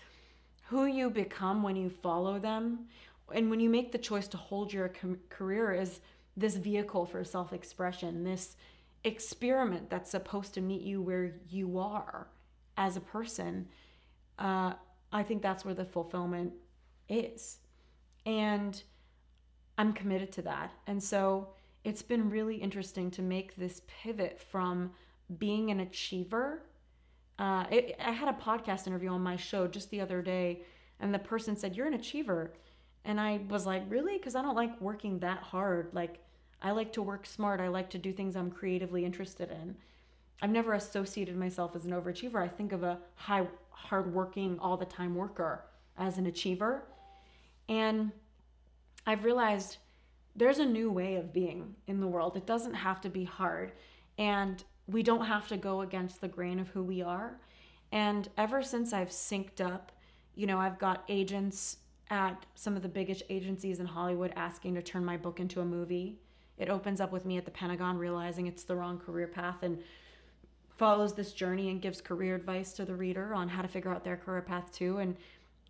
who 0.64 0.86
you 0.86 1.10
become 1.10 1.62
when 1.62 1.76
you 1.76 1.90
follow 1.90 2.38
them 2.38 2.86
and 3.34 3.50
when 3.50 3.60
you 3.60 3.70
make 3.70 3.92
the 3.92 3.98
choice 3.98 4.28
to 4.28 4.36
hold 4.36 4.72
your 4.72 4.92
career 5.28 5.72
as 5.72 6.00
this 6.36 6.56
vehicle 6.56 7.06
for 7.06 7.24
self 7.24 7.52
expression, 7.52 8.24
this 8.24 8.56
experiment 9.04 9.90
that's 9.90 10.10
supposed 10.10 10.54
to 10.54 10.60
meet 10.60 10.82
you 10.82 11.02
where 11.02 11.34
you 11.48 11.78
are 11.78 12.28
as 12.76 12.96
a 12.96 13.00
person, 13.00 13.68
uh, 14.38 14.72
I 15.12 15.22
think 15.22 15.42
that's 15.42 15.64
where 15.64 15.74
the 15.74 15.84
fulfillment 15.84 16.52
is. 17.08 17.58
And 18.24 18.80
I'm 19.76 19.92
committed 19.92 20.32
to 20.32 20.42
that. 20.42 20.72
And 20.86 21.02
so 21.02 21.48
it's 21.84 22.02
been 22.02 22.30
really 22.30 22.56
interesting 22.56 23.10
to 23.12 23.22
make 23.22 23.56
this 23.56 23.82
pivot 23.86 24.40
from 24.40 24.92
being 25.38 25.70
an 25.70 25.80
achiever. 25.80 26.62
Uh, 27.38 27.64
it, 27.70 27.96
I 27.98 28.12
had 28.12 28.28
a 28.28 28.32
podcast 28.32 28.86
interview 28.86 29.10
on 29.10 29.22
my 29.22 29.36
show 29.36 29.66
just 29.66 29.90
the 29.90 30.00
other 30.00 30.22
day, 30.22 30.62
and 31.00 31.12
the 31.12 31.18
person 31.18 31.56
said, 31.56 31.74
You're 31.74 31.86
an 31.86 31.94
achiever. 31.94 32.52
And 33.04 33.20
I 33.20 33.40
was 33.48 33.66
like, 33.66 33.82
really? 33.88 34.16
Because 34.16 34.34
I 34.34 34.42
don't 34.42 34.54
like 34.54 34.80
working 34.80 35.18
that 35.20 35.38
hard. 35.38 35.90
Like, 35.92 36.20
I 36.60 36.70
like 36.70 36.92
to 36.92 37.02
work 37.02 37.26
smart. 37.26 37.60
I 37.60 37.68
like 37.68 37.90
to 37.90 37.98
do 37.98 38.12
things 38.12 38.36
I'm 38.36 38.50
creatively 38.50 39.04
interested 39.04 39.50
in. 39.50 39.76
I've 40.40 40.50
never 40.50 40.74
associated 40.74 41.36
myself 41.36 41.74
as 41.74 41.84
an 41.84 41.92
overachiever. 41.92 42.36
I 42.36 42.48
think 42.48 42.72
of 42.72 42.82
a 42.82 42.98
high, 43.14 43.46
hardworking, 43.70 44.58
all 44.60 44.76
the 44.76 44.84
time 44.84 45.14
worker 45.14 45.64
as 45.98 46.18
an 46.18 46.26
achiever. 46.26 46.84
And 47.68 48.12
I've 49.06 49.24
realized 49.24 49.78
there's 50.34 50.58
a 50.58 50.64
new 50.64 50.90
way 50.90 51.16
of 51.16 51.32
being 51.32 51.74
in 51.86 52.00
the 52.00 52.06
world. 52.06 52.36
It 52.36 52.46
doesn't 52.46 52.74
have 52.74 53.00
to 53.02 53.08
be 53.08 53.24
hard. 53.24 53.72
And 54.18 54.62
we 54.86 55.02
don't 55.02 55.26
have 55.26 55.48
to 55.48 55.56
go 55.56 55.80
against 55.80 56.20
the 56.20 56.28
grain 56.28 56.58
of 56.58 56.68
who 56.68 56.82
we 56.82 57.02
are. 57.02 57.38
And 57.90 58.28
ever 58.38 58.62
since 58.62 58.92
I've 58.92 59.10
synced 59.10 59.60
up, 59.60 59.92
you 60.34 60.46
know, 60.46 60.58
I've 60.58 60.78
got 60.78 61.04
agents 61.08 61.78
at 62.12 62.44
some 62.54 62.76
of 62.76 62.82
the 62.82 62.88
biggest 62.88 63.22
agencies 63.30 63.80
in 63.80 63.86
Hollywood 63.86 64.34
asking 64.36 64.74
to 64.74 64.82
turn 64.82 65.02
my 65.02 65.16
book 65.16 65.40
into 65.40 65.62
a 65.62 65.64
movie. 65.64 66.18
It 66.58 66.68
opens 66.68 67.00
up 67.00 67.10
with 67.10 67.24
me 67.24 67.38
at 67.38 67.46
the 67.46 67.50
Pentagon 67.50 67.96
realizing 67.96 68.46
it's 68.46 68.64
the 68.64 68.76
wrong 68.76 68.98
career 68.98 69.26
path 69.26 69.62
and 69.62 69.78
follows 70.76 71.14
this 71.14 71.32
journey 71.32 71.70
and 71.70 71.80
gives 71.80 72.02
career 72.02 72.34
advice 72.34 72.74
to 72.74 72.84
the 72.84 72.94
reader 72.94 73.34
on 73.34 73.48
how 73.48 73.62
to 73.62 73.68
figure 73.68 73.90
out 73.90 74.04
their 74.04 74.18
career 74.18 74.42
path 74.42 74.70
too 74.70 74.98
and 74.98 75.16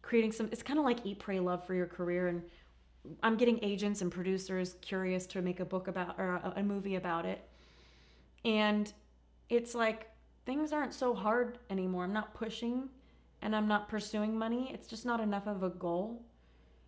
creating 0.00 0.32
some 0.32 0.48
it's 0.50 0.62
kind 0.62 0.80
of 0.80 0.84
like 0.84 0.98
eat 1.04 1.20
pray 1.20 1.38
love 1.38 1.64
for 1.64 1.74
your 1.74 1.86
career 1.86 2.26
and 2.26 2.42
I'm 3.22 3.36
getting 3.36 3.62
agents 3.62 4.00
and 4.00 4.10
producers 4.10 4.74
curious 4.80 5.26
to 5.26 5.42
make 5.42 5.60
a 5.60 5.64
book 5.64 5.86
about 5.86 6.18
or 6.18 6.40
a, 6.42 6.54
a 6.56 6.62
movie 6.62 6.96
about 6.96 7.24
it. 7.24 7.40
And 8.44 8.92
it's 9.48 9.76
like 9.76 10.10
things 10.44 10.72
aren't 10.72 10.94
so 10.94 11.14
hard 11.14 11.58
anymore. 11.70 12.04
I'm 12.04 12.12
not 12.12 12.34
pushing 12.34 12.88
and 13.42 13.54
I'm 13.54 13.68
not 13.68 13.88
pursuing 13.88 14.36
money. 14.36 14.70
It's 14.72 14.88
just 14.88 15.06
not 15.06 15.20
enough 15.20 15.46
of 15.46 15.62
a 15.62 15.70
goal 15.70 16.24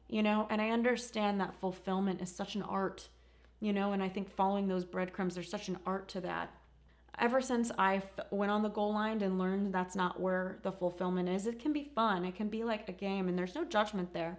you 0.09 0.23
know? 0.23 0.47
And 0.51 0.61
i 0.61 0.71
understand 0.71 1.41
that 1.41 1.55
fulfillment 1.61 2.21
is 2.21 2.35
such 2.35 2.55
an 2.55 2.63
art 2.63 3.09
you 3.61 3.73
know? 3.73 3.93
And 3.93 4.03
i 4.03 4.09
think 4.09 4.31
following 4.31 4.69
those 4.69 4.85
breadcrumbs 4.85 5.35
there's 5.35 5.51
such 5.51 5.69
an 5.69 5.79
art 5.87 6.09
to 6.09 6.21
that. 6.23 6.53
Ever 7.19 7.41
since 7.41 7.71
I 7.79 7.97
f- 7.97 8.27
went 8.33 8.51
on 8.51 8.63
the 8.63 8.69
goal 8.69 8.93
line 8.93 9.23
and 9.23 9.39
learned 9.39 9.73
that's 9.73 9.95
not 9.95 10.21
where 10.21 10.59
the 10.63 10.73
fulfillment 10.73 11.29
is 11.29 11.47
it 11.47 11.61
can 11.61 11.73
be 11.73 11.85
fun. 11.95 12.25
It 12.25 12.35
can 12.35 12.49
be 12.49 12.65
like 12.65 12.89
a 12.89 12.93
game 12.93 13.29
and 13.29 13.39
there's 13.39 13.55
no 13.55 13.65
judgment 13.65 14.13
there. 14.13 14.37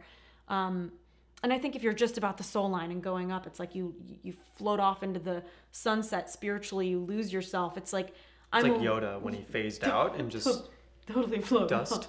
Um, 0.49 0.91
and 1.43 1.53
i 1.53 1.59
think 1.59 1.75
if 1.75 1.83
you're 1.83 1.93
just 1.93 2.17
about 2.17 2.37
the 2.37 2.43
soul 2.43 2.69
line 2.69 2.91
and 2.91 3.03
going 3.03 3.31
up 3.31 3.45
it's 3.45 3.59
like 3.59 3.75
you 3.75 3.93
you 4.23 4.33
float 4.57 4.79
off 4.79 5.03
into 5.03 5.19
the 5.19 5.43
sunset 5.71 6.29
spiritually 6.29 6.87
you 6.87 6.99
lose 6.99 7.31
yourself. 7.31 7.77
It's 7.77 7.93
like 7.93 8.09
it's 8.09 8.17
I'm 8.53 8.63
like 8.63 8.81
a, 8.81 8.83
Yoda 8.83 9.21
when 9.21 9.33
he 9.33 9.41
phased 9.41 9.83
out 9.83 10.17
and 10.17 10.31
just 10.31 10.69
totally 11.07 11.39
float 11.39 11.69
dust. 11.69 12.07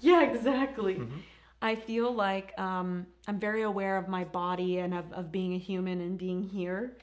Yeah, 0.00 0.22
exactly. 0.22 0.94
Mm-hmm. 0.94 1.18
I 1.60 1.74
feel 1.74 2.12
like 2.12 2.58
um, 2.58 3.06
I'm 3.26 3.40
very 3.40 3.62
aware 3.62 3.96
of 3.96 4.08
my 4.08 4.24
body 4.24 4.78
and 4.78 4.94
of, 4.94 5.12
of 5.12 5.32
being 5.32 5.54
a 5.54 5.58
human 5.58 6.00
and 6.00 6.16
being 6.16 6.42
here 6.42 6.96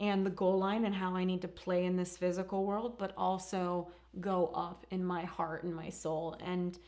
and 0.00 0.26
the 0.26 0.30
goal 0.30 0.58
line 0.58 0.84
and 0.84 0.94
how 0.94 1.14
I 1.14 1.24
need 1.24 1.42
to 1.42 1.48
play 1.48 1.84
in 1.84 1.96
this 1.96 2.16
physical 2.16 2.64
world, 2.64 2.98
but 2.98 3.12
also 3.16 3.88
go 4.20 4.50
up 4.54 4.86
in 4.90 5.04
my 5.04 5.22
heart 5.22 5.64
and 5.64 5.74
my 5.74 5.88
soul. 5.88 6.36
And 6.44 6.78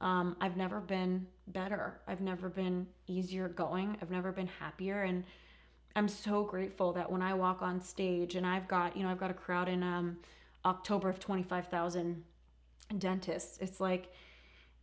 um, 0.00 0.36
I've 0.40 0.56
never 0.56 0.80
been 0.80 1.26
better. 1.48 2.00
I've 2.08 2.20
never 2.20 2.48
been 2.48 2.86
easier 3.06 3.48
going. 3.48 3.96
I've 4.00 4.10
never 4.10 4.32
been 4.32 4.46
happier. 4.46 5.02
And 5.02 5.24
I'm 5.96 6.08
so 6.08 6.42
grateful 6.42 6.92
that 6.94 7.10
when 7.10 7.22
I 7.22 7.34
walk 7.34 7.62
on 7.62 7.80
stage 7.80 8.34
and 8.34 8.46
I've 8.46 8.66
got, 8.66 8.96
you 8.96 9.02
know, 9.02 9.10
I've 9.10 9.20
got 9.20 9.30
a 9.30 9.34
crowd 9.34 9.68
in 9.68 9.82
um, 9.82 10.18
October 10.64 11.08
of 11.08 11.20
25,000 11.20 12.24
dentists. 12.98 13.58
It's 13.60 13.80
like 13.80 14.10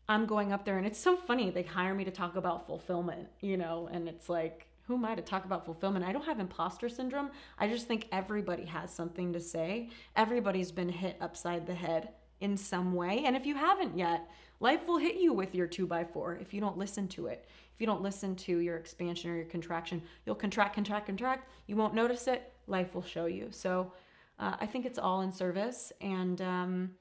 I'm 0.10 0.26
going 0.26 0.52
up 0.52 0.66
there 0.66 0.78
and 0.78 0.86
it's 0.86 1.00
so 1.00 1.16
funny. 1.16 1.50
They 1.50 1.64
hire 1.64 1.94
me 1.94 2.04
to 2.04 2.12
talk 2.12 2.36
about 2.36 2.68
fulfillment, 2.68 3.28
you 3.40 3.58
know, 3.58 3.90
and 3.92 4.08
it's 4.08 4.30
like, 4.30 4.68
who 4.84 4.96
am 4.96 5.06
I 5.06 5.16
to 5.16 5.22
talk 5.22 5.46
about 5.46 5.66
fulfillment? 5.66 6.04
I 6.04 6.12
don't 6.12 6.26
have 6.26 6.40
imposter 6.40 6.90
syndrome. 6.90 7.30
I 7.58 7.68
just 7.68 7.88
think 7.88 8.08
everybody 8.12 8.66
has 8.66 8.92
something 8.94 9.32
to 9.34 9.40
say. 9.40 9.90
Everybody's 10.16 10.72
been 10.72 10.90
hit 10.90 11.18
upside 11.22 11.66
the 11.66 11.76
head 11.76 12.10
in 12.42 12.58
some 12.58 12.94
way. 12.94 13.24
And 13.26 13.36
if 13.36 13.46
you 13.46 13.56
haven't 13.56 13.98
yet, 13.98 14.28
life 14.60 14.88
will 14.88 14.98
hit 14.98 15.16
you 15.16 15.32
with 15.32 15.56
your 15.56 15.68
two 15.68 15.88
by 15.88 16.04
four 16.04 16.36
if 16.36 16.54
you 16.54 16.60
don't 16.60 16.78
listen 16.78 17.08
to 17.10 17.28
it. 17.28 17.48
If 17.74 17.80
you 17.80 17.88
don't 17.88 18.02
listen 18.02 18.36
to 18.38 18.58
your 18.58 18.78
expansion 18.78 19.32
or 19.32 19.36
your 19.36 19.46
contraction, 19.46 20.02
you'll 20.26 20.36
contract, 20.36 20.76
contract, 20.76 21.06
contract. 21.06 21.50
You 21.68 21.78
won't 21.78 21.94
notice 21.94 22.28
it. 22.28 22.52
Life 22.68 22.94
will 22.94 23.04
show 23.04 23.28
you. 23.28 23.48
So 23.52 23.94
uh, 24.40 24.56
I 24.60 24.66
think 24.66 24.86
it's 24.86 25.00
all 25.00 25.22
in 25.22 25.32
service. 25.32 25.94
And 26.02 26.42
um, 26.42 26.92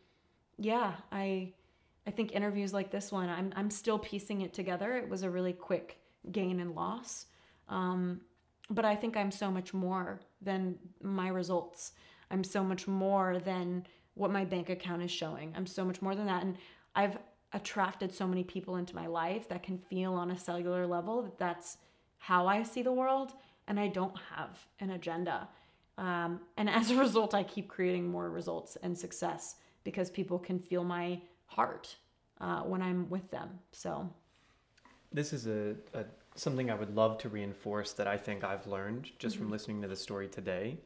yeah, 0.59 0.93
I 1.11 1.55
I 2.07 2.11
think 2.11 2.33
interviews 2.33 2.73
like 2.73 2.91
this 2.91 3.13
one, 3.13 3.29
I'm 3.29 3.53
I'm 3.57 3.71
still 3.71 3.99
piecing 3.99 4.43
it 4.43 4.53
together. 4.55 4.97
It 4.97 5.09
was 5.09 5.23
a 5.23 5.31
really 5.31 5.53
quick 5.53 5.99
gain 6.33 6.61
and 6.61 6.75
loss. 6.75 7.27
Um, 7.69 8.21
but 8.69 8.85
I 8.85 8.95
think 8.95 9.17
I'm 9.17 9.31
so 9.31 9.51
much 9.51 9.75
more 9.75 10.21
than 10.41 10.79
my 11.03 11.29
results. 11.29 11.93
I'm 12.31 12.45
so 12.45 12.63
much 12.63 12.87
more 12.87 13.39
than 13.39 13.87
what 14.15 14.31
my 14.31 14.45
bank 14.45 14.69
account 14.71 15.03
is 15.03 15.11
showing. 15.11 15.53
I'm 15.57 15.67
so 15.67 15.85
much 15.85 16.01
more 16.01 16.15
than 16.15 16.27
that. 16.27 16.43
And 16.43 16.57
I've 16.95 17.19
attracted 17.53 18.13
so 18.13 18.27
many 18.27 18.45
people 18.45 18.77
into 18.77 18.95
my 18.95 19.07
life 19.07 19.49
that 19.49 19.63
can 19.63 19.79
feel 19.79 20.15
on 20.15 20.31
a 20.31 20.39
cellular 20.39 20.87
level 20.87 21.23
that 21.23 21.39
that's 21.39 21.79
how 22.19 22.47
I 22.47 22.63
see 22.63 22.83
the 22.83 22.93
world. 22.93 23.33
And 23.67 23.79
I 23.79 23.89
don't 23.89 24.17
have 24.37 24.59
an 24.79 24.91
agenda. 24.91 25.49
Um, 25.99 26.41
and 26.57 26.71
as 26.71 26.91
a 26.91 26.97
result, 27.01 27.35
I 27.35 27.43
keep 27.43 27.69
creating 27.69 28.09
more 28.09 28.31
results 28.31 28.77
and 28.83 28.97
success 28.97 29.57
because 29.83 30.11
people 30.11 30.39
can 30.39 30.59
feel 30.61 30.85
my 30.85 31.21
heart 31.51 31.97
uh, 32.41 32.61
when 32.61 32.81
I'm 32.81 33.09
with 33.11 33.31
them. 33.31 33.49
So, 33.73 34.09
this 35.13 35.33
is 35.33 35.47
a, 35.47 35.75
a, 35.93 36.05
something 36.37 36.71
I 36.71 36.75
would 36.75 36.95
love 36.95 37.19
to 37.19 37.29
reinforce 37.29 37.93
that 37.93 38.07
I 38.07 38.17
think 38.17 38.45
I've 38.45 38.67
learned 38.67 39.11
just 39.19 39.35
mm-hmm. 39.35 39.45
from 39.45 39.53
listening 39.53 39.83
to 39.83 39.89
the 39.89 39.97
story 39.97 40.29
today, 40.29 40.79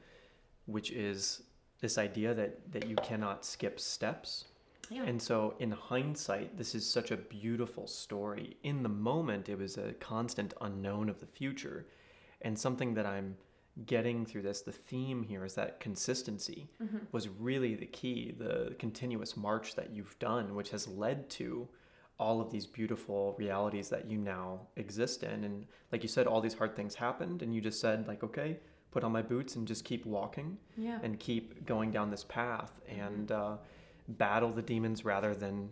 which 0.66 0.90
is 0.90 1.42
this 1.80 1.98
idea 1.98 2.34
that 2.34 2.72
that 2.72 2.88
you 2.88 2.96
cannot 2.96 3.44
skip 3.44 3.78
steps. 3.78 4.46
Yeah. 4.90 5.04
And 5.04 5.20
so, 5.20 5.54
in 5.60 5.70
hindsight, 5.70 6.58
this 6.58 6.74
is 6.74 6.88
such 6.88 7.10
a 7.10 7.16
beautiful 7.16 7.86
story. 7.86 8.56
In 8.62 8.82
the 8.82 8.88
moment, 8.88 9.48
it 9.48 9.58
was 9.58 9.78
a 9.78 9.94
constant 9.94 10.52
unknown 10.60 11.08
of 11.08 11.20
the 11.20 11.26
future, 11.26 11.86
and 12.42 12.58
something 12.58 12.94
that 12.94 13.06
I'm 13.06 13.36
getting 13.86 14.24
through 14.24 14.42
this 14.42 14.60
the 14.60 14.72
theme 14.72 15.22
here 15.22 15.44
is 15.44 15.54
that 15.54 15.80
consistency 15.80 16.70
mm-hmm. 16.80 16.98
was 17.10 17.28
really 17.28 17.74
the 17.74 17.86
key 17.86 18.32
the 18.38 18.74
continuous 18.78 19.36
march 19.36 19.74
that 19.74 19.90
you've 19.90 20.16
done 20.20 20.54
which 20.54 20.70
has 20.70 20.86
led 20.86 21.28
to 21.28 21.68
all 22.18 22.40
of 22.40 22.50
these 22.50 22.66
beautiful 22.66 23.34
realities 23.36 23.88
that 23.88 24.06
you 24.06 24.16
now 24.16 24.60
exist 24.76 25.24
in 25.24 25.42
and 25.42 25.66
like 25.90 26.02
you 26.04 26.08
said 26.08 26.28
all 26.28 26.40
these 26.40 26.54
hard 26.54 26.76
things 26.76 26.94
happened 26.94 27.42
and 27.42 27.52
you 27.52 27.60
just 27.60 27.80
said 27.80 28.06
like 28.06 28.22
okay 28.22 28.58
put 28.92 29.02
on 29.02 29.10
my 29.10 29.22
boots 29.22 29.56
and 29.56 29.66
just 29.66 29.84
keep 29.84 30.06
walking 30.06 30.56
yeah. 30.76 31.00
and 31.02 31.18
keep 31.18 31.66
going 31.66 31.90
down 31.90 32.10
this 32.10 32.22
path 32.22 32.72
mm-hmm. 32.88 33.00
and 33.00 33.32
uh, 33.32 33.56
battle 34.06 34.50
the 34.50 34.62
demons 34.62 35.04
rather 35.04 35.34
than 35.34 35.68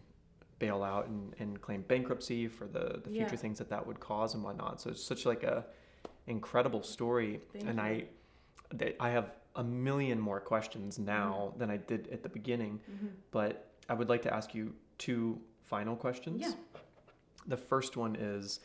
bail 0.58 0.82
out 0.82 1.06
and, 1.06 1.34
and 1.38 1.60
claim 1.60 1.82
bankruptcy 1.82 2.48
for 2.48 2.66
the, 2.66 3.00
the 3.04 3.10
future 3.10 3.28
yeah. 3.30 3.36
things 3.36 3.58
that 3.58 3.70
that 3.70 3.86
would 3.86 4.00
cause 4.00 4.34
and 4.34 4.42
whatnot 4.42 4.80
so 4.80 4.90
it's 4.90 5.04
such 5.04 5.24
like 5.24 5.44
a 5.44 5.64
incredible 6.26 6.82
story, 6.82 7.40
Thank 7.52 7.68
and 7.68 7.78
you. 7.78 8.06
I, 8.80 8.94
I 9.00 9.10
have 9.10 9.32
a 9.56 9.64
million 9.64 10.18
more 10.18 10.40
questions 10.40 10.98
now 10.98 11.48
mm-hmm. 11.48 11.58
than 11.58 11.70
I 11.70 11.76
did 11.76 12.08
at 12.12 12.22
the 12.22 12.28
beginning, 12.28 12.80
mm-hmm. 12.90 13.08
but 13.30 13.70
I 13.88 13.94
would 13.94 14.08
like 14.08 14.22
to 14.22 14.34
ask 14.34 14.54
you 14.54 14.74
two 14.98 15.40
final 15.64 15.96
questions. 15.96 16.42
Yeah. 16.42 16.52
The 17.46 17.56
first 17.56 17.96
one 17.96 18.16
is. 18.16 18.60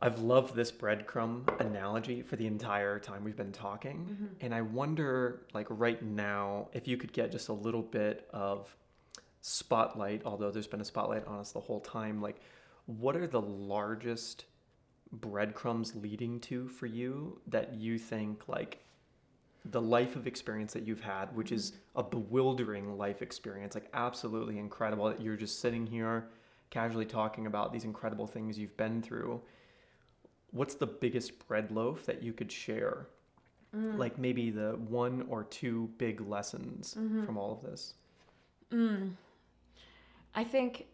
I've 0.00 0.20
loved 0.20 0.54
this 0.54 0.70
breadcrumb 0.70 1.60
analogy 1.60 2.22
for 2.22 2.36
the 2.36 2.46
entire 2.46 3.00
time 3.00 3.24
we've 3.24 3.36
been 3.36 3.50
talking. 3.50 4.06
Mm-hmm. 4.08 4.26
And 4.42 4.54
I 4.54 4.62
wonder, 4.62 5.42
like, 5.54 5.66
right 5.70 6.00
now, 6.00 6.68
if 6.72 6.86
you 6.86 6.96
could 6.96 7.12
get 7.12 7.32
just 7.32 7.48
a 7.48 7.52
little 7.52 7.82
bit 7.82 8.28
of 8.32 8.72
spotlight, 9.40 10.22
although 10.24 10.52
there's 10.52 10.68
been 10.68 10.80
a 10.80 10.84
spotlight 10.84 11.26
on 11.26 11.40
us 11.40 11.50
the 11.50 11.58
whole 11.58 11.80
time, 11.80 12.22
like, 12.22 12.36
what 12.86 13.16
are 13.16 13.26
the 13.26 13.40
largest 13.40 14.44
breadcrumbs 15.12 15.94
leading 15.96 16.40
to 16.40 16.68
for 16.68 16.86
you 16.86 17.40
that 17.46 17.74
you 17.74 17.98
think 17.98 18.48
like 18.48 18.78
the 19.64 19.80
life 19.80 20.16
of 20.16 20.26
experience 20.26 20.72
that 20.72 20.86
you've 20.86 21.00
had, 21.00 21.34
which 21.34 21.52
is 21.52 21.72
a 21.96 22.02
bewildering 22.02 22.96
life 22.96 23.22
experience, 23.22 23.74
like 23.74 23.88
absolutely 23.94 24.58
incredible 24.58 25.06
that 25.06 25.20
you're 25.20 25.36
just 25.36 25.60
sitting 25.60 25.86
here 25.86 26.28
casually 26.70 27.06
talking 27.06 27.46
about 27.46 27.72
these 27.72 27.84
incredible 27.84 28.26
things 28.26 28.58
you've 28.58 28.76
been 28.76 29.02
through. 29.02 29.40
What's 30.50 30.74
the 30.74 30.86
biggest 30.86 31.46
bread 31.46 31.70
loaf 31.70 32.06
that 32.06 32.22
you 32.22 32.32
could 32.32 32.50
share? 32.50 33.08
Mm. 33.74 33.98
Like 33.98 34.18
maybe 34.18 34.50
the 34.50 34.78
one 34.88 35.26
or 35.28 35.44
two 35.44 35.90
big 35.98 36.20
lessons 36.20 36.94
mm-hmm. 36.98 37.24
from 37.24 37.36
all 37.36 37.52
of 37.52 37.62
this. 37.62 37.94
Mm. 38.72 39.12
I 40.34 40.44
think 40.44 40.86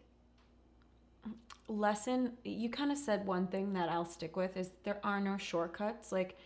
lesson 1.67 2.33
you 2.43 2.69
kind 2.69 2.91
of 2.91 2.97
said 2.97 3.25
one 3.25 3.47
thing 3.47 3.73
that 3.73 3.89
I'll 3.89 4.05
stick 4.05 4.35
with 4.35 4.55
is 4.55 4.69
there 4.83 4.99
are 5.03 5.19
no 5.19 5.37
shortcuts. 5.37 6.11
Like 6.11 6.37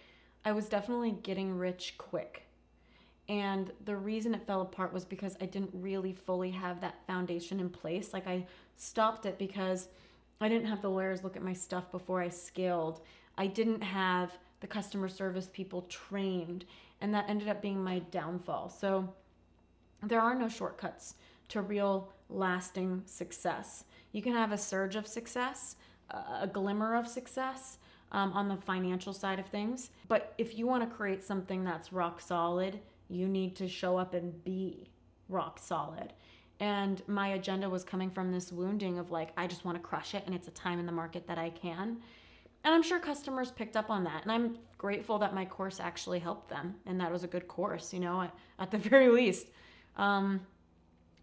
I 0.46 0.52
was 0.52 0.70
definitely 0.70 1.12
getting 1.24 1.58
rich 1.58 1.96
quick. 1.98 2.46
And 3.28 3.72
the 3.86 3.96
reason 3.96 4.34
it 4.34 4.48
fell 4.48 4.62
apart 4.62 4.92
was 4.92 5.06
because 5.06 5.38
I 5.40 5.46
didn't 5.46 5.70
really 5.74 6.14
fully 6.14 6.50
have 6.52 6.82
that 6.82 7.06
foundation 7.06 7.60
in 7.60 7.70
place. 7.70 8.12
Like 8.12 8.28
I 8.28 8.48
stopped 8.76 9.26
it 9.26 9.38
because 9.38 9.90
I 10.42 10.50
didn't 10.50 10.68
have 10.68 10.82
the 10.82 10.90
lawyers 10.90 11.24
look 11.24 11.36
at 11.36 11.44
my 11.44 11.54
stuff 11.54 11.92
before 11.92 12.22
I 12.22 12.30
scaled. 12.30 13.02
I 13.38 13.48
didn't 13.48 13.82
have 13.82 14.38
the 14.62 14.68
customer 14.68 15.08
service 15.08 15.50
people 15.52 15.84
trained, 15.84 16.66
and 17.02 17.14
that 17.14 17.30
ended 17.30 17.50
up 17.50 17.62
being 17.62 17.84
my 17.84 18.00
downfall. 18.12 18.70
So 18.70 19.14
there 20.02 20.22
are 20.22 20.36
no 20.36 20.50
shortcuts 20.50 21.16
to 21.50 21.62
real 21.62 22.12
lasting 22.30 23.04
success. 23.06 23.84
You 24.12 24.22
can 24.22 24.34
have 24.34 24.52
a 24.52 24.58
surge 24.58 24.96
of 24.96 25.08
success, 25.08 25.76
a 26.10 26.48
glimmer 26.48 26.96
of 26.96 27.08
success 27.08 27.78
um, 28.12 28.34
on 28.34 28.48
the 28.48 28.58
financial 28.58 29.14
side 29.14 29.40
of 29.40 29.46
things. 29.48 29.92
But 30.08 30.34
if 30.38 30.58
you 30.58 30.66
want 30.68 30.88
to 30.88 30.96
create 30.96 31.24
something 31.24 31.64
that's 31.64 31.94
rock 31.94 32.20
solid, 32.22 32.80
you 33.08 33.28
need 33.28 33.56
to 33.58 33.68
show 33.68 33.98
up 33.98 34.14
and 34.14 34.44
be 34.44 34.90
rock 35.28 35.60
solid. 35.60 36.14
And 36.60 37.02
my 37.08 37.30
agenda 37.30 37.70
was 37.70 37.84
coming 37.84 38.10
from 38.10 38.32
this 38.32 38.52
wounding 38.52 39.00
of 39.00 39.12
like, 39.12 39.30
I 39.38 39.48
just 39.48 39.64
want 39.64 39.78
to 39.78 39.82
crush 39.82 40.14
it, 40.14 40.24
and 40.26 40.36
it's 40.36 40.48
a 40.48 40.52
time 40.52 40.80
in 40.80 40.86
the 40.86 40.92
market 40.92 41.28
that 41.28 41.38
I 41.38 41.52
can. 41.52 41.98
And 42.64 42.76
I'm 42.76 42.84
sure 42.84 43.00
customers 43.00 43.52
picked 43.52 43.78
up 43.78 43.90
on 43.90 44.04
that. 44.04 44.24
And 44.24 44.32
I'm 44.32 44.58
grateful 44.78 45.18
that 45.20 45.34
my 45.34 45.46
course 45.46 45.80
actually 45.80 46.20
helped 46.20 46.50
them. 46.50 46.76
And 46.86 47.00
that 47.00 47.12
was 47.12 47.24
a 47.24 47.28
good 47.28 47.48
course, 47.48 47.94
you 47.94 48.02
know, 48.02 48.30
at, 48.60 48.72
the 48.72 48.78
very 48.90 49.08
least. 49.08 49.48
Um, 49.96 50.42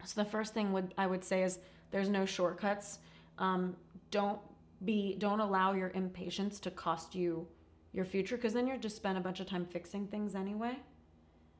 so 0.03 0.23
the 0.23 0.29
first 0.29 0.53
thing 0.53 0.73
would 0.73 0.93
I 0.97 1.05
would 1.05 1.23
say 1.23 1.43
is 1.43 1.59
there's 1.91 2.09
no 2.09 2.25
shortcuts. 2.25 2.99
Um, 3.37 3.75
don't 4.11 4.39
be 4.85 5.15
don't 5.17 5.39
allow 5.39 5.73
your 5.73 5.89
impatience 5.95 6.59
to 6.59 6.71
cost 6.71 7.15
you 7.15 7.47
your 7.93 8.05
future 8.05 8.35
because 8.35 8.53
then 8.53 8.67
you're 8.67 8.77
just 8.77 8.95
spend 8.95 9.17
a 9.17 9.21
bunch 9.21 9.39
of 9.39 9.47
time 9.47 9.65
fixing 9.65 10.07
things 10.07 10.35
anyway. 10.35 10.77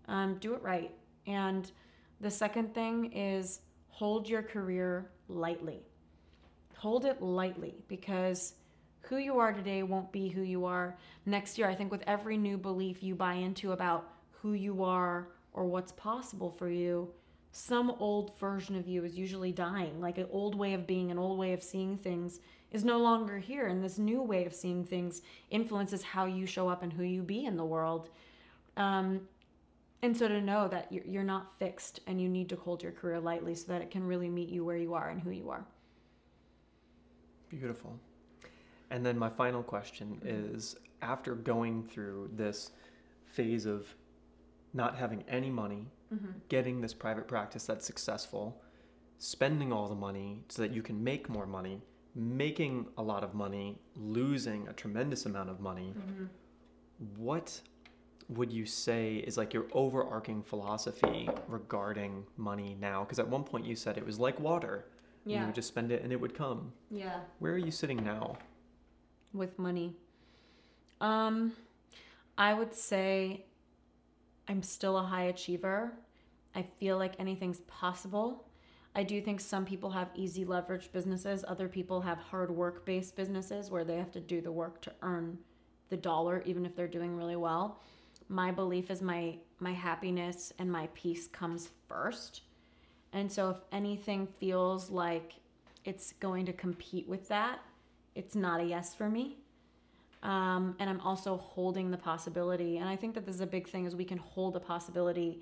Um, 0.07 0.37
do 0.39 0.53
it 0.53 0.61
right. 0.61 0.91
And 1.25 1.69
the 2.21 2.31
second 2.31 2.73
thing 2.73 3.11
is 3.11 3.61
hold 3.89 4.29
your 4.29 4.43
career 4.43 5.09
lightly. 5.27 5.81
Hold 6.75 7.05
it 7.05 7.21
lightly 7.21 7.83
because 7.87 8.53
who 9.01 9.17
you 9.17 9.39
are 9.39 9.51
today 9.51 9.83
won't 9.83 10.11
be 10.11 10.29
who 10.29 10.41
you 10.41 10.65
are 10.65 10.97
next 11.25 11.57
year. 11.57 11.67
I 11.67 11.75
think 11.75 11.91
with 11.91 12.03
every 12.05 12.37
new 12.37 12.57
belief 12.57 13.01
you 13.01 13.15
buy 13.15 13.33
into 13.33 13.71
about 13.71 14.11
who 14.41 14.53
you 14.53 14.83
are 14.83 15.29
or 15.53 15.65
what's 15.65 15.91
possible 15.93 16.51
for 16.51 16.69
you, 16.69 17.09
some 17.57 17.95
old 17.99 18.37
version 18.37 18.75
of 18.75 18.87
you 18.87 19.03
is 19.03 19.17
usually 19.17 19.51
dying. 19.51 19.99
Like 19.99 20.19
an 20.19 20.27
old 20.31 20.53
way 20.53 20.75
of 20.75 20.85
being, 20.85 21.09
an 21.09 21.17
old 21.17 21.39
way 21.39 21.53
of 21.53 21.63
seeing 21.63 21.97
things 21.97 22.39
is 22.71 22.85
no 22.85 22.99
longer 22.99 23.39
here. 23.39 23.65
And 23.65 23.83
this 23.83 23.97
new 23.97 24.21
way 24.21 24.45
of 24.45 24.53
seeing 24.53 24.85
things 24.85 25.23
influences 25.49 26.03
how 26.03 26.25
you 26.25 26.45
show 26.45 26.69
up 26.69 26.83
and 26.83 26.93
who 26.93 27.01
you 27.01 27.23
be 27.23 27.45
in 27.45 27.57
the 27.57 27.65
world. 27.65 28.11
Um, 28.77 29.21
and 30.03 30.15
so 30.15 30.27
to 30.27 30.39
know 30.39 30.67
that 30.67 30.91
you're 30.91 31.23
not 31.23 31.57
fixed 31.57 31.99
and 32.05 32.21
you 32.21 32.29
need 32.29 32.47
to 32.49 32.55
hold 32.57 32.83
your 32.83 32.91
career 32.91 33.19
lightly 33.19 33.55
so 33.55 33.71
that 33.71 33.81
it 33.81 33.89
can 33.89 34.03
really 34.03 34.29
meet 34.29 34.49
you 34.49 34.63
where 34.63 34.77
you 34.77 34.93
are 34.93 35.09
and 35.09 35.19
who 35.19 35.31
you 35.31 35.49
are. 35.49 35.65
Beautiful. 37.49 37.99
And 38.91 39.03
then 39.03 39.17
my 39.17 39.29
final 39.29 39.63
question 39.63 40.21
is 40.23 40.75
after 41.01 41.33
going 41.33 41.83
through 41.85 42.29
this 42.35 42.69
phase 43.25 43.65
of 43.65 43.87
not 44.77 44.95
having 44.95 45.23
any 45.27 45.49
money, 45.49 45.87
mm-hmm. 46.13 46.31
getting 46.47 46.79
this 46.79 46.93
private 46.93 47.27
practice 47.27 47.65
that's 47.65 47.85
successful, 47.85 48.61
spending 49.17 49.73
all 49.73 49.89
the 49.89 49.95
money 49.95 50.43
so 50.47 50.61
that 50.61 50.71
you 50.71 50.81
can 50.81 51.03
make 51.03 51.27
more 51.27 51.45
money, 51.45 51.81
making 52.15 52.87
a 52.97 53.03
lot 53.03 53.23
of 53.23 53.33
money, 53.33 53.77
losing 53.95 54.67
a 54.69 54.73
tremendous 54.73 55.25
amount 55.25 55.49
of 55.49 55.59
money. 55.59 55.93
Mm-hmm. 55.97 56.25
what 57.17 57.59
would 58.29 58.51
you 58.51 58.65
say 58.65 59.15
is 59.27 59.37
like 59.37 59.53
your 59.53 59.65
overarching 59.71 60.43
philosophy 60.43 61.29
regarding 61.47 62.25
money 62.35 62.77
now? 62.79 63.03
Because 63.03 63.19
at 63.19 63.27
one 63.27 63.43
point 63.43 63.65
you 63.65 63.75
said 63.75 63.97
it 63.97 64.05
was 64.05 64.19
like 64.19 64.39
water. 64.39 64.85
and 65.23 65.33
You 65.33 65.45
would 65.45 65.55
just 65.55 65.69
spend 65.69 65.91
it 65.91 66.03
and 66.03 66.11
it 66.11 66.19
would 66.19 66.33
come. 66.33 66.73
Yeah. 66.91 67.19
Where 67.39 67.53
are 67.53 67.57
you 67.57 67.71
sitting 67.71 68.03
now? 68.03 68.37
with 69.33 69.57
money. 69.59 69.95
Um, 70.99 71.53
I 72.37 72.53
would 72.53 72.73
say 72.73 73.45
I'm 74.47 74.63
still 74.63 74.97
a 74.97 75.03
high 75.03 75.25
achiever. 75.25 75.93
I 76.55 76.63
feel 76.79 76.97
like 76.97 77.13
anything's 77.19 77.59
possible. 77.61 78.47
I 78.95 79.03
do 79.03 79.21
think 79.21 79.39
some 79.39 79.65
people 79.65 79.91
have 79.91 80.09
easy 80.15 80.43
leverage 80.43 80.91
businesses, 80.91 81.45
other 81.47 81.67
people 81.67 82.01
have 82.01 82.17
hard 82.17 82.49
work 82.49 82.83
based 82.85 83.15
businesses 83.15 83.69
where 83.69 83.83
they 83.83 83.97
have 83.97 84.11
to 84.13 84.19
do 84.19 84.41
the 84.41 84.51
work 84.51 84.81
to 84.81 84.93
earn 85.03 85.37
the 85.89 85.97
dollar 85.97 86.41
even 86.45 86.65
if 86.65 86.75
they're 86.75 86.87
doing 86.87 87.15
really 87.15 87.35
well. 87.35 87.79
My 88.27 88.51
belief 88.51 88.89
is 88.89 89.01
my 89.01 89.37
my 89.59 89.73
happiness 89.73 90.51
and 90.59 90.71
my 90.71 90.89
peace 90.93 91.27
comes 91.27 91.69
first. 91.87 92.41
And 93.13 93.31
so 93.31 93.49
if 93.51 93.57
anything 93.71 94.27
feels 94.39 94.89
like 94.89 95.33
it's 95.85 96.13
going 96.13 96.45
to 96.45 96.53
compete 96.53 97.07
with 97.07 97.27
that, 97.29 97.59
it's 98.15 98.35
not 98.35 98.61
a 98.61 98.63
yes 98.63 98.93
for 98.93 99.09
me. 99.09 99.37
Um, 100.27 100.75
and 100.79 100.89
I'm 100.89 100.99
also 100.99 101.37
holding 101.37 101.89
the 101.89 101.97
possibility. 101.97 102.77
And 102.77 102.89
I 102.89 102.97
think 102.97 103.15
that 103.15 103.25
this 103.25 103.33
is 103.33 103.41
a 103.41 103.47
big 103.47 103.67
thing 103.67 103.85
is 103.85 103.95
we 103.95 104.03
can 104.03 104.17
hold 104.17 104.57
a 104.57 104.59
possibility 104.59 105.41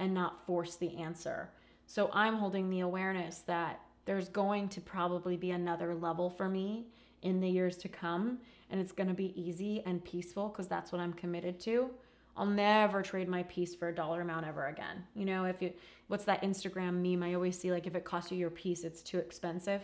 and 0.00 0.12
not 0.12 0.44
force 0.44 0.74
the 0.74 0.96
answer. 0.96 1.50
So 1.86 2.10
I'm 2.12 2.34
holding 2.34 2.68
the 2.68 2.80
awareness 2.80 3.38
that 3.46 3.80
there's 4.06 4.28
going 4.28 4.68
to 4.70 4.80
probably 4.80 5.36
be 5.36 5.52
another 5.52 5.94
level 5.94 6.28
for 6.28 6.48
me 6.48 6.88
in 7.22 7.40
the 7.40 7.48
years 7.48 7.76
to 7.78 7.88
come. 7.88 8.38
And 8.70 8.80
it's 8.80 8.90
going 8.90 9.06
to 9.06 9.14
be 9.14 9.32
easy 9.40 9.84
and 9.86 10.04
peaceful 10.04 10.48
because 10.48 10.66
that's 10.66 10.90
what 10.90 11.00
I'm 11.00 11.12
committed 11.12 11.60
to. 11.60 11.90
I'll 12.36 12.44
never 12.44 13.02
trade 13.02 13.28
my 13.28 13.44
peace 13.44 13.76
for 13.76 13.90
a 13.90 13.94
dollar 13.94 14.22
amount 14.22 14.48
ever 14.48 14.66
again. 14.66 15.04
You 15.14 15.26
know, 15.26 15.44
if 15.44 15.62
you, 15.62 15.72
what's 16.08 16.24
that 16.24 16.42
Instagram 16.42 17.00
meme 17.00 17.22
I 17.22 17.34
always 17.34 17.56
see? 17.56 17.70
Like, 17.70 17.86
if 17.86 17.94
it 17.94 18.04
costs 18.04 18.32
you 18.32 18.38
your 18.38 18.50
peace, 18.50 18.82
it's 18.82 19.00
too 19.00 19.18
expensive. 19.18 19.82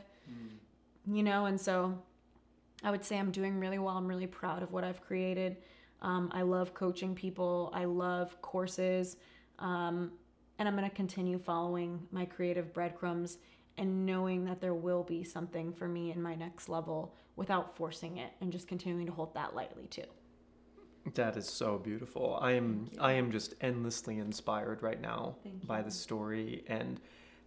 You 1.07 1.23
know, 1.23 1.47
and 1.47 1.61
so 1.61 1.97
I 2.83 2.91
would 2.91 3.05
say 3.05 3.19
I'm 3.19 3.31
doing 3.31 3.59
really 3.59 3.79
well. 3.79 3.97
I'm 3.97 4.07
really 4.07 4.27
proud 4.27 4.63
of 4.63 4.73
what 4.73 4.85
I've 4.85 5.01
created. 5.01 5.59
Um, 6.03 6.31
I 6.33 6.43
love 6.43 6.75
coaching 6.75 7.15
people. 7.15 7.71
I 7.75 7.85
love 7.85 8.41
courses. 8.41 9.17
Um, 9.59 10.13
and 10.59 10.69
I'm 10.69 10.77
going 10.77 10.89
to 10.89 10.95
continue 10.95 11.39
following 11.39 12.07
my 12.11 12.25
creative 12.25 12.73
breadcrumbs 12.73 13.39
and 13.79 14.05
knowing 14.05 14.45
that 14.45 14.61
there 14.61 14.75
will 14.75 15.03
be 15.03 15.25
something 15.25 15.73
for 15.73 15.89
me 15.89 16.13
in 16.13 16.23
my 16.23 16.35
next 16.35 16.69
level 16.69 17.15
without 17.37 17.77
forcing 17.77 18.19
it 18.19 18.33
and 18.41 18.53
just 18.53 18.69
continuing 18.69 19.07
to 19.07 19.13
hold 19.13 19.35
that 19.35 19.55
lightly 19.55 19.87
too. 19.87 20.05
That 21.15 21.37
is 21.39 21.49
so 21.49 21.79
beautiful. 21.79 22.39
I 22.43 22.53
am 22.53 22.91
I 23.01 23.13
am 23.13 23.33
just 23.33 23.55
endlessly 23.63 24.19
inspired 24.19 24.83
right 24.83 25.01
now 25.01 25.37
by 25.65 25.81
the 25.81 25.91
story 25.91 26.63
and 26.67 27.01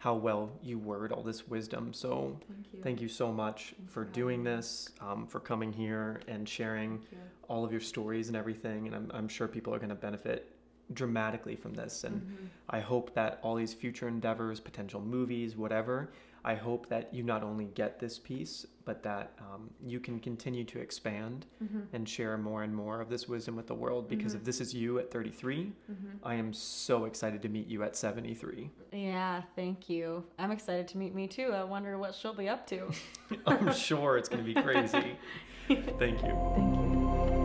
how 0.03 0.13
well 0.13 0.51
you 0.61 0.77
word 0.77 1.13
all 1.13 1.23
this 1.23 1.47
wisdom. 1.47 1.93
So 1.93 2.37
Thank 2.49 2.73
you. 2.73 2.79
thank 2.83 3.01
you 3.01 3.07
so 3.07 3.31
much 3.31 3.73
Thanks 3.77 3.93
for 3.93 4.03
doing 4.03 4.43
this, 4.43 4.89
um, 4.99 5.25
for 5.25 5.39
coming 5.39 5.71
here 5.71 6.19
and 6.27 6.47
sharing 6.47 6.99
all 7.47 7.63
of 7.63 7.71
your 7.71 7.79
stories 7.79 8.27
and 8.27 8.35
everything. 8.35 8.85
And 8.87 8.93
I'm, 8.97 9.09
I'm 9.13 9.27
sure 9.29 9.47
people 9.47 9.73
are 9.73 9.77
going 9.79 9.95
to 9.97 10.03
benefit 10.09 10.49
dramatically 10.91 11.55
from 11.55 11.73
this. 11.73 12.03
And 12.03 12.21
Mhm. 12.21 12.47
I 12.69 12.81
hope 12.81 13.13
that 13.13 13.39
all 13.43 13.55
these 13.55 13.73
future 13.73 14.09
endeavors, 14.09 14.59
potential 14.59 14.99
movies, 14.99 15.55
whatever, 15.55 16.09
I 16.45 16.55
hope 16.55 16.89
that 16.89 17.13
you 17.13 17.23
not 17.23 17.41
only 17.43 17.65
get 17.65 17.99
this 17.99 18.19
piece, 18.19 18.65
but 18.85 19.01
that 19.03 19.31
um, 19.39 19.69
you 19.85 19.99
can 20.01 20.19
continue 20.19 20.65
to 20.65 20.79
expand 20.79 21.45
Mhm. 21.63 21.85
and 21.93 22.07
share 22.09 22.37
more 22.37 22.63
and 22.63 22.75
more 22.75 22.99
of 22.99 23.07
this 23.09 23.29
wisdom 23.29 23.55
with 23.55 23.67
the 23.67 23.73
world. 23.75 24.09
Because 24.09 24.33
Mhm. 24.33 24.37
if 24.39 24.43
this 24.43 24.59
is 24.59 24.73
you 24.73 24.99
at 24.99 25.09
33, 25.09 25.71
Mhm. 25.89 25.95
I 26.21 26.35
am 26.35 26.51
so 26.51 27.05
excited 27.05 27.41
to 27.43 27.49
meet 27.49 27.67
you 27.67 27.81
at 27.83 27.95
73. 27.95 28.69
Yeah, 28.91 29.43
thank 29.55 29.89
you. 29.89 30.25
I'm 30.37 30.51
excited 30.51 30.87
to 30.89 30.97
meet 30.97 31.15
me 31.15 31.27
too. 31.27 31.51
I 31.53 31.63
wonder 31.63 31.97
what 31.97 32.13
she'll 32.13 32.33
be 32.35 32.49
up 32.49 32.67
to. 32.67 32.89
I'm 33.47 33.71
sure 33.73 34.17
it's 34.17 34.27
going 34.27 34.43
to 34.43 34.53
be 34.53 34.61
crazy. 34.61 35.15
Thank 35.67 36.21
you. 36.23 36.35
Thank 36.55 36.75
you. 36.75 37.42